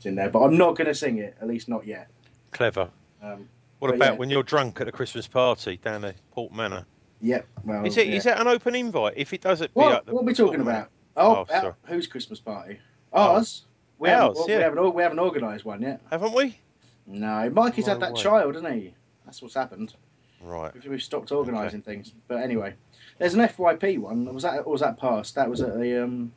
is 0.00 0.06
in 0.06 0.14
there. 0.14 0.30
But 0.30 0.40
I'm 0.40 0.56
not 0.56 0.74
going 0.74 0.88
to 0.88 0.94
sing 0.94 1.18
it, 1.18 1.36
at 1.40 1.46
least 1.46 1.68
not 1.68 1.86
yet. 1.86 2.08
Clever. 2.50 2.90
Um, 3.22 3.48
what 3.78 3.94
about 3.94 4.12
yeah. 4.14 4.18
when 4.18 4.30
you're 4.30 4.42
drunk 4.42 4.80
at 4.80 4.88
a 4.88 4.92
Christmas 4.92 5.26
party 5.26 5.76
down 5.78 6.04
at 6.04 6.16
Port 6.32 6.52
Manor? 6.52 6.84
Yep. 7.20 7.46
Well, 7.64 7.84
is 7.86 7.96
it 7.96 8.08
is 8.08 8.24
yeah. 8.24 8.34
that 8.34 8.40
an 8.40 8.46
open 8.48 8.74
invite? 8.74 9.14
If 9.16 9.32
it 9.32 9.40
does 9.40 9.60
it, 9.60 9.72
be 9.74 9.80
What, 9.80 9.92
at 9.96 10.06
the 10.06 10.14
what 10.14 10.22
are 10.22 10.24
we 10.24 10.34
Port 10.34 10.48
talking 10.52 10.64
Manor? 10.64 10.70
about? 10.78 10.90
Oh, 11.16 11.30
Oh, 11.48 11.54
our- 11.54 11.60
sorry. 11.62 11.74
whose 11.86 12.06
Christmas 12.06 12.40
party? 12.40 12.78
Ours. 13.12 13.64
We 13.98 14.10
Ours, 14.10 14.38
haven't, 14.38 14.48
yeah. 14.50 14.56
we 14.58 14.62
haven't, 14.62 14.94
we 14.94 15.02
haven't 15.02 15.18
organised 15.18 15.64
one 15.64 15.82
yet. 15.82 16.00
Haven't 16.10 16.32
we? 16.34 16.58
No, 17.06 17.50
Mikey's 17.50 17.86
had 17.86 17.98
that 18.00 18.12
way. 18.12 18.22
child, 18.22 18.54
hasn't 18.54 18.72
he? 18.74 18.94
That's 19.24 19.42
what's 19.42 19.54
happened. 19.54 19.94
Right. 20.40 20.72
We've, 20.74 20.86
we've 20.86 21.02
stopped 21.02 21.32
organising 21.32 21.82
things. 21.82 22.12
But 22.28 22.42
anyway, 22.42 22.74
there's 23.18 23.34
an 23.34 23.40
FYP 23.40 23.98
one. 23.98 24.32
Was 24.32 24.44
that 24.44 24.58
or 24.60 24.72
was 24.72 24.82
that 24.82 24.98
past? 24.98 25.34
That 25.34 25.50
was 25.50 25.60
at 25.62 25.74
the 25.80 26.04
um, 26.04 26.32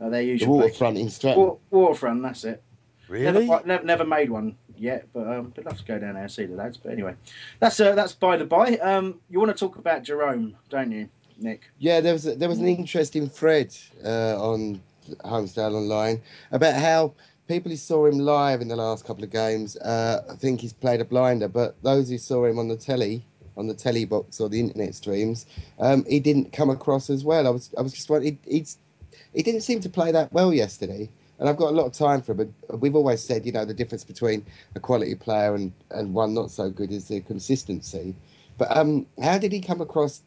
uh, 0.00 0.08
their 0.08 0.22
The 0.22 0.24
usual 0.24 0.56
waterfront 0.58 0.96
in 0.96 1.10
Stratton. 1.10 1.42
Wa- 1.42 1.56
waterfront. 1.70 2.22
That's 2.22 2.44
it. 2.44 2.62
Really? 3.08 3.46
quite- 3.46 3.66
never, 3.66 3.84
never 3.84 4.04
made 4.06 4.30
one 4.30 4.56
yet, 4.82 5.08
but 5.12 5.26
um, 5.26 5.52
I'd 5.56 5.64
love 5.64 5.78
to 5.78 5.84
go 5.84 5.98
down 5.98 6.14
there 6.14 6.24
and 6.24 6.32
see 6.32 6.46
the 6.46 6.54
lads. 6.54 6.76
But 6.76 6.92
anyway, 6.92 7.14
that's 7.60 7.78
uh, 7.80 7.94
that's 7.94 8.12
by 8.12 8.36
the 8.36 8.44
by. 8.44 8.76
Um, 8.78 9.20
you 9.30 9.38
want 9.38 9.50
to 9.50 9.58
talk 9.58 9.76
about 9.76 10.02
Jerome, 10.02 10.56
don't 10.68 10.90
you, 10.90 11.08
Nick? 11.38 11.62
Yeah, 11.78 12.00
there 12.00 12.12
was 12.12 12.24
there 12.24 12.48
was 12.48 12.58
an 12.58 12.68
interesting 12.68 13.28
thread 13.28 13.74
uh, 14.04 14.36
on 14.38 14.82
Holmesdale 15.24 15.74
Online 15.74 16.20
about 16.50 16.74
how 16.74 17.14
people 17.48 17.70
who 17.70 17.76
saw 17.76 18.06
him 18.06 18.18
live 18.18 18.60
in 18.60 18.68
the 18.68 18.76
last 18.76 19.04
couple 19.04 19.24
of 19.24 19.30
games 19.30 19.76
uh, 19.78 20.34
think 20.38 20.60
he's 20.60 20.72
played 20.72 21.00
a 21.00 21.04
blinder, 21.04 21.48
but 21.48 21.80
those 21.82 22.08
who 22.08 22.18
saw 22.18 22.44
him 22.44 22.58
on 22.58 22.68
the 22.68 22.76
telly, 22.76 23.24
on 23.56 23.66
the 23.66 23.74
telly 23.74 24.04
box 24.04 24.40
or 24.40 24.48
the 24.48 24.60
internet 24.60 24.94
streams, 24.94 25.46
um, 25.78 26.04
he 26.08 26.20
didn't 26.20 26.52
come 26.52 26.70
across 26.70 27.10
as 27.10 27.24
well. 27.24 27.46
I 27.46 27.50
was 27.50 27.70
I 27.78 27.82
was 27.82 27.92
just 27.92 28.10
wondering, 28.10 28.38
he, 28.46 28.66
he 29.34 29.42
didn't 29.42 29.62
seem 29.62 29.80
to 29.80 29.88
play 29.88 30.12
that 30.12 30.32
well 30.32 30.52
yesterday. 30.52 31.10
And 31.42 31.48
I've 31.48 31.56
got 31.56 31.70
a 31.72 31.74
lot 31.74 31.86
of 31.86 31.92
time 31.92 32.22
for 32.22 32.30
him. 32.32 32.54
But 32.68 32.78
we've 32.80 32.94
always 32.94 33.20
said, 33.20 33.44
you 33.44 33.50
know, 33.50 33.64
the 33.64 33.74
difference 33.74 34.04
between 34.04 34.46
a 34.76 34.80
quality 34.80 35.16
player 35.16 35.56
and, 35.56 35.72
and 35.90 36.14
one 36.14 36.34
not 36.34 36.52
so 36.52 36.70
good 36.70 36.92
is 36.92 37.08
the 37.08 37.20
consistency. 37.20 38.14
But 38.58 38.76
um, 38.76 39.06
how 39.20 39.38
did 39.38 39.50
he 39.50 39.60
come 39.60 39.80
across 39.80 40.22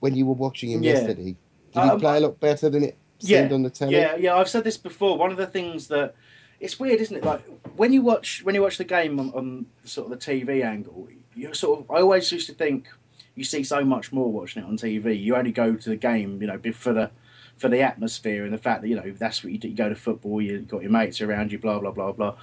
when 0.00 0.16
you 0.16 0.26
were 0.26 0.34
watching 0.34 0.72
him 0.72 0.82
Yeah. 0.82 0.94
yesterday? 0.94 1.36
Did 1.70 1.82
he 1.84 1.88
Um, 1.90 2.00
play 2.00 2.16
a 2.16 2.20
lot 2.20 2.40
better 2.40 2.68
than 2.68 2.82
it 2.82 2.96
seemed 3.20 3.52
on 3.52 3.62
the 3.62 3.70
telly? 3.70 3.92
Yeah, 3.94 4.16
yeah. 4.16 4.34
I've 4.34 4.48
said 4.48 4.64
this 4.64 4.76
before. 4.76 5.16
One 5.16 5.30
of 5.30 5.36
the 5.36 5.46
things 5.46 5.86
that 5.86 6.16
it's 6.58 6.80
weird, 6.80 7.00
isn't 7.00 7.16
it? 7.16 7.22
Like 7.22 7.42
when 7.76 7.92
you 7.92 8.02
watch 8.02 8.42
when 8.42 8.56
you 8.56 8.62
watch 8.62 8.76
the 8.76 8.82
game 8.84 9.20
on, 9.20 9.30
on 9.34 9.66
sort 9.84 10.10
of 10.10 10.18
the 10.18 10.26
TV 10.32 10.64
angle, 10.64 11.06
you 11.36 11.54
sort 11.54 11.78
of. 11.78 11.90
I 11.92 12.00
always 12.00 12.32
used 12.32 12.48
to 12.48 12.54
think 12.54 12.88
you 13.36 13.44
see 13.44 13.62
so 13.62 13.84
much 13.84 14.12
more 14.12 14.32
watching 14.32 14.64
it 14.64 14.66
on 14.66 14.76
TV. 14.76 15.16
You 15.22 15.36
only 15.36 15.52
go 15.52 15.76
to 15.76 15.88
the 15.90 15.96
game, 15.96 16.40
you 16.42 16.48
know, 16.48 16.58
for 16.72 16.92
the 16.92 17.12
for 17.56 17.68
the 17.68 17.80
atmosphere 17.80 18.44
and 18.44 18.52
the 18.52 18.58
fact 18.58 18.82
that 18.82 18.88
you 18.88 18.96
know 18.96 19.12
that's 19.18 19.42
what 19.42 19.52
you 19.52 19.58
do. 19.58 19.68
You 19.68 19.74
go 19.74 19.88
to 19.88 19.94
football, 19.94 20.40
you 20.40 20.60
got 20.60 20.82
your 20.82 20.90
mates 20.90 21.20
around 21.20 21.52
you, 21.52 21.58
blah 21.58 21.78
blah 21.78 21.90
blah 21.90 22.12
blah. 22.12 22.36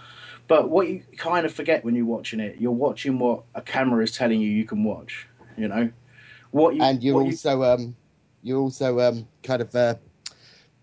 But 0.48 0.70
what 0.70 0.88
you 0.88 1.04
kind 1.18 1.46
of 1.46 1.54
forget 1.54 1.86
when 1.86 1.96
you're 1.96 2.06
watching 2.06 2.40
it, 2.40 2.58
you're 2.60 2.72
watching 2.72 3.20
what 3.20 3.44
a 3.56 3.62
camera 3.62 4.04
is 4.04 4.12
telling 4.12 4.42
you 4.42 4.50
you 4.50 4.66
can 4.66 4.84
watch. 4.84 5.28
You 5.58 5.68
know, 5.68 5.92
what 6.52 6.76
you 6.76 6.84
and 6.84 7.02
you're 7.04 7.16
what 7.16 7.26
you- 7.26 7.32
also 7.32 7.64
um, 7.64 7.96
you're 8.42 8.60
also 8.60 9.00
um, 9.00 9.28
kind 9.44 9.62
of 9.62 9.74
uh, 9.76 9.96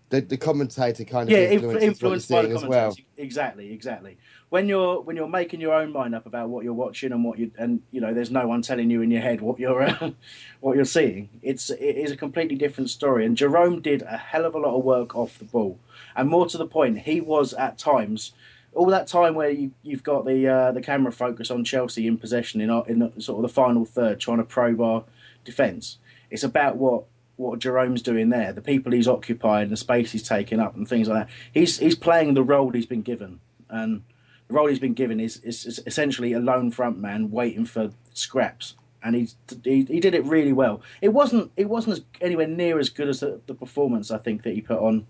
the 0.09 0.21
the 0.21 0.37
commentator 0.37 1.03
kind 1.03 1.29
of 1.29 1.37
yeah, 1.37 1.49
influences 1.49 1.83
influenced 1.89 2.29
by 2.29 2.43
the 2.43 2.55
as 2.55 2.65
well. 2.65 2.95
Exactly, 3.17 3.71
exactly. 3.73 4.17
When 4.51 4.67
you're 4.67 4.99
when 4.99 5.15
you're 5.15 5.29
making 5.29 5.61
your 5.61 5.73
own 5.73 5.93
mind 5.93 6.13
up 6.13 6.25
about 6.25 6.49
what 6.49 6.65
you're 6.65 6.73
watching 6.73 7.13
and 7.13 7.23
what 7.23 7.39
you 7.39 7.51
and 7.57 7.83
you 7.89 8.01
know, 8.01 8.13
there's 8.13 8.31
no 8.31 8.47
one 8.47 8.61
telling 8.61 8.89
you 8.91 9.01
in 9.01 9.09
your 9.09 9.21
head 9.21 9.39
what 9.39 9.57
you're 9.57 9.81
uh, 9.81 10.11
what 10.59 10.75
you're 10.75 10.83
seeing. 10.83 11.29
It's 11.41 11.69
it 11.69 11.95
is 11.95 12.11
a 12.11 12.17
completely 12.17 12.57
different 12.57 12.89
story. 12.89 13.25
And 13.25 13.37
Jerome 13.37 13.81
did 13.81 14.01
a 14.01 14.17
hell 14.17 14.43
of 14.43 14.53
a 14.53 14.59
lot 14.59 14.77
of 14.77 14.83
work 14.83 15.15
off 15.15 15.39
the 15.39 15.45
ball, 15.45 15.79
and 16.17 16.27
more 16.27 16.47
to 16.47 16.57
the 16.57 16.67
point, 16.67 16.99
he 16.99 17.21
was 17.21 17.53
at 17.53 17.77
times. 17.77 18.33
All 18.73 18.87
that 18.87 19.07
time 19.07 19.35
where 19.35 19.49
you, 19.49 19.71
you've 19.83 20.03
got 20.03 20.25
the 20.25 20.45
uh, 20.47 20.71
the 20.73 20.81
camera 20.81 21.13
focus 21.13 21.49
on 21.49 21.63
Chelsea 21.63 22.05
in 22.05 22.17
possession 22.17 22.59
in 22.59 22.69
in 22.87 22.99
the, 22.99 23.21
sort 23.21 23.37
of 23.37 23.43
the 23.43 23.53
final 23.53 23.85
third, 23.85 24.19
trying 24.19 24.39
to 24.39 24.43
probe 24.43 24.81
our 24.81 25.05
defence. 25.45 25.97
It's 26.29 26.43
about 26.43 26.75
what 26.75 27.05
what 27.37 27.59
Jerome's 27.59 28.01
doing 28.01 28.29
there, 28.29 28.51
the 28.51 28.61
people 28.61 28.91
he's 28.91 29.07
occupying, 29.07 29.69
the 29.69 29.77
space 29.77 30.11
he's 30.11 30.27
taking 30.27 30.59
up, 30.59 30.75
and 30.75 30.87
things 30.87 31.07
like 31.07 31.27
that. 31.27 31.33
He's 31.53 31.79
he's 31.79 31.95
playing 31.95 32.33
the 32.33 32.43
role 32.43 32.71
he's 32.71 32.85
been 32.85 33.01
given, 33.01 33.39
and 33.69 34.03
the 34.51 34.57
role 34.57 34.67
he's 34.67 34.79
been 34.79 34.93
given 34.93 35.19
is, 35.19 35.37
is, 35.37 35.81
essentially 35.85 36.33
a 36.33 36.39
lone 36.39 36.71
front 36.71 36.99
man 36.99 37.31
waiting 37.31 37.65
for 37.65 37.91
scraps, 38.13 38.75
and 39.01 39.15
he's 39.15 39.37
he, 39.63 39.85
he 39.85 39.99
did 40.01 40.13
it 40.13 40.25
really 40.25 40.51
well. 40.51 40.81
It 41.01 41.09
wasn't 41.09 41.51
it 41.55 41.69
wasn't 41.69 41.97
as, 41.97 42.03
anywhere 42.19 42.47
near 42.47 42.77
as 42.77 42.89
good 42.89 43.07
as 43.07 43.21
the, 43.21 43.39
the 43.47 43.53
performance 43.53 44.11
I 44.11 44.17
think 44.17 44.43
that 44.43 44.53
he 44.53 44.61
put 44.61 44.79
on 44.79 45.07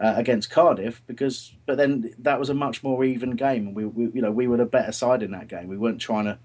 uh, 0.00 0.14
against 0.16 0.50
Cardiff 0.50 1.02
because, 1.08 1.54
but 1.66 1.76
then 1.76 2.14
that 2.20 2.38
was 2.38 2.50
a 2.50 2.54
much 2.54 2.84
more 2.84 3.04
even 3.04 3.32
game, 3.32 3.66
and 3.66 3.76
we, 3.76 3.84
we 3.84 4.12
you 4.14 4.22
know 4.22 4.30
we 4.30 4.46
were 4.46 4.56
the 4.56 4.64
better 4.64 4.92
side 4.92 5.24
in 5.24 5.32
that 5.32 5.48
game. 5.48 5.66
We 5.66 5.76
weren't 5.76 6.00
trying 6.00 6.26
to 6.26 6.38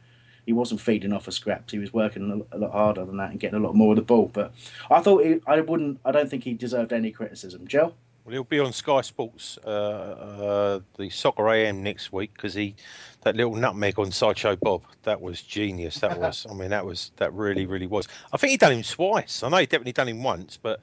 he 0.44 0.54
wasn't 0.54 0.82
feeding 0.82 1.14
off 1.14 1.28
of 1.28 1.36
scraps. 1.36 1.72
He 1.72 1.80
was 1.80 1.94
working 1.94 2.46
a, 2.52 2.58
a 2.58 2.58
lot 2.58 2.72
harder 2.72 3.06
than 3.06 3.18
that 3.18 3.30
and 3.30 3.40
getting 3.40 3.60
a 3.60 3.64
lot 3.64 3.76
more 3.76 3.92
of 3.92 3.98
the 3.98 4.02
ball. 4.02 4.32
But 4.34 4.54
I 4.90 5.02
thought 5.02 5.24
he, 5.24 5.40
I 5.46 5.62
wouldn't. 5.62 6.00
I 6.04 6.12
don't 6.12 6.30
think 6.30 6.46
he 6.46 6.54
deserved 6.54 6.92
any 6.92 7.12
criticism. 7.12 7.68
Joe. 7.68 7.94
Well, 8.24 8.32
he'll 8.32 8.44
be 8.46 8.60
on 8.60 8.72
Sky 8.72 9.02
Sports, 9.02 9.60
uh, 9.66 9.70
uh, 9.70 10.80
the 10.98 11.10
Soccer 11.10 11.50
AM 11.50 11.84
next 11.84 12.14
week 12.14 12.34
because 12.34 12.54
he, 12.54 12.76
that 13.24 13.36
little 13.36 13.56
nutmeg 13.56 14.00
on 14.00 14.12
Sideshow 14.12 14.56
Bob, 14.56 14.84
that 15.04 15.20
was 15.20 15.42
genius. 15.42 15.98
That 15.98 16.18
was, 16.18 16.48
I 16.50 16.54
mean, 16.54 16.70
that 16.70 16.86
was 16.86 17.12
that 17.18 17.34
really, 17.34 17.66
really 17.66 17.88
was. 17.88 18.08
I 18.32 18.38
think 18.38 18.52
he 18.52 18.58
done 18.58 18.72
him 18.72 18.84
twice. 18.84 19.44
I 19.44 19.50
know 19.50 19.58
he 19.58 19.66
definitely 19.66 19.92
done 19.92 20.08
him 20.08 20.24
once, 20.24 20.58
but 20.62 20.80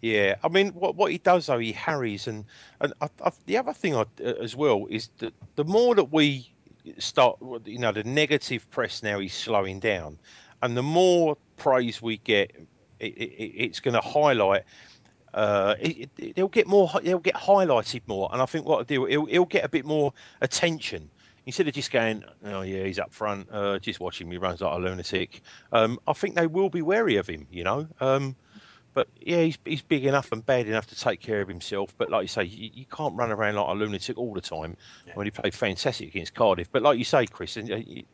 yeah, 0.00 0.36
I 0.44 0.48
mean, 0.48 0.68
what 0.74 0.94
what 0.94 1.10
he 1.10 1.18
does 1.18 1.46
though, 1.46 1.58
he 1.58 1.72
harries, 1.72 2.28
and 2.28 2.44
and 2.80 2.92
I, 3.00 3.08
I, 3.24 3.32
the 3.46 3.56
other 3.56 3.72
thing 3.72 3.96
I, 3.96 4.04
as 4.22 4.54
well 4.54 4.86
is 4.88 5.10
that 5.18 5.34
the 5.56 5.64
more 5.64 5.96
that 5.96 6.12
we 6.12 6.52
start, 6.98 7.38
you 7.64 7.80
know, 7.80 7.90
the 7.90 8.04
negative 8.04 8.70
press 8.70 9.02
now 9.02 9.18
is 9.18 9.32
slowing 9.32 9.80
down, 9.80 10.18
and 10.62 10.76
the 10.76 10.84
more 10.84 11.36
praise 11.56 12.00
we 12.00 12.18
get, 12.18 12.52
it, 13.00 13.06
it, 13.06 13.52
it's 13.56 13.80
going 13.80 13.94
to 13.94 14.00
highlight 14.00 14.62
uh, 15.34 15.74
they'll 16.34 16.48
get 16.48 16.66
more. 16.66 16.90
They'll 17.02 17.18
get 17.18 17.34
highlighted 17.34 18.02
more, 18.06 18.28
and 18.32 18.40
I 18.40 18.46
think 18.46 18.66
what 18.66 18.78
I'll 18.78 18.84
do, 18.84 19.04
he'll, 19.06 19.26
he'll 19.26 19.44
get 19.44 19.64
a 19.64 19.68
bit 19.68 19.84
more 19.84 20.12
attention 20.40 21.10
instead 21.44 21.68
of 21.68 21.74
just 21.74 21.90
going, 21.90 22.24
"Oh 22.44 22.62
yeah, 22.62 22.84
he's 22.84 22.98
up 22.98 23.12
front, 23.12 23.48
uh, 23.50 23.78
just 23.78 24.00
watching 24.00 24.28
me 24.28 24.36
runs 24.36 24.60
like 24.60 24.74
a 24.74 24.78
lunatic." 24.78 25.42
Um, 25.72 25.98
I 26.06 26.12
think 26.12 26.34
they 26.34 26.46
will 26.46 26.70
be 26.70 26.82
wary 26.82 27.16
of 27.16 27.28
him, 27.28 27.46
you 27.50 27.64
know. 27.64 27.88
Um, 28.00 28.36
but 28.96 29.08
yeah, 29.20 29.42
he's 29.42 29.58
he's 29.66 29.82
big 29.82 30.06
enough 30.06 30.32
and 30.32 30.44
bad 30.44 30.66
enough 30.66 30.86
to 30.86 30.98
take 30.98 31.20
care 31.20 31.42
of 31.42 31.48
himself. 31.48 31.94
But 31.98 32.08
like 32.08 32.22
you 32.22 32.28
say, 32.28 32.44
you, 32.44 32.70
you 32.72 32.86
can't 32.86 33.14
run 33.14 33.30
around 33.30 33.56
like 33.56 33.68
a 33.68 33.72
lunatic 33.72 34.16
all 34.16 34.32
the 34.32 34.40
time. 34.40 34.74
When 35.12 35.26
he 35.26 35.30
played 35.30 35.54
fantastic 35.54 36.08
against 36.08 36.34
Cardiff, 36.34 36.72
but 36.72 36.82
like 36.82 36.96
you 36.96 37.04
say, 37.04 37.26
Chris, 37.26 37.58
and 37.58 37.70
uh, 37.70 37.76
you, 37.76 38.04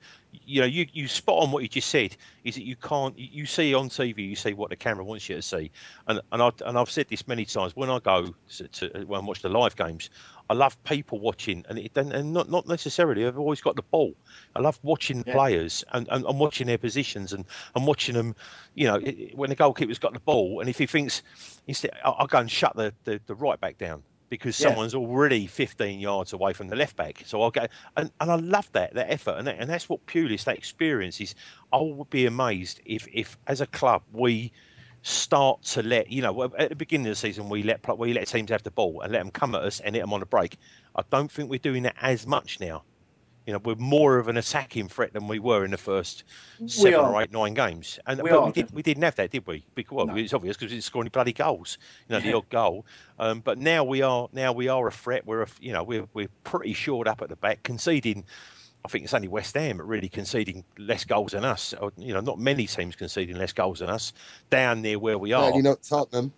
you 0.44 0.60
know, 0.60 0.66
you, 0.66 0.88
you 0.92 1.06
spot 1.06 1.40
on 1.40 1.52
what 1.52 1.62
you 1.62 1.68
just 1.68 1.88
said. 1.88 2.16
Is 2.42 2.56
that 2.56 2.64
you 2.64 2.74
can't 2.74 3.16
you, 3.16 3.28
you 3.30 3.46
see 3.46 3.72
on 3.74 3.90
TV, 3.90 4.28
you 4.28 4.34
see 4.34 4.54
what 4.54 4.70
the 4.70 4.76
camera 4.76 5.04
wants 5.04 5.28
you 5.28 5.36
to 5.36 5.42
see, 5.42 5.70
and 6.08 6.20
and 6.32 6.42
I 6.42 6.50
and 6.66 6.76
I've 6.76 6.90
said 6.90 7.06
this 7.08 7.28
many 7.28 7.44
times 7.44 7.76
when 7.76 7.88
I 7.88 8.00
go 8.00 8.34
to, 8.56 8.66
to 8.66 9.04
when 9.06 9.20
I 9.20 9.24
watch 9.24 9.40
the 9.40 9.50
live 9.50 9.76
games. 9.76 10.10
I 10.52 10.54
love 10.54 10.76
people 10.84 11.18
watching, 11.18 11.64
and 11.68 11.78
it, 11.78 11.96
and, 11.96 12.12
and 12.12 12.32
not 12.34 12.50
not 12.50 12.68
necessarily. 12.68 13.26
I've 13.26 13.38
always 13.38 13.62
got 13.62 13.74
the 13.76 13.82
ball. 13.90 14.12
I 14.54 14.60
love 14.60 14.78
watching 14.82 15.24
Yeah. 15.26 15.32
players 15.32 15.82
and, 15.92 16.06
and, 16.10 16.26
and 16.26 16.38
watching 16.38 16.66
their 16.66 16.76
positions 16.78 17.32
and, 17.32 17.46
and 17.74 17.86
watching 17.86 18.14
them. 18.14 18.34
You 18.74 18.86
know, 18.88 18.96
it- 18.96 19.34
when 19.34 19.48
the 19.50 19.56
goalkeeper's 19.56 19.98
got 19.98 20.12
the 20.12 20.20
ball, 20.20 20.60
and 20.60 20.68
if 20.68 20.76
he 20.76 20.86
thinks 20.86 21.22
instead, 21.66 21.92
I'll, 22.04 22.16
I'll 22.18 22.26
go 22.26 22.38
and 22.38 22.50
shut 22.50 22.76
the, 22.76 22.92
the, 23.04 23.18
the 23.26 23.34
right 23.34 23.58
back 23.58 23.78
down 23.78 24.02
because 24.28 24.58
Yeah. 24.60 24.68
someone's 24.68 24.94
already 24.94 25.46
15 25.46 26.00
yards 26.00 26.32
away 26.34 26.52
from 26.52 26.68
the 26.68 26.76
left 26.76 26.96
back. 26.96 27.22
So 27.24 27.40
I'll 27.42 27.50
go, 27.50 27.66
and, 27.96 28.10
and 28.20 28.30
I 28.30 28.34
love 28.36 28.68
that 28.72 28.92
that 28.94 29.10
effort, 29.10 29.36
and 29.38 29.46
that, 29.46 29.56
and 29.58 29.70
that's 29.70 29.88
what 29.88 30.04
Pulis 30.06 30.44
that 30.44 30.58
experience 30.58 31.18
is. 31.20 31.34
I 31.72 31.78
would 31.80 32.10
be 32.10 32.26
amazed 32.26 32.80
if 32.84 33.06
if 33.12 33.38
as 33.46 33.60
a 33.62 33.66
club 33.66 34.02
we 34.12 34.52
start 35.02 35.62
to 35.62 35.82
let 35.82 36.10
you 36.10 36.22
know 36.22 36.42
at 36.56 36.68
the 36.68 36.76
beginning 36.76 37.06
of 37.08 37.12
the 37.12 37.16
season 37.16 37.48
we 37.48 37.62
let 37.62 37.80
we 37.98 38.12
let 38.12 38.28
teams 38.28 38.50
have 38.50 38.62
the 38.62 38.70
ball 38.70 39.00
and 39.02 39.12
let 39.12 39.18
them 39.18 39.30
come 39.30 39.54
at 39.54 39.62
us 39.62 39.80
and 39.80 39.94
hit 39.94 40.02
them 40.02 40.12
on 40.12 40.22
a 40.22 40.26
break. 40.26 40.56
I 40.94 41.02
don't 41.10 41.30
think 41.30 41.50
we're 41.50 41.58
doing 41.58 41.82
that 41.84 41.96
as 42.00 42.26
much 42.26 42.60
now. 42.60 42.84
You 43.46 43.52
know, 43.52 43.58
we're 43.64 43.74
more 43.74 44.18
of 44.18 44.28
an 44.28 44.36
attacking 44.36 44.86
threat 44.86 45.12
than 45.12 45.26
we 45.26 45.40
were 45.40 45.64
in 45.64 45.72
the 45.72 45.76
first 45.76 46.22
seven 46.66 47.00
are. 47.00 47.12
or 47.12 47.22
eight, 47.22 47.32
nine 47.32 47.54
games. 47.54 47.98
And 48.06 48.22
We 48.22 48.30
but 48.30 48.38
are, 48.38 48.46
we, 48.46 48.52
did, 48.52 48.70
we 48.70 48.82
didn't 48.82 49.02
have 49.02 49.16
that, 49.16 49.32
did 49.32 49.44
we? 49.48 49.64
Because 49.74 49.96
well, 49.96 50.06
No. 50.06 50.14
it's 50.14 50.32
obvious 50.32 50.56
because 50.56 50.70
we 50.70 50.76
didn't 50.76 50.84
score 50.84 51.02
any 51.02 51.10
bloody 51.10 51.32
goals. 51.32 51.76
You 52.08 52.14
know, 52.14 52.20
the 52.20 52.34
odd 52.34 52.48
goal. 52.50 52.86
Um, 53.18 53.40
but 53.40 53.58
now 53.58 53.82
we 53.82 54.00
are 54.02 54.28
now 54.32 54.52
we 54.52 54.68
are 54.68 54.86
a 54.86 54.92
threat. 54.92 55.26
We're 55.26 55.42
a, 55.42 55.48
you 55.60 55.72
know 55.72 55.82
we're 55.82 56.06
we're 56.14 56.28
pretty 56.44 56.72
shored 56.72 57.08
up 57.08 57.20
at 57.20 57.30
the 57.30 57.36
back, 57.36 57.64
conceding 57.64 58.24
I 58.84 58.88
think 58.88 59.04
it's 59.04 59.14
only 59.14 59.28
West 59.28 59.54
Ham 59.54 59.80
really 59.80 60.08
conceding 60.08 60.64
less 60.76 61.04
goals 61.04 61.32
than 61.32 61.44
us. 61.44 61.72
You 61.96 62.14
know, 62.14 62.20
not 62.20 62.38
many 62.38 62.66
teams 62.66 62.96
conceding 62.96 63.36
less 63.36 63.52
goals 63.52 63.78
than 63.78 63.88
us 63.88 64.12
down 64.50 64.82
near 64.82 64.98
where 64.98 65.18
we 65.18 65.32
are. 65.32 65.44
Certainly 65.44 65.62
not 65.62 65.82
Tottenham. 65.82 66.32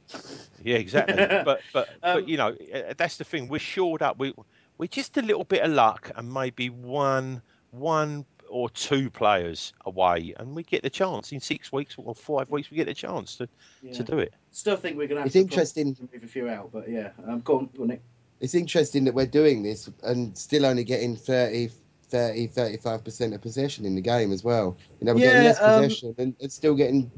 Yeah, 0.62 0.76
exactly. 0.76 1.16
but 1.44 1.60
but 1.72 1.88
Um, 2.02 2.20
but 2.20 2.28
you 2.28 2.36
know, 2.36 2.54
uh, 2.74 2.94
that's 2.96 3.16
the 3.16 3.24
thing. 3.24 3.48
We're 3.48 3.58
shored 3.58 4.02
up. 4.02 4.18
We 4.18 4.34
we're 4.76 4.86
just 4.88 5.16
a 5.16 5.22
little 5.22 5.44
bit 5.44 5.62
of 5.62 5.72
luck 5.72 6.10
and 6.16 6.32
maybe 6.32 6.68
one 6.68 7.40
one 7.70 8.26
or 8.50 8.68
two 8.70 9.10
players 9.10 9.72
away, 9.86 10.34
and 10.38 10.54
we 10.54 10.62
get 10.62 10.82
the 10.82 10.90
chance 10.90 11.32
in 11.32 11.40
six 11.40 11.72
weeks 11.72 11.96
or 11.98 12.14
five 12.14 12.50
weeks. 12.50 12.70
We 12.70 12.76
get 12.76 12.86
the 12.86 12.94
chance 12.94 13.36
to 13.36 13.48
Yeah. 13.82 13.92
to 13.92 14.02
do 14.04 14.18
it. 14.18 14.34
Still 14.52 14.76
think 14.76 14.96
we're 14.96 15.08
going 15.08 15.16
to 15.16 15.20
have 15.22 15.26
It's 15.26 15.32
to 15.32 15.40
interesting. 15.40 15.94
To 15.94 16.02
move 16.12 16.22
a 16.22 16.26
few 16.26 16.48
out, 16.48 16.70
but 16.72 16.88
yeah. 16.88 17.10
Um, 17.26 17.40
go 17.40 17.58
on, 17.58 17.70
go 17.76 17.82
on, 17.82 17.88
Nick. 17.88 18.02
It's 18.40 18.54
interesting 18.54 19.04
that 19.04 19.14
we're 19.14 19.26
doing 19.26 19.62
this 19.62 19.90
and 20.02 20.36
still 20.36 20.66
only 20.66 20.84
getting 20.84 21.16
30, 21.16 21.70
30 22.04 22.48
35% 22.48 23.34
of 23.34 23.42
possession 23.42 23.84
in 23.84 23.94
the 23.94 24.00
game 24.00 24.32
as 24.32 24.44
well. 24.44 24.76
You 25.00 25.06
know, 25.06 25.14
we're 25.14 25.20
getting 25.20 25.42
Yeah, 25.42 25.42
less 25.42 25.60
um, 25.60 25.60
possession 25.60 26.14
and, 26.18 26.34
and 26.40 26.52
still 26.52 26.74
getting 26.74 27.10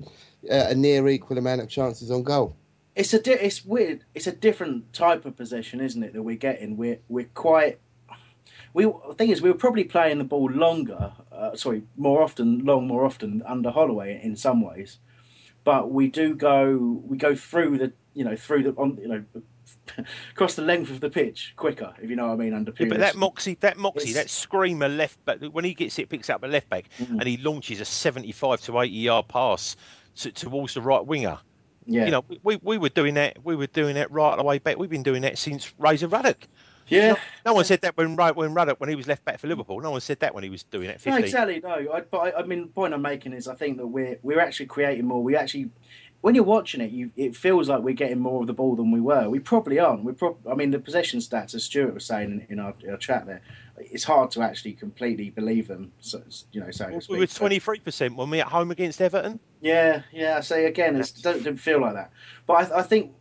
uh, 0.50 0.66
a 0.70 0.74
near 0.74 1.06
equal 1.08 1.38
amount 1.38 1.60
of 1.62 1.68
chances 1.68 2.10
on 2.10 2.22
goal. 2.22 2.56
It's 2.94 3.12
a 3.12 3.20
di- 3.20 3.32
it's 3.32 3.64
weird. 3.64 4.04
It's 4.14 4.26
a 4.26 4.32
different 4.32 4.92
type 4.92 5.24
of 5.26 5.36
possession, 5.36 5.80
isn't 5.80 6.02
it? 6.02 6.12
That 6.14 6.22
we're 6.22 6.36
getting. 6.36 6.76
We're 6.76 7.00
we're 7.08 7.30
quite. 7.34 7.78
We 8.72 8.84
the 8.84 9.14
thing 9.16 9.30
is, 9.30 9.42
we 9.42 9.50
were 9.50 9.58
probably 9.58 9.84
playing 9.84 10.18
the 10.18 10.24
ball 10.24 10.50
longer. 10.50 11.12
Uh, 11.30 11.56
sorry, 11.56 11.82
more 11.96 12.22
often, 12.22 12.60
long 12.64 12.86
more 12.86 13.04
often 13.04 13.42
under 13.46 13.70
Holloway 13.70 14.18
in 14.22 14.34
some 14.36 14.62
ways, 14.62 14.98
but 15.64 15.90
we 15.90 16.08
do 16.08 16.34
go. 16.34 17.02
We 17.04 17.18
go 17.18 17.34
through 17.34 17.78
the 17.78 17.92
you 18.14 18.24
know 18.24 18.36
through 18.36 18.62
the 18.62 18.70
on 18.72 18.96
you 19.00 19.08
know 19.08 19.24
across 20.32 20.54
the 20.54 20.62
length 20.62 20.90
of 20.90 21.00
the 21.00 21.10
pitch 21.10 21.54
quicker 21.56 21.92
if 22.02 22.08
you 22.10 22.16
know 22.16 22.26
what 22.28 22.34
I 22.34 22.36
mean 22.36 22.54
under. 22.54 22.72
Yeah, 22.78 22.86
but 22.88 22.98
that 22.98 23.16
Moxie, 23.16 23.56
that 23.60 23.76
Moxie, 23.78 24.10
It's- 24.10 24.24
that 24.24 24.30
screamer 24.30 24.88
left 24.88 25.24
back 25.24 25.38
when 25.52 25.64
he 25.64 25.74
gets 25.74 25.98
it, 25.98 26.08
picks 26.08 26.30
up 26.30 26.42
a 26.42 26.46
left 26.46 26.68
back, 26.68 26.86
Mm-hmm. 26.98 27.18
and 27.20 27.28
he 27.28 27.36
launches 27.38 27.80
a 27.80 27.84
seventy-five 27.84 28.60
to 28.62 28.80
eighty 28.80 28.94
yard 28.96 29.28
pass 29.28 29.76
to, 30.16 30.32
towards 30.32 30.74
the 30.74 30.80
right 30.82 31.04
winger. 31.04 31.38
Yeah. 31.88 32.04
you 32.06 32.10
know, 32.10 32.24
we, 32.28 32.40
we, 32.42 32.56
we 32.62 32.78
were 32.78 32.88
doing 32.88 33.14
that. 33.14 33.38
We 33.44 33.54
were 33.54 33.68
doing 33.68 33.94
that 33.94 34.10
right 34.10 34.36
the 34.36 34.42
way 34.42 34.58
back. 34.58 34.76
We've 34.76 34.90
been 34.90 35.04
doing 35.04 35.22
that 35.22 35.38
since 35.38 35.72
Razor 35.78 36.08
Ruddock. 36.08 36.48
Yeah. 36.88 37.12
No, 37.12 37.18
no 37.46 37.54
one 37.54 37.64
said 37.64 37.80
that 37.82 37.96
when 37.96 38.16
Ru- 38.16 38.32
when 38.34 38.54
Ruddock 38.54 38.78
when 38.80 38.88
he 38.88 38.94
was 38.96 39.06
left 39.08 39.24
back 39.24 39.38
for 39.40 39.46
Liverpool. 39.48 39.80
No 39.80 39.90
one 39.92 40.00
said 40.00 40.18
that 40.20 40.34
when 40.34 40.42
he 40.44 40.50
was 40.50 40.62
doing 40.64 40.88
it. 40.88 41.00
15. 41.00 41.12
No, 41.12 41.18
exactly. 41.18 41.60
No, 41.60 41.92
I, 41.92 42.00
but 42.00 42.18
I, 42.18 42.40
I 42.40 42.42
mean, 42.44 42.62
the 42.62 42.66
point 42.68 42.94
I'm 42.94 43.02
making 43.02 43.32
is 43.32 43.46
I 43.48 43.54
think 43.56 43.76
that 43.78 43.86
we're 43.86 44.18
we're 44.22 44.40
actually 44.40 44.66
creating 44.66 45.04
more. 45.06 45.22
We 45.22 45.36
actually, 45.36 45.70
when 46.20 46.34
you're 46.34 46.44
watching 46.44 46.80
it, 46.80 46.90
you 46.90 47.10
it 47.16 47.36
feels 47.36 47.68
like 47.68 47.82
we're 47.82 47.94
getting 47.94 48.18
more 48.18 48.40
of 48.40 48.46
the 48.46 48.52
ball 48.52 48.74
than 48.76 48.90
we 48.90 49.00
were. 49.00 49.28
We 49.28 49.38
probably 49.38 49.78
aren't. 49.78 50.02
We 50.04 50.12
prob- 50.12 50.38
I 50.50 50.54
mean, 50.54 50.70
the 50.70 50.78
possession 50.78 51.20
stats, 51.20 51.54
as 51.54 51.64
Stuart 51.64 51.94
was 51.94 52.04
saying 52.04 52.46
in, 52.48 52.58
in 52.58 52.58
our, 52.58 52.74
our 52.90 52.96
chat 52.96 53.26
there, 53.26 53.42
it's 53.78 54.04
hard 54.04 54.30
to 54.32 54.42
actually 54.42 54.72
completely 54.72 55.30
believe 55.30 55.68
them. 55.68 55.92
So, 56.00 56.22
you 56.52 56.60
know, 56.60 56.70
so 56.70 56.98
We 57.08 57.18
were 57.18 57.26
twenty 57.26 57.58
three 57.58 57.80
percent 57.80 58.16
when 58.16 58.30
we 58.30 58.40
at 58.40 58.48
home 58.48 58.70
against 58.70 59.00
Everton. 59.00 59.38
yeah, 59.60 60.02
yeah. 60.12 60.38
I 60.38 60.40
say 60.40 60.64
again, 60.64 60.96
it 60.96 61.12
don't, 61.22 61.42
don't 61.44 61.60
feel 61.60 61.80
like 61.80 61.94
that. 61.94 62.10
But 62.46 62.72
I, 62.72 62.78
I 62.78 62.82
think, 62.82 63.12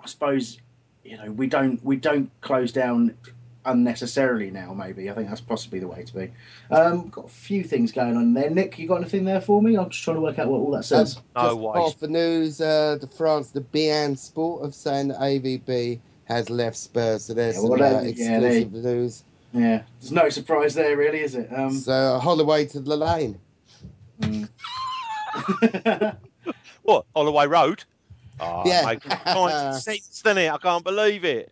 I 0.00 0.06
suppose, 0.06 0.58
you 1.04 1.16
know, 1.16 1.30
we 1.32 1.46
don't 1.46 1.82
we 1.84 1.96
don't 1.96 2.30
close 2.40 2.72
down 2.72 3.16
unnecessarily 3.64 4.50
now. 4.50 4.72
Maybe 4.74 5.10
I 5.10 5.14
think 5.14 5.28
that's 5.28 5.40
possibly 5.40 5.78
the 5.80 5.88
way 5.88 6.02
to 6.04 6.14
be. 6.14 6.30
Um, 6.70 7.08
got 7.08 7.26
a 7.26 7.28
few 7.28 7.62
things 7.64 7.92
going 7.92 8.16
on 8.16 8.34
there. 8.34 8.50
Nick, 8.50 8.78
you 8.78 8.88
got 8.88 8.96
anything 9.00 9.24
there 9.24 9.40
for 9.40 9.62
me? 9.62 9.76
I'm 9.76 9.90
just 9.90 10.02
trying 10.04 10.16
to 10.16 10.20
work 10.20 10.38
out 10.38 10.48
what 10.48 10.58
all 10.58 10.70
that 10.72 10.84
says. 10.84 11.14
Just 11.14 11.24
off 11.36 11.98
the 11.98 12.08
news, 12.08 12.60
uh, 12.60 12.98
the 13.00 13.06
France, 13.06 13.50
the 13.50 13.60
beIN 13.60 14.16
Sport 14.18 14.64
of 14.64 14.74
saying 14.74 15.08
that 15.08 15.18
AVB 15.20 16.00
has 16.24 16.48
left 16.50 16.76
Spurs, 16.76 17.24
so 17.24 17.34
there's 17.34 17.56
Yeah, 17.56 17.60
some 17.62 17.72
uh, 17.72 17.76
that- 17.76 18.16
yeah, 18.16 18.40
they- 18.40 18.58
exclusive 18.62 18.84
news. 18.84 19.24
Yeah, 19.54 19.82
there's 20.00 20.12
no 20.12 20.28
surprise 20.30 20.74
there, 20.74 20.96
really, 20.96 21.20
is 21.20 21.34
it? 21.34 21.48
Um, 21.54 21.72
So 21.72 22.18
Holloway 22.18 22.64
to 22.66 22.80
the 22.80 22.96
lane. 22.96 23.38
What 26.82 27.06
Holloway 27.14 27.46
Road? 27.46 27.84
Oh, 28.40 28.62
Yeah. 28.66 28.84
mate, 28.86 29.02
common 29.02 29.74
sense, 29.80 30.20
doesn't 30.22 30.38
it? 30.38 30.50
I 30.50 30.58
can't 30.58 30.82
believe 30.82 31.24
it. 31.24 31.48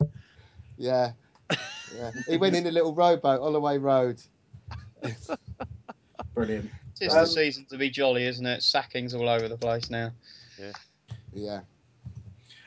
Yeah. 0.77 1.13
Yeah. 1.97 2.11
He 2.29 2.37
went 2.37 2.57
in 2.57 2.67
a 2.67 2.71
little 2.71 2.95
rowboat, 2.95 3.41
Holloway 3.41 3.79
Road. 3.79 4.21
Brilliant. 6.35 6.71
It's 7.01 7.15
Um, 7.15 7.21
the 7.21 7.27
season 7.27 7.67
to 7.71 7.79
be 7.79 7.91
jolly, 7.91 8.25
isn't 8.27 8.45
it? 8.47 8.63
Sackings 8.63 9.15
all 9.15 9.29
over 9.29 9.49
the 9.49 9.57
place 9.57 9.91
now. 9.91 10.13
Yeah. 10.59 10.73
Yeah. 11.33 11.61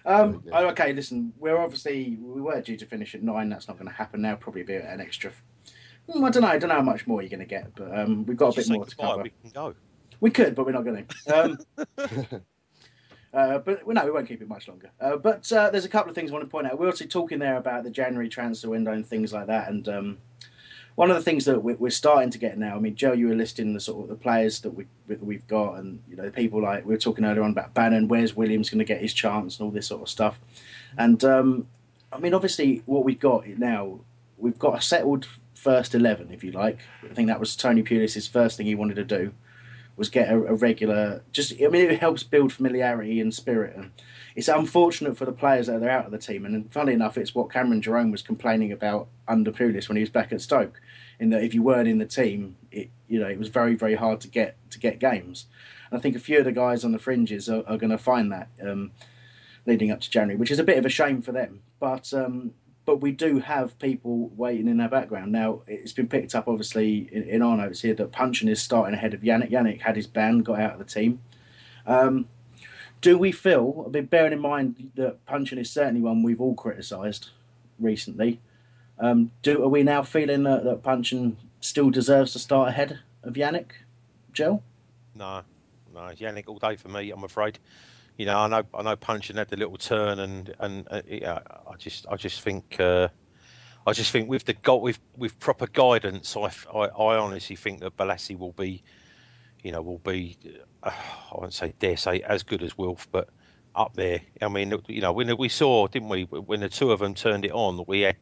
Um, 0.06 0.44
okay, 0.52 0.92
listen, 0.92 1.32
we're 1.40 1.58
obviously 1.58 2.18
we 2.20 2.42
were 2.42 2.60
due 2.62 2.76
to 2.78 2.86
finish 2.86 3.16
at 3.16 3.24
nine. 3.24 3.50
That's 3.50 3.68
not 3.68 3.78
going 3.78 3.88
to 3.90 3.94
happen 3.96 4.22
now. 4.22 4.36
Probably 4.36 4.64
be 4.64 4.76
an 4.76 5.00
extra. 5.00 5.32
Hmm, 6.12 6.24
I 6.26 6.30
don't 6.30 6.42
know. 6.42 6.50
I 6.50 6.58
don't 6.58 6.70
know 6.70 6.76
how 6.76 6.82
much 6.82 7.08
more 7.08 7.22
you're 7.22 7.30
going 7.30 7.40
to 7.40 7.46
get, 7.46 7.74
but 7.76 7.98
um, 7.98 8.26
we've 8.26 8.36
got 8.36 8.54
a 8.54 8.56
bit 8.58 8.70
more 8.70 8.86
to 8.86 8.96
cover. 8.96 9.24
We 9.24 9.30
can 9.42 9.52
go. 9.52 9.76
We 10.20 10.32
could, 10.32 10.56
but 10.56 10.66
we're 10.66 10.74
not 10.74 10.84
going 10.84 11.06
to. 11.06 11.40
Um, 11.40 12.42
uh, 13.34 13.58
but 13.58 13.86
well, 13.86 13.96
no, 13.96 14.06
we 14.06 14.12
won't 14.12 14.28
keep 14.28 14.42
it 14.42 14.48
much 14.48 14.68
longer. 14.68 14.92
Uh, 15.02 15.18
but 15.18 15.52
uh, 15.52 15.70
there's 15.72 15.86
a 15.86 15.90
couple 15.90 16.10
of 16.10 16.16
things 16.16 16.30
I 16.30 16.34
want 16.34 16.46
to 16.46 16.50
point 16.50 16.68
out. 16.68 16.80
We're 16.80 16.88
also 16.88 17.06
talking 17.06 17.40
there 17.40 17.58
about 17.58 17.84
the 17.84 17.90
January 17.90 18.30
transfer 18.30 18.70
window 18.70 18.92
and 18.92 19.06
things 19.06 19.34
like 19.34 19.48
that. 19.48 19.70
And 19.70 19.90
um, 19.90 20.18
one 20.96 21.10
of 21.10 21.16
the 21.16 21.24
things 21.24 21.46
that 21.46 21.64
we're, 21.64 21.90
starting 21.90 22.30
to 22.30 22.38
get 22.38 22.58
now. 22.60 22.76
I 22.76 22.80
mean, 22.80 22.96
Joe, 22.96 23.14
you 23.14 23.30
were 23.30 23.36
listing 23.36 23.74
the 23.74 23.80
sort 23.80 24.04
of 24.04 24.10
the 24.10 24.16
players 24.16 24.60
that 24.62 24.72
we 24.72 24.86
we've 25.08 25.48
got, 25.48 25.80
and 25.80 26.04
you 26.08 26.16
know, 26.16 26.30
people 26.30 26.62
like 26.62 26.86
we 26.86 26.94
were 26.94 27.00
talking 27.00 27.26
earlier 27.26 27.44
on 27.44 27.52
about 27.52 27.74
Bannan. 27.74 28.08
Where's 28.08 28.36
Williams 28.36 28.70
going 28.70 28.80
to 28.80 28.86
get 28.86 29.02
his 29.02 29.14
chance 29.14 29.58
and 29.58 29.66
all 29.66 29.72
this 29.72 29.88
sort 29.88 30.04
of 30.04 30.10
stuff. 30.10 30.40
And 30.96 31.24
um, 31.24 31.68
I 32.12 32.20
mean, 32.20 32.36
obviously, 32.36 32.84
what 32.86 33.04
we've 33.04 33.20
got 33.20 33.48
now, 33.48 34.02
we've 34.38 34.60
got 34.60 34.78
a 34.78 34.82
settled 34.82 35.28
first 35.56 35.96
eleven, 35.96 36.32
if 36.32 36.44
you 36.44 36.52
like. 36.52 36.80
I 37.04 37.14
think 37.16 37.28
that 37.30 37.40
was 37.40 37.56
Tony 37.56 37.82
Pulis' 37.82 38.30
first 38.30 38.58
thing 38.58 38.68
he 38.68 38.76
wanted 38.76 38.96
to 38.96 39.04
do 39.04 39.34
was 39.96 40.10
get 40.10 40.30
a, 40.30 40.36
a 40.36 40.56
regular. 40.56 41.24
Just, 41.32 41.54
I 41.62 41.68
mean, 41.68 41.90
it 41.90 42.00
helps 42.00 42.24
build 42.24 42.52
familiarity 42.52 43.20
and 43.20 43.34
spirit. 43.34 43.76
And 43.76 43.92
it's 44.36 44.48
unfortunate 44.48 45.18
for 45.18 45.26
the 45.26 45.32
players 45.32 45.68
that 45.68 45.80
they're 45.80 45.90
out 45.90 46.06
of 46.06 46.12
the 46.12 46.18
team. 46.18 46.46
And 46.46 46.72
funnily 46.72 46.94
enough, 46.94 47.18
it's 47.18 47.36
what 47.36 47.52
Cameron 47.52 47.82
Jerome 47.82 48.12
was 48.12 48.22
complaining 48.22 48.72
about 48.72 49.08
under 49.28 49.52
Pulis 49.52 49.88
when 49.88 49.98
he 49.98 50.04
was 50.04 50.10
back 50.10 50.32
at 50.32 50.42
Stoke. 50.42 50.82
In 51.20 51.30
that, 51.30 51.44
if 51.44 51.54
you 51.54 51.62
weren't 51.62 51.88
in 51.88 52.00
the 52.00 52.06
team, 52.06 52.58
it 52.72 52.90
you 53.08 53.20
know 53.20 53.28
it 53.28 53.38
was 53.38 53.48
very 53.48 53.76
very 53.76 53.96
hard 53.96 54.20
to 54.22 54.28
get 54.28 54.58
to 54.72 54.80
get 54.80 55.00
games. 55.00 55.46
And 55.90 55.98
I 55.98 56.02
think 56.02 56.16
a 56.16 56.20
few 56.20 56.40
of 56.40 56.46
the 56.46 56.52
guys 56.52 56.84
on 56.84 56.92
the 56.92 57.00
fringes 57.00 57.48
are, 57.48 57.64
are 57.68 57.78
going 57.78 57.92
to 57.92 58.00
find 58.00 58.32
that 58.32 58.50
um, 58.62 58.92
leading 59.66 59.92
up 59.92 60.02
to 60.02 60.10
January, 60.10 60.38
which 60.38 60.52
is 60.52 60.60
a 60.60 60.64
bit 60.64 60.80
of 60.80 60.86
a 60.86 60.90
shame 60.90 61.22
for 61.22 61.32
them. 61.32 61.62
But 61.80 62.12
um, 62.14 62.56
but 62.86 62.98
we 62.98 63.12
do 63.12 63.40
have 63.40 63.78
people 63.80 64.30
waiting 64.36 64.68
in 64.68 64.80
our 64.82 64.90
background. 64.90 65.32
Now, 65.32 65.62
it's 65.68 65.94
been 65.94 66.08
picked 66.08 66.36
up, 66.36 66.48
obviously, 66.48 67.10
in, 67.12 67.24
in 67.24 67.42
our 67.42 67.56
notes 67.56 67.82
here 67.82 67.94
that 67.94 68.12
Puncheon 68.12 68.50
is 68.50 68.62
starting 68.62 68.94
ahead 68.94 69.14
of 69.14 69.22
Yannick. 69.22 69.52
Yannick 69.52 69.82
had 69.82 69.96
his 69.96 70.08
ban, 70.08 70.40
got 70.40 70.60
out 70.60 70.74
of 70.74 70.80
the 70.80 70.86
team. 70.86 71.22
Um, 71.86 72.28
do 73.02 73.18
we 73.18 73.32
feel, 73.32 73.86
I 73.86 73.90
mean, 73.90 74.06
bearing 74.06 74.34
in 74.34 74.40
mind 74.40 74.92
that 74.96 75.26
Puncheon 75.26 75.60
is 75.60 75.70
certainly 75.70 76.02
one 76.02 76.24
we've 76.24 76.42
all 76.42 76.56
criticised 76.56 77.30
recently, 77.80 78.40
um, 79.00 79.32
do 79.42 79.64
are 79.64 79.68
we 79.68 79.84
now 79.84 80.04
feeling 80.04 80.44
that, 80.44 80.64
that 80.64 80.84
Puncheon 80.84 81.38
still 81.60 81.90
deserves 81.90 82.34
to 82.34 82.40
start 82.40 82.70
ahead 82.70 83.00
of 83.24 83.34
Yannick, 83.34 83.72
Joe? 84.32 84.62
No, 85.16 85.42
no, 85.94 86.02
Yannick 86.02 86.48
all 86.48 86.60
day 86.60 86.76
for 86.76 86.90
me. 86.90 87.12
I'm 87.12 87.24
afraid. 87.24 87.60
You 88.18 88.26
know, 88.28 88.38
I 88.38 88.48
know, 88.48 88.64
I 88.74 88.84
know, 88.84 88.96
Puncheon 88.96 89.38
had 89.38 89.50
the 89.50 89.58
little 89.58 89.78
turn, 89.78 90.20
and 90.20 90.54
and 90.60 90.88
uh, 90.92 91.02
yeah, 91.08 91.40
I 91.70 91.76
just, 91.78 92.06
I 92.10 92.16
just 92.16 92.42
think, 92.42 92.80
uh, 92.80 93.08
I 93.88 93.94
just 93.94 94.12
think 94.12 94.30
with 94.30 94.46
the 94.46 94.54
goal, 94.54 94.82
with 94.82 95.00
with 95.18 95.40
proper 95.40 95.68
guidance, 95.68 96.38
I, 96.38 96.52
I 96.74 97.18
honestly 97.18 97.56
think 97.56 97.80
that 97.82 97.98
Bolasie 97.98 98.38
will 98.38 98.52
be, 98.54 98.84
you 99.64 99.72
know, 99.72 99.82
will 99.82 99.98
be, 100.00 100.38
uh, 100.84 100.92
I 100.92 101.38
won't 101.38 101.54
say 101.54 101.74
dare 101.80 101.98
say 101.98 102.22
as 102.22 102.44
good 102.44 102.62
as 102.62 102.78
Wilf, 102.78 103.08
but 103.12 103.30
up 103.76 103.96
there. 103.96 104.22
I 104.42 104.48
mean, 104.48 104.74
you 104.88 105.02
know, 105.02 105.12
when 105.12 105.36
we 105.38 105.50
saw, 105.50 105.88
didn't 105.88 106.10
we, 106.10 106.24
when 106.24 106.60
the 106.60 106.70
two 106.70 106.92
of 106.92 107.00
them 107.00 107.16
turned 107.16 107.46
it 107.46 107.52
on, 107.52 107.78
that 107.78 107.88
we 107.88 108.02
had 108.02 108.18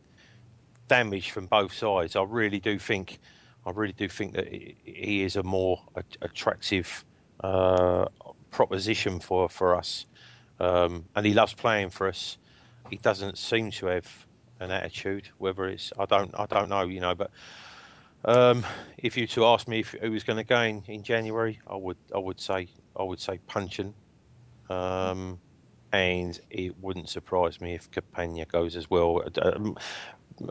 damage 0.87 1.31
from 1.31 1.47
both 1.47 1.73
sides. 1.73 2.15
I 2.15 2.23
really 2.23 2.59
do 2.59 2.79
think, 2.79 3.19
I 3.65 3.71
really 3.71 3.93
do 3.93 4.07
think 4.07 4.33
that 4.33 4.47
he 4.47 5.23
is 5.23 5.35
a 5.35 5.43
more 5.43 5.81
attractive 6.21 7.05
uh, 7.41 8.05
proposition 8.51 9.19
for 9.19 9.49
for 9.49 9.75
us, 9.75 10.05
um, 10.59 11.05
and 11.15 11.25
he 11.25 11.33
loves 11.33 11.53
playing 11.53 11.89
for 11.89 12.07
us. 12.07 12.37
He 12.89 12.97
doesn't 12.97 13.37
seem 13.37 13.71
to 13.71 13.87
have 13.87 14.27
an 14.59 14.71
attitude. 14.71 15.29
Whether 15.39 15.65
it's 15.67 15.91
I 15.97 16.05
don't 16.05 16.33
I 16.37 16.45
don't 16.45 16.69
know, 16.69 16.83
you 16.83 16.99
know. 16.99 17.15
But 17.15 17.31
um, 18.25 18.65
if 18.97 19.17
you 19.17 19.25
to 19.27 19.45
ask 19.45 19.67
me 19.67 19.79
if 19.79 19.91
who 19.91 20.11
was 20.11 20.23
going 20.23 20.37
to 20.37 20.43
go 20.43 20.61
in, 20.61 20.83
in 20.87 21.03
January, 21.03 21.59
I 21.67 21.75
would 21.75 21.97
I 22.13 22.19
would 22.19 22.39
say 22.39 22.67
I 22.97 23.03
would 23.03 23.19
say 23.19 23.39
Puncheon. 23.47 23.93
Um, 24.69 25.39
and 25.93 26.39
it 26.49 26.73
wouldn't 26.79 27.09
surprise 27.09 27.59
me 27.59 27.73
if 27.73 27.91
Campaña 27.91 28.47
goes 28.47 28.77
as 28.77 28.89
well. 28.89 29.21
Um, 29.41 29.77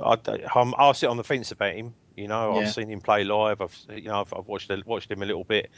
I, 0.04 0.18
I'm, 0.54 0.74
I'll 0.76 0.92
sit 0.92 1.08
on 1.08 1.16
the 1.16 1.24
fence 1.24 1.50
about 1.50 1.74
him. 1.74 1.94
You 2.16 2.28
know, 2.28 2.54
Yeah. 2.54 2.60
I've 2.66 2.72
seen 2.74 2.90
him 2.90 3.00
play 3.00 3.24
live. 3.24 3.62
I've 3.62 3.76
you 3.88 4.04
know 4.08 4.20
I've, 4.20 4.34
I've 4.34 4.46
watched 4.46 4.70
watched 4.84 5.10
him 5.10 5.22
a 5.22 5.26
little 5.26 5.44
bit. 5.44 5.70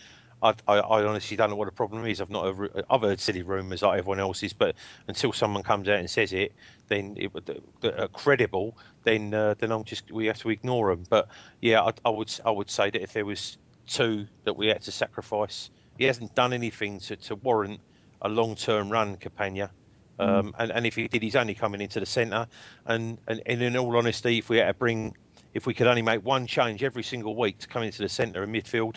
I, 0.43 0.55
I, 0.67 0.79
I 0.79 1.05
honestly 1.05 1.37
don't 1.37 1.51
know 1.51 1.57
what 1.57 1.67
the 1.67 1.73
problem 1.73 2.05
is. 2.07 2.21
I've 2.21 2.31
not 2.31 2.57
heard, 2.57 2.85
I've 2.91 3.03
heard 3.03 3.21
silly 3.21 3.43
rumours 3.43 3.83
like 3.83 3.99
everyone 3.99 4.21
else's, 4.21 4.53
but 4.53 4.75
until 5.09 5.33
someone 5.33 5.63
comes 5.63 5.89
out 5.89 5.99
and 5.99 6.11
says 6.11 6.33
it, 6.33 6.53
then 6.89 7.15
it 7.17 7.33
would 7.33 7.47
that 7.81 8.01
are 8.01 8.09
credible. 8.09 8.77
Then 9.05 9.33
uh, 9.33 9.55
then 9.59 9.71
I'm 9.71 9.85
just 9.85 10.11
we 10.11 10.27
have 10.27 10.39
to 10.39 10.51
ignore 10.51 10.95
them. 10.95 11.05
But 11.09 11.29
yeah, 11.61 11.83
I, 11.83 11.93
I 12.05 12.11
would 12.11 12.33
I 12.45 12.51
would 12.51 12.71
say 12.71 12.91
that 12.91 13.03
if 13.03 13.13
there 13.13 13.25
was 13.25 13.59
two 13.87 14.27
that 14.45 14.57
we 14.57 14.69
had 14.69 14.83
to 14.83 14.93
sacrifice, 14.93 15.71
he 15.99 16.05
hasn't 16.05 16.35
done 16.35 16.53
anything 16.53 16.99
to, 17.01 17.17
to 17.17 17.37
warrant 17.37 17.81
a 18.23 18.29
long 18.29 18.55
term 18.55 18.91
run, 18.91 19.17
Campaña. 19.17 19.71
Um, 20.19 20.55
and, 20.59 20.71
and 20.71 20.87
if 20.87 20.95
he 20.95 21.09
did, 21.09 21.23
he's 21.23 21.37
only 21.37 21.55
coming 21.55 21.81
into 21.81 21.99
the 21.99 22.07
centre. 22.07 22.47
And, 22.87 23.19
and, 23.27 23.43
and 23.47 23.63
in 23.63 23.77
all 23.77 23.97
honesty, 23.97 24.39
if 24.39 24.49
we 24.49 24.59
had 24.59 24.69
to 24.69 24.75
bring, 24.75 25.17
if 25.55 25.67
we 25.67 25.75
could 25.75 25.87
only 25.87 26.03
make 26.03 26.25
one 26.25 26.47
change 26.47 26.85
every 26.85 27.03
single 27.03 27.35
week 27.35 27.59
to 27.59 27.67
come 27.67 27.83
into 27.83 28.03
the 28.03 28.09
centre 28.09 28.43
and 28.43 28.55
midfield, 28.55 28.97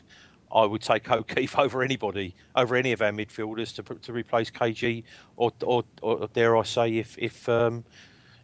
I 0.56 0.66
would 0.66 0.82
take 0.82 1.12
O'Keefe 1.12 1.60
over 1.60 1.84
anybody, 1.84 2.34
over 2.56 2.76
any 2.76 2.93
of 2.93 3.01
our 3.01 3.12
midfielders 3.12 3.76
to 3.76 3.95
to 3.95 4.14
replace 4.14 4.49
KG, 4.49 5.03
or 5.36 5.51
or, 5.62 5.84
or 6.01 6.28
dare 6.34 6.56
I 6.58 6.64
say, 6.64 6.97
if 6.97 7.18
if 7.20 7.47
um, 7.49 7.84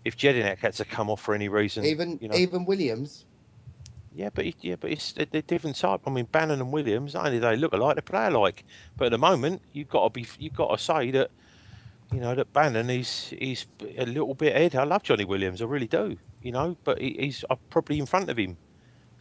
if 0.04 0.18
Jedinak 0.18 0.60
had 0.60 0.74
to 0.74 0.86
come 0.86 1.10
off 1.10 1.22
for 1.22 1.34
any 1.34 1.48
reason, 1.48 1.86
Even 1.86 2.20
you 2.22 2.28
know. 2.28 2.36
even 2.36 2.66
Williams. 2.66 3.26
Yeah, 4.14 4.30
but 4.34 4.62
yeah, 4.64 4.76
but 4.78 4.92
it's 4.92 5.14
they're, 5.14 5.42
different 5.42 5.78
type. 5.78 6.02
I 6.06 6.10
mean, 6.10 6.28
Bannan 6.30 6.60
and 6.60 6.72
Williams, 6.74 7.14
not 7.14 7.28
only 7.28 7.40
they 7.40 7.56
look 7.56 7.72
alike, 7.72 7.96
they 7.96 8.02
play 8.02 8.28
alike. 8.28 8.66
But 8.98 9.06
at 9.06 9.12
the 9.12 9.18
moment, 9.18 9.62
you've 9.72 9.88
got 9.88 10.04
to 10.04 10.10
be, 10.10 10.28
you've 10.38 10.54
got 10.54 10.76
to 10.76 10.84
say 10.84 11.12
that, 11.12 11.32
you 12.12 12.20
know, 12.20 12.36
that 12.36 12.52
Bannan 12.52 12.90
is 12.90 13.34
is 13.40 13.68
a 13.98 14.06
little 14.06 14.34
bit 14.34 14.54
ahead. 14.54 14.76
I 14.76 14.84
love 14.84 15.04
Johnny 15.04 15.24
Williams, 15.24 15.62
I 15.62 15.66
really 15.66 15.88
do. 15.88 16.18
You 16.42 16.52
know, 16.52 16.76
but 16.84 17.00
he, 17.00 17.16
he's 17.20 17.46
uh, 17.50 17.56
probably 17.70 18.00
in 18.00 18.06
front 18.06 18.30
of 18.30 18.38
him. 18.38 18.58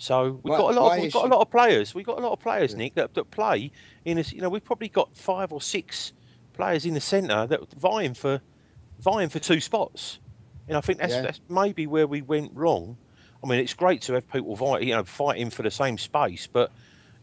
So 0.01 0.41
we've 0.43 0.57
got 0.57 0.75
a 0.75 0.81
lot. 0.81 0.97
Of, 0.97 1.03
we've 1.03 1.13
got 1.13 1.27
a 1.27 1.29
lot 1.29 1.43
of 1.43 1.51
players. 1.51 1.95
We've 1.95 2.07
got 2.07 2.19
a 2.19 2.23
lot 2.23 2.33
of 2.33 2.41
players, 2.41 2.75
Nick, 2.75 2.95
that, 2.95 3.13
that 3.13 3.31
play 3.31 3.71
in. 4.07 4.17
A, 4.17 4.23
you 4.23 4.41
know, 4.41 4.49
we've 4.49 4.65
probably 4.65 4.89
got 4.89 5.15
five 5.15 5.53
or 5.53 5.61
six 5.61 6.15
players 6.55 6.87
in 6.87 6.95
the 6.95 7.03
centre 7.03 7.47
that 7.47 7.71
vying 7.75 8.15
for 8.15 8.41
vying 8.99 9.29
for 9.29 9.39
two 9.39 9.61
spots. 9.61 10.19
And 10.69 10.77
I 10.79 10.81
think 10.81 11.01
that's 11.01 11.13
Yeah. 11.13 11.21
that's 11.21 11.41
maybe 11.51 11.87
where 11.87 12.07
we 12.07 12.23
went 12.23 12.51
wrong. 12.55 12.97
I 13.45 13.47
mean, 13.47 13.59
it's 13.59 13.75
great 13.75 14.01
to 14.03 14.15
have 14.15 14.27
people 14.31 14.57
fight, 14.57 14.85
you 14.85 14.95
know, 14.95 15.05
fighting 15.05 15.51
for 15.51 15.63
the 15.63 15.71
same 15.71 15.99
space, 15.99 16.47
but 16.47 16.73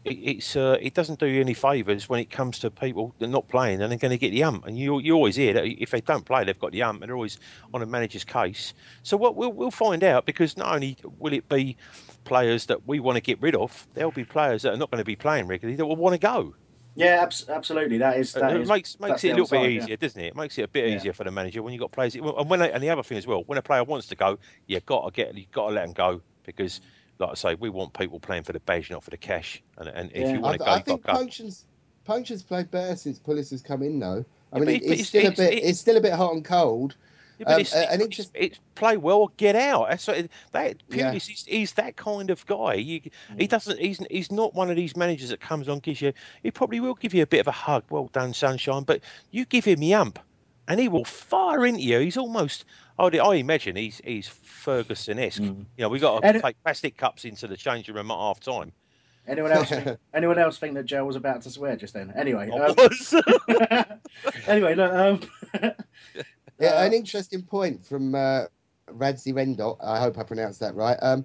it, 0.04 0.10
it's 0.10 0.56
uh, 0.56 0.76
it 0.80 0.94
doesn't 0.94 1.18
do 1.20 1.26
you 1.26 1.40
any 1.40 1.54
favours 1.54 2.08
when 2.08 2.20
it 2.20 2.30
comes 2.30 2.58
to 2.60 2.70
people 2.70 3.14
that 3.18 3.26
are 3.26 3.28
not 3.28 3.48
playing 3.48 3.80
and 3.82 3.90
they're 3.90 3.98
going 3.98 4.10
to 4.10 4.18
get 4.18 4.30
the 4.30 4.42
ump. 4.44 4.66
And 4.66 4.78
you 4.78 4.98
you 5.00 5.14
always 5.14 5.36
hear 5.36 5.52
that 5.54 5.66
if 5.66 5.90
they 5.90 6.00
don't 6.00 6.24
play, 6.24 6.44
they've 6.44 6.58
got 6.58 6.72
the 6.72 6.82
ump, 6.82 7.02
and 7.02 7.08
they're 7.08 7.16
always 7.16 7.38
on 7.74 7.82
a 7.82 7.86
manager's 7.86 8.24
case. 8.24 8.74
So 9.02 9.16
what 9.16 9.36
we'll 9.36 9.52
we'll 9.52 9.70
find 9.70 10.02
out 10.04 10.26
because 10.26 10.56
not 10.56 10.74
only 10.74 10.96
will 11.18 11.32
it 11.32 11.48
be 11.48 11.76
players 12.24 12.66
that 12.66 12.86
we 12.86 13.00
want 13.00 13.16
to 13.16 13.22
get 13.22 13.40
rid 13.40 13.54
of, 13.54 13.86
there'll 13.94 14.10
be 14.10 14.24
players 14.24 14.62
that 14.62 14.72
are 14.74 14.76
not 14.76 14.90
going 14.90 14.98
to 15.00 15.04
be 15.04 15.16
playing 15.16 15.46
regularly 15.46 15.76
that 15.76 15.86
will 15.86 15.96
want 15.96 16.14
to 16.14 16.18
go. 16.20 16.54
Yeah, 16.94 17.22
abs- 17.22 17.48
absolutely. 17.48 17.98
That 17.98 18.16
is. 18.18 18.32
That 18.32 18.56
it 18.56 18.62
is- 18.62 18.68
makes 18.68 18.98
makes 18.98 19.22
it 19.22 19.28
a 19.28 19.34
little 19.34 19.46
bit 19.46 19.48
side, 19.62 19.72
yeah. 19.72 19.82
easier, 19.82 19.96
doesn't 19.96 20.20
it? 20.20 20.26
It 20.28 20.36
makes 20.36 20.58
it 20.58 20.62
a 20.62 20.68
bit 20.68 20.88
Yeah. 20.88 20.96
easier 20.96 21.12
for 21.12 21.22
the 21.22 21.30
manager 21.30 21.62
when 21.62 21.72
you 21.72 21.78
have 21.78 21.90
got 21.90 21.92
players. 21.92 22.16
And 22.16 22.50
when 22.50 22.58
they, 22.58 22.72
and 22.72 22.82
the 22.82 22.90
other 22.90 23.04
thing 23.04 23.18
as 23.18 23.26
well, 23.26 23.44
when 23.46 23.56
a 23.56 23.62
player 23.62 23.84
wants 23.84 24.08
to 24.08 24.16
go, 24.16 24.38
you 24.66 24.80
got 24.80 25.04
to 25.04 25.10
get 25.12 25.34
you 25.36 25.46
got 25.52 25.68
to 25.68 25.74
let 25.74 25.84
them 25.84 25.92
go 25.92 26.20
because, 26.44 26.80
like 27.18 27.30
I 27.30 27.34
say, 27.34 27.54
we 27.56 27.68
want 27.70 27.92
people 27.94 28.20
playing 28.20 28.44
for 28.44 28.52
the 28.52 28.60
badge, 28.60 28.90
not 28.90 29.02
for 29.02 29.10
the 29.10 29.16
cash. 29.16 29.62
And, 29.78 29.88
and 29.88 30.10
if 30.14 30.30
you 30.30 30.40
want 30.40 30.58
to 30.58 30.64
go, 30.64 30.70
I 30.70 30.80
think 30.80 31.02
got 31.02 31.12
to 31.12 31.18
go. 31.18 31.18
Puncheon's 31.24 31.64
Puncheon's 32.04 32.42
played 32.42 32.70
better 32.70 32.96
since 32.96 33.18
Pulis 33.18 33.50
has 33.50 33.60
come 33.62 33.82
in, 33.82 33.98
though. 33.98 34.24
I 34.52 34.58
Yeah, 34.58 34.64
mean, 34.64 34.76
it, 34.76 34.82
it's, 34.82 34.84
it's- 34.92 35.08
still 35.08 35.26
a 35.26 35.30
bit. 35.32 35.52
it- 35.54 35.64
it's 35.64 35.78
still 35.80 35.96
a 35.96 36.00
bit 36.00 36.12
hot 36.14 36.32
and 36.34 36.44
cold. 36.44 36.96
Yeah, 37.38 37.44
but 37.44 37.54
Um, 37.54 37.60
it's, 37.60 37.74
it's, 37.74 37.92
and 37.92 38.02
it's, 38.02 38.30
it's 38.34 38.58
play 38.74 38.96
well 38.96 39.30
get 39.36 39.54
out. 39.54 39.90
That's 39.90 40.06
what, 40.08 40.26
that 40.52 40.76
Pulis 40.90 41.30
is, 41.32 41.44
he's 41.46 41.72
that 41.74 41.96
kind 41.96 42.30
of 42.30 42.44
guy. 42.46 42.74
You, 42.74 43.00
He 43.36 43.46
Mm. 43.46 43.48
doesn't. 43.48 43.78
He's 43.78 44.00
he's 44.10 44.32
not 44.32 44.54
one 44.54 44.70
of 44.70 44.76
these 44.76 44.96
managers 44.96 45.28
that 45.28 45.40
comes 45.40 45.68
on 45.68 45.78
gives 45.78 46.00
you. 46.02 46.12
He 46.42 46.50
probably 46.50 46.80
will 46.80 46.94
give 46.94 47.14
you 47.14 47.22
a 47.22 47.26
bit 47.28 47.38
of 47.40 47.46
a 47.46 47.52
hug. 47.52 47.84
Well 47.90 48.08
done, 48.12 48.32
sunshine. 48.34 48.82
But 48.82 49.02
you 49.30 49.44
give 49.44 49.64
him 49.66 49.78
the 49.78 49.94
ump, 49.94 50.18
and 50.66 50.80
he 50.80 50.88
will 50.88 51.04
fire 51.04 51.64
into 51.66 51.82
you. 51.82 51.98
He's 52.00 52.16
almost. 52.16 52.64
I, 52.98 53.04
would- 53.04 53.18
I 53.18 53.34
imagine 53.36 53.76
he's 53.76 54.00
he's 54.04 54.28
Ferguson-esque. 54.28 55.40
You 55.40 55.66
know, 55.78 55.88
we 55.88 55.98
got 55.98 56.20
to 56.20 56.26
And- 56.26 56.42
take 56.42 56.56
plastic 56.62 56.96
cups 56.96 57.24
into 57.24 57.46
the 57.46 57.56
changing 57.56 57.94
room 57.94 58.10
at 58.10 58.16
half 58.16 58.40
time. 58.40 58.72
Anyone 59.26 59.52
else? 59.52 59.68
think, 59.70 59.98
anyone 60.14 60.38
else 60.38 60.58
think 60.58 60.74
that 60.74 60.86
Joe 60.86 61.04
was 61.04 61.14
about 61.16 61.42
to 61.42 61.50
swear 61.50 61.76
just 61.76 61.94
then? 61.94 62.12
Anyway. 62.16 62.50
I 62.52 62.58
um, 62.66 62.74
was. 62.76 63.14
anyway, 64.46 64.74
look. 64.74 64.92
Um, 64.92 65.20
Yeah, 66.60 66.72
Uh, 66.72 66.86
an 66.86 66.92
interesting 66.92 67.42
point 67.42 67.84
from 67.86 68.14
uh, 68.14 68.44
Radzi 68.90 69.32
Rendot. 69.32 69.76
I 69.84 70.00
hope 70.00 70.18
I 70.18 70.22
pronounced 70.24 70.60
that 70.60 70.74
right. 70.74 70.96
Um, 71.02 71.24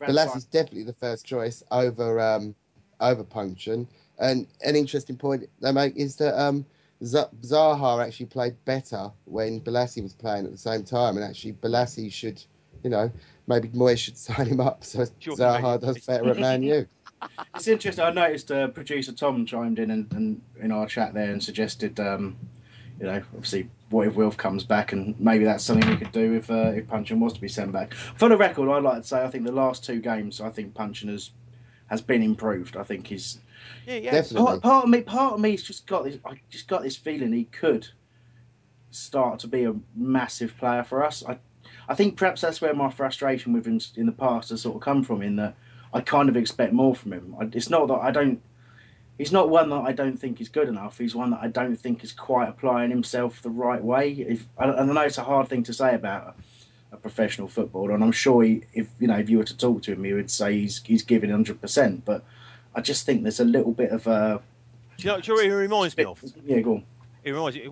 Bolasie's 0.00 0.44
definitely 0.44 0.84
the 0.84 0.92
first 0.92 1.24
choice 1.26 1.62
over 1.70 2.20
um, 2.20 2.54
over 3.00 3.24
Puncheon. 3.24 3.88
And 4.18 4.46
an 4.64 4.76
interesting 4.76 5.16
point 5.16 5.48
they 5.60 5.72
make 5.72 5.96
is 5.96 6.16
that 6.16 6.40
um, 6.40 6.58
Z- 6.58 6.66
Zaha 7.02 8.04
actually 8.06 8.26
played 8.26 8.56
better 8.64 9.10
when 9.24 9.60
Bolasie 9.60 10.02
was 10.02 10.14
playing 10.14 10.46
at 10.46 10.52
the 10.52 10.58
same 10.58 10.82
time, 10.82 11.16
and 11.16 11.24
actually 11.24 11.52
Bolasie 11.54 12.12
should, 12.12 12.42
you 12.82 12.90
know, 12.90 13.10
maybe 13.46 13.68
Moyes 13.68 13.98
should 13.98 14.16
sign 14.18 14.46
him 14.46 14.60
up 14.60 14.84
so 14.84 15.04
Sure, 15.18 15.36
Zaha 15.36 15.80
maybe. 15.80 15.86
does 15.86 16.06
better 16.06 16.30
at 16.30 16.38
Man 16.38 16.62
U. 16.62 16.86
It's 17.54 17.66
interesting. 17.66 18.04
I 18.04 18.10
noticed 18.10 18.52
uh, 18.52 18.68
producer 18.68 19.10
Tom 19.10 19.46
chimed 19.46 19.78
in 19.78 19.90
and, 19.90 20.12
and 20.12 20.42
in 20.60 20.70
our 20.70 20.86
chat 20.86 21.14
there 21.14 21.32
and 21.32 21.42
suggested, 21.42 21.98
um, 21.98 22.36
you 23.00 23.06
know, 23.06 23.22
obviously, 23.34 23.70
what 23.88 24.06
if 24.06 24.14
Wilf 24.16 24.36
comes 24.36 24.64
back 24.64 24.92
and 24.92 25.18
maybe 25.18 25.44
that's 25.44 25.64
something 25.64 25.88
we 25.88 25.96
could 25.96 26.12
do 26.12 26.34
if 26.34 26.50
uh, 26.50 26.72
if 26.74 26.86
Puncheon 26.86 27.18
was 27.18 27.32
to 27.32 27.40
be 27.40 27.48
sent 27.48 27.72
back. 27.72 27.94
For 27.94 28.28
the 28.28 28.36
record, 28.36 28.68
I'd 28.68 28.82
like 28.82 29.00
to 29.00 29.08
say 29.08 29.24
I 29.24 29.28
think 29.28 29.44
the 29.44 29.52
last 29.52 29.82
two 29.82 30.00
games, 30.00 30.42
I 30.42 30.50
think 30.50 30.74
Puncheon 30.74 31.08
has 31.08 31.30
has 31.86 32.02
been 32.02 32.22
improved. 32.22 32.76
I 32.76 32.82
think 32.82 33.06
he's 33.06 33.38
Yeah, 33.86 33.96
yeah. 33.96 34.10
Definitely. 34.12 34.46
part, 34.46 34.62
part 34.62 34.84
of 34.84 34.90
me. 34.90 35.00
Part 35.02 35.34
of 35.34 35.40
me, 35.40 35.50
me's 35.50 35.62
just 35.62 35.86
got 35.86 36.04
this. 36.04 36.18
I 36.24 36.40
just 36.50 36.68
got 36.68 36.82
this 36.82 36.96
feeling 36.96 37.32
he 37.32 37.44
could 37.44 37.88
start 38.90 39.38
to 39.40 39.48
be 39.48 39.64
a 39.64 39.74
massive 39.94 40.56
player 40.56 40.82
for 40.82 41.04
us. 41.04 41.22
I 41.26 41.38
I 41.88 41.94
think 41.94 42.16
perhaps 42.16 42.40
that's 42.40 42.60
where 42.60 42.74
my 42.74 42.90
frustration 42.90 43.52
with 43.52 43.66
him 43.66 43.80
in 43.96 44.06
the 44.06 44.12
past 44.12 44.50
has 44.50 44.62
sort 44.62 44.76
of 44.76 44.82
come 44.82 45.02
from. 45.04 45.22
In 45.22 45.36
that 45.36 45.54
I 45.92 46.00
kind 46.00 46.28
of 46.28 46.36
expect 46.36 46.72
more 46.72 46.94
from 46.94 47.12
him. 47.12 47.34
I, 47.40 47.48
it's 47.52 47.70
not 47.70 47.88
that 47.88 48.00
I 48.00 48.10
don't. 48.10 48.42
He's 49.18 49.32
not 49.32 49.48
one 49.48 49.70
that 49.70 49.80
I 49.80 49.92
don't 49.92 50.18
think 50.18 50.40
is 50.40 50.50
good 50.50 50.68
enough. 50.68 50.98
He's 50.98 51.14
one 51.14 51.30
that 51.30 51.40
I 51.40 51.48
don't 51.48 51.76
think 51.76 52.04
is 52.04 52.12
quite 52.12 52.50
applying 52.50 52.90
himself 52.90 53.40
the 53.40 53.48
right 53.48 53.82
way. 53.82 54.12
If 54.12 54.46
I, 54.58 54.64
I 54.64 54.84
know 54.84 55.00
it's 55.00 55.16
a 55.16 55.24
hard 55.24 55.48
thing 55.48 55.62
to 55.64 55.72
say 55.72 55.94
about 55.94 56.36
a, 56.92 56.96
a 56.96 56.98
professional 56.98 57.48
footballer, 57.48 57.92
and 57.92 58.04
I'm 58.04 58.12
sure 58.12 58.42
he, 58.42 58.64
if 58.74 58.90
you 58.98 59.06
know 59.06 59.18
if 59.18 59.30
you 59.30 59.38
were 59.38 59.44
to 59.44 59.56
talk 59.56 59.82
to 59.82 59.92
him, 59.92 60.04
he 60.04 60.12
would 60.12 60.30
say 60.30 60.60
he's 60.60 60.82
he's 60.84 61.02
giving 61.02 61.30
hundred 61.30 61.60
percent. 61.60 62.04
But 62.04 62.24
I 62.76 62.80
just 62.82 63.06
think 63.06 63.22
there's 63.22 63.40
a 63.40 63.44
little 63.44 63.72
bit 63.72 63.90
of 63.90 64.06
a 64.06 64.40
Do 64.98 65.08
you 65.08 65.14
know, 65.14 65.20
do 65.20 65.32
you 65.32 65.36
know 65.38 65.42
what 65.50 65.52
it 65.52 65.62
reminds 65.62 65.96
me 65.96 66.04
of? 66.04 66.22
yeah. 66.44 66.60
Go 66.60 66.74
on. 66.74 66.84
It 67.24 67.32
reminds 67.32 67.56
you 67.56 67.70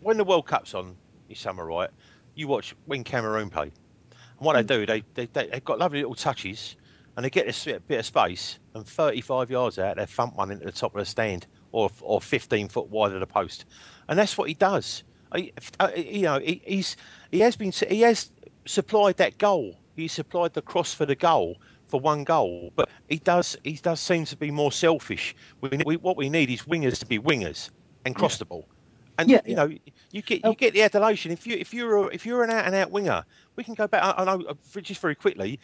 when 0.00 0.16
the 0.18 0.24
World 0.24 0.46
Cup's 0.46 0.74
on 0.74 0.94
this 1.28 1.40
summer, 1.40 1.64
right? 1.66 1.90
You 2.34 2.46
watch 2.46 2.76
when 2.86 3.02
Cameroon 3.02 3.50
play, 3.50 3.72
and 4.12 4.46
what 4.46 4.52
they 4.54 4.62
do, 4.62 4.86
they 4.86 5.02
they 5.14 5.26
they 5.32 5.48
they've 5.48 5.64
got 5.64 5.78
lovely 5.80 5.98
little 6.00 6.14
touches, 6.14 6.76
and 7.16 7.24
they 7.24 7.30
get 7.30 7.46
this 7.46 7.64
bit 7.64 7.98
of 7.98 8.06
space, 8.06 8.58
and 8.74 8.86
35 8.86 9.50
yards 9.50 9.78
out, 9.78 9.96
they 9.96 10.06
thump 10.06 10.36
one 10.36 10.50
into 10.52 10.64
the 10.66 10.70
top 10.72 10.94
of 10.94 11.00
the 11.00 11.06
stand, 11.06 11.46
or 11.72 11.90
or 12.02 12.20
15 12.20 12.68
foot 12.68 12.88
wide 12.88 13.12
of 13.12 13.18
the 13.20 13.26
post, 13.26 13.64
and 14.08 14.18
that's 14.18 14.38
what 14.38 14.46
he 14.48 14.54
does. 14.54 15.02
I- 15.32 15.52
uh, 15.80 15.90
You 15.96 16.22
know, 16.22 16.38
he, 16.38 16.62
he's 16.64 16.96
he 17.32 17.40
has 17.40 17.56
been 17.56 17.72
he 17.72 18.02
has 18.02 18.30
supplied 18.66 19.16
that 19.16 19.38
goal. 19.38 19.76
He 19.96 20.06
supplied 20.06 20.54
the 20.54 20.62
cross 20.62 20.94
for 20.94 21.04
the 21.06 21.16
goal 21.16 21.56
for 21.88 22.00
one 22.00 22.24
goal, 22.24 22.72
but 22.76 22.88
he 23.08 23.18
does 23.18 23.56
he 23.64 23.74
does 23.74 24.00
seem 24.00 24.24
to 24.26 24.36
be 24.36 24.50
more 24.50 24.72
selfish. 24.72 25.34
We, 25.60 25.70
we 25.84 25.96
what 25.96 26.16
we 26.16 26.28
need 26.28 26.50
is 26.50 26.62
wingers 26.62 26.98
to 27.00 27.06
be 27.06 27.18
wingers 27.18 27.70
and 28.04 28.14
cross 28.14 28.38
the 28.38 28.44
ball. 28.44 28.68
And 29.18 29.28
Yeah, 29.28 29.40
you 29.44 29.52
yeah. 29.52 29.56
know, 29.56 29.66
you 30.12 30.22
get 30.22 30.44
you 30.44 30.54
get 30.54 30.74
the 30.74 30.82
adulation. 30.82 31.32
If 31.32 31.46
you 31.46 31.56
if 31.56 31.74
you're 31.74 31.96
a, 31.96 32.06
if 32.06 32.24
you're 32.24 32.44
an 32.44 32.50
out 32.50 32.66
and 32.66 32.74
out 32.74 32.90
winger, 32.90 33.24
we 33.56 33.64
can 33.64 33.74
go 33.74 33.88
back. 33.88 34.02
I, 34.02 34.22
I 34.22 34.24
know 34.24 34.44
uh, 34.48 34.80
just 34.80 35.00
very 35.00 35.14
quickly. 35.14 35.58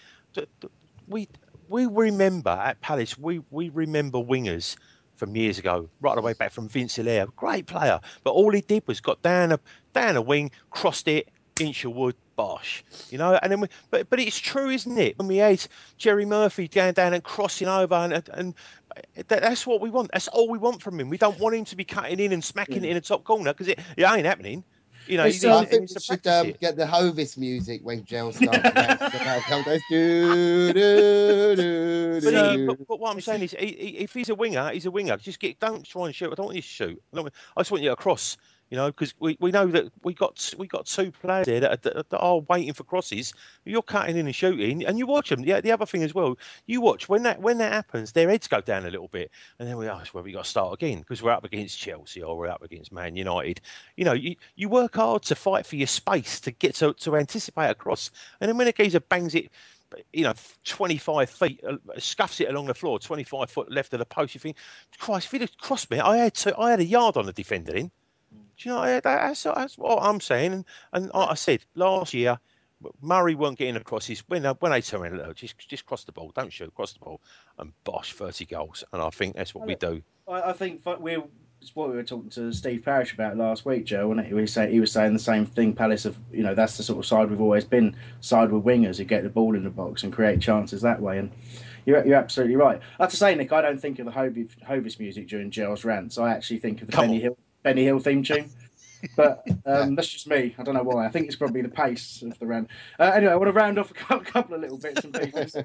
We 1.06 1.28
we 1.68 1.86
remember 1.86 2.50
at 2.50 2.80
Palace. 2.80 3.16
We 3.18 3.42
we 3.50 3.68
remember 3.68 4.18
wingers 4.18 4.76
from 5.16 5.36
years 5.36 5.58
ago, 5.58 5.88
right 6.00 6.16
the 6.16 6.20
way 6.22 6.32
back 6.32 6.50
from 6.50 6.68
Vince 6.68 6.96
Hilaire, 6.96 7.26
great 7.36 7.66
player. 7.66 8.00
But 8.24 8.32
all 8.32 8.50
he 8.50 8.60
did 8.60 8.82
was 8.86 9.00
got 9.00 9.22
down 9.22 9.52
a 9.52 9.60
down 9.92 10.16
a 10.16 10.22
wing, 10.22 10.50
crossed 10.70 11.06
it, 11.08 11.28
inch 11.60 11.84
of 11.84 11.92
wood, 11.92 12.16
bosh. 12.36 12.84
You 13.10 13.18
know, 13.18 13.38
and 13.42 13.52
then 13.52 13.60
we, 13.60 13.68
but 13.90 14.10
but 14.10 14.20
it's 14.20 14.38
true, 14.38 14.70
isn't 14.70 14.98
it? 14.98 15.18
When 15.18 15.28
we 15.28 15.36
had 15.36 15.64
Jerry 15.96 16.24
Murphy 16.24 16.68
going 16.68 16.94
down 16.94 17.14
and 17.14 17.22
crossing 17.22 17.68
over, 17.68 17.94
and 17.94 18.28
and 18.32 18.54
that, 19.14 19.28
that's 19.28 19.66
what 19.66 19.80
we 19.80 19.90
want. 19.90 20.10
That's 20.12 20.28
all 20.28 20.48
we 20.48 20.58
want 20.58 20.82
from 20.82 20.98
him. 20.98 21.08
We 21.08 21.18
don't 21.18 21.38
want 21.38 21.54
him 21.54 21.64
to 21.66 21.76
be 21.76 21.84
cutting 21.84 22.20
in 22.20 22.32
and 22.32 22.42
smacking 22.42 22.84
it 22.84 22.88
in 22.88 22.94
the 22.94 23.00
top 23.00 23.24
corner 23.24 23.52
because 23.52 23.68
it, 23.68 23.78
it 23.96 24.04
ain't 24.04 24.26
happening. 24.26 24.64
You 25.06 25.18
know, 25.18 25.24
he 25.26 25.46
uh, 25.46 25.58
I 25.58 25.64
think 25.66 25.90
we 25.90 26.00
should 26.00 26.26
um, 26.26 26.54
get 26.60 26.76
the 26.76 26.86
Hovis 26.86 27.36
music 27.36 27.80
when 27.82 28.04
Gel 28.04 28.32
starts. 28.32 28.58
do, 29.90 30.72
do, 30.72 31.56
do, 31.56 32.20
But, 32.22 32.56
he, 32.58 32.66
but, 32.66 32.88
but 32.88 33.00
what 33.00 33.12
I'm 33.12 33.20
saying 33.20 33.42
is, 33.42 33.54
he, 33.58 33.66
he, 33.66 33.88
if 33.98 34.14
he's 34.14 34.30
a 34.30 34.34
winger, 34.34 34.70
he's 34.70 34.86
a 34.86 34.90
winger. 34.90 35.18
Just 35.18 35.40
get, 35.40 35.60
don't 35.60 35.84
try 35.84 36.06
and 36.06 36.14
shoot. 36.14 36.32
I 36.32 36.34
don't 36.34 36.46
want 36.46 36.56
you 36.56 36.62
to 36.62 36.68
shoot. 36.68 37.02
I, 37.14 37.20
want- 37.20 37.34
I 37.54 37.60
just 37.60 37.70
want 37.70 37.82
you 37.82 37.90
to 37.90 37.96
cross. 37.96 38.38
You 38.70 38.76
know, 38.76 38.86
because 38.88 39.14
we, 39.18 39.36
we 39.40 39.50
know 39.50 39.66
that 39.66 39.92
we 40.02 40.14
got 40.14 40.52
we 40.58 40.66
got 40.66 40.86
two 40.86 41.12
players 41.12 41.46
there 41.46 41.60
that 41.60 41.86
are, 41.86 42.02
that 42.02 42.18
are 42.18 42.38
waiting 42.40 42.72
for 42.72 42.84
crosses. 42.84 43.32
You're 43.64 43.82
cutting 43.82 44.16
in 44.16 44.26
and 44.26 44.34
shooting, 44.34 44.84
and 44.84 44.98
you 44.98 45.06
watch 45.06 45.28
them. 45.28 45.44
Yeah, 45.44 45.60
the 45.60 45.72
other 45.72 45.86
thing 45.86 46.02
as 46.02 46.14
well, 46.14 46.36
you 46.66 46.80
watch 46.80 47.08
when 47.08 47.22
that 47.24 47.40
when 47.40 47.58
that 47.58 47.72
happens, 47.72 48.12
their 48.12 48.28
heads 48.28 48.48
go 48.48 48.60
down 48.60 48.86
a 48.86 48.90
little 48.90 49.08
bit, 49.08 49.30
and 49.58 49.68
then 49.68 49.76
we 49.76 49.88
ask 49.88 50.14
well, 50.14 50.24
we 50.24 50.32
got 50.32 50.44
to 50.44 50.50
start 50.50 50.74
again 50.74 51.00
because 51.00 51.22
we're 51.22 51.30
up 51.30 51.44
against 51.44 51.78
Chelsea 51.78 52.22
or 52.22 52.36
we're 52.36 52.48
up 52.48 52.62
against 52.62 52.92
Man 52.92 53.16
United. 53.16 53.60
You 53.96 54.04
know, 54.04 54.12
you, 54.12 54.36
you 54.56 54.68
work 54.68 54.96
hard 54.96 55.22
to 55.24 55.34
fight 55.34 55.66
for 55.66 55.76
your 55.76 55.86
space 55.86 56.40
to 56.40 56.50
get 56.50 56.74
to 56.76 56.94
to 56.94 57.16
anticipate 57.16 57.70
a 57.70 57.74
cross, 57.74 58.10
and 58.40 58.48
then 58.48 58.56
when 58.56 58.68
a 58.68 58.72
geezer 58.72 59.00
bangs 59.00 59.34
it 59.34 59.50
you 60.12 60.24
know, 60.24 60.34
25 60.64 61.30
feet, 61.30 61.60
uh, 61.66 61.76
scuffs 61.98 62.40
it 62.40 62.48
along 62.48 62.66
the 62.66 62.74
floor, 62.74 62.98
25 62.98 63.50
foot 63.50 63.70
left 63.70 63.92
of 63.92 63.98
the 63.98 64.06
post. 64.06 64.34
You 64.34 64.40
think, 64.40 64.56
Christ, 64.98 65.26
if 65.26 65.32
he'd 65.32 65.40
have 65.42 65.56
crossed 65.58 65.90
me, 65.90 66.00
I 66.00 66.16
had 66.16 66.34
to, 66.34 66.58
I 66.58 66.70
had 66.70 66.80
a 66.80 66.84
yard 66.84 67.16
on 67.16 67.26
the 67.26 67.32
defender 67.32 67.72
then. 67.72 67.90
Do 68.56 68.68
you 68.68 68.74
know, 68.74 69.00
that's, 69.00 69.42
that's 69.42 69.78
what 69.78 70.02
I'm 70.02 70.20
saying. 70.20 70.52
And, 70.52 70.64
and 70.92 71.10
like 71.14 71.30
I 71.30 71.34
said, 71.34 71.64
last 71.74 72.14
year, 72.14 72.38
Murray 73.00 73.34
weren't 73.34 73.58
getting 73.58 73.76
across 73.76 74.06
his 74.06 74.20
when 74.28 74.44
when 74.44 74.72
they 74.72 74.82
turn 74.82 75.00
around, 75.00 75.36
just 75.36 75.56
just 75.58 75.86
cross 75.86 76.04
the 76.04 76.12
ball, 76.12 76.32
don't 76.34 76.52
shoot, 76.52 76.74
cross 76.74 76.92
the 76.92 76.98
ball, 76.98 77.20
and 77.58 77.72
bosh, 77.84 78.12
thirty 78.12 78.44
goals. 78.44 78.84
And 78.92 79.00
I 79.00 79.10
think 79.10 79.36
that's 79.36 79.54
what 79.54 79.66
we 79.66 79.74
do. 79.74 80.02
I, 80.28 80.50
I 80.50 80.52
think 80.52 80.82
we're 80.84 81.22
it's 81.62 81.74
what 81.74 81.88
we 81.88 81.96
were 81.96 82.02
talking 82.02 82.28
to 82.30 82.52
Steve 82.52 82.84
Parish 82.84 83.14
about 83.14 83.38
last 83.38 83.64
week, 83.64 83.86
Joe. 83.86 84.12
And 84.12 84.20
he 84.20 84.34
was 84.34 84.52
saying 84.52 84.70
he 84.70 84.80
was 84.80 84.92
saying 84.92 85.14
the 85.14 85.18
same 85.18 85.46
thing. 85.46 85.72
Palace 85.72 86.04
of 86.04 86.18
you 86.30 86.42
know 86.42 86.54
that's 86.54 86.76
the 86.76 86.82
sort 86.82 86.98
of 86.98 87.06
side 87.06 87.30
we've 87.30 87.40
always 87.40 87.64
been, 87.64 87.96
side 88.20 88.50
with 88.50 88.64
wingers 88.64 88.98
who 88.98 89.04
get 89.04 89.22
the 89.22 89.30
ball 89.30 89.54
in 89.54 89.64
the 89.64 89.70
box 89.70 90.02
and 90.02 90.12
create 90.12 90.40
chances 90.40 90.82
that 90.82 91.00
way. 91.00 91.18
And 91.18 91.30
you're, 91.86 92.04
you're 92.06 92.16
absolutely 92.16 92.56
right. 92.56 92.80
I 92.98 93.02
have 93.02 93.10
to 93.10 93.16
say, 93.16 93.34
Nick, 93.34 93.52
I 93.52 93.62
don't 93.62 93.80
think 93.80 93.98
of 93.98 94.06
the 94.06 94.12
Hovis, 94.12 94.50
Hovis 94.66 94.98
music 94.98 95.28
during 95.28 95.50
Joe's 95.50 95.84
rants. 95.84 96.18
I 96.18 96.30
actually 96.32 96.58
think 96.58 96.80
of 96.80 96.88
the 96.88 96.92
Come 96.92 97.06
Benny 97.06 97.16
on. 97.16 97.22
Hill 97.22 97.38
Benny 97.64 97.82
Hill 97.82 97.98
theme 97.98 98.22
tune. 98.22 98.50
But 99.16 99.44
um, 99.66 99.96
that's 99.96 100.08
just 100.08 100.28
me. 100.28 100.54
I 100.56 100.62
don't 100.62 100.74
know 100.74 100.84
why. 100.84 101.06
I 101.06 101.08
think 101.08 101.26
it's 101.26 101.36
probably 101.36 101.62
the 101.62 101.68
pace 101.68 102.22
of 102.22 102.38
the 102.38 102.46
rant. 102.46 102.70
Uh, 103.00 103.10
anyway, 103.14 103.32
I 103.32 103.36
want 103.36 103.48
to 103.48 103.52
round 103.52 103.78
off 103.78 103.90
a 103.90 103.94
couple 104.20 104.54
of 104.54 104.60
little 104.60 104.78
bits 104.78 105.04
and 105.04 105.12
pieces. 105.12 105.56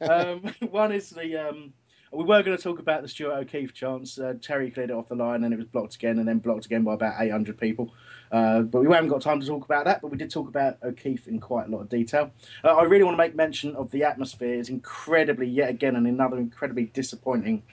um, 0.00 0.42
one 0.70 0.90
is 0.90 1.10
the 1.10 1.36
um, 1.36 1.72
we 2.12 2.24
were 2.24 2.42
going 2.42 2.56
to 2.56 2.62
talk 2.62 2.78
about 2.78 3.02
the 3.02 3.08
Stuart 3.08 3.34
O'Keefe 3.34 3.74
chance. 3.74 4.18
Uh, 4.18 4.34
Terry 4.40 4.70
cleared 4.70 4.90
it 4.90 4.94
off 4.94 5.08
the 5.08 5.16
line, 5.16 5.44
and 5.44 5.52
it 5.52 5.56
was 5.56 5.66
blocked 5.66 5.96
again, 5.96 6.18
and 6.18 6.26
then 6.28 6.38
blocked 6.38 6.64
again 6.64 6.84
by 6.84 6.94
about 6.94 7.20
800 7.20 7.58
people. 7.58 7.92
Uh, 8.30 8.62
but 8.62 8.82
we 8.82 8.92
haven't 8.92 9.10
got 9.10 9.20
time 9.20 9.40
to 9.40 9.46
talk 9.46 9.64
about 9.64 9.84
that. 9.84 10.00
But 10.00 10.10
we 10.10 10.16
did 10.16 10.30
talk 10.30 10.48
about 10.48 10.78
O'Keefe 10.82 11.26
in 11.26 11.40
quite 11.40 11.68
a 11.68 11.70
lot 11.70 11.80
of 11.80 11.88
detail. 11.88 12.30
Uh, 12.62 12.76
I 12.76 12.84
really 12.84 13.04
want 13.04 13.14
to 13.14 13.18
make 13.18 13.34
mention 13.34 13.74
of 13.76 13.90
the 13.90 14.04
atmosphere. 14.04 14.54
It's 14.54 14.68
incredibly, 14.68 15.48
yet 15.48 15.70
again, 15.70 15.96
and 15.96 16.06
another 16.06 16.38
incredibly 16.38 16.84
disappointing 16.84 17.64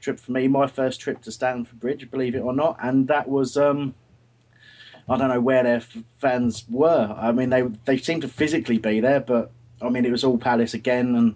trip 0.00 0.18
for 0.18 0.32
me. 0.32 0.48
My 0.48 0.66
first 0.66 1.00
trip 1.00 1.22
to 1.22 1.32
Stamford 1.32 1.80
Bridge, 1.80 2.10
believe 2.10 2.34
it 2.34 2.40
or 2.40 2.52
not, 2.52 2.76
and 2.82 3.08
that 3.08 3.28
was. 3.28 3.56
Um, 3.56 3.94
I 5.08 5.16
don't 5.16 5.28
know 5.28 5.40
where 5.40 5.64
their 5.64 5.80
fans 5.80 6.64
were. 6.70 7.16
I 7.18 7.32
mean, 7.32 7.50
they 7.50 7.62
they 7.84 7.98
seemed 7.98 8.22
to 8.22 8.28
physically 8.28 8.78
be 8.78 9.00
there, 9.00 9.18
but 9.18 9.50
I 9.82 9.88
mean, 9.88 10.04
it 10.04 10.12
was 10.12 10.22
all 10.22 10.38
Palace 10.38 10.72
again, 10.72 11.16
and 11.16 11.34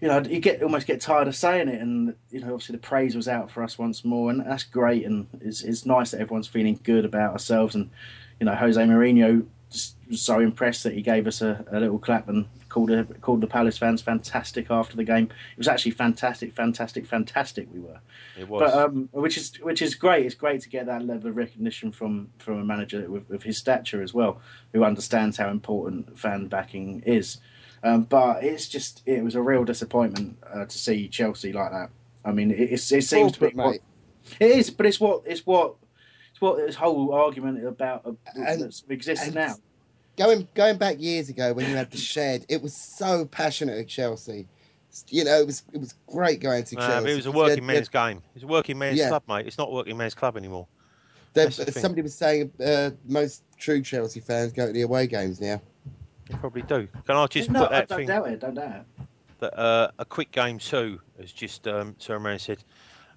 you 0.00 0.08
know, 0.08 0.20
you 0.20 0.40
get 0.40 0.62
almost 0.62 0.86
get 0.86 1.00
tired 1.00 1.28
of 1.28 1.36
saying 1.36 1.68
it, 1.68 1.80
and 1.80 2.14
you 2.30 2.40
know, 2.40 2.54
obviously 2.54 2.74
the 2.74 2.80
praise 2.80 3.14
was 3.14 3.28
out 3.28 3.50
for 3.50 3.62
us 3.62 3.78
once 3.78 4.04
more, 4.04 4.30
and 4.30 4.44
that's 4.44 4.64
great, 4.64 5.04
and 5.04 5.28
it's 5.40 5.62
it's 5.62 5.86
nice 5.86 6.10
that 6.10 6.20
everyone's 6.20 6.48
feeling 6.48 6.80
good 6.82 7.04
about 7.04 7.32
ourselves, 7.32 7.74
and 7.74 7.90
you 8.40 8.46
know, 8.46 8.54
Jose 8.54 8.80
Mourinho 8.80 9.46
just 9.70 9.96
was 10.08 10.22
so 10.22 10.40
impressed 10.40 10.82
that 10.84 10.94
he 10.94 11.02
gave 11.02 11.26
us 11.26 11.42
a, 11.42 11.64
a 11.70 11.80
little 11.80 11.98
clap 11.98 12.28
and 12.28 12.46
called 12.68 12.90
a, 12.90 13.04
called 13.04 13.40
the 13.40 13.46
Palace 13.46 13.78
fans 13.78 14.02
fantastic 14.02 14.70
after 14.70 14.96
the 14.96 15.04
game. 15.04 15.24
It 15.24 15.58
was 15.58 15.68
actually 15.68 15.92
fantastic, 15.92 16.52
fantastic, 16.52 17.06
fantastic. 17.06 17.68
We 17.72 17.80
were, 17.80 18.00
it 18.38 18.48
was, 18.48 18.60
but 18.60 18.74
um, 18.74 19.08
which 19.12 19.36
is 19.36 19.56
which 19.60 19.82
is 19.82 19.94
great. 19.94 20.26
It's 20.26 20.34
great 20.34 20.62
to 20.62 20.68
get 20.68 20.86
that 20.86 21.04
level 21.04 21.30
of 21.30 21.36
recognition 21.36 21.92
from 21.92 22.30
from 22.38 22.58
a 22.58 22.64
manager 22.64 23.08
with, 23.10 23.28
with 23.28 23.42
his 23.42 23.58
stature 23.58 24.02
as 24.02 24.14
well, 24.14 24.40
who 24.72 24.84
understands 24.84 25.36
how 25.36 25.50
important 25.50 26.18
fan 26.18 26.48
backing 26.48 27.02
is. 27.06 27.38
Um, 27.82 28.04
but 28.04 28.42
it's 28.42 28.68
just 28.68 29.02
it 29.06 29.22
was 29.22 29.34
a 29.34 29.42
real 29.42 29.64
disappointment 29.64 30.38
uh, 30.52 30.64
to 30.64 30.78
see 30.78 31.08
Chelsea 31.08 31.52
like 31.52 31.70
that. 31.70 31.90
I 32.24 32.32
mean, 32.32 32.50
it, 32.50 32.72
it 32.72 32.78
seems 32.78 33.32
to 33.32 33.40
be 33.40 33.54
what, 33.54 33.78
it 34.40 34.50
is, 34.50 34.70
but 34.70 34.86
it's 34.86 35.00
what 35.00 35.22
it's 35.26 35.46
what 35.46 35.76
it's 36.38 36.42
what 36.42 36.56
this 36.64 36.76
whole 36.76 37.12
argument 37.12 37.66
about 37.66 38.02
uh, 38.06 38.12
and, 38.36 38.62
exists 38.88 39.32
now. 39.34 39.56
Going 40.16 40.48
going 40.54 40.78
back 40.78 41.00
years 41.00 41.28
ago 41.28 41.52
when 41.52 41.68
you 41.68 41.76
had 41.76 41.90
the 41.90 41.96
shed, 41.96 42.44
it 42.48 42.62
was 42.62 42.74
so 42.74 43.24
passionate 43.24 43.78
at 43.78 43.88
Chelsea. 43.88 44.46
You 45.08 45.24
know, 45.24 45.40
it 45.40 45.46
was 45.46 45.62
it 45.72 45.78
was 45.78 45.94
great 46.06 46.40
going 46.40 46.64
to 46.64 46.76
uh, 46.76 46.86
Chelsea. 46.86 47.10
it 47.10 47.16
was 47.16 47.26
a 47.26 47.32
working 47.32 47.66
man's 47.66 47.88
game. 47.88 48.22
It's 48.34 48.44
a 48.44 48.46
working 48.46 48.78
man's 48.78 48.98
yeah. 48.98 49.08
club, 49.08 49.22
mate. 49.28 49.46
It's 49.46 49.58
not 49.58 49.68
a 49.68 49.72
working 49.72 49.96
man's 49.96 50.14
club 50.14 50.36
anymore. 50.36 50.66
The 51.34 51.50
somebody 51.50 52.02
was 52.02 52.14
saying 52.14 52.52
uh, 52.64 52.90
most 53.06 53.42
true 53.58 53.82
Chelsea 53.82 54.20
fans 54.20 54.52
go 54.52 54.66
to 54.66 54.72
the 54.72 54.82
away 54.82 55.06
games 55.06 55.40
now. 55.40 55.60
You 56.30 56.36
probably 56.36 56.62
do. 56.62 56.88
Can 57.06 57.16
I 57.16 57.26
just 57.26 57.50
no, 57.50 57.62
put 57.62 57.70
that 57.70 57.82
I 57.82 57.84
don't 57.84 57.98
thing? 57.98 58.06
doubt 58.08 58.28
it. 58.28 58.40
Don't 58.40 58.54
doubt 58.54 58.76
it. 58.76 59.06
That 59.40 59.58
uh, 59.58 59.90
a 59.98 60.04
quick 60.04 60.32
game 60.32 60.58
too 60.58 61.00
as 61.18 61.32
just 61.32 61.66
um, 61.68 61.94
turned 61.98 62.24
around 62.24 62.40
said. 62.40 62.62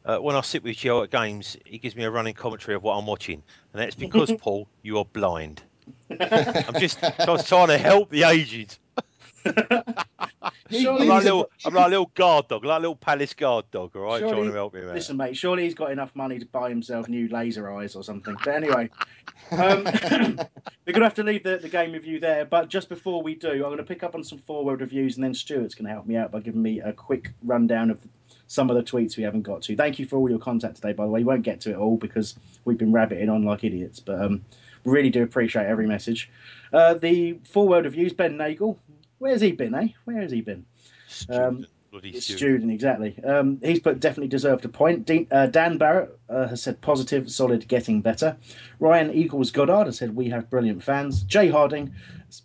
Uh, 0.03 0.17
when 0.17 0.35
I 0.35 0.41
sit 0.41 0.63
with 0.63 0.77
Joe 0.77 1.03
at 1.03 1.11
games, 1.11 1.57
he 1.65 1.77
gives 1.77 1.95
me 1.95 2.03
a 2.03 2.11
running 2.11 2.33
commentary 2.33 2.75
of 2.75 2.83
what 2.83 2.97
I'm 2.97 3.05
watching, 3.05 3.43
and 3.73 3.81
that's 3.81 3.95
because 4.07 4.31
Paul, 4.39 4.67
you 4.81 4.97
are 4.97 5.05
blind. 5.05 5.63
I'm 6.09 6.79
just, 6.79 7.03
I 7.03 7.29
was 7.29 7.47
trying 7.47 7.67
to 7.67 7.77
help 7.77 8.09
the 8.09 8.23
aged. 8.23 8.79
I'm, 9.45 11.07
like 11.07 11.21
a 11.21 11.25
little, 11.25 11.49
I'm 11.65 11.73
like 11.73 11.87
a 11.87 11.89
little 11.89 12.11
guard 12.13 12.47
dog, 12.47 12.63
like 12.63 12.77
a 12.77 12.81
little 12.81 12.95
palace 12.95 13.33
guard 13.33 13.65
dog, 13.71 13.95
all 13.95 14.03
right, 14.03 14.19
surely, 14.19 14.33
trying 14.33 14.47
to 14.47 14.53
help 14.53 14.75
him 14.75 14.87
out. 14.87 14.95
Listen, 14.95 15.17
mate, 15.17 15.35
surely 15.35 15.63
he's 15.63 15.73
got 15.73 15.91
enough 15.91 16.15
money 16.15 16.39
to 16.39 16.45
buy 16.45 16.69
himself 16.69 17.07
new 17.07 17.27
laser 17.27 17.71
eyes 17.71 17.95
or 17.95 18.03
something. 18.03 18.37
But 18.43 18.55
anyway, 18.55 18.89
um, 19.51 19.83
we're 19.83 20.93
going 20.93 21.01
to 21.01 21.03
have 21.03 21.13
to 21.15 21.23
leave 21.23 21.43
the, 21.43 21.57
the 21.57 21.69
game 21.69 21.91
review 21.91 22.19
there. 22.19 22.45
But 22.45 22.69
just 22.69 22.89
before 22.89 23.21
we 23.21 23.35
do, 23.35 23.51
I'm 23.51 23.61
going 23.61 23.77
to 23.77 23.83
pick 23.83 24.03
up 24.03 24.15
on 24.15 24.23
some 24.23 24.37
forward 24.37 24.81
reviews, 24.81 25.15
and 25.15 25.23
then 25.23 25.33
Stuart's 25.33 25.75
going 25.75 25.87
to 25.87 25.91
help 25.91 26.05
me 26.05 26.15
out 26.15 26.31
by 26.31 26.39
giving 26.39 26.61
me 26.61 26.79
a 26.79 26.93
quick 26.93 27.33
rundown 27.43 27.91
of 27.91 28.07
some 28.51 28.69
of 28.69 28.75
the 28.75 28.83
tweets 28.83 29.15
we 29.15 29.23
haven't 29.23 29.43
got 29.43 29.61
to. 29.61 29.77
Thank 29.77 29.97
you 29.97 30.05
for 30.05 30.17
all 30.17 30.29
your 30.29 30.37
contact 30.37 30.75
today, 30.75 30.91
by 30.91 31.05
the 31.05 31.09
way. 31.09 31.21
We 31.21 31.23
won't 31.23 31.43
get 31.43 31.61
to 31.61 31.71
it 31.71 31.77
all 31.77 31.95
because 31.95 32.35
we've 32.65 32.77
been 32.77 32.91
rabbiting 32.91 33.29
on 33.29 33.45
like 33.45 33.63
idiots, 33.63 34.01
but 34.01 34.21
um, 34.21 34.43
really 34.83 35.09
do 35.09 35.23
appreciate 35.23 35.67
every 35.67 35.87
message. 35.87 36.29
Uh, 36.73 36.95
the 36.95 37.39
forward 37.45 37.85
reviews, 37.85 38.11
Ben 38.11 38.35
Nagel. 38.35 38.77
Where's 39.19 39.39
he 39.39 39.53
been, 39.53 39.73
eh? 39.73 39.89
Where 40.03 40.19
has 40.21 40.33
he 40.33 40.41
been? 40.41 40.65
Um, 41.29 41.65
Bloody 41.91 42.11
student. 42.19 42.39
student, 42.39 42.71
exactly. 42.71 43.23
Um, 43.23 43.59
he's 43.61 43.79
put 43.79 43.99
definitely 43.99 44.29
deserved 44.29 44.65
a 44.65 44.69
point. 44.69 45.05
Dean, 45.05 45.27
uh, 45.31 45.47
Dan 45.47 45.77
Barrett 45.77 46.17
uh, 46.29 46.47
has 46.47 46.61
said 46.61 46.81
positive, 46.81 47.29
solid, 47.31 47.67
getting 47.67 48.01
better. 48.01 48.37
Ryan 48.79 49.11
Eagles 49.11 49.51
Goddard 49.51 49.85
has 49.85 49.97
said 49.97 50.15
we 50.15 50.29
have 50.29 50.49
brilliant 50.49 50.83
fans. 50.83 51.23
Jay 51.23 51.49
Harding, 51.49 51.93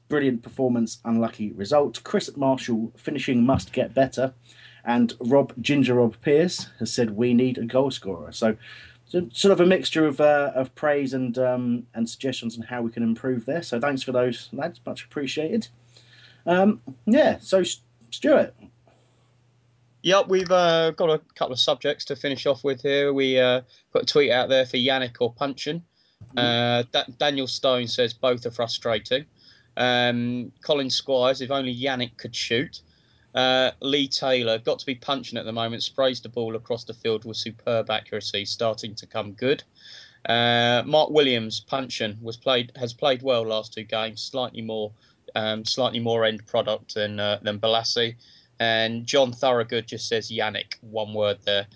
brilliant 0.08 0.42
performance, 0.42 0.98
unlucky 1.04 1.52
result. 1.52 2.02
Chris 2.02 2.36
Marshall 2.36 2.92
finishing 2.96 3.46
must 3.46 3.72
get 3.72 3.94
better, 3.94 4.34
and 4.86 5.12
Rob 5.20 5.52
Ginger 5.60 5.94
Rob 5.94 6.16
Pierce 6.22 6.68
has 6.78 6.92
said 6.92 7.10
we 7.16 7.34
need 7.34 7.58
a 7.58 7.64
goal 7.66 7.90
scorer. 7.90 8.32
So, 8.32 8.56
so 9.04 9.28
sort 9.32 9.52
of 9.52 9.60
a 9.60 9.66
mixture 9.66 10.06
of 10.06 10.20
uh, 10.20 10.52
of 10.54 10.74
praise 10.74 11.12
and 11.12 11.36
um, 11.36 11.86
and 11.94 12.08
suggestions 12.08 12.56
on 12.56 12.62
how 12.62 12.80
we 12.80 12.90
can 12.90 13.02
improve 13.02 13.44
there. 13.44 13.62
So 13.62 13.78
thanks 13.80 14.02
for 14.02 14.12
those, 14.12 14.48
lads. 14.52 14.80
Much 14.86 15.04
appreciated. 15.04 15.68
Um, 16.46 16.80
yeah. 17.04 17.38
So 17.40 17.62
Stuart, 18.10 18.54
Yep, 20.06 20.28
we've 20.28 20.52
uh, 20.52 20.92
got 20.92 21.10
a 21.10 21.20
couple 21.34 21.52
of 21.52 21.58
subjects 21.58 22.04
to 22.04 22.14
finish 22.14 22.46
off 22.46 22.62
with 22.62 22.80
here. 22.80 23.12
We 23.12 23.40
uh, 23.40 23.62
put 23.92 24.04
a 24.04 24.06
tweet 24.06 24.30
out 24.30 24.48
there 24.48 24.64
for 24.64 24.76
Yannick 24.76 25.16
or 25.18 25.32
Puncheon. 25.32 25.82
Uh, 26.36 26.84
da- 26.92 27.06
Daniel 27.18 27.48
Stone 27.48 27.88
says 27.88 28.14
both 28.14 28.46
are 28.46 28.52
frustrating. 28.52 29.24
Um, 29.76 30.52
Colin 30.62 30.90
Squires, 30.90 31.40
if 31.40 31.50
only 31.50 31.74
Yannick 31.74 32.16
could 32.18 32.36
shoot. 32.36 32.82
Uh, 33.36 33.70
Lee 33.82 34.08
Taylor, 34.08 34.58
got 34.58 34.78
to 34.78 34.86
be 34.86 34.94
Puncheon 34.94 35.36
at 35.36 35.44
the 35.44 35.52
moment, 35.52 35.82
sprays 35.82 36.20
the 36.20 36.28
ball 36.28 36.56
across 36.56 36.84
the 36.84 36.94
field 36.94 37.26
with 37.26 37.36
superb 37.36 37.90
accuracy, 37.90 38.46
starting 38.46 38.94
to 38.94 39.06
come 39.06 39.32
good. 39.32 39.62
Uh, 40.26 40.82
Mark 40.86 41.10
Williams, 41.10 41.60
Puncheon, 41.60 42.18
was 42.22 42.38
played 42.38 42.72
has 42.76 42.94
played 42.94 43.22
well 43.22 43.46
last 43.46 43.74
two 43.74 43.84
games, 43.84 44.22
slightly 44.22 44.62
more 44.62 44.90
um, 45.34 45.64
slightly 45.64 46.00
more 46.00 46.24
end 46.24 46.46
product 46.46 46.94
than 46.94 47.20
uh, 47.20 47.38
than 47.42 47.60
Bolasie. 47.60 48.16
And 48.58 49.06
John 49.06 49.32
Thorogood 49.32 49.86
just 49.86 50.08
says 50.08 50.30
Yannick, 50.30 50.76
one 50.80 51.12
word 51.12 51.38
there. 51.44 51.66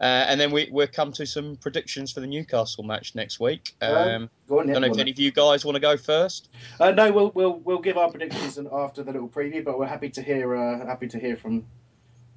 Uh, 0.00 0.24
and 0.28 0.40
then 0.40 0.50
we, 0.50 0.68
we'll 0.72 0.86
come 0.86 1.12
to 1.12 1.26
some 1.26 1.56
predictions 1.56 2.10
for 2.10 2.20
the 2.20 2.26
Newcastle 2.26 2.82
match 2.82 3.14
next 3.14 3.38
week. 3.38 3.74
Um, 3.82 4.30
go 4.48 4.60
on, 4.60 4.70
I 4.70 4.72
don't 4.72 4.82
know 4.82 4.88
if 4.88 4.98
any 4.98 5.10
of 5.10 5.18
you 5.18 5.30
guys 5.30 5.64
want 5.64 5.76
to 5.76 5.80
go 5.80 5.96
first. 5.98 6.48
Uh, 6.78 6.90
no, 6.90 7.12
we'll 7.12 7.30
we'll 7.34 7.58
we'll 7.58 7.80
give 7.80 7.98
our 7.98 8.10
predictions 8.10 8.58
after 8.72 9.02
the 9.02 9.12
little 9.12 9.28
preview, 9.28 9.62
but 9.62 9.78
we're 9.78 9.86
happy 9.86 10.08
to 10.08 10.22
hear 10.22 10.56
uh, 10.56 10.86
happy 10.86 11.06
to 11.08 11.18
hear 11.18 11.36
from 11.36 11.66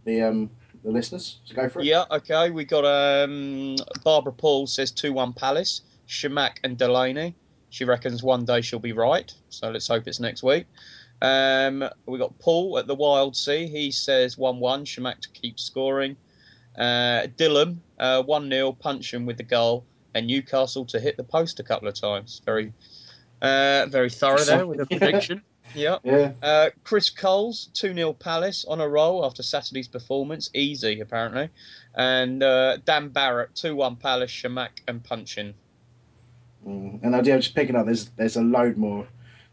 the 0.04 0.22
um, 0.22 0.50
the 0.84 0.92
listeners. 0.92 1.40
So 1.46 1.56
go 1.56 1.70
for 1.70 1.80
it. 1.80 1.86
Yeah, 1.86 2.04
okay. 2.12 2.50
We 2.50 2.66
got 2.66 2.84
um, 2.84 3.78
Barbara 4.04 4.34
Paul 4.34 4.68
says 4.68 4.92
two 4.92 5.14
one 5.14 5.32
Palace. 5.32 5.84
Chamakh 6.08 6.58
and 6.64 6.78
Delaney. 6.78 7.36
She 7.70 7.86
reckons 7.86 8.22
one 8.22 8.46
day 8.46 8.62
she'll 8.62 8.80
be 8.80 8.94
right. 8.94 9.34
So 9.50 9.72
let's 9.72 9.88
hope 9.88 10.08
it's 10.08 10.20
next 10.20 10.44
week. 10.44 10.66
Um, 11.22 11.84
we 12.06 12.20
got 12.20 12.38
Paul 12.40 12.78
at 12.78 12.88
the 12.88 12.96
Wild 12.96 13.36
Sea. 13.36 13.68
He 13.68 13.92
says 13.92 14.38
1 14.38 14.60
1. 14.60 14.86
Chamakh 14.86 15.22
to 15.22 15.30
keep 15.30 15.60
scoring. 15.60 16.18
Uh, 16.78 17.28
Dylan, 17.38 17.78
uh, 18.00 18.24
1 18.24 18.50
0. 18.50 18.72
Puncheon 18.74 19.26
with 19.26 19.38
the 19.38 19.44
goal. 19.44 19.86
and 20.16 20.28
Newcastle 20.28 20.86
to 20.86 21.00
hit 21.00 21.18
the 21.18 21.24
post 21.24 21.60
a 21.60 21.64
couple 21.64 21.88
of 21.88 22.00
times. 22.00 22.42
Very, 22.46 22.72
uh, 23.42 23.88
very 23.90 24.10
thorough 24.10 24.44
there 24.44 24.68
with 24.68 24.80
the 24.80 24.86
prediction. 24.86 25.42
Yeah. 25.76 25.98
Yeah. 26.04 26.34
Uh, 26.44 26.70
Chris 26.84 27.10
Coles, 27.10 27.70
2 27.74 27.94
0 27.96 28.14
Palace 28.14 28.66
on 28.66 28.80
a 28.82 28.88
roll 28.88 29.26
after 29.26 29.42
Saturday's 29.42 29.88
performance. 29.88 30.50
Easy, 30.54 31.00
apparently. 31.00 31.50
And 31.96 32.44
uh, 32.44 32.78
Dan 32.86 33.10
Barrett, 33.10 33.56
2 33.56 33.76
1 33.76 33.96
Palace, 33.96 34.30
Chamakh 34.30 34.82
and 34.88 35.04
Puncheon. 35.04 35.56
Mm. 36.68 37.02
And 37.02 37.16
I 37.16 37.22
do 37.22 37.36
just 37.38 37.56
picking 37.56 37.76
up. 37.76 37.86
There's 37.86 38.10
there's 38.18 38.36
a 38.36 38.42
load 38.42 38.78
more 38.78 39.08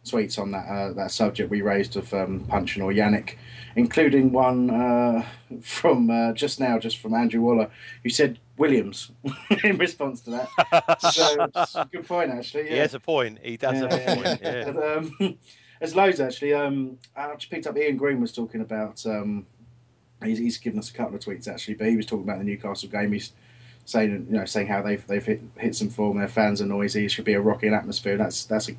tweets 0.05 0.39
on 0.39 0.51
that 0.53 0.67
uh, 0.67 0.93
that 0.95 1.11
subject 1.11 1.51
we 1.51 1.63
raised 1.63 1.97
of 1.97 2.13
um, 2.15 2.41
Puncheon 2.49 2.83
or 2.83 2.93
Yannick, 2.93 3.37
including 3.77 4.33
one 4.33 4.71
uh, 4.71 5.25
from 5.63 6.11
uh, 6.11 6.33
just 6.33 6.61
now, 6.61 6.79
just 6.79 6.99
from 6.99 7.15
Andrew 7.15 7.41
Waller, 7.41 7.71
who 8.03 8.11
said 8.11 8.39
Williams 8.57 9.11
in 9.65 9.77
response 9.79 10.21
to 10.23 10.31
that. 10.31 11.01
so 11.13 11.85
good 11.91 12.07
point 12.07 12.31
actually. 12.31 12.69
He 12.69 12.75
yeah. 12.75 12.83
has 12.83 12.95
a 12.95 13.01
point. 13.01 13.39
He 13.43 13.57
does 13.57 13.79
have 13.79 13.93
a 13.93 14.15
point. 14.15 14.41
Yeah. 14.43 14.69
And, 14.69 14.79
um, 14.79 15.39
there's 15.79 15.97
loads 15.97 16.21
actually. 16.21 16.55
Um, 16.55 16.99
I 17.17 17.35
just 17.35 17.51
picked 17.51 17.67
up 17.67 17.77
Ian 17.77 17.97
Green 17.97 18.21
was 18.21 18.33
talking 18.33 18.61
about. 18.61 19.05
Um, 19.07 19.47
he's, 20.23 20.39
he's 20.39 20.59
given 20.59 20.79
us 20.79 20.91
a 20.91 20.93
couple 20.93 21.17
of 21.17 21.23
tweets 21.23 21.49
actually, 21.49 21.75
but 21.75 21.89
he 21.89 21.97
was 21.97 22.07
talking 22.07 22.25
about 22.25 22.39
the 22.39 22.45
Newcastle 22.45 22.89
game. 22.89 23.13
He's 23.13 23.33
saying 23.87 24.27
you 24.31 24.37
know 24.37 24.45
saying 24.45 24.69
how 24.69 24.83
they've 24.83 25.05
they've 25.07 25.25
hit, 25.25 25.43
hit 25.57 25.75
some 25.75 25.89
form. 25.89 26.19
Their 26.19 26.29
fans 26.29 26.61
are 26.61 26.67
noisy. 26.67 27.07
It 27.07 27.11
should 27.11 27.25
be 27.25 27.35
a 27.35 27.41
rocking 27.41 27.75
atmosphere. 27.75 28.17
That's 28.17 28.45
that's 28.45 28.69
a 28.69 28.75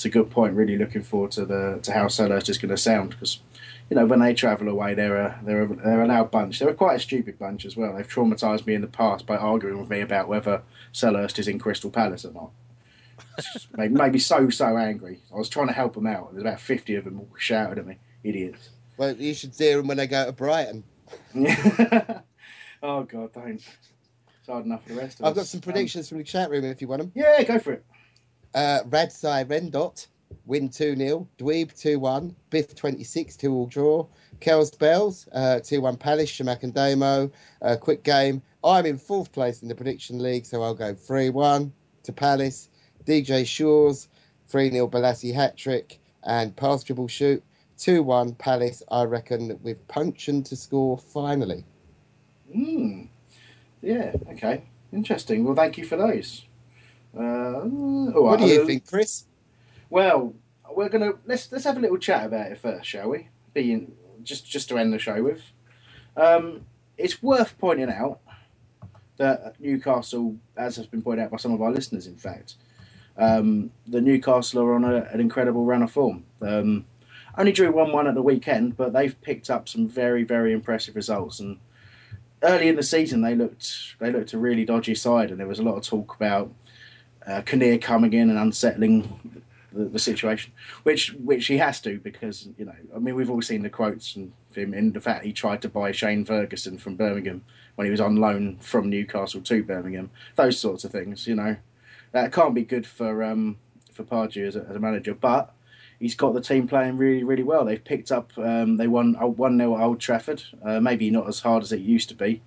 it's 0.00 0.06
a 0.06 0.08
good 0.08 0.30
point. 0.30 0.54
Really 0.54 0.78
looking 0.78 1.02
forward 1.02 1.30
to 1.32 1.44
the 1.44 1.78
to 1.82 1.92
how 1.92 2.06
Selhurst 2.06 2.48
is 2.48 2.56
going 2.56 2.70
to 2.70 2.78
sound 2.78 3.10
because 3.10 3.40
you 3.90 3.96
know 3.96 4.06
when 4.06 4.20
they 4.20 4.32
travel 4.32 4.66
away, 4.66 4.94
they're 4.94 5.18
a 5.18 5.40
they're 5.44 5.60
a, 5.64 5.76
they're 5.76 6.00
a 6.00 6.06
loud 6.06 6.30
bunch. 6.30 6.58
They're 6.58 6.72
quite 6.72 6.96
a 6.96 7.00
stupid 7.00 7.38
bunch 7.38 7.66
as 7.66 7.76
well. 7.76 7.94
They've 7.94 8.08
traumatised 8.08 8.66
me 8.66 8.72
in 8.72 8.80
the 8.80 8.86
past 8.86 9.26
by 9.26 9.36
arguing 9.36 9.78
with 9.78 9.90
me 9.90 10.00
about 10.00 10.26
whether 10.26 10.62
Selhurst 10.94 11.38
is 11.38 11.48
in 11.48 11.58
Crystal 11.58 11.90
Palace 11.90 12.24
or 12.24 12.32
not. 12.32 12.50
Just 13.52 13.76
made, 13.76 13.92
made 13.92 14.12
me 14.12 14.18
so 14.18 14.48
so 14.48 14.78
angry. 14.78 15.18
I 15.34 15.36
was 15.36 15.50
trying 15.50 15.66
to 15.66 15.74
help 15.74 15.92
them 15.92 16.06
out. 16.06 16.32
There's 16.32 16.44
about 16.44 16.62
fifty 16.62 16.94
of 16.94 17.04
them 17.04 17.20
all 17.20 17.28
shouted 17.36 17.78
at 17.78 17.86
me, 17.86 17.98
idiots. 18.24 18.70
Well, 18.96 19.14
you 19.16 19.34
should 19.34 19.54
hear 19.54 19.76
them 19.76 19.86
when 19.86 19.98
they 19.98 20.06
go 20.06 20.24
to 20.24 20.32
Brighton. 20.32 20.82
oh 22.82 23.02
God, 23.02 23.34
don't. 23.34 23.62
It's 23.62 24.48
hard 24.48 24.64
enough 24.64 24.82
for 24.82 24.94
the 24.94 24.98
rest 24.98 25.20
of 25.20 25.26
I've 25.26 25.32
us. 25.32 25.36
got 25.36 25.46
some 25.46 25.60
predictions 25.60 26.06
um, 26.06 26.08
from 26.08 26.18
the 26.18 26.24
chat 26.24 26.48
room 26.48 26.64
if 26.64 26.80
you 26.80 26.88
want 26.88 27.02
them. 27.02 27.12
Yeah, 27.14 27.42
go 27.42 27.58
for 27.58 27.72
it. 27.72 27.84
Uh, 28.54 28.80
Rendot, 28.84 30.06
win 30.46 30.68
2 30.68 30.96
0. 30.96 31.28
Dweeb 31.38 31.78
2 31.78 31.98
1. 31.98 32.36
Biff 32.50 32.74
26, 32.74 33.36
2 33.36 33.52
all 33.52 33.66
draw. 33.66 34.06
Kells 34.40 34.70
Bells, 34.70 35.28
2 35.64 35.80
1 35.80 35.96
Palace. 35.96 36.30
Chamakh 36.30 36.62
and 36.62 36.74
Damo, 36.74 37.30
uh, 37.62 37.76
quick 37.76 38.02
game. 38.02 38.42
I'm 38.62 38.86
in 38.86 38.98
fourth 38.98 39.32
place 39.32 39.62
in 39.62 39.68
the 39.68 39.74
prediction 39.74 40.22
league, 40.22 40.44
so 40.44 40.62
I'll 40.62 40.74
go 40.74 40.94
3 40.94 41.30
1 41.30 41.72
to 42.04 42.12
Palace. 42.12 42.68
DJ 43.04 43.46
Shores, 43.46 44.08
3 44.48 44.70
0 44.70 44.88
Bolasie 44.88 45.34
hat 45.34 45.56
trick. 45.56 46.00
And 46.24 46.54
pass 46.54 46.82
dribble 46.84 47.08
shoot, 47.08 47.42
2 47.78 48.02
1 48.02 48.34
Palace, 48.34 48.82
I 48.90 49.04
reckon, 49.04 49.58
with 49.62 49.86
Puncheon 49.88 50.42
to 50.44 50.56
score 50.56 50.98
finally. 50.98 51.64
Hmm. 52.52 53.04
Yeah. 53.80 54.12
Okay. 54.32 54.64
Interesting. 54.92 55.44
Well, 55.44 55.54
thank 55.54 55.78
you 55.78 55.86
for 55.86 55.96
those. 55.96 56.44
Uh, 57.16 57.60
What 57.60 58.38
do 58.38 58.46
you 58.46 58.66
think, 58.66 58.86
Chris? 58.86 59.24
Well, 59.88 60.34
we're 60.74 60.88
gonna 60.88 61.12
let's 61.26 61.50
let's 61.50 61.64
have 61.64 61.76
a 61.76 61.80
little 61.80 61.98
chat 61.98 62.26
about 62.26 62.52
it 62.52 62.58
first, 62.58 62.86
shall 62.86 63.08
we? 63.10 63.28
Being 63.52 63.92
just 64.22 64.48
just 64.48 64.68
to 64.68 64.78
end 64.78 64.92
the 64.92 64.98
show 64.98 65.22
with, 65.22 65.42
um, 66.16 66.64
it's 66.96 67.22
worth 67.22 67.58
pointing 67.58 67.90
out 67.90 68.20
that 69.16 69.60
Newcastle, 69.60 70.36
as 70.56 70.76
has 70.76 70.86
been 70.86 71.02
pointed 71.02 71.24
out 71.24 71.30
by 71.30 71.36
some 71.36 71.52
of 71.52 71.60
our 71.60 71.72
listeners, 71.72 72.06
in 72.06 72.16
fact, 72.16 72.54
um, 73.18 73.70
the 73.86 74.00
Newcastle 74.00 74.62
are 74.62 74.74
on 74.74 74.84
a, 74.84 75.02
an 75.12 75.20
incredible 75.20 75.64
run 75.64 75.82
of 75.82 75.90
form. 75.90 76.24
Um, 76.40 76.86
only 77.36 77.52
drew 77.52 77.72
one 77.72 77.92
one 77.92 78.06
at 78.06 78.14
the 78.14 78.22
weekend, 78.22 78.76
but 78.76 78.92
they've 78.92 79.20
picked 79.20 79.50
up 79.50 79.68
some 79.68 79.88
very 79.88 80.22
very 80.22 80.52
impressive 80.52 80.94
results. 80.94 81.40
And 81.40 81.58
early 82.42 82.68
in 82.68 82.76
the 82.76 82.82
season, 82.82 83.22
they 83.22 83.34
looked 83.34 83.96
they 83.98 84.12
looked 84.12 84.32
a 84.32 84.38
really 84.38 84.64
dodgy 84.64 84.94
side, 84.94 85.30
and 85.30 85.40
there 85.40 85.48
was 85.48 85.58
a 85.58 85.64
lot 85.64 85.76
of 85.76 85.84
talk 85.84 86.14
about 86.14 86.52
uh, 87.26 87.42
Kinnear 87.42 87.78
coming 87.78 88.12
in 88.12 88.30
and 88.30 88.38
unsettling 88.38 89.42
the, 89.72 89.84
the 89.84 89.98
situation, 89.98 90.52
which 90.82 91.12
which 91.14 91.46
he 91.46 91.58
has 91.58 91.80
to 91.82 91.98
because 91.98 92.48
you 92.58 92.64
know 92.64 92.74
I 92.94 92.98
mean 92.98 93.14
we've 93.14 93.30
all 93.30 93.42
seen 93.42 93.62
the 93.62 93.70
quotes 93.70 94.12
from 94.12 94.32
him 94.54 94.74
in 94.74 94.92
the 94.92 95.00
fact 95.00 95.24
he 95.24 95.32
tried 95.32 95.62
to 95.62 95.68
buy 95.68 95.92
Shane 95.92 96.24
Ferguson 96.24 96.78
from 96.78 96.96
Birmingham 96.96 97.44
when 97.76 97.86
he 97.86 97.90
was 97.90 98.00
on 98.00 98.16
loan 98.16 98.58
from 98.58 98.90
Newcastle 98.90 99.40
to 99.42 99.62
Birmingham. 99.62 100.10
Those 100.36 100.58
sorts 100.58 100.84
of 100.84 100.90
things, 100.90 101.26
you 101.26 101.34
know, 101.34 101.56
that 102.12 102.32
can't 102.32 102.54
be 102.54 102.64
good 102.64 102.86
for 102.86 103.22
um, 103.22 103.58
for 103.92 104.04
Pardew 104.04 104.46
as 104.46 104.56
a, 104.56 104.66
as 104.68 104.76
a 104.76 104.80
manager, 104.80 105.14
but. 105.14 105.54
He's 105.98 106.14
got 106.14 106.32
the 106.32 106.40
team 106.40 106.66
playing 106.66 106.96
really, 106.96 107.22
really 107.22 107.42
well. 107.42 107.66
They've 107.66 107.84
picked 107.84 108.10
up. 108.10 108.32
Um, 108.38 108.78
they 108.78 108.86
won 108.86 109.12
one 109.12 109.58
0 109.58 109.76
at 109.76 109.82
Old 109.82 110.00
Trafford. 110.00 110.42
Uh, 110.64 110.80
maybe 110.80 111.10
not 111.10 111.28
as 111.28 111.40
hard 111.40 111.62
as 111.62 111.72
it 111.72 111.80
used 111.80 112.08
to 112.08 112.14
be 112.14 112.40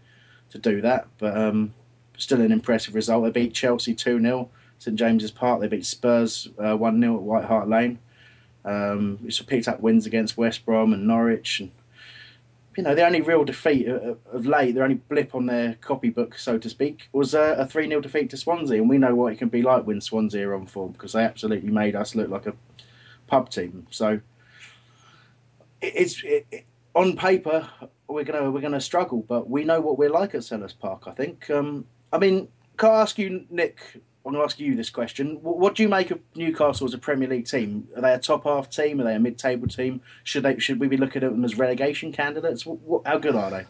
to 0.49 0.57
do 0.57 0.81
that, 0.81 1.05
but 1.19 1.37
um, 1.37 1.75
still 2.17 2.41
an 2.41 2.51
impressive 2.51 2.95
result. 2.95 3.25
They 3.25 3.29
beat 3.29 3.53
Chelsea 3.53 3.93
two 3.93 4.19
0 4.19 4.49
St 4.83 4.97
James's 4.97 5.31
Park. 5.31 5.61
They 5.61 5.67
beat 5.67 5.85
Spurs 5.85 6.49
uh, 6.59 6.75
one 6.75 6.99
0 6.99 7.15
at 7.15 7.21
White 7.21 7.45
Hart 7.45 7.69
Lane. 7.69 7.99
Um, 8.65 9.27
picked 9.47 9.67
up 9.67 9.79
wins 9.79 10.05
against 10.05 10.37
West 10.37 10.65
Brom 10.65 10.91
and 10.91 11.07
Norwich. 11.07 11.61
And, 11.61 11.71
you 12.75 12.83
know, 12.83 12.93
the 12.93 13.05
only 13.05 13.21
real 13.21 13.45
defeat 13.45 13.87
of, 13.87 14.45
late, 14.45 14.75
the 14.75 14.83
only 14.83 14.95
blip 14.95 15.35
on 15.35 15.45
their 15.45 15.75
copybook, 15.75 16.37
so 16.37 16.57
to 16.57 16.69
speak, 16.69 17.07
was 17.13 17.33
uh, 17.33 17.55
a 17.57 17.65
3 17.65 17.87
0 17.87 18.01
defeat 18.01 18.29
to 18.31 18.37
Swansea. 18.37 18.81
And 18.81 18.89
we 18.89 18.97
know 18.97 19.15
what 19.15 19.31
it 19.31 19.37
can 19.37 19.47
be 19.47 19.61
like 19.61 19.87
when 19.87 20.01
Swansea 20.01 20.47
are 20.49 20.55
on 20.55 20.65
form 20.65 20.91
because 20.91 21.13
they 21.13 21.23
absolutely 21.23 21.71
made 21.71 21.95
us 21.95 22.13
look 22.13 22.29
like 22.29 22.45
a 22.45 22.53
pub 23.27 23.49
team. 23.49 23.87
So 23.89 24.19
it, 25.81 25.93
it's 25.95 26.21
it, 26.23 26.45
it, 26.51 26.65
on 26.93 27.15
paper 27.15 27.69
we're 28.07 28.25
gonna 28.25 28.51
we're 28.51 28.61
gonna 28.61 28.81
struggle, 28.81 29.23
but 29.27 29.49
we 29.49 29.63
know 29.63 29.79
what 29.79 29.97
we're 29.97 30.09
like 30.09 30.35
at 30.35 30.41
Selhurst 30.41 30.79
Park. 30.79 31.03
I 31.07 31.11
think. 31.11 31.49
Um, 31.49 31.85
I 32.11 32.17
mean, 32.17 32.49
can 32.77 32.91
I 32.91 33.01
ask 33.01 33.17
you, 33.17 33.45
Nick? 33.49 34.01
I'm 34.25 34.31
going 34.31 34.41
to 34.41 34.45
ask 34.45 34.57
you 34.59 34.75
this 34.75 34.89
question. 34.89 35.37
What, 35.41 35.57
what 35.59 35.75
do 35.75 35.83
you 35.83 35.89
make 35.89 36.09
of 36.09 36.19
Newcastle 36.35 36.87
as 36.87 36.93
a 36.93 36.97
Premier 36.97 37.27
League 37.27 37.45
team? 37.45 37.87
Are 37.95 38.01
they 38.01 38.13
a 38.13 38.19
top 38.19 38.45
half 38.45 38.69
team? 38.69 39.01
Are 39.01 39.03
they 39.03 39.15
a 39.15 39.19
mid 39.19 39.37
table 39.37 39.67
team? 39.67 40.01
Should 40.23 40.43
they 40.43 40.59
should 40.59 40.79
we 40.79 40.87
be 40.87 40.95
looking 40.97 41.23
at 41.23 41.31
them 41.31 41.43
as 41.43 41.57
relegation 41.57 42.13
candidates? 42.13 42.65
What, 42.65 42.79
what, 42.79 43.05
how 43.05 43.17
good 43.17 43.35
are 43.35 43.51
they? 43.51 43.65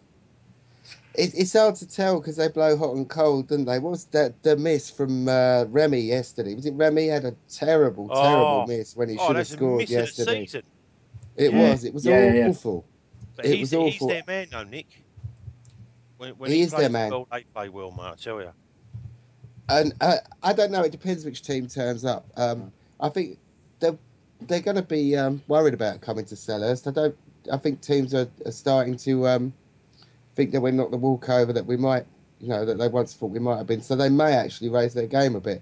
It, 1.16 1.32
it's 1.36 1.54
hard 1.54 1.76
to 1.76 1.88
tell 1.88 2.20
because 2.20 2.38
they 2.38 2.48
blow 2.50 2.78
hot 2.78 2.96
and 2.96 3.10
cold, 3.10 3.48
don't 3.48 3.66
they? 3.66 3.80
What 3.80 3.92
was 3.92 4.06
that 4.06 4.42
the 4.44 4.56
miss 4.56 4.90
from 4.92 5.28
uh, 5.28 5.66
Remy 5.66 6.02
yesterday? 6.02 6.54
Was 6.56 6.66
it 6.68 6.74
Remy 6.76 7.08
had 7.08 7.26
a 7.26 7.36
terrible, 7.50 8.08
terrible 8.10 8.64
Oh. 8.64 8.66
miss 8.68 8.96
when 8.96 9.10
he 9.10 9.18
Oh, 9.20 9.28
should 9.28 9.36
have 9.38 9.48
scored 9.48 9.80
miss 9.82 9.90
of 9.90 9.96
the 9.96 10.02
yesterday? 10.02 10.62
It 11.36 11.52
Yeah. 11.52 11.70
was. 11.72 11.84
It 11.84 11.94
was 11.96 12.06
Yeah, 12.06 12.32
yeah. 12.34 12.48
awful. 12.50 12.86
But 13.36 13.46
it 13.46 13.52
he's, 13.56 13.60
was 13.62 13.72
he's 13.72 13.96
awful. 13.96 14.08
their 14.10 14.24
man, 14.28 14.48
though, 14.52 14.64
Nick. 14.64 14.88
When, 16.18 16.32
when 16.34 16.50
He 16.52 16.58
he, 16.58 16.62
is 16.64 16.70
plays 16.70 16.82
their 16.82 16.90
man. 16.90 17.10
Well, 17.12 17.28
they 17.32 17.44
play 17.44 17.70
well, 17.70 17.92
mate. 17.92 18.04
I 18.04 18.16
tell 18.16 18.40
you. 18.42 18.52
And 19.70 19.94
uh, 20.02 20.18
I 20.42 20.54
don't 20.54 20.72
know. 20.72 20.82
It 20.82 20.92
depends 20.92 21.26
which 21.26 21.42
team 21.42 21.68
turns 21.68 22.04
up. 22.06 22.26
Um, 22.36 22.72
I 23.00 23.10
think 23.10 23.38
they're 23.80 23.98
they're 24.42 24.60
going 24.60 24.76
to 24.76 24.82
be 24.82 25.16
um, 25.16 25.42
worried 25.48 25.74
about 25.74 26.02
coming 26.02 26.26
to 26.26 26.36
Selhurst. 26.36 26.88
I 26.88 26.92
don't. 26.92 27.16
I 27.52 27.58
think 27.58 27.82
teams 27.82 28.14
are, 28.14 28.28
are 28.46 28.52
starting 28.52 28.98
to 28.98 29.28
um, 29.28 29.54
think 30.36 30.52
that 30.52 30.62
we're 30.62 30.72
not 30.72 30.92
the 30.92 30.98
walkover 30.98 31.52
that 31.54 31.66
we 31.66 31.76
might, 31.78 32.06
you 32.40 32.48
know, 32.48 32.66
that 32.66 32.78
they 32.78 32.88
once 32.88 33.14
thought 33.14 33.32
we 33.32 33.40
might 33.40 33.58
have 33.58 33.68
been. 33.68 33.82
So 33.82 33.96
they 33.96 34.10
may 34.10 34.34
actually 34.34 34.70
raise 34.70 34.94
their 34.94 35.08
game 35.08 35.36
a 35.36 35.42
bit. 35.42 35.62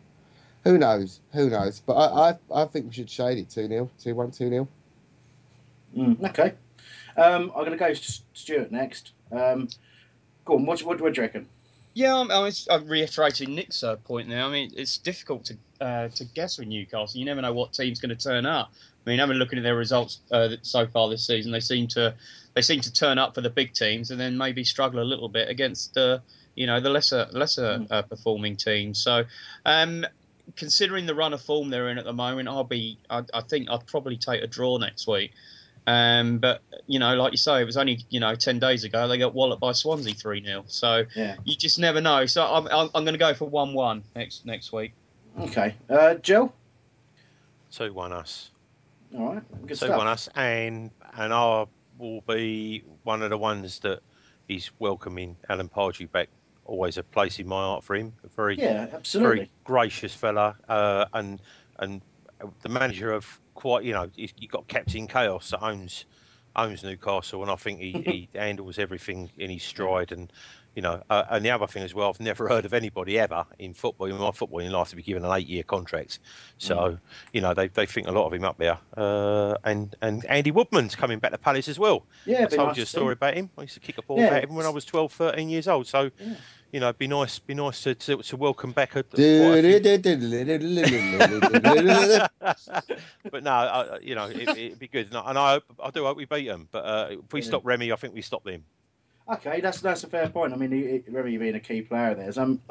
Who 0.63 0.77
knows? 0.77 1.21
Who 1.33 1.49
knows? 1.49 1.79
But 1.79 1.93
I 1.93 2.29
I, 2.29 2.61
I 2.63 2.65
think 2.65 2.87
we 2.87 2.93
should 2.93 3.09
shade 3.09 3.37
it 3.37 3.49
2 3.49 3.67
0, 3.67 3.89
2 3.99 4.15
1, 4.15 4.31
2 4.31 4.49
0. 4.49 4.67
Mm, 5.97 6.29
okay. 6.29 6.53
Um, 7.17 7.51
I'm 7.55 7.65
going 7.65 7.71
to 7.71 7.77
go 7.77 7.93
Stuart 7.93 8.71
next. 8.71 9.11
Um, 9.31 9.67
go 10.45 10.55
on. 10.55 10.65
What, 10.65 10.81
what, 10.81 11.01
what 11.01 11.13
do 11.13 11.21
you 11.21 11.27
reckon? 11.27 11.47
Yeah, 11.93 12.15
I'm, 12.15 12.31
I'm, 12.31 12.51
I'm 12.69 12.88
reiterating 12.88 13.53
Nick's 13.53 13.84
uh, 13.84 13.97
point 13.97 14.30
there. 14.30 14.43
I 14.43 14.49
mean, 14.49 14.72
it's 14.76 14.97
difficult 14.97 15.45
to 15.45 15.57
uh, 15.81 16.07
to 16.09 16.26
guess 16.26 16.57
with 16.57 16.68
Newcastle. 16.68 17.19
You 17.19 17.26
never 17.26 17.41
know 17.41 17.53
what 17.53 17.73
team's 17.73 17.99
going 17.99 18.15
to 18.15 18.23
turn 18.23 18.45
up. 18.45 18.72
I 19.05 19.09
mean, 19.09 19.19
having 19.19 19.38
looking 19.38 19.59
at 19.59 19.63
their 19.63 19.76
results 19.76 20.19
uh, 20.31 20.49
so 20.61 20.88
far 20.88 21.09
this 21.09 21.26
season, 21.26 21.51
they 21.51 21.59
seem 21.59 21.88
to 21.89 22.15
they 22.53 22.61
seem 22.61 22.81
to 22.81 22.93
turn 22.93 23.18
up 23.18 23.35
for 23.35 23.41
the 23.41 23.49
big 23.49 23.73
teams 23.73 24.11
and 24.11 24.19
then 24.19 24.38
maybe 24.38 24.63
struggle 24.63 25.01
a 25.01 25.03
little 25.03 25.27
bit 25.27 25.49
against 25.49 25.93
the 25.93 26.22
you 26.55 26.68
know 26.68 26.80
the 26.80 26.89
lesser 26.89 27.27
lesser 27.31 27.85
uh, 27.89 28.03
performing 28.03 28.55
teams. 28.55 29.03
So, 29.03 29.23
um, 29.65 30.05
considering 30.55 31.07
the 31.07 31.15
run 31.15 31.34
of 31.34 31.41
form 31.41 31.69
they're 31.69 31.89
in 31.89 31.97
at 31.97 32.05
the 32.05 32.13
moment, 32.13 32.47
I'll 32.47 32.63
be 32.63 32.99
I, 33.09 33.23
I 33.34 33.41
think 33.41 33.69
I'd 33.69 33.85
probably 33.85 34.18
take 34.18 34.41
a 34.41 34.47
draw 34.47 34.77
next 34.77 35.07
week. 35.07 35.31
Um, 35.87 36.37
but 36.37 36.61
you 36.87 36.99
know, 36.99 37.15
like 37.15 37.31
you 37.33 37.37
say, 37.37 37.61
it 37.61 37.65
was 37.65 37.75
only 37.77 38.05
you 38.09 38.19
know 38.19 38.35
ten 38.35 38.59
days 38.59 38.83
ago 38.83 39.07
they 39.07 39.17
got 39.17 39.33
walloped 39.33 39.61
by 39.61 39.71
Swansea 39.71 40.13
three 40.13 40.43
0 40.43 40.63
So 40.67 41.03
Yeah. 41.15 41.35
you 41.43 41.55
just 41.55 41.79
never 41.79 41.99
know. 42.01 42.25
So 42.27 42.43
I'm 42.45 42.67
I'm, 42.67 42.89
I'm 42.93 43.03
going 43.03 43.13
to 43.13 43.19
go 43.19 43.33
for 43.33 43.45
one 43.49 43.73
one 43.73 44.03
next 44.15 44.45
next 44.45 44.71
week. 44.71 44.93
Okay. 45.39 45.75
Uh, 45.89 46.15
Joe? 46.15 46.53
Two 47.71 47.93
one 47.93 48.11
us. 48.13 48.51
All 49.17 49.33
right. 49.35 49.43
Good 49.61 49.69
Two 49.69 49.75
stuff. 49.75 49.97
one 49.97 50.07
us, 50.07 50.29
and 50.35 50.91
and 51.17 51.33
I 51.33 51.65
will 51.97 52.21
be 52.21 52.83
one 53.03 53.21
of 53.23 53.29
the 53.31 53.37
ones 53.37 53.79
that 53.79 54.01
is 54.47 54.69
welcoming 54.79 55.37
Alan 55.49 55.69
Pardew 55.69 56.11
back 56.11 56.29
always 56.65 56.97
a 56.97 57.03
place 57.03 57.39
in 57.39 57.47
my 57.47 57.61
heart 57.63 57.83
for 57.83 57.95
him. 57.95 58.13
A 58.23 58.27
very, 58.27 58.57
Yeah, 58.57 58.87
absolutely. 58.93 59.35
very 59.37 59.51
gracious 59.63 60.13
fella, 60.13 60.55
uh, 60.69 61.05
and 61.13 61.41
and 61.79 62.01
the 62.61 62.69
manager 62.69 63.11
of 63.11 63.40
quite, 63.53 63.83
you 63.83 63.93
know, 63.93 64.09
you've 64.15 64.51
got 64.51 64.67
Captain 64.67 65.07
Chaos 65.07 65.49
that 65.51 65.61
owns 65.63 66.05
owns 66.55 66.83
Newcastle, 66.83 67.41
and 67.43 67.49
I 67.51 67.55
think 67.55 67.79
he, 67.79 67.91
he 67.93 68.29
handles 68.35 68.77
everything 68.77 69.31
in 69.37 69.49
his 69.49 69.63
stride. 69.63 70.11
And 70.11 70.31
you 70.75 70.81
know, 70.81 71.01
uh, 71.09 71.23
and 71.29 71.43
the 71.45 71.49
other 71.49 71.67
thing 71.67 71.83
as 71.83 71.93
well, 71.93 72.09
I've 72.09 72.19
never 72.19 72.47
heard 72.49 72.65
of 72.65 72.73
anybody 72.73 73.17
ever 73.19 73.45
in 73.59 73.73
football, 73.73 74.07
in 74.07 74.17
my 74.17 74.31
footballing 74.31 74.69
life, 74.71 74.89
to 74.89 74.95
be 74.97 75.01
given 75.01 75.23
an 75.23 75.31
eight-year 75.31 75.63
contract. 75.63 76.19
So 76.57 76.75
Mm. 76.75 76.99
you 77.33 77.41
know, 77.41 77.53
they 77.53 77.67
they 77.69 77.85
think 77.85 78.07
a 78.07 78.11
lot 78.11 78.25
of 78.27 78.33
him 78.33 78.43
up 78.43 78.57
there. 78.57 78.77
Uh, 78.97 79.55
and 79.63 79.95
and 80.01 80.25
Andy 80.25 80.51
Woodman's 80.51 80.95
coming 80.95 81.19
back 81.19 81.31
to 81.31 81.37
Palace 81.37 81.69
as 81.69 81.79
well. 81.79 82.05
Yeah, 82.25 82.43
I 82.43 82.45
told 82.47 82.67
nice 82.69 82.77
you 82.77 82.83
a 82.83 82.85
story 82.85 83.13
about 83.13 83.33
him. 83.35 83.49
I 83.57 83.61
used 83.61 83.75
to 83.75 83.79
kick 83.79 83.97
a 83.97 84.01
ball 84.01 84.17
Yeah. 84.19 84.27
about 84.27 84.43
him 84.43 84.55
when 84.55 84.65
I 84.65 84.69
was 84.69 84.83
12, 84.85 85.11
13 85.13 85.49
years 85.49 85.67
old. 85.69 85.87
So. 85.87 86.11
You 86.72 86.80
know, 86.80 86.88
it'd 86.88 86.99
be 86.99 87.07
nice, 87.07 87.38
be 87.38 87.53
nice 87.53 87.84
to 87.84 87.95
to, 87.95 88.18
to 88.18 88.38
welcome 88.38 88.72
back 88.72 88.95
a, 88.95 89.03
but 93.31 93.43
no, 93.43 93.52
I, 93.52 93.99
you 93.99 94.15
know, 94.15 94.27
it, 94.27 94.49
it'd 94.49 94.80
be 94.80 94.88
good, 94.88 95.07
and 95.07 95.18
I, 95.18 95.30
and 95.30 95.38
I, 95.38 95.52
hope, 95.53 95.64
I 95.84 95.89
do 95.89 96.06
hope 96.06 96.15
we 96.15 96.26
beat 96.26 96.48
them. 96.48 96.69
But 96.72 96.85
uh, 96.85 97.07
if 97.11 97.34
we 97.34 97.41
Yeah. 97.41 97.48
stop 97.48 97.65
Remy, 97.65 97.91
I 97.91 97.95
think 97.98 98.14
we 98.14 98.22
stop 98.22 98.43
them. 98.45 98.64
Okay, 99.30 99.61
that's 99.61 99.81
that's 99.81 100.03
a 100.03 100.07
fair 100.07 100.30
point. 100.30 100.53
I 100.53 100.56
mean, 100.56 100.72
he, 100.72 101.11
Remy 101.11 101.38
being 101.38 101.56
a 101.56 101.60
key 101.60 101.81
player 101.81 102.15
there. 102.15 102.31
So 102.31 102.41
I'm 102.41 102.61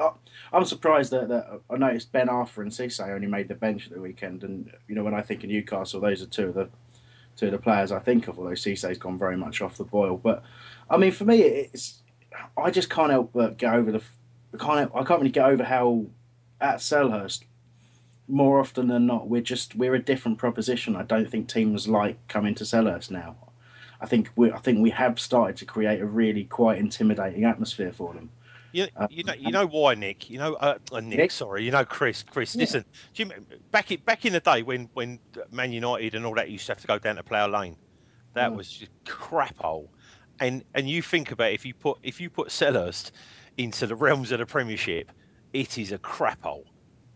I'm 0.52 0.64
surprised 0.64 1.12
that, 1.12 1.28
that 1.28 1.60
I 1.70 1.76
noticed 1.76 2.10
Ben 2.10 2.28
Arfa 2.28 2.58
and 2.58 2.70
Cisse 2.70 3.06
only 3.06 3.26
made 3.26 3.48
the 3.48 3.54
bench 3.54 3.86
at 3.86 3.92
the 3.92 4.00
weekend. 4.00 4.44
And 4.44 4.70
you 4.88 4.94
know, 4.94 5.04
when 5.04 5.14
I 5.14 5.22
think 5.22 5.44
of 5.44 5.50
Newcastle, 5.50 6.00
those 6.00 6.22
are 6.22 6.26
two 6.26 6.48
of 6.48 6.54
the 6.54 6.68
two 7.36 7.46
of 7.46 7.52
the 7.52 7.58
players 7.58 7.92
I 7.92 7.98
think 7.98 8.28
of. 8.28 8.38
Although 8.38 8.52
Cisse's 8.52 8.98
gone 8.98 9.18
very 9.18 9.36
much 9.36 9.60
off 9.60 9.76
the 9.76 9.84
boil, 9.84 10.16
but 10.16 10.42
I 10.88 10.96
mean, 10.96 11.12
for 11.12 11.24
me, 11.24 11.42
it's 11.42 11.98
I 12.56 12.70
just 12.70 12.90
can't 12.90 13.10
help 13.10 13.32
but 13.32 13.56
get 13.56 13.74
over 13.74 13.90
the 13.92 13.98
f- 13.98 14.16
can't 14.58 14.90
I 14.94 15.04
can't 15.04 15.20
really 15.20 15.30
get 15.30 15.46
over 15.46 15.64
how 15.64 16.06
at 16.60 16.76
Selhurst 16.78 17.44
more 18.28 18.60
often 18.60 18.86
than 18.88 19.06
not 19.06 19.28
we're 19.28 19.40
just 19.40 19.74
we're 19.74 19.94
a 19.94 20.02
different 20.02 20.38
proposition. 20.38 20.94
I 20.96 21.02
don't 21.02 21.30
think 21.30 21.48
teams 21.48 21.88
like 21.88 22.16
coming 22.28 22.54
to 22.56 22.64
Selhurst 22.64 23.10
now. 23.10 23.36
I 24.00 24.06
think 24.06 24.30
we 24.36 24.50
I 24.52 24.58
think 24.58 24.80
we 24.80 24.90
have 24.90 25.18
started 25.20 25.56
to 25.58 25.64
create 25.64 26.00
a 26.00 26.06
really 26.06 26.44
quite 26.44 26.78
intimidating 26.78 27.44
atmosphere 27.44 27.92
for 27.92 28.14
them. 28.14 28.30
You, 28.72 28.86
you 29.10 29.24
know, 29.24 29.32
you 29.34 29.50
know 29.50 29.66
why, 29.66 29.94
Nick? 29.96 30.30
You 30.30 30.38
know, 30.38 30.54
uh, 30.54 30.78
uh, 30.92 31.00
Nick, 31.00 31.18
Nick? 31.18 31.30
Sorry, 31.32 31.64
you 31.64 31.72
know, 31.72 31.84
Chris. 31.84 32.22
Chris, 32.22 32.54
Yeah. 32.54 32.60
listen. 32.60 32.84
Do 33.14 33.24
you, 33.24 33.30
back 33.72 33.90
in 33.90 33.98
back 34.02 34.24
in 34.24 34.32
the 34.32 34.38
day 34.38 34.62
when 34.62 34.88
when 34.94 35.18
Man 35.50 35.72
United 35.72 36.14
and 36.14 36.24
all 36.24 36.36
that 36.36 36.50
used 36.50 36.66
to 36.66 36.72
have 36.72 36.80
to 36.80 36.86
go 36.86 36.96
down 36.98 37.16
to 37.16 37.24
Plough 37.24 37.48
Lane, 37.48 37.76
that 38.34 38.52
Mm. 38.52 38.56
was 38.56 38.70
just 38.70 38.92
crap 39.04 39.56
hole. 39.58 39.90
And 40.40 40.64
and 40.74 40.88
you 40.88 41.02
think 41.02 41.30
about 41.32 41.50
it, 41.50 41.54
if 41.54 41.66
you 41.66 41.74
put 41.74 41.98
if 42.02 42.20
you 42.20 42.30
put 42.30 42.48
Selhurst 42.48 43.12
into 43.58 43.86
the 43.86 43.96
realms 43.96 44.32
of 44.32 44.38
the 44.40 44.46
Premiership, 44.46 45.12
it 45.52 45.78
is 45.78 45.92
a 45.92 45.98
crap 45.98 46.42
hole, 46.42 46.66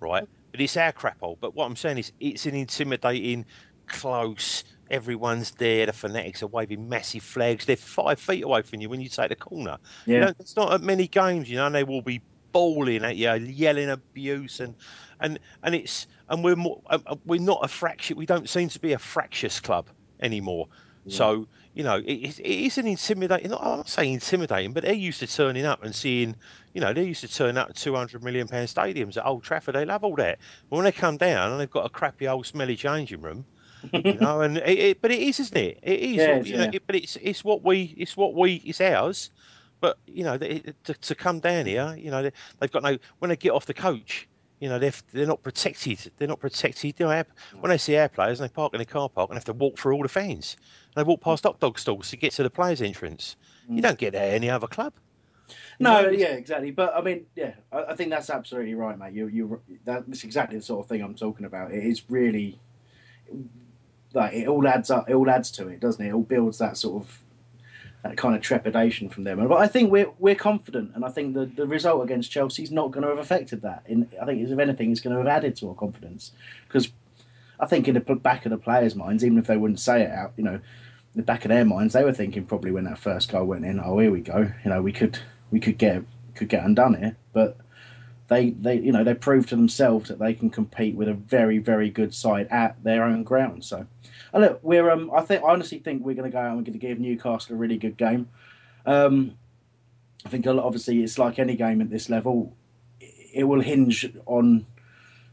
right? 0.01 0.24
But 0.52 0.60
it's 0.60 0.76
our 0.76 0.92
crap 0.92 1.20
hole. 1.20 1.38
But 1.40 1.55
what 1.55 1.66
I'm 1.66 1.76
saying 1.76 1.98
is, 1.98 2.12
it's 2.20 2.46
an 2.46 2.55
intimidating, 2.55 3.46
close. 3.86 4.64
Everyone's 4.90 5.52
there. 5.52 5.86
The 5.86 5.92
fanatics 5.94 6.42
are 6.42 6.46
waving 6.48 6.88
massive 6.88 7.22
flags. 7.24 7.64
They're 7.64 7.76
five 7.76 8.20
feet 8.20 8.44
away 8.44 8.62
from 8.62 8.80
you 8.80 8.88
when 8.90 9.01
you 9.01 9.09
take 9.09 9.30
the 9.30 9.36
corner. 9.36 9.78
You 10.12 10.20
Yeah. 10.20 10.20
know, 10.20 10.32
it's 10.38 10.56
not 10.56 10.72
at 10.74 10.82
many 10.82 11.09
games, 11.09 11.48
you 11.51 11.56
know, 11.56 11.66
and 11.66 11.74
they 11.74 11.84
will 11.84 12.02
be 12.02 12.22
bawling 12.52 13.05
at 13.05 13.16
you, 13.16 13.32
yelling 13.34 13.90
abuse, 13.90 14.60
and 14.60 14.76
and 15.20 15.40
and 15.62 15.74
it's 15.74 16.06
and 16.28 16.44
we're 16.44 16.56
more 16.56 16.82
we're 17.24 17.40
not 17.40 17.60
a 17.64 17.68
fractious. 17.68 18.16
We 18.16 18.26
don't 18.26 18.48
seem 18.48 18.68
to 18.68 18.80
be 18.80 18.92
a 18.92 18.98
fractious 18.98 19.60
club 19.60 19.88
anymore. 20.20 20.68
So 21.06 21.48
you 21.74 21.82
know, 21.82 21.96
it, 21.96 22.38
it 22.38 22.40
is 22.40 22.78
an 22.78 22.86
intimidating. 22.86 23.51
Not, 23.51 23.60
I'm 23.60 23.78
not 23.78 23.88
saying 23.88 24.14
intimidating, 24.14 24.72
but 24.72 24.84
they're 24.84 24.92
used 24.92 25.18
to 25.20 25.26
turning 25.26 25.66
up 25.66 25.82
and 25.82 25.94
seeing. 25.94 26.36
You 26.72 26.80
know, 26.80 26.92
they're 26.92 27.05
used 27.05 27.20
to 27.22 27.28
turning 27.28 27.56
up 27.56 27.70
at 27.70 27.76
200 27.76 28.22
million 28.22 28.48
pound 28.48 28.68
stadiums 28.68 29.16
at 29.16 29.26
Old 29.26 29.42
Trafford. 29.42 29.74
They 29.74 29.84
love 29.84 30.05
all 30.05 30.16
that. 30.16 30.38
But 30.70 30.76
when 30.76 30.84
they 30.84 30.92
come 30.92 31.16
down 31.16 31.52
and 31.52 31.60
they've 31.60 31.70
got 31.70 31.86
a 31.86 31.88
crappy 31.88 32.26
old 32.28 32.46
smelly 32.46 32.76
changing 32.76 33.20
room. 33.20 33.44
you 33.92 34.14
know, 34.20 34.40
and 34.40 34.59
it, 34.59 34.78
it, 34.78 35.02
but 35.02 35.10
it 35.10 35.20
is, 35.20 35.40
isn't 35.40 35.56
it? 35.56 35.78
It 35.82 36.01
is. 36.01 36.16
Yeah, 36.16 36.40
you 36.42 36.56
know, 36.56 36.64
yeah. 36.64 36.70
it, 36.74 36.86
but 36.86 36.96
it's 36.96 37.16
it's 37.16 37.44
what 37.44 37.62
we 37.64 37.94
it's 37.96 38.16
what 38.16 38.34
we 38.34 38.55
it's 38.64 38.80
ours. 38.80 39.30
But 39.80 39.98
you 40.06 40.24
know, 40.24 40.38
they, 40.38 40.60
to, 40.84 40.94
to 40.94 41.14
come 41.14 41.40
down 41.40 41.66
here, 41.66 41.94
you 41.98 42.10
know, 42.10 42.22
they, 42.22 42.32
they've 42.60 42.72
got 42.72 42.84
no. 42.84 42.98
When 43.18 43.28
they 43.28 43.36
get 43.36 43.51
off 43.51 43.66
the 43.66 43.74
coach, 43.74 44.28
you 44.64 44.70
know, 44.70 44.78
they're 44.78 44.94
they're 45.12 45.26
not 45.26 45.42
protected. 45.42 46.10
They're 46.16 46.26
not 46.26 46.40
protected. 46.40 46.98
You 46.98 47.04
know, 47.04 47.12
our- 47.12 47.26
when 47.60 47.68
they 47.68 47.76
see 47.76 47.98
our 47.98 48.08
players, 48.08 48.40
and 48.40 48.48
they 48.48 48.52
park 48.52 48.72
in 48.72 48.78
the 48.78 48.86
car 48.86 49.10
park 49.10 49.28
and 49.28 49.36
have 49.36 49.44
to 49.44 49.52
walk 49.52 49.78
through 49.78 49.92
all 49.94 50.02
the 50.02 50.08
fans. 50.08 50.56
And 50.86 51.04
they 51.04 51.06
walk 51.06 51.20
past 51.20 51.44
hot 51.44 51.60
dog 51.60 51.78
stalls 51.78 52.08
to 52.08 52.16
get 52.16 52.32
to 52.32 52.42
the 52.42 52.48
players' 52.48 52.80
entrance. 52.80 53.36
You 53.68 53.80
mm. 53.80 53.82
don't 53.82 53.98
get 53.98 54.14
that 54.14 54.22
at 54.22 54.34
any 54.34 54.48
other 54.48 54.66
club. 54.66 54.94
No, 55.78 56.08
yeah, 56.08 56.28
exactly. 56.28 56.70
But 56.70 56.96
I 56.96 57.02
mean, 57.02 57.26
yeah, 57.36 57.56
I, 57.70 57.82
I 57.90 57.94
think 57.94 58.08
that's 58.08 58.30
absolutely 58.30 58.74
right, 58.74 58.98
mate. 58.98 59.12
You, 59.12 59.26
you, 59.26 59.60
that's 59.84 60.24
exactly 60.24 60.56
the 60.56 60.64
sort 60.64 60.82
of 60.82 60.88
thing 60.88 61.02
I'm 61.02 61.14
talking 61.14 61.44
about. 61.44 61.70
It 61.70 61.84
is 61.84 62.08
really 62.08 62.58
like 64.14 64.32
it 64.32 64.48
all 64.48 64.66
adds 64.66 64.90
up. 64.90 65.10
It 65.10 65.14
all 65.14 65.28
adds 65.28 65.50
to 65.50 65.68
it, 65.68 65.80
doesn't 65.80 66.02
it? 66.02 66.08
It 66.08 66.14
all 66.14 66.22
builds 66.22 66.56
that 66.56 66.78
sort 66.78 67.02
of 67.02 67.18
that 68.05 68.18
kind 68.18 68.36
of 68.36 68.43
trepidation 68.43 69.09
from 69.09 69.24
them. 69.24 69.48
But 69.48 69.56
I 69.56 69.66
think 69.66 69.90
we're 69.90 70.10
we're 70.18 70.35
confident, 70.35 70.93
and 70.94 71.05
I 71.05 71.09
think 71.09 71.35
the, 71.35 71.47
the 71.47 71.66
result 71.66 72.05
against 72.05 72.31
Chelsea 72.31 72.62
is 72.62 72.70
not 72.70 72.90
going 72.90 73.02
to 73.02 73.09
have 73.09 73.18
affected 73.18 73.62
that. 73.62 73.82
In 73.86 74.09
I 74.20 74.26
think, 74.26 74.47
if 74.47 74.59
anything, 74.59 74.93
it's 74.93 75.01
going 75.01 75.16
to 75.16 75.18
have 75.18 75.26
added 75.26 75.56
to 75.56 75.70
our 75.70 75.74
confidence 75.74 76.31
because 76.68 76.93
I 77.59 77.66
think 77.66 77.89
in 77.89 77.94
the 77.94 78.01
back 78.01 78.44
of 78.44 78.51
the 78.51 78.59
players' 78.59 78.94
minds, 78.94 79.24
even 79.24 79.39
if 79.39 79.47
they 79.47 79.56
wouldn't 79.56 79.81
say 79.81 80.02
it 80.02 80.10
out, 80.10 80.35
you 80.36 80.44
know, 80.44 80.55
in 80.55 80.60
the 81.14 81.22
back 81.22 81.47
of 81.47 81.48
their 81.48 81.64
minds, 81.64 81.94
they 81.94 82.05
were 82.05 82.12
thinking 82.12 82.44
probably 82.44 82.70
when 82.70 82.85
that 82.85 82.98
first 82.98 83.32
goal 83.32 83.47
went 83.47 83.64
in, 83.64 83.81
oh, 83.81 83.98
here 83.98 84.10
we 84.10 84.20
go. 84.20 84.52
You 84.64 84.70
know, 84.70 84.82
we 84.82 84.93
could 84.93 85.18
we 85.51 85.59
could 85.59 85.78
get 85.78 86.02
could 86.35 86.51
get 86.51 86.62
undone 86.62 86.94
here, 86.94 87.16
but 87.32 87.56
they 88.28 88.51
they 88.51 88.76
you 88.81 88.93
know 88.93 89.02
they 89.02 89.14
proved 89.14 89.48
to 89.48 89.56
themselves 89.56 90.10
that 90.10 90.18
they 90.18 90.35
can 90.35 90.51
compete 90.51 90.94
with 90.94 91.09
a 91.09 91.14
very 91.14 91.56
very 91.56 91.89
good 91.89 92.14
side 92.14 92.48
at 92.51 92.85
their 92.85 93.02
own 93.02 93.22
ground. 93.22 93.64
So, 93.64 93.86
and 94.35 94.43
look, 94.43 94.59
we're 94.62 94.90
um 94.90 95.11
I 95.15 95.23
think 95.23 95.44
I 95.44 95.51
honestly 95.51 95.78
think 95.78 96.05
we're 96.05 96.15
going 96.15 96.31
to 96.31 96.35
go 96.36 96.40
out 96.40 96.48
and 96.48 96.56
we're 96.56 96.65
going 96.65 96.78
to 96.78 96.78
give 96.78 96.98
Newcastle 96.98 97.55
a 97.55 97.59
really 97.59 97.78
good 97.78 97.97
game. 97.97 98.28
Um, 98.85 99.39
I 100.27 100.28
think 100.28 100.47
obviously 100.47 101.02
it's 101.02 101.19
like 101.19 101.39
any 101.39 101.55
game 101.55 101.81
at 101.81 101.89
this 101.89 102.11
level, 102.11 102.55
it- 103.01 103.44
will 103.44 103.61
hinge 103.61 104.12
on 104.27 104.66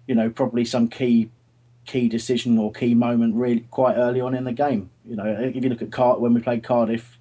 you 0.08 0.14
know 0.16 0.30
probably 0.30 0.64
some 0.64 0.88
key 0.88 1.32
key 1.86 2.08
decision 2.08 2.60
or 2.60 2.72
key 2.72 2.94
moment 2.94 3.36
really 3.36 3.62
quite 3.72 3.96
early 3.98 4.22
on 4.22 4.36
in 4.36 4.44
the 4.44 4.54
game. 4.54 4.92
You 5.04 5.16
know, 5.16 5.26
if 5.26 5.56
you 5.56 5.70
look 5.70 5.82
at 5.82 6.22
when 6.22 6.36
we 6.36 6.42
played 6.42 6.64
Cardiff, 6.64 7.18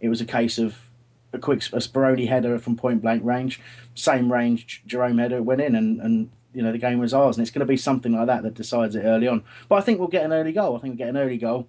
it 0.00 0.08
was 0.08 0.22
a 0.22 0.26
case 0.26 0.58
of 0.58 0.90
a 1.34 1.38
quick 1.38 1.64
a 1.66 1.80
Speroni 1.80 2.28
header 2.28 2.58
from 2.58 2.76
point 2.76 3.02
blank 3.02 3.22
range, 3.22 3.60
same 3.94 4.32
range 4.32 4.82
Jerome 4.86 5.18
header 5.18 5.42
went 5.42 5.60
in, 5.60 5.74
and 5.74 6.00
and 6.00 6.30
you 6.54 6.62
know 6.62 6.72
the 6.72 6.78
game 6.78 6.98
was 6.98 7.12
ours. 7.12 7.36
And 7.36 7.42
it's 7.42 7.50
going 7.50 7.60
to 7.60 7.66
be 7.66 7.76
something 7.76 8.12
like 8.12 8.26
that 8.26 8.42
that 8.42 8.54
decides 8.54 8.94
it 8.94 9.00
early 9.04 9.28
on. 9.28 9.42
But 9.68 9.76
I 9.76 9.80
think 9.80 9.98
we'll 9.98 10.08
get 10.08 10.24
an 10.24 10.32
early 10.32 10.52
goal. 10.52 10.76
I 10.76 10.80
think 10.80 10.92
we'll 10.92 11.06
get 11.06 11.08
an 11.08 11.16
early 11.16 11.38
goal. 11.38 11.68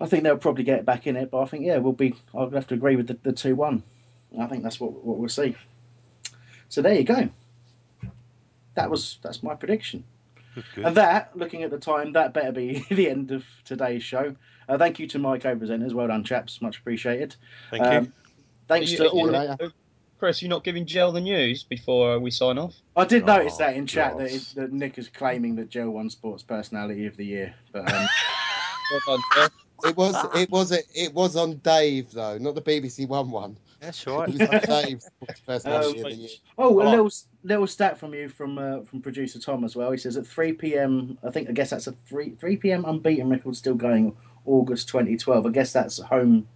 I 0.00 0.06
think 0.06 0.24
they'll 0.24 0.36
probably 0.36 0.64
get 0.64 0.84
back 0.84 1.06
in 1.06 1.14
it, 1.16 1.30
but 1.30 1.40
I 1.40 1.44
think 1.46 1.64
yeah, 1.64 1.78
we'll 1.78 1.92
be. 1.92 2.14
I'll 2.34 2.50
have 2.50 2.66
to 2.68 2.74
agree 2.74 2.96
with 2.96 3.06
the, 3.06 3.18
the 3.22 3.32
two 3.32 3.54
one. 3.54 3.82
I 4.38 4.46
think 4.46 4.62
that's 4.64 4.80
what 4.80 4.92
what 5.04 5.18
we'll 5.18 5.28
see. 5.28 5.54
So 6.68 6.82
there 6.82 6.94
you 6.94 7.04
go. 7.04 7.28
That 8.74 8.90
was 8.90 9.18
that's 9.22 9.42
my 9.42 9.54
prediction. 9.54 10.04
Good. 10.74 10.84
And 10.84 10.96
that, 10.96 11.36
looking 11.36 11.62
at 11.64 11.70
the 11.70 11.78
time, 11.78 12.12
that 12.12 12.32
better 12.32 12.52
be 12.52 12.84
the 12.90 13.08
end 13.10 13.30
of 13.32 13.44
today's 13.64 14.02
show. 14.04 14.36
Uh, 14.68 14.78
thank 14.78 14.98
you 14.98 15.06
to 15.08 15.18
my 15.18 15.38
co-presenters. 15.38 15.92
Well 15.92 16.06
done, 16.08 16.24
chaps. 16.24 16.62
Much 16.62 16.78
appreciated. 16.78 17.36
Thank 17.70 17.82
Um, 17.84 18.04
you. 18.04 18.12
Thanks 18.68 18.92
Are 18.94 18.96
to 18.98 19.08
all. 19.10 19.34
of 19.34 19.60
you- 19.60 19.72
Chris, 20.18 20.40
you're 20.42 20.48
not 20.48 20.64
giving 20.64 20.86
Gel 20.86 21.12
the 21.12 21.20
news 21.20 21.62
before 21.64 22.18
we 22.18 22.30
sign 22.30 22.58
off? 22.58 22.74
I 22.96 23.04
did 23.04 23.24
Oh, 23.24 23.26
notice 23.36 23.56
that 23.58 23.76
in 23.76 23.86
chat 23.86 24.16
that, 24.16 24.32
it, 24.32 24.52
that 24.56 24.72
Nick 24.72 24.96
is 24.98 25.08
claiming 25.08 25.56
that 25.56 25.68
Joe 25.68 25.90
won 25.90 26.08
Sports 26.08 26.42
Personality 26.42 27.06
of 27.06 27.16
the 27.16 27.24
Year. 27.26 27.54
But 27.72 27.92
um, 27.92 28.06
It 29.84 29.96
was 29.96 30.14
it 30.34 30.50
was 30.50 30.72
a, 30.72 30.78
it 30.94 31.12
was 31.12 31.36
on 31.36 31.56
Dave 31.56 32.10
though, 32.12 32.38
not 32.38 32.54
the 32.54 32.62
BBC 32.62 33.06
One 33.06 33.30
one. 33.30 33.56
That's 33.80 34.06
right. 34.06 34.28
It 34.28 34.40
was 34.40 34.48
on 34.48 34.82
Dave. 34.82 35.02
Personality 35.46 35.98
of 36.00 36.04
the 36.04 36.14
year. 36.14 36.28
oh, 36.56 36.80
a 36.80 36.88
little 36.88 37.10
little 37.42 37.66
stat 37.66 37.98
from 37.98 38.14
you 38.14 38.28
from 38.28 38.56
uh, 38.56 38.82
from 38.82 39.02
producer 39.02 39.38
Tom 39.38 39.64
as 39.64 39.76
well. 39.76 39.90
He 39.90 39.98
says 39.98 40.16
at 40.16 40.26
3 40.26 40.54
p.m. 40.54 41.18
I 41.22 41.30
think 41.30 41.50
I 41.50 41.52
guess 41.52 41.70
that's 41.70 41.86
a 41.86 41.92
3 41.92 42.36
3 42.36 42.56
p.m. 42.56 42.84
unbeaten 42.84 43.28
record 43.28 43.56
still 43.56 43.74
going. 43.74 44.16
August 44.46 44.88
2012. 44.88 45.46
I 45.46 45.48
guess 45.48 45.72
that's 45.72 45.98
home 45.98 46.46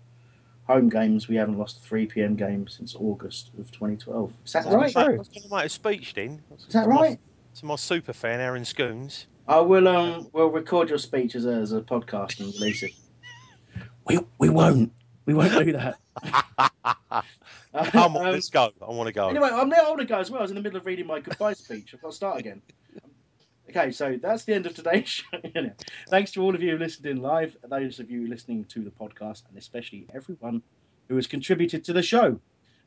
home 0.69 0.89
games. 0.89 1.29
We 1.29 1.37
haven't 1.37 1.59
lost 1.59 1.79
a 1.79 1.81
3 1.81 2.07
p.m. 2.07 2.37
game 2.37 2.69
since 2.69 2.95
August 2.95 3.51
of 3.59 3.71
2012. 3.73 4.33
Is 4.45 4.53
that 4.53 4.67
right? 4.67 4.97
I 4.97 5.09
was 5.09 5.29
going 5.29 5.43
to 5.43 5.55
make 5.55 5.65
a 5.65 5.69
speech 5.69 6.15
then. 6.15 6.43
Is 6.57 6.67
that 6.75 6.87
right? 6.87 7.19
To 7.57 7.67
my 7.67 7.77
super 7.77 8.13
fan, 8.13 8.41
Aaron 8.41 8.63
Scoons. 8.63 9.27
I 9.49 9.61
will 9.61 9.89
um 9.89 10.29
we'll 10.33 10.51
record 10.51 10.91
your 10.91 10.99
speech 10.99 11.35
as 11.35 11.47
a, 11.47 11.53
as 11.53 11.73
a 11.73 11.81
podcast 11.81 12.39
and 12.41 12.53
release 12.55 12.83
it. 12.83 12.93
We 14.05 14.19
we 14.39 14.49
won't. 14.49 14.93
We 15.27 15.35
won't 15.35 15.53
do 15.53 15.73
that. 15.73 15.99
Come 17.93 18.17
on, 18.17 18.33
let's 18.33 18.49
go. 18.49 18.71
I 18.81 18.87
want 18.87 19.09
to 19.09 19.13
go. 19.13 19.29
Anyway, 19.29 19.51
I'm 19.53 19.69
now 19.69 19.85
older 19.87 20.05
guy 20.05 20.21
as 20.21 20.31
well. 20.31 20.41
I 20.41 20.43
was 20.43 20.51
in 20.51 20.55
the 20.55 20.63
middle 20.63 20.79
of 20.79 20.87
reading 20.87 21.07
my 21.07 21.21
goodbye 21.21 21.53
speech. 21.53 21.91
I've 21.93 22.01
got 22.01 22.11
to 22.13 22.17
start 22.17 22.41
again. 22.41 22.63
Okay, 23.69 23.91
so 23.91 24.19
that's 24.21 24.45
the 24.45 24.55
end 24.55 24.65
of 24.65 24.75
today's 24.75 25.09
show. 25.09 25.27
Thanks 26.09 26.31
to 26.33 26.43
all 26.43 26.55
of 26.55 26.63
you 26.63 26.73
who 26.73 26.79
listened 26.79 27.05
in 27.05 27.21
live, 27.21 27.57
those 27.63 28.01
of 28.01 28.11
you 28.11 28.27
listening 28.27 28.65
to 28.67 28.83
the 28.83 28.91
podcast, 28.91 29.43
and 29.49 29.59
especially 29.59 30.07
everyone 30.15 30.63
who 31.09 31.17
has 31.17 31.27
contributed 31.27 31.85
to 31.85 31.93
the 31.93 32.03
show. 32.03 32.41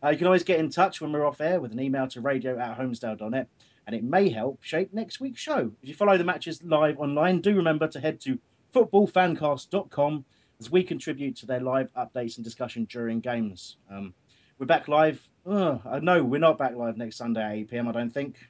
Uh, 0.04 0.10
you 0.10 0.18
can 0.18 0.26
always 0.26 0.44
get 0.44 0.60
in 0.60 0.72
touch 0.72 1.00
when 1.00 1.12
we're 1.12 1.26
off 1.26 1.40
air 1.40 1.60
with 1.62 1.72
an 1.72 1.80
email 1.80 2.08
to 2.08 2.20
radio 2.20 2.58
at 2.58 2.80
holmesdale.net, 2.80 3.48
and 3.86 3.96
it 3.96 4.04
may 4.04 4.30
help 4.30 4.64
shape 4.64 4.92
next 4.92 5.20
week's 5.20 5.40
show. 5.40 5.72
If 5.84 5.90
you 5.90 5.94
follow 5.94 6.18
the 6.18 6.24
matches 6.24 6.64
live 6.64 6.98
online, 6.98 7.42
do 7.42 7.56
remember 7.56 7.88
to 7.90 8.00
head 8.00 8.20
to 8.22 8.40
footballfancast.com 8.74 10.26
as 10.60 10.72
we 10.72 10.84
contribute 10.84 11.36
to 11.38 11.46
their 11.46 11.60
live 11.60 11.94
updates 11.94 12.38
and 12.38 12.44
discussion 12.44 12.86
during 12.86 13.20
games. 13.20 13.78
Um, 13.92 14.16
we're 14.58 14.66
back 14.66 14.88
live. 14.88 15.30
Uh, 15.46 16.00
no, 16.02 16.24
we're 16.24 16.40
not 16.40 16.58
back 16.58 16.76
live 16.76 16.98
next 16.98 17.18
Sunday 17.18 17.44
at 17.44 17.52
8 17.52 17.70
pm, 17.70 17.88
I 17.88 17.92
don't 17.92 18.12
think. 18.12 18.50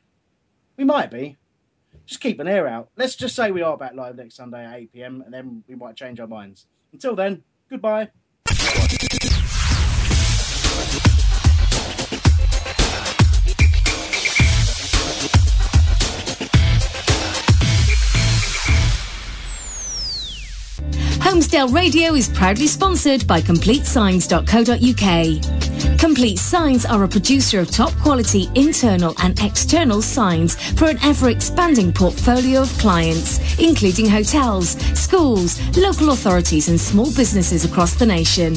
We 0.78 0.86
might 0.86 1.12
be. 1.12 1.38
Just 2.06 2.22
keep 2.22 2.40
an 2.40 2.48
ear 2.48 2.68
out. 2.68 2.90
Let's 2.98 3.16
just 3.16 3.36
say 3.36 3.52
we 3.52 3.62
are 3.62 3.78
back 3.78 3.94
live 3.94 4.16
next 4.16 4.36
Sunday 4.36 4.66
at 4.66 4.74
8 4.74 4.94
pm, 4.94 5.22
and 5.22 5.34
then 5.34 5.64
we 5.68 5.76
might 5.76 5.96
change 5.96 6.20
our 6.20 6.28
minds. 6.28 6.66
Until 6.92 7.16
then, 7.16 7.44
goodbye. 7.70 8.10
Holmesdale 21.22 21.74
Radio 21.74 22.14
is 22.14 22.30
proudly 22.30 22.68
sponsored 22.68 23.26
by 23.26 23.42
CompleteSigns.co.uk. 23.42 25.71
Complete 26.02 26.40
Signs 26.40 26.84
are 26.84 27.04
a 27.04 27.08
producer 27.08 27.60
of 27.60 27.70
top 27.70 27.94
quality 28.00 28.50
internal 28.56 29.14
and 29.22 29.40
external 29.40 30.02
signs 30.02 30.56
for 30.72 30.86
an 30.90 30.98
ever 31.04 31.30
expanding 31.30 31.94
portfolio 31.94 32.64
of 32.64 32.78
clients, 32.80 33.60
including 33.60 34.10
hotels, 34.10 34.70
schools, 35.00 35.62
local 35.78 36.10
authorities, 36.10 36.70
and 36.70 36.82
small 36.82 37.14
businesses 37.14 37.66
across 37.66 37.94
the 37.94 38.06
nation. 38.06 38.56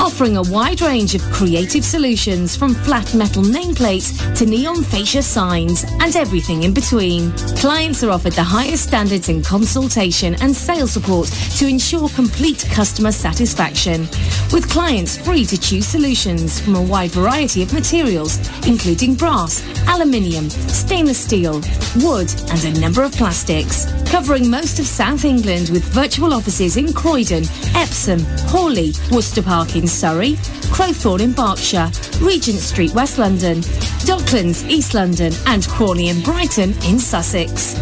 Offering 0.00 0.38
a 0.38 0.42
wide 0.44 0.80
range 0.80 1.14
of 1.14 1.20
creative 1.32 1.84
solutions 1.84 2.56
from 2.56 2.72
flat 2.72 3.14
metal 3.14 3.42
nameplates 3.42 4.34
to 4.34 4.46
neon 4.46 4.82
fascia 4.82 5.22
signs 5.22 5.84
and 6.00 6.16
everything 6.16 6.62
in 6.62 6.72
between. 6.72 7.30
Clients 7.58 8.02
are 8.04 8.10
offered 8.10 8.32
the 8.32 8.42
highest 8.42 8.84
standards 8.84 9.28
in 9.28 9.42
consultation 9.42 10.34
and 10.40 10.56
sales 10.56 10.92
support 10.92 11.28
to 11.58 11.68
ensure 11.68 12.08
complete 12.08 12.64
customer 12.70 13.12
satisfaction, 13.12 14.08
with 14.50 14.66
clients 14.70 15.18
free 15.18 15.44
to 15.44 15.60
choose 15.60 15.86
solutions 15.86 16.58
from 16.58 16.74
a 16.74 16.85
wide 16.86 17.10
variety 17.10 17.62
of 17.62 17.72
materials, 17.72 18.38
including 18.66 19.14
brass, 19.14 19.62
aluminium, 19.88 20.48
stainless 20.50 21.18
steel, 21.18 21.60
wood, 22.02 22.32
and 22.50 22.64
a 22.64 22.80
number 22.80 23.02
of 23.02 23.12
plastics. 23.12 23.86
Covering 24.10 24.48
most 24.48 24.78
of 24.78 24.86
South 24.86 25.24
England 25.24 25.70
with 25.70 25.84
virtual 25.84 26.32
offices 26.32 26.76
in 26.76 26.92
Croydon, 26.92 27.44
Epsom, 27.74 28.20
Hawley, 28.48 28.92
Worcester 29.10 29.42
Park 29.42 29.76
in 29.76 29.86
Surrey, 29.86 30.34
Crowthorne 30.72 31.20
in 31.20 31.32
Berkshire, 31.32 31.90
Regent 32.20 32.58
Street, 32.58 32.92
West 32.94 33.18
London, 33.18 33.58
Docklands, 34.06 34.68
East 34.68 34.94
London, 34.94 35.32
and 35.46 35.66
Crawley 35.66 36.08
and 36.08 36.22
Brighton 36.22 36.70
in 36.84 36.98
Sussex. 36.98 37.74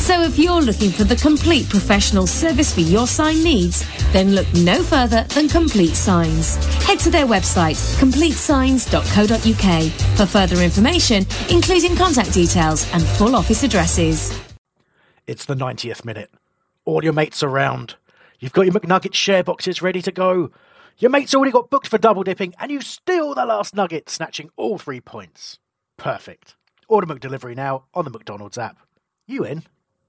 So 0.00 0.22
if 0.22 0.38
you're 0.38 0.60
looking 0.60 0.90
for 0.90 1.04
the 1.04 1.16
complete 1.16 1.68
professional 1.68 2.26
service 2.26 2.72
for 2.74 2.80
your 2.80 3.06
sign 3.06 3.42
needs, 3.42 3.84
then 4.12 4.34
look 4.34 4.46
no 4.54 4.82
further 4.82 5.24
than 5.34 5.48
Complete 5.48 5.94
Signs. 5.94 6.56
Head 6.84 6.98
to 7.00 7.10
their 7.10 7.26
website, 7.26 7.78
completesigns.co.uk, 8.50 9.92
for 10.16 10.26
further 10.26 10.62
information, 10.62 11.24
including 11.50 11.96
contact 11.96 12.32
details 12.32 12.90
and 12.92 13.02
full 13.02 13.36
office 13.36 13.62
addresses. 13.62 14.38
It's 15.26 15.44
the 15.44 15.54
90th 15.54 16.04
minute. 16.04 16.30
All 16.84 17.04
your 17.04 17.12
mates 17.12 17.42
around. 17.42 17.94
You've 18.40 18.52
got 18.52 18.66
your 18.66 18.74
McNugget 18.74 19.14
share 19.14 19.44
boxes 19.44 19.82
ready 19.82 20.02
to 20.02 20.12
go. 20.12 20.50
Your 20.98 21.10
mate's 21.10 21.34
already 21.34 21.52
got 21.52 21.70
booked 21.70 21.88
for 21.88 21.98
double 21.98 22.22
dipping, 22.22 22.54
and 22.58 22.70
you 22.70 22.80
steal 22.80 23.34
the 23.34 23.46
last 23.46 23.74
nugget, 23.74 24.10
snatching 24.10 24.50
all 24.56 24.78
three 24.78 25.00
points. 25.00 25.58
Perfect. 25.96 26.56
Order 26.88 27.06
McDelivery 27.06 27.54
now 27.54 27.84
on 27.94 28.04
the 28.04 28.10
McDonald's 28.10 28.58
app. 28.58 28.78
You 29.26 29.44
in? 29.44 29.62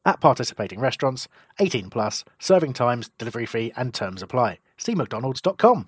At 0.03 0.19
participating 0.19 0.79
restaurants, 0.79 1.27
18 1.59 1.91
plus, 1.91 2.23
serving 2.39 2.73
times, 2.73 3.11
delivery 3.19 3.45
fee, 3.45 3.71
and 3.75 3.93
terms 3.93 4.23
apply. 4.23 4.57
See 4.77 4.95
McDonald's.com. 4.95 5.87